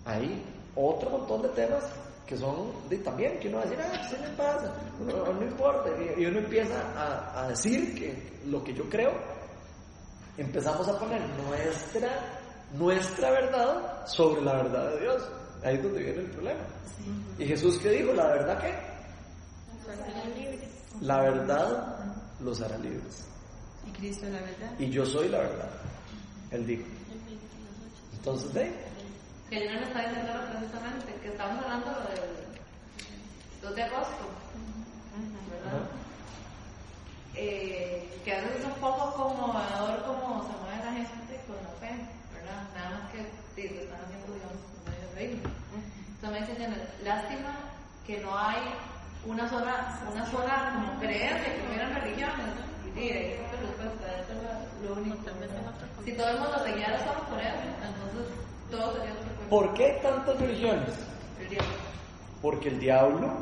Hay 0.07 0.43
otro 0.75 1.11
montón 1.11 1.43
de 1.43 1.49
temas 1.51 1.85
que 2.27 2.37
son 2.37 2.73
de, 2.89 2.99
también, 2.99 3.39
que 3.39 3.49
uno 3.49 3.59
va 3.59 3.63
a 3.65 3.67
decir, 3.67 3.85
ah, 3.85 4.09
¿qué 4.11 4.19
me 4.19 4.29
pasa? 4.37 4.75
No, 5.01 5.33
no 5.33 5.43
importa. 5.43 5.89
Y, 6.17 6.27
uno 6.27 6.39
empieza 6.39 6.75
a, 6.97 7.45
a, 7.45 7.49
decir 7.49 7.95
que 7.95 8.41
lo 8.47 8.63
que 8.63 8.75
yo 8.75 8.89
creo, 8.89 9.13
empezamos 10.37 10.87
a 10.89 10.99
poner 10.99 11.23
nuestra, 11.47 12.09
nuestra 12.75 13.31
verdad 13.31 14.07
sobre 14.07 14.43
la 14.43 14.57
verdad 14.57 14.91
de 14.91 15.01
Dios. 15.01 15.23
Ahí 15.65 15.77
es 15.77 15.83
donde 15.83 16.03
viene 16.03 16.21
el 16.21 16.31
problema. 16.31 16.61
¿Y 17.39 17.47
Jesús 17.47 17.79
qué 17.79 17.91
dijo? 17.91 18.13
¿La 18.13 18.27
verdad 18.27 18.61
qué? 18.61 18.75
La 21.01 21.21
verdad 21.21 21.99
los 22.41 22.61
hará 22.61 22.77
libres. 22.79 23.25
Y 23.87 23.91
Cristo 23.93 24.27
es 24.27 24.33
la 24.33 24.41
verdad. 24.41 24.73
Y 24.79 24.91
yo 24.91 25.07
soy 25.07 25.29
la 25.29 25.39
verdad. 25.39 25.71
Él 26.51 26.67
dijo. 26.67 26.85
Entonces, 28.15 28.53
¿de? 28.53 28.73
Que 29.49 29.65
yo 29.65 29.73
no 29.73 29.81
me 29.81 29.87
está 29.87 30.09
diciendo 30.09 30.33
precisamente, 30.51 31.15
que 31.23 31.29
estamos 31.29 31.65
hablando 31.65 31.91
del 31.91 32.29
2 33.63 33.75
de 33.75 33.83
agosto, 33.83 34.25
¿verdad? 35.51 35.89
Eh, 37.35 38.21
que 38.25 38.33
a 38.35 38.41
veces 38.41 38.61
es 38.61 38.65
un 38.67 38.75
poco 38.75 39.15
conmovedor 39.15 40.05
como 40.05 40.43
se 40.43 40.59
mueve 40.59 40.85
la 40.85 40.93
gente 40.93 41.41
con 41.47 41.57
la 41.57 41.71
fe, 41.81 41.95
¿verdad? 42.35 42.69
Nada 42.75 42.91
más 42.91 43.13
que 43.13 43.19
sí, 43.55 43.75
lo 43.75 43.83
están 43.83 44.01
haciendo, 44.05 44.35
digamos, 44.35 44.57
por 44.57 44.93
medio 44.93 45.09
de 45.09 45.15
reino. 45.15 45.51
Entonces 46.09 46.41
me 46.41 46.47
dicen, 46.47 46.89
lástima 47.05 47.55
que 48.07 48.19
no 48.19 48.37
hay 48.37 48.59
una 49.29 49.49
sola, 49.49 50.01
una 50.11 50.27
sola 50.27 50.73
como 50.75 51.01
creencia 51.01 51.55
que 51.55 51.69
hubieran 51.69 51.95
religiones. 51.95 52.47
Y 52.87 52.99
sí, 52.99 53.09
es 53.11 53.39
lo 54.83 54.95
único. 54.95 55.17
Si 56.05 56.13
todo 56.13 56.29
el 56.29 56.41
mundo 56.41 56.59
se 56.65 56.73
guiara 56.73 56.99
solo 56.99 57.21
por 57.29 57.39
eso, 57.39 57.59
entonces 57.85 58.35
todo 58.71 58.93
sería 58.95 59.13
otro 59.13 59.49
¿Por 59.51 59.75
qué 59.75 59.99
tantas 60.03 60.41
religiones? 60.41 60.95
El 61.41 61.49
diablo. 61.51 61.73
Porque 62.41 62.69
el 62.69 62.81
diablo 62.81 63.33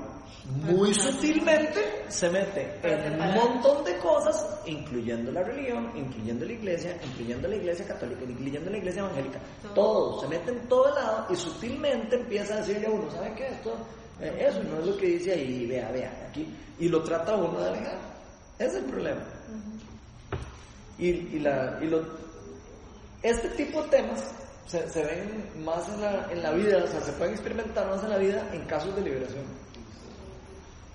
muy 0.64 0.94
sutilmente 0.94 2.04
se 2.08 2.30
mete 2.30 2.80
en 2.82 3.20
un 3.20 3.34
montón 3.34 3.84
de 3.84 3.96
cosas, 3.98 4.60
incluyendo 4.66 5.30
la 5.32 5.42
religión, 5.42 5.90
incluyendo 5.96 6.44
la 6.44 6.52
iglesia, 6.52 6.96
incluyendo 7.04 7.48
la 7.48 7.56
iglesia 7.56 7.86
católica, 7.86 8.22
incluyendo 8.24 8.70
la 8.70 8.78
iglesia 8.78 9.02
evangélica. 9.02 9.38
Todo, 9.74 10.20
se 10.20 10.28
mete 10.28 10.50
en 10.50 10.68
todo 10.68 10.94
lado 10.94 11.26
y 11.30 11.36
sutilmente 11.36 12.16
empieza 12.16 12.54
a 12.54 12.56
decirle 12.58 12.86
a 12.86 12.90
uno, 12.90 13.10
¿sabe 13.10 13.34
qué? 13.34 13.48
Esto, 13.48 13.76
eh, 14.20 14.46
eso 14.48 14.62
no 14.62 14.80
es 14.80 14.86
lo 14.86 14.96
que 14.96 15.06
dice 15.06 15.32
ahí, 15.32 15.66
vea, 15.66 15.90
vea, 15.90 16.26
aquí. 16.28 16.46
Y 16.78 16.88
lo 16.88 17.02
trata 17.02 17.36
uno 17.36 17.58
de 17.58 17.68
alejar. 17.68 17.98
Ese 18.58 18.68
es 18.68 18.74
el 18.76 18.84
problema. 18.84 19.22
Y, 20.98 21.08
y, 21.08 21.38
la, 21.40 21.78
y 21.82 21.86
lo, 21.88 22.02
este 23.22 23.48
tipo 23.50 23.82
de 23.82 23.88
temas 23.88 24.22
se, 24.66 24.88
se 24.88 25.04
ven 25.04 25.64
más 25.64 25.88
en 25.88 26.00
la, 26.00 26.30
en 26.30 26.42
la 26.42 26.52
vida, 26.52 26.82
o 26.82 26.86
sea, 26.86 27.00
se 27.00 27.12
pueden 27.12 27.34
experimentar 27.34 27.86
más 27.88 28.02
en 28.02 28.10
la 28.10 28.18
vida 28.18 28.48
en 28.52 28.64
casos 28.66 28.94
de 28.96 29.02
liberación. 29.02 29.44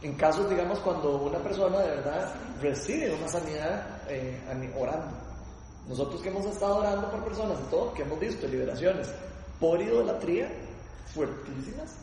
En 0.02 0.16
casos, 0.16 0.50
digamos, 0.50 0.80
cuando 0.80 1.18
una 1.18 1.38
persona 1.40 1.80
de 1.80 1.90
verdad 1.90 2.34
recibe 2.60 3.14
una 3.14 3.28
sanidad 3.28 4.02
eh, 4.10 4.40
orando. 4.78 5.16
Nosotros 5.88 6.22
que 6.22 6.30
hemos 6.30 6.46
estado 6.46 6.78
orando 6.78 7.12
por 7.12 7.24
personas 7.24 7.60
y 7.60 7.70
todo, 7.70 7.94
que 7.94 8.02
hemos 8.02 8.20
visto 8.20 8.48
liberaciones 8.48 9.10
por 9.60 9.80
idolatría 9.80 10.52
fuertísimas, 11.14 11.96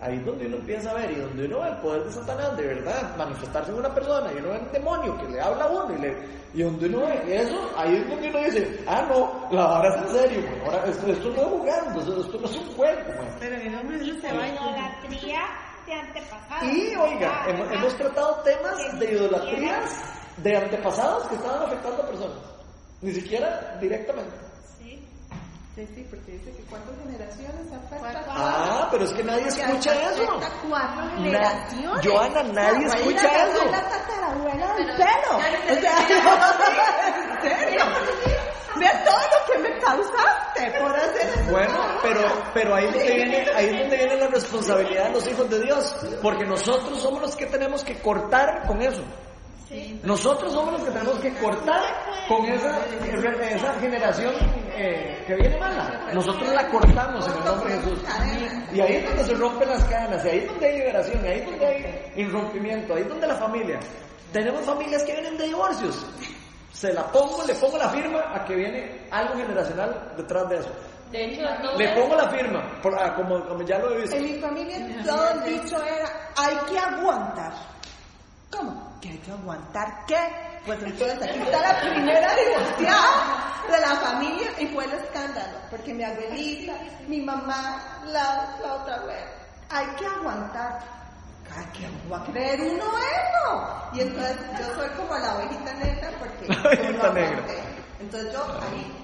ahí 0.00 0.16
es 0.16 0.26
donde 0.26 0.46
uno 0.46 0.56
empieza 0.56 0.90
a 0.90 0.94
ver 0.94 1.10
y 1.10 1.14
donde 1.16 1.46
uno 1.46 1.60
ve 1.60 1.68
el 1.68 1.76
poder 1.76 2.04
de 2.04 2.12
Satanás 2.12 2.56
de 2.56 2.66
verdad 2.66 3.16
manifestarse 3.16 3.70
en 3.70 3.78
una 3.78 3.94
persona 3.94 4.30
y 4.32 4.36
uno 4.36 4.50
ve 4.50 4.56
el 4.58 4.72
demonio 4.72 5.16
que 5.18 5.28
le 5.28 5.40
habla 5.40 5.64
a 5.64 5.68
uno 5.68 5.94
y, 5.96 6.00
le, 6.00 6.16
y 6.52 6.62
donde 6.62 6.86
uno 6.86 7.00
ve 7.00 7.36
eso, 7.36 7.70
ahí 7.76 7.96
es 7.96 8.08
donde 8.08 8.28
uno 8.28 8.38
dice, 8.40 8.84
ah 8.86 9.06
no, 9.08 9.48
la 9.56 9.66
vara 9.66 9.88
es 9.88 10.02
en 10.02 10.18
serio, 10.18 10.48
ahora 10.64 10.84
esto, 10.86 11.06
esto, 11.06 11.28
no 11.30 11.42
es 11.42 11.48
jugando, 11.48 12.00
esto, 12.00 12.20
esto 12.20 12.40
no 12.40 12.46
es 12.46 12.56
un 12.56 12.74
juego. 12.74 13.00
Pero 13.38 13.56
mi 13.64 13.70
nombre 13.70 13.96
es 13.96 14.02
idolatría 14.02 15.40
de 15.86 15.94
antepasados. 15.94 16.64
Y 16.64 16.94
oiga, 16.96 17.44
hemos, 17.48 17.72
hemos, 17.72 17.96
tratado 17.96 18.42
temas 18.42 18.98
de 18.98 19.12
idolatrías 19.12 20.02
de 20.36 20.56
antepasados 20.56 21.26
que 21.28 21.34
estaban 21.36 21.62
afectando 21.62 22.02
a 22.02 22.06
personas, 22.06 22.38
ni 23.00 23.12
siquiera 23.12 23.78
directamente. 23.80 24.49
Sí, 25.80 25.88
sí, 25.94 26.06
porque 26.10 26.32
dice 26.32 26.50
que 26.52 26.62
cuatro 26.68 26.92
generaciones 27.02 27.72
afecta 27.72 28.22
Ah, 28.28 28.88
pero 28.90 29.04
es 29.04 29.12
que 29.14 29.24
nadie 29.24 29.48
escucha 29.48 29.94
eso. 30.10 30.38
cuatro 30.68 31.08
generaciones. 31.16 32.06
Joana, 32.06 32.42
nadie 32.42 32.86
escucha 32.86 33.46
eso. 33.48 33.64
la 33.64 33.88
tatarabuela 33.88 34.74
del 34.74 34.86
pelo. 34.96 35.36
O 35.38 35.80
sea, 35.80 35.96
¿en 37.16 37.40
serio? 37.40 37.84
Vea 38.76 39.04
todo 39.04 39.16
lo 39.16 39.52
que 39.52 39.58
me 39.70 39.78
causaste 39.78 40.80
por 40.80 40.96
hacer 40.96 41.28
eso. 41.40 41.50
Bueno, 41.50 41.78
pero, 42.02 42.20
pero 42.52 42.74
ahí, 42.74 42.84
es 42.84 42.92
donde 42.92 43.14
viene, 43.14 43.46
ahí 43.56 43.66
es 43.66 43.78
donde 43.80 43.96
viene 43.96 44.16
la 44.16 44.26
responsabilidad 44.26 45.04
de 45.04 45.12
los 45.12 45.26
hijos 45.28 45.48
de 45.48 45.62
Dios. 45.62 45.96
Porque 46.20 46.44
nosotros 46.44 47.00
somos 47.00 47.22
los 47.22 47.34
que 47.34 47.46
tenemos 47.46 47.82
que 47.82 47.98
cortar 48.02 48.66
con 48.66 48.82
eso. 48.82 49.02
Nosotros 50.02 50.52
somos 50.52 50.72
los 50.72 50.82
que 50.82 50.90
tenemos 50.90 51.18
que 51.20 51.32
cortar 51.34 51.80
con 52.28 52.44
esa, 52.46 52.84
esa 52.86 53.74
generación 53.74 54.34
eh, 54.74 55.22
que 55.26 55.34
viene 55.36 55.58
mala. 55.58 56.10
Nosotros 56.12 56.48
la 56.52 56.68
cortamos 56.68 57.28
en 57.28 57.38
el 57.38 57.44
nombre 57.44 57.72
de 57.72 57.78
Jesús. 57.78 57.98
Y 58.72 58.80
ahí 58.80 58.96
es 58.96 59.04
donde 59.04 59.24
se 59.24 59.34
rompen 59.34 59.68
las 59.68 59.84
cadenas, 59.84 60.24
y 60.24 60.28
ahí 60.28 60.38
es 60.38 60.46
donde 60.48 60.66
hay 60.66 60.78
liberación, 60.78 61.24
y 61.24 61.28
ahí 61.28 61.38
es 61.38 61.46
donde 61.46 61.66
hay 61.66 62.12
irrompimiento, 62.16 62.94
ahí 62.94 63.02
es 63.02 63.08
donde 63.08 63.26
la 63.28 63.36
familia. 63.36 63.80
Tenemos 64.32 64.64
familias 64.64 65.04
que 65.04 65.12
vienen 65.12 65.38
de 65.38 65.44
divorcios. 65.44 66.06
Se 66.72 66.92
la 66.92 67.06
pongo, 67.12 67.44
le 67.44 67.54
pongo 67.54 67.78
la 67.78 67.90
firma 67.90 68.20
a 68.34 68.44
que 68.44 68.54
viene 68.56 69.06
algo 69.10 69.34
generacional 69.36 70.14
detrás 70.16 70.48
de 70.48 70.56
eso. 70.56 70.70
De 71.12 71.24
hecho, 71.24 71.42
le 71.76 71.88
pongo 71.94 72.14
la 72.14 72.28
firma, 72.30 72.80
por, 72.80 72.94
ah, 72.96 73.14
como, 73.16 73.44
como 73.44 73.62
ya 73.62 73.78
lo 73.78 73.92
he 73.92 74.02
visto. 74.02 74.16
En 74.16 74.22
mi 74.22 74.34
familia 74.34 74.78
todo 75.04 75.30
el 75.30 75.42
dicho 75.44 75.76
era, 75.82 76.30
hay 76.36 76.56
que 76.68 76.78
aguantar. 76.78 77.52
¿Cómo? 78.50 78.98
¿Que 79.00 79.08
hay 79.10 79.18
que 79.18 79.30
aguantar 79.32 80.04
qué? 80.06 80.18
Pues 80.66 80.82
entonces 80.82 81.22
aquí 81.22 81.38
está 81.40 81.60
la 81.60 81.80
primera 81.80 82.34
divorciada 82.34 83.62
de 83.70 83.80
la 83.80 83.96
familia 83.96 84.50
y 84.58 84.66
fue 84.68 84.84
el 84.84 84.92
escándalo, 84.92 85.58
porque 85.70 85.94
mi 85.94 86.02
abuelita, 86.04 86.74
mi 87.06 87.20
mamá, 87.20 88.00
la, 88.06 88.56
la 88.62 88.74
otra 88.74 88.96
abuela, 88.96 89.26
hay 89.70 89.86
que 89.96 90.06
aguantar. 90.06 90.80
Ay, 91.56 91.64
que 91.72 92.08
va 92.08 92.18
a 92.18 92.24
creer 92.26 92.60
uno 92.60 92.84
eso. 92.98 93.90
Y 93.94 94.00
entonces 94.02 94.36
yo 94.58 94.74
soy 94.74 94.88
como 94.90 95.16
la 95.18 95.34
ovejita 95.36 95.72
negra 95.74 96.10
porque 96.20 96.46
la 96.46 96.60
ovejita 96.60 97.06
yo 97.08 97.12
negra. 97.12 97.42
Entonces 98.00 98.32
yo 98.32 98.44
ahí 98.62 98.96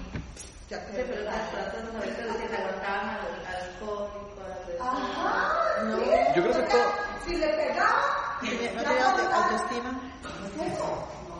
ya 0.69 0.77
Sí, 0.79 0.85
pero 1.07 1.21
las 1.23 1.51
tratas 1.51 1.83
a 1.95 1.99
veces 1.99 2.15
se 2.49 2.55
aguantaban 2.55 3.09
al 3.09 3.55
alcohólico, 3.55 4.41
a 4.43 4.47
la 4.47 4.91
Ajá, 4.91 5.83
No. 5.83 5.97
¿sí? 5.97 6.03
Yo 6.35 6.41
creo 6.43 6.53
que 6.53 6.61
todo- 6.71 6.91
Si 7.25 7.35
le 7.35 7.47
pegaba, 7.49 7.96
Estaba- 8.97 9.35
autoestima. 9.43 10.01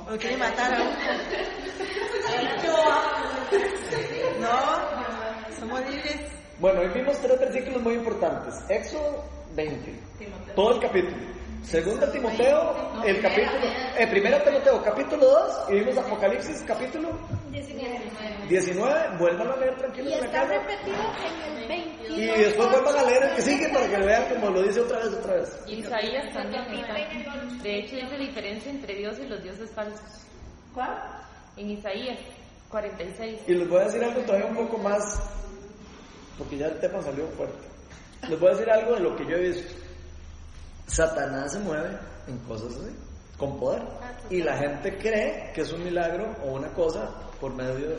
O 0.10 0.18
quiere 0.18 0.38
matar 0.38 0.74
a 0.74 0.82
uno. 0.82 0.92
No, 4.40 5.60
somos 5.60 5.82
libres. 5.90 6.18
Bueno, 6.60 6.82
hoy 6.82 6.88
vimos 6.90 7.18
tres 7.22 7.40
versículos 7.40 7.82
muy 7.82 7.94
importantes. 7.96 8.56
Éxodo 8.70 9.24
20, 9.56 10.00
todo 10.56 10.72
el 10.76 10.80
capítulo. 10.82 11.18
Segunda 11.64 12.10
Timoteo, 12.12 13.04
el 13.06 13.22
capítulo, 13.22 13.66
eh, 13.98 14.08
primera 14.08 14.42
Timoteo, 14.44 14.82
capítulo 14.84 15.26
2, 15.26 15.66
y 15.70 15.74
vimos 15.80 15.98
Apocalipsis, 15.98 16.64
capítulo 16.66 17.10
19. 18.48 19.18
Vuelvan 19.18 19.52
a 19.52 19.56
leer 19.58 19.74
Y 19.74 19.80
tranquilos 19.80 20.12
la 20.20 20.26
está 20.26 20.46
repetido 20.46 20.96
en 21.26 21.58
el 21.58 21.68
21. 21.68 21.97
Y 22.10 22.26
después 22.26 22.70
vuelvan 22.72 22.98
a 22.98 23.04
leer 23.04 23.24
el 23.24 23.36
que 23.36 23.42
sigue 23.42 23.70
para 23.70 23.88
que 23.90 23.98
vean 23.98 24.34
como 24.34 24.50
lo 24.52 24.64
dice 24.64 24.80
otra 24.82 25.00
vez, 25.00 25.14
otra 25.14 25.34
vez. 25.36 25.60
Y 25.68 25.74
Isaías 25.76 26.34
también 26.34 26.64
está. 26.74 26.94
De 27.64 27.80
hecho, 27.80 27.96
dice 27.96 28.18
diferencia 28.18 28.72
entre 28.72 28.96
Dios 28.96 29.18
y 29.20 29.28
los 29.28 29.42
dioses 29.44 29.70
falsos. 29.72 30.00
¿Cuál? 30.74 30.98
En 31.58 31.72
Isaías 31.72 32.18
46. 32.70 33.40
Y 33.48 33.54
les 33.54 33.68
voy 33.70 33.82
a 33.82 33.86
decir 33.86 34.04
algo 34.04 34.22
todavía 34.22 34.48
un 34.48 34.56
poco 34.56 34.78
más, 34.78 35.20
porque 36.38 36.58
ya 36.58 36.68
el 36.68 36.80
tema 36.80 37.02
salió 37.02 37.28
fuerte. 37.30 37.68
Les 38.30 38.40
voy 38.40 38.50
a 38.50 38.52
decir 38.54 38.70
algo 38.70 38.94
de 38.96 39.00
lo 39.02 39.16
que 39.16 39.26
yo 39.26 39.36
he 39.38 39.50
visto. 39.50 39.74
Satanás 40.88 41.52
se 41.54 41.60
mueve 41.60 41.90
en 42.28 42.38
cosas 42.40 42.72
así, 42.76 42.96
con 43.38 43.60
poder. 43.60 43.82
Y 44.30 44.42
la 44.44 44.58
gente 44.58 44.98
cree 44.98 45.52
que 45.54 45.62
es 45.62 45.72
un 45.72 45.84
milagro 45.84 46.36
o 46.44 46.54
una 46.54 46.70
cosa 46.70 47.10
por 47.40 47.54
medio 47.54 47.98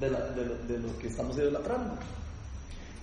de, 0.00 0.10
la- 0.10 0.26
de 0.30 0.44
lo, 0.44 0.54
de 0.56 0.78
lo 0.78 0.98
que 0.98 1.08
estamos 1.08 1.36
idolatrando. 1.36 1.94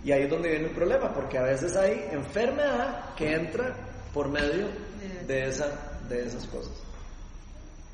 Y 0.06 0.12
ahí 0.12 0.24
es 0.24 0.30
donde 0.30 0.50
viene 0.52 0.66
el 0.66 0.72
problema, 0.76 1.12
porque 1.14 1.38
a 1.40 1.42
veces 1.42 1.76
hay 1.76 2.08
enfermedad 2.12 3.16
que 3.16 3.34
entra 3.34 3.76
por 4.14 4.30
medio 4.30 4.68
de, 5.28 5.48
esa, 5.48 5.68
de 6.08 6.28
esas 6.28 6.46
cosas. 6.46 6.72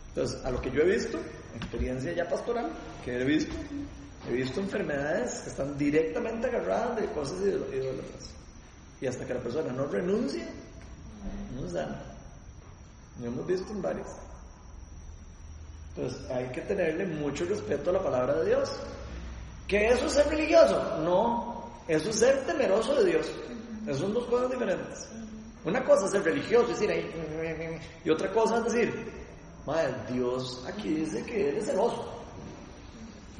Entonces, 0.09 0.43
a 0.43 0.51
lo 0.51 0.59
que 0.61 0.69
yo 0.71 0.81
he 0.81 0.85
visto, 0.85 1.17
experiencia 1.55 2.11
ya 2.11 2.27
pastoral, 2.27 2.69
que 3.05 3.15
he 3.17 3.23
visto, 3.23 3.55
he 4.29 4.33
visto 4.33 4.59
enfermedades 4.59 5.39
que 5.39 5.49
están 5.51 5.77
directamente 5.77 6.47
agarradas 6.47 6.97
de 6.99 7.05
cosas 7.13 7.37
idol- 7.39 7.73
idólatras. 7.73 8.29
Y 8.99 9.07
hasta 9.07 9.25
que 9.25 9.33
la 9.33 9.39
persona 9.39 9.71
no 9.71 9.85
renuncia, 9.85 10.45
no 11.55 11.65
es 11.65 11.71
sana. 11.71 12.01
Lo 13.21 13.27
hemos 13.27 13.47
visto 13.47 13.71
en 13.71 13.81
varias. 13.81 14.09
Entonces, 15.95 16.29
hay 16.29 16.45
que 16.49 16.61
tenerle 16.61 17.05
mucho 17.05 17.45
respeto 17.45 17.89
a 17.89 17.93
la 17.93 18.03
palabra 18.03 18.35
de 18.39 18.47
Dios. 18.47 18.69
¿Que 19.67 19.87
eso 19.89 20.05
es 20.07 20.11
ser 20.13 20.27
religioso? 20.27 20.97
No, 20.99 21.50
eso 21.91 22.09
es 22.09 22.15
ser 22.15 22.45
temeroso 22.45 22.95
de 22.95 23.11
Dios. 23.11 23.29
Esas 23.83 23.97
son 23.97 24.13
dos 24.13 24.25
cosas 24.27 24.49
diferentes. 24.49 25.09
Una 25.65 25.83
cosa 25.83 26.05
es 26.05 26.11
ser 26.11 26.23
religioso, 26.23 26.71
es 26.71 26.79
decir, 26.79 26.89
ahí, 26.89 27.79
y 28.05 28.09
otra 28.09 28.31
cosa 28.31 28.59
es 28.59 28.63
decir, 28.65 29.11
madre, 29.65 29.93
Dios 30.09 30.63
aquí 30.67 30.89
dice 30.89 31.23
que 31.25 31.49
eres 31.49 31.65
celoso. 31.65 32.23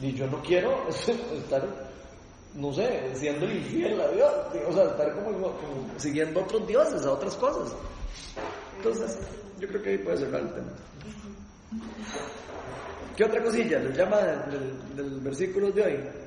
Y 0.02 0.14
yo 0.14 0.28
no 0.28 0.42
quiero 0.42 0.88
estar, 0.90 1.66
no 2.56 2.74
sé, 2.74 3.16
siendo 3.16 3.50
infiel 3.50 4.02
a 4.02 4.08
Dios, 4.10 4.34
o 4.68 4.74
sea, 4.74 4.84
estar 4.84 5.14
como, 5.16 5.32
como 5.32 5.88
siguiendo 5.98 6.42
a 6.42 6.44
otros 6.44 6.68
dioses, 6.68 7.06
a 7.06 7.14
otras 7.14 7.36
cosas. 7.36 7.74
Entonces, 8.78 9.18
yo 9.60 9.68
creo 9.70 9.82
que 9.82 9.90
ahí 9.92 9.98
puede 10.00 10.18
cerrar 10.18 10.42
el 10.42 10.54
tema. 10.54 10.72
¿Qué 13.16 13.24
otra 13.24 13.44
cosilla 13.44 13.80
les 13.80 13.98
llama 13.98 14.18
del, 14.18 14.96
del 14.96 15.20
versículo 15.22 15.72
de 15.72 15.84
hoy? 15.84 16.21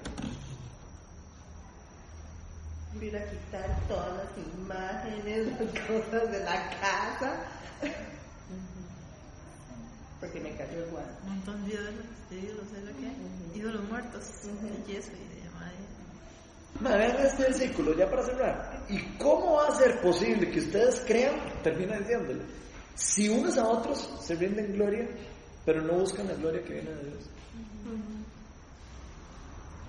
Ir 3.00 3.16
a 3.16 3.24
quitar 3.30 3.80
todas 3.88 4.16
las 4.16 4.28
imágenes, 4.56 5.46
las 5.60 5.86
cosas 5.86 6.30
de 6.30 6.38
la 6.44 6.70
casa. 6.80 7.36
Porque 10.20 10.40
me 10.40 10.56
cayó 10.56 10.84
el 10.84 10.90
guante. 10.90 11.12
Un 11.24 11.34
montón 11.34 11.66
de 11.66 11.74
ídolos, 11.74 11.94
de 12.30 12.36
ídolos, 12.38 12.66
¿es 12.76 12.84
lo 12.84 12.96
que 12.96 13.06
hay? 13.06 13.16
Ídolos 13.54 13.88
muertos, 13.90 14.22
de 14.62 14.92
yeso 14.92 15.10
y 15.12 15.42
de 15.42 15.50
madera. 15.50 15.78
Ma, 16.80 16.96
Vean 16.96 17.26
este 17.26 17.42
versículo, 17.42 17.94
ya 17.96 18.08
para 18.08 18.24
cerrar. 18.24 18.84
¿Y 18.88 19.00
cómo 19.18 19.56
va 19.56 19.68
a 19.68 19.74
ser 19.76 20.00
posible 20.00 20.50
que 20.50 20.60
ustedes 20.60 21.02
crean? 21.06 21.34
Termina 21.62 21.98
diciéndole. 21.98 22.42
Si 22.94 23.28
unos 23.28 23.58
a 23.58 23.68
otros 23.68 24.08
se 24.20 24.34
rinden 24.36 24.72
gloria, 24.72 25.06
pero 25.64 25.82
no 25.82 25.94
buscan 25.94 26.28
la 26.28 26.34
gloria 26.34 26.62
que 26.62 26.74
viene 26.74 26.90
de 26.90 27.10
Dios. 27.10 27.24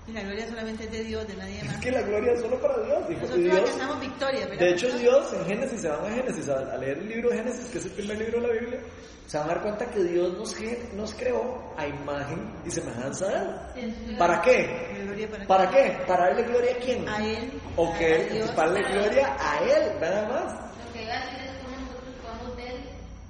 Y 0.08 0.12
la 0.12 0.22
gloria 0.22 0.46
solamente 0.48 0.84
es 0.84 0.90
de 0.92 1.02
Dios, 1.04 1.26
de 1.26 1.34
nadie 1.36 1.64
más. 1.64 1.74
Es 1.74 1.80
que 1.80 1.90
la 1.90 2.02
gloria 2.02 2.32
es 2.32 2.40
solo 2.40 2.60
para 2.60 2.78
Dios. 2.78 2.98
hijo. 3.10 3.20
Nosotros 3.22 3.38
Dios 3.42 3.56
alcanzamos 3.58 4.00
victoria, 4.00 4.46
de 4.46 4.70
hecho, 4.70 4.98
Dios 4.98 5.32
en 5.32 5.44
Génesis, 5.46 5.80
se 5.80 5.88
van 5.88 6.04
a 6.04 6.14
Génesis 6.14 6.48
a, 6.48 6.58
a 6.58 6.76
leer 6.78 6.98
el 6.98 7.08
libro 7.08 7.30
de 7.30 7.36
Génesis, 7.38 7.66
que 7.70 7.78
es 7.78 7.84
el 7.86 7.90
primer 7.92 8.18
libro 8.18 8.40
de 8.40 8.46
la 8.46 8.52
Biblia, 8.54 8.80
se 9.26 9.38
van 9.38 9.50
a 9.50 9.54
dar 9.54 9.62
cuenta 9.62 9.86
que 9.90 10.04
Dios 10.04 10.32
nos, 10.38 10.54
nos 10.94 11.14
creó 11.14 11.74
a 11.76 11.86
imagen 11.88 12.54
y 12.64 12.70
semejanza 12.70 13.26
de 13.74 13.82
Él. 13.82 14.16
¿Para 14.16 14.40
qué? 14.42 15.36
Para, 15.36 15.46
¿Para 15.66 15.70
qué? 15.70 15.98
¿Para 16.06 16.26
darle 16.28 16.42
gloria 16.44 16.72
a 16.72 16.78
quién? 16.78 17.08
A 17.08 17.24
Él. 17.26 17.52
O 17.74 17.92
a 17.92 17.98
que 17.98 18.24
Dios. 18.32 18.50
para 18.52 18.70
darle 18.70 18.88
gloria 18.92 19.36
a 19.40 19.58
Él, 19.64 20.00
nada 20.00 20.28
más. 20.28 20.52
Lo 20.86 20.92
que 20.92 21.02
iba 21.02 21.14
a 21.14 21.24
decir 21.26 21.40
es 21.50 21.56
cómo 21.64 21.76
nosotros 21.82 22.14
podemos 22.22 22.56
ver 22.56 22.74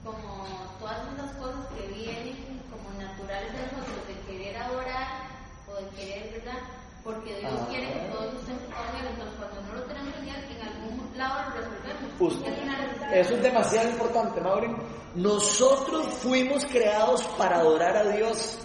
como 0.04 0.44
todas 0.78 1.00
esas 1.14 1.32
cosas 1.36 1.66
que 1.72 1.86
vienen 1.94 2.60
como 2.70 2.90
naturales 3.00 3.50
de 3.52 3.62
nosotros, 3.64 4.06
de 4.06 4.14
querer 4.30 4.56
adorar 4.58 5.08
o 5.66 5.74
de 5.80 5.88
querer, 5.96 6.30
¿verdad? 6.44 6.60
Porque 7.02 7.34
Dios 7.40 7.52
Ah. 7.56 7.66
quiere 7.70 7.86
que 7.92 8.00
todos 8.12 8.34
estén 8.34 8.54
enfocados 8.56 8.90
en 8.92 9.00
Él, 9.00 9.06
entonces 9.16 9.34
cuando 9.40 9.62
no 9.62 9.72
lo 9.80 9.82
tenemos 9.88 10.12
en 10.20 10.28
Él, 10.28 10.44
en 10.52 10.60
algún 10.68 11.18
lado 11.18 11.34
lo 11.48 11.56
resolvemos. 11.56 12.05
Justo. 12.18 12.50
Eso 13.12 13.34
es 13.34 13.42
demasiado 13.42 13.90
importante, 13.90 14.40
Maureen. 14.40 14.76
Nosotros 15.14 16.06
fuimos 16.14 16.64
creados 16.66 17.22
para 17.38 17.58
adorar 17.58 17.96
a 17.96 18.04
Dios. 18.10 18.58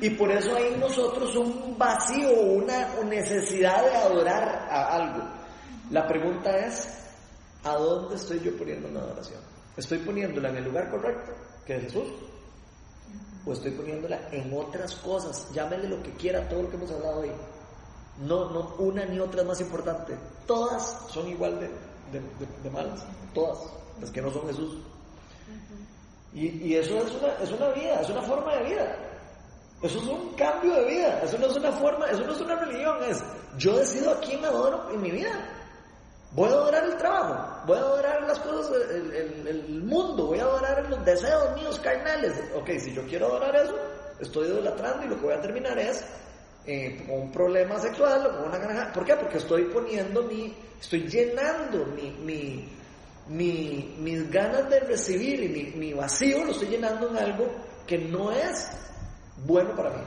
Y 0.00 0.10
por 0.10 0.30
eso 0.30 0.54
hay 0.56 0.72
en 0.74 0.80
nosotros 0.80 1.36
un 1.36 1.76
vacío, 1.76 2.32
una 2.32 2.94
necesidad 3.04 3.84
de 3.84 3.96
adorar 3.96 4.68
a 4.70 4.94
algo. 4.96 5.28
La 5.90 6.06
pregunta 6.06 6.56
es, 6.66 6.88
¿a 7.64 7.74
dónde 7.74 8.16
estoy 8.16 8.40
yo 8.40 8.56
poniendo 8.56 8.88
mi 8.88 8.96
adoración? 8.96 9.40
¿Estoy 9.76 9.98
poniéndola 9.98 10.48
en 10.48 10.56
el 10.56 10.64
lugar 10.64 10.90
correcto, 10.90 11.32
que 11.66 11.76
es 11.76 11.82
Jesús? 11.84 12.08
¿O 13.44 13.52
estoy 13.52 13.72
poniéndola 13.72 14.28
en 14.32 14.52
otras 14.56 14.94
cosas? 14.96 15.48
Llámele 15.52 15.88
lo 15.88 16.02
que 16.02 16.12
quiera, 16.12 16.48
todo 16.48 16.62
lo 16.62 16.70
que 16.70 16.76
hemos 16.76 16.90
hablado 16.92 17.20
hoy. 17.20 17.32
No, 18.20 18.50
no, 18.50 18.74
una 18.78 19.04
ni 19.04 19.18
otra 19.18 19.42
es 19.42 19.46
más 19.46 19.60
importante. 19.60 20.14
Todas 20.46 21.06
son 21.08 21.28
igual 21.28 21.60
de, 21.60 21.70
de, 22.12 22.70
malas. 22.70 23.04
Todas. 23.34 23.58
Las 24.00 24.10
que 24.10 24.22
no 24.22 24.30
son 24.30 24.46
Jesús. 24.48 24.76
Y, 26.32 26.46
y 26.68 26.76
eso 26.76 26.96
es 26.98 27.12
una, 27.14 27.32
es 27.42 27.50
una 27.50 27.68
vida, 27.70 28.00
es 28.00 28.08
una 28.10 28.22
forma 28.22 28.54
de 28.56 28.64
vida. 28.70 28.96
Eso 29.82 29.98
es 29.98 30.04
un 30.06 30.34
cambio 30.34 30.74
de 30.74 30.84
vida. 30.84 31.20
Eso 31.24 31.38
no 31.38 31.46
es 31.46 31.56
una 31.56 31.72
forma, 31.72 32.06
eso 32.06 32.24
no 32.24 32.32
es 32.32 32.40
una 32.40 32.56
religión. 32.56 32.96
Es 33.08 33.22
yo 33.58 33.76
decido 33.78 34.12
a 34.12 34.20
quién 34.20 34.44
adoro 34.44 34.90
en 34.92 35.00
mi 35.02 35.10
vida. 35.10 35.32
Voy 36.32 36.48
a 36.48 36.52
adorar 36.52 36.84
el 36.84 36.96
trabajo, 36.96 37.64
voy 37.66 37.76
a 37.76 37.80
adorar 37.80 38.22
las 38.22 38.38
cosas, 38.38 38.70
el, 38.90 39.12
el- 39.12 39.48
el 39.48 39.82
mundo, 39.82 40.26
voy 40.26 40.38
a 40.38 40.44
adorar 40.44 40.88
los 40.88 41.04
deseos 41.04 41.52
míos 41.56 41.80
carnales. 41.80 42.32
Ok, 42.54 42.70
si 42.78 42.92
yo 42.94 43.04
quiero 43.06 43.26
adorar 43.26 43.56
eso, 43.56 43.74
estoy 44.20 44.46
idolatrando 44.46 45.06
y 45.06 45.08
lo 45.08 45.16
que 45.16 45.22
voy 45.24 45.34
a 45.34 45.40
terminar 45.40 45.76
es 45.76 46.04
eh, 46.66 47.06
un 47.08 47.30
problema 47.32 47.78
sexual 47.78 48.26
o 48.26 48.46
una 48.46 48.58
granja. 48.58 48.92
¿Por 48.92 49.04
qué? 49.04 49.14
Porque 49.16 49.38
estoy 49.38 49.64
poniendo 49.64 50.22
mi, 50.24 50.54
estoy 50.80 51.08
llenando 51.08 51.86
mi, 51.86 52.10
mi, 52.10 52.68
mi- 53.28 53.94
mis 53.98 54.30
ganas 54.30 54.68
de 54.70 54.80
recibir 54.80 55.42
y 55.42 55.48
mi, 55.48 55.62
mi 55.78 55.92
vacío 55.94 56.44
lo 56.44 56.52
estoy 56.52 56.68
llenando 56.68 57.08
en 57.10 57.16
algo 57.16 57.46
que 57.86 57.98
no 57.98 58.30
es 58.32 58.68
bueno 59.46 59.74
para 59.74 59.90
mí. 59.90 60.02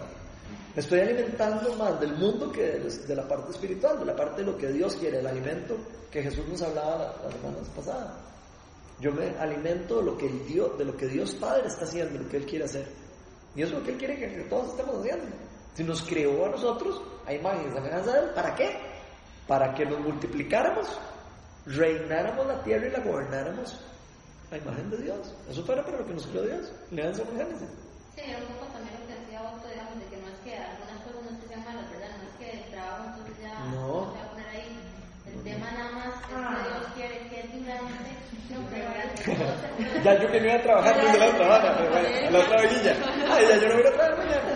Me 0.76 0.82
estoy 0.82 1.02
alimentando 1.02 1.74
más 1.76 2.00
del 2.00 2.16
mundo 2.16 2.52
que 2.52 2.80
de, 2.80 3.16
la 3.16 3.28
parte 3.28 3.52
espiritual, 3.52 4.00
de 4.00 4.06
la 4.06 4.16
parte 4.16 4.42
de 4.44 4.52
lo 4.52 4.58
que 4.58 4.70
Dios 4.72 4.96
quiere, 4.96 5.20
el 5.20 5.28
alimento 5.28 5.78
que 6.10 6.24
Jesús 6.24 6.48
nos 6.48 6.62
hablaba 6.64 6.98
la- 6.98 7.24
las 7.26 7.34
semanas 7.34 7.70
pasadas. 7.76 8.14
Yo 9.00 9.12
me 9.12 9.30
alimento 9.38 9.98
de 9.98 10.04
lo 10.04 10.18
que 10.18 10.28
el 10.28 10.46
Dios, 10.48 10.78
de 10.78 10.86
lo 10.86 10.96
que 10.96 11.08
Dios 11.08 11.34
Padre 11.36 11.68
está 11.68 11.84
haciendo, 11.86 12.14
de 12.18 12.24
lo 12.24 12.30
que 12.30 12.38
Él 12.38 12.46
quiere 12.46 12.66
hacer. 12.66 12.88
Y 13.56 13.62
eso 13.62 13.74
es 13.74 13.80
lo 13.80 13.86
que 13.86 13.92
Él 13.92 13.98
quiere 13.98 14.18
que 14.18 14.28
todos 14.50 14.70
estemos 14.70 14.96
haciendo. 15.00 15.26
Si 15.76 15.84
nos 15.84 16.02
creó 16.04 16.46
a 16.46 16.50
nosotros, 16.50 17.02
a 17.26 17.34
imagen 17.34 17.70
y 17.70 17.74
semejanza 17.74 18.14
de 18.14 18.20
Él, 18.20 18.30
¿para 18.36 18.56
qué? 18.56 18.78
Para 19.48 19.74
que 19.74 19.86
nos 19.86 20.00
multiplicáramos, 20.00 20.88
reináramos 21.66 22.46
la 22.48 22.62
tierra 22.64 22.88
y 22.88 22.92
la 22.92 23.00
gobernáramos 23.00 23.80
a 24.52 24.58
imagen 24.58 24.90
de 24.92 24.98
Dios. 24.98 25.34
Eso 25.50 25.64
fue 25.66 25.76
para 25.78 25.98
lo 25.98 26.06
que 26.06 26.14
nos 26.14 26.28
creó 26.28 26.44
Dios. 26.44 26.72
Lean 26.92 27.16
sobre 27.16 27.38
Génesis. 27.38 27.70
Sí, 28.16 28.22
era 28.24 28.38
un 28.38 28.46
poco 28.54 28.66
también 28.72 28.94
lo 29.02 29.08
que 29.08 29.20
decía 29.20 29.42
Otto, 29.42 29.68
digamos, 29.68 29.98
de 29.98 30.06
que 30.06 30.18
no 30.22 30.28
es 30.30 30.40
que 30.46 30.54
algunas 30.56 31.02
cosas 31.02 31.22
no 31.26 31.48
sean 31.48 31.64
malas, 31.66 31.90
¿verdad? 31.90 32.10
No 32.22 32.30
es 32.30 32.36
que 32.38 32.52
el 32.60 32.70
trabajo 32.70 33.04
entonces 33.10 33.36
ya 33.42 33.60
No. 33.74 34.14
se 34.14 34.20
va 34.20 34.26
a 34.26 34.30
poner 34.30 34.48
ahí. 34.50 34.80
El 35.26 35.42
tema 35.44 35.72
nada 35.72 35.92
más 35.94 36.14
es 36.14 36.22
que 36.28 36.36
Dios 36.38 36.86
quiere 36.94 37.30
que 37.30 37.40
es 37.40 37.54
ignorante, 37.56 38.10
no 38.52 38.60
pero 38.70 38.86
Ya 40.04 40.22
yo 40.22 40.32
que 40.32 40.40
no 40.42 40.46
iba 40.46 40.56
a 40.56 40.62
trabajar 40.62 40.96
desde 41.02 41.18
la 41.18 41.26
otra 41.28 41.46
hora, 41.48 41.78
pero 41.78 41.90
bueno, 41.90 42.08
a 42.28 42.32
la 42.32 42.40
otra 42.40 42.58
orilla. 42.60 42.94
Ay, 43.34 43.46
ya 43.50 43.56
yo 43.58 43.68
no 43.70 43.74
voy 43.74 43.84
a 43.88 43.94
trabajar 43.94 44.18
mañana. 44.18 44.54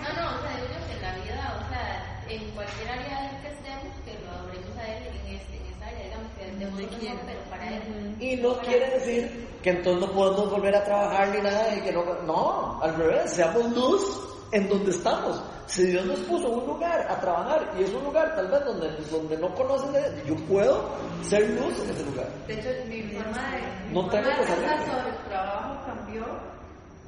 No, 0.00 0.08
no, 0.16 0.38
o 0.38 0.40
sea, 0.40 0.56
digo 0.56 0.68
yo 0.72 0.86
que 0.86 0.92
en 0.96 1.02
la 1.02 1.12
vida, 1.18 1.44
o 1.60 1.68
sea, 1.68 1.84
en 2.28 2.50
cualquier 2.52 2.88
área 2.88 3.30
en 3.30 3.42
que 3.42 3.48
estemos, 3.48 3.94
que 4.06 4.12
lo 4.24 4.30
adoremos 4.30 4.76
a 4.78 4.86
Él 4.86 5.02
en, 5.08 5.34
ese, 5.36 5.56
en 5.56 5.66
esa 5.66 5.86
área, 5.86 6.04
digamos, 6.04 6.32
que 6.38 6.44
demos 6.46 6.80
lo 6.80 6.86
mejor, 6.86 7.20
pero 7.26 7.40
para 7.50 7.68
Él. 7.68 8.16
Y 8.20 8.36
no 8.36 8.58
quiere 8.60 8.90
decir 8.90 9.48
que 9.66 9.70
entonces 9.72 10.06
no 10.06 10.12
podemos 10.14 10.48
volver 10.48 10.76
a 10.76 10.84
trabajar 10.84 11.28
ni 11.34 11.42
nada 11.42 11.74
y 11.74 11.80
que 11.80 11.90
no. 11.90 12.04
No, 12.22 12.80
al 12.80 12.94
revés, 12.94 13.32
seamos 13.32 13.68
luz 13.72 14.20
en 14.52 14.68
donde 14.68 14.92
estamos. 14.92 15.42
Si 15.66 15.86
Dios 15.86 16.06
nos 16.06 16.20
puso 16.20 16.46
en 16.46 16.60
un 16.60 16.66
lugar 16.68 17.04
a 17.10 17.18
trabajar 17.18 17.74
y 17.76 17.82
es 17.82 17.92
un 17.92 18.04
lugar 18.04 18.32
tal 18.36 18.46
vez 18.46 18.64
donde, 18.64 18.88
donde 19.10 19.36
no 19.38 19.52
conocen, 19.56 19.90
yo 20.24 20.36
puedo 20.46 20.88
ser 21.24 21.50
luz 21.50 21.80
en 21.82 21.90
ese 21.90 22.04
lugar. 22.04 22.28
De 22.46 22.54
hecho, 22.54 22.68
mi 22.86 23.02
forma 23.10 23.42
de, 23.50 23.88
mi 23.88 23.92
No 23.92 24.02
forma 24.02 24.12
tengo 24.12 24.30
de 24.30 24.36
que 24.36 24.46
sobre 24.46 25.08
el 25.08 25.24
trabajo 25.26 25.84
cambió 25.84 26.24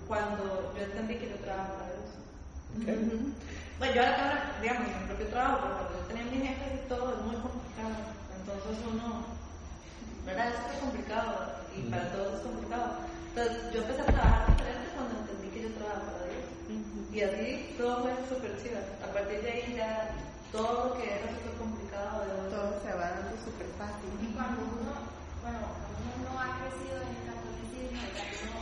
cuando 0.09 0.73
yo 0.77 0.83
entendí 0.83 1.15
que 1.15 1.31
yo 1.31 1.37
trabajo 1.37 1.75
para 1.75 1.93
Dios. 1.95 3.07
Bueno, 3.79 3.95
yo 3.95 4.03
ahora 4.03 4.59
digamos, 4.61 4.83
mi 4.83 5.07
propio 5.07 5.27
trabajo, 5.29 5.59
pero 5.63 5.75
cuando 5.77 5.95
yo 5.95 6.07
tenía 6.09 6.25
mis 6.25 6.43
jefes 6.43 6.75
y 6.75 6.89
todo, 6.89 7.15
es 7.15 7.23
muy 7.23 7.37
complicado. 7.37 7.95
Entonces 8.35 8.85
uno, 8.91 9.23
¿verdad? 10.29 10.53
Es 10.53 10.79
complicado 10.79 11.57
y 11.75 11.89
para 11.89 12.13
todos 12.13 12.35
es 12.37 12.41
complicado. 12.45 12.87
Entonces 13.33 13.73
yo 13.73 13.81
empecé 13.81 14.03
a 14.03 14.13
trabajar 14.13 14.47
diferente 14.53 14.87
cuando 14.95 15.13
entendí 15.25 15.49
que 15.49 15.63
yo 15.63 15.71
trabajaba 15.81 16.13
para 16.13 16.29
Dios. 16.29 16.47
Y 17.09 17.19
así 17.25 17.49
súper 18.29 18.53
chiva. 18.61 18.81
A 19.01 19.09
partir 19.09 19.41
de 19.41 19.51
ahí 19.51 19.75
ya 19.75 20.13
todo 20.53 20.89
lo 20.89 21.01
que 21.01 21.09
era 21.09 21.33
súper 21.33 21.55
complicado 21.57 22.29
de 22.29 22.53
Todo 22.53 22.77
se 22.85 22.93
va 22.93 23.09
dando 23.17 23.35
súper 23.41 23.69
fácil. 23.81 24.13
Y 24.21 24.29
cuando 24.37 24.69
uno, 24.69 24.95
bueno, 25.41 25.65
cuando 25.65 25.97
uno 25.97 26.17
no 26.29 26.33
ha 26.37 26.61
crecido 26.61 27.01
en 27.01 27.09
el 27.09 27.23
catolicismo, 27.25 28.01
ya 28.13 28.25
que 28.29 28.37
uno, 28.45 28.61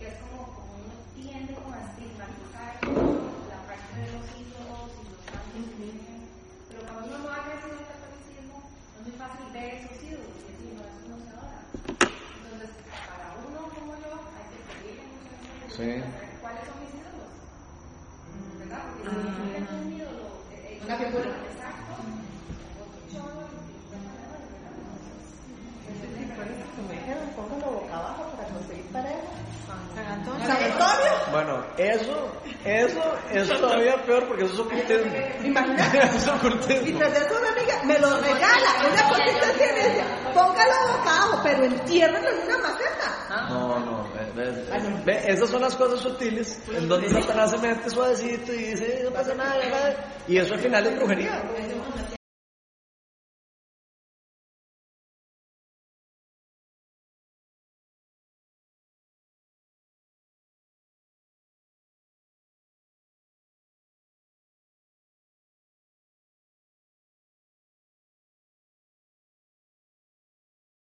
que 0.00 0.04
es 0.08 0.16
como, 0.24 0.40
como 0.56 0.72
uno 0.88 0.94
tiende 1.12 1.52
como 1.52 1.70
a 1.76 1.84
estigmatizar 1.84 2.72
la 2.80 3.58
parte 3.68 3.92
de 3.92 4.08
los 4.08 4.24
ídolos 4.40 4.88
y 4.96 5.02
los 5.04 5.20
santos 5.28 5.48
pero 6.68 6.80
cuando 6.84 7.08
uno 7.08 7.18
no 7.18 7.30
ha 7.32 7.44
crecido 7.44 7.72
en 7.72 7.82
el 7.82 7.88
catolicismo, 7.88 8.56
es 8.68 9.00
muy 9.02 9.14
fácil 9.16 9.44
ver 9.52 9.68
esos 9.80 9.96
ídolos 10.04 10.32
y 10.38 10.42
decir, 10.48 10.70
no, 10.76 10.82
eso 10.84 11.06
no 11.08 11.16
se 11.18 11.30
adora. 11.32 11.62
Entonces, 12.36 12.70
para 13.08 13.26
uno 13.42 13.58
como 13.72 13.92
yo, 13.98 14.12
hay 14.36 14.46
que 14.52 14.60
pedirle 14.68 15.18
saber 15.78 16.02
cuáles 16.42 16.64
son 16.66 16.80
mis 16.80 16.90
ídolos. 16.90 17.30
¿Verdad? 18.58 18.82
Porque 18.98 19.06
si 19.06 19.14
yo 19.14 19.44
no 19.44 19.52
tengo 19.52 19.82
un 19.82 19.92
ídolo, 19.92 20.24
Una 20.84 20.96
figura. 20.96 21.47
Bueno, 31.38 31.64
eso, 31.76 32.32
eso 32.64 33.00
es 33.30 33.48
todavía 33.48 34.02
peor 34.04 34.26
porque 34.26 34.44
eso 34.44 34.54
es 34.54 34.58
ocultismo. 34.58 35.12
Imagínate. 35.44 35.98
Eso 36.16 36.16
es 36.16 36.26
Y 36.26 36.30
ocultismo. 36.30 36.98
tras 36.98 37.12
eso 37.16 37.38
una 37.38 37.48
amiga 37.50 37.82
me 37.84 37.98
lo 38.00 38.16
regala, 38.20 38.70
una 38.90 39.08
cosita 39.08 39.46
así 39.50 39.62
en 39.62 39.92
ella. 39.92 40.04
Póngalo 40.34 40.98
boca 40.98 41.16
abajo, 41.16 41.40
pero 41.44 41.64
entiérralo 41.64 42.28
en 42.28 42.46
una 42.48 42.58
maceta. 42.58 43.46
No, 43.50 43.78
no, 43.78 44.08
ve, 44.34 44.42
ve, 44.42 45.02
ve, 45.04 45.22
esas 45.28 45.48
son 45.48 45.62
las 45.62 45.76
cosas 45.76 46.00
sutiles 46.00 46.60
en 46.74 46.88
donde 46.88 47.08
Satanás 47.08 47.52
se 47.52 47.58
mete 47.58 47.88
suavecito 47.88 48.52
y 48.52 48.56
dice, 48.72 49.02
no 49.04 49.10
pasa 49.12 49.32
nada, 49.34 49.64
nada", 49.68 49.94
y 50.26 50.38
eso 50.38 50.54
al 50.54 50.60
final 50.60 50.86
es 50.88 50.96
brujería. 50.96 51.42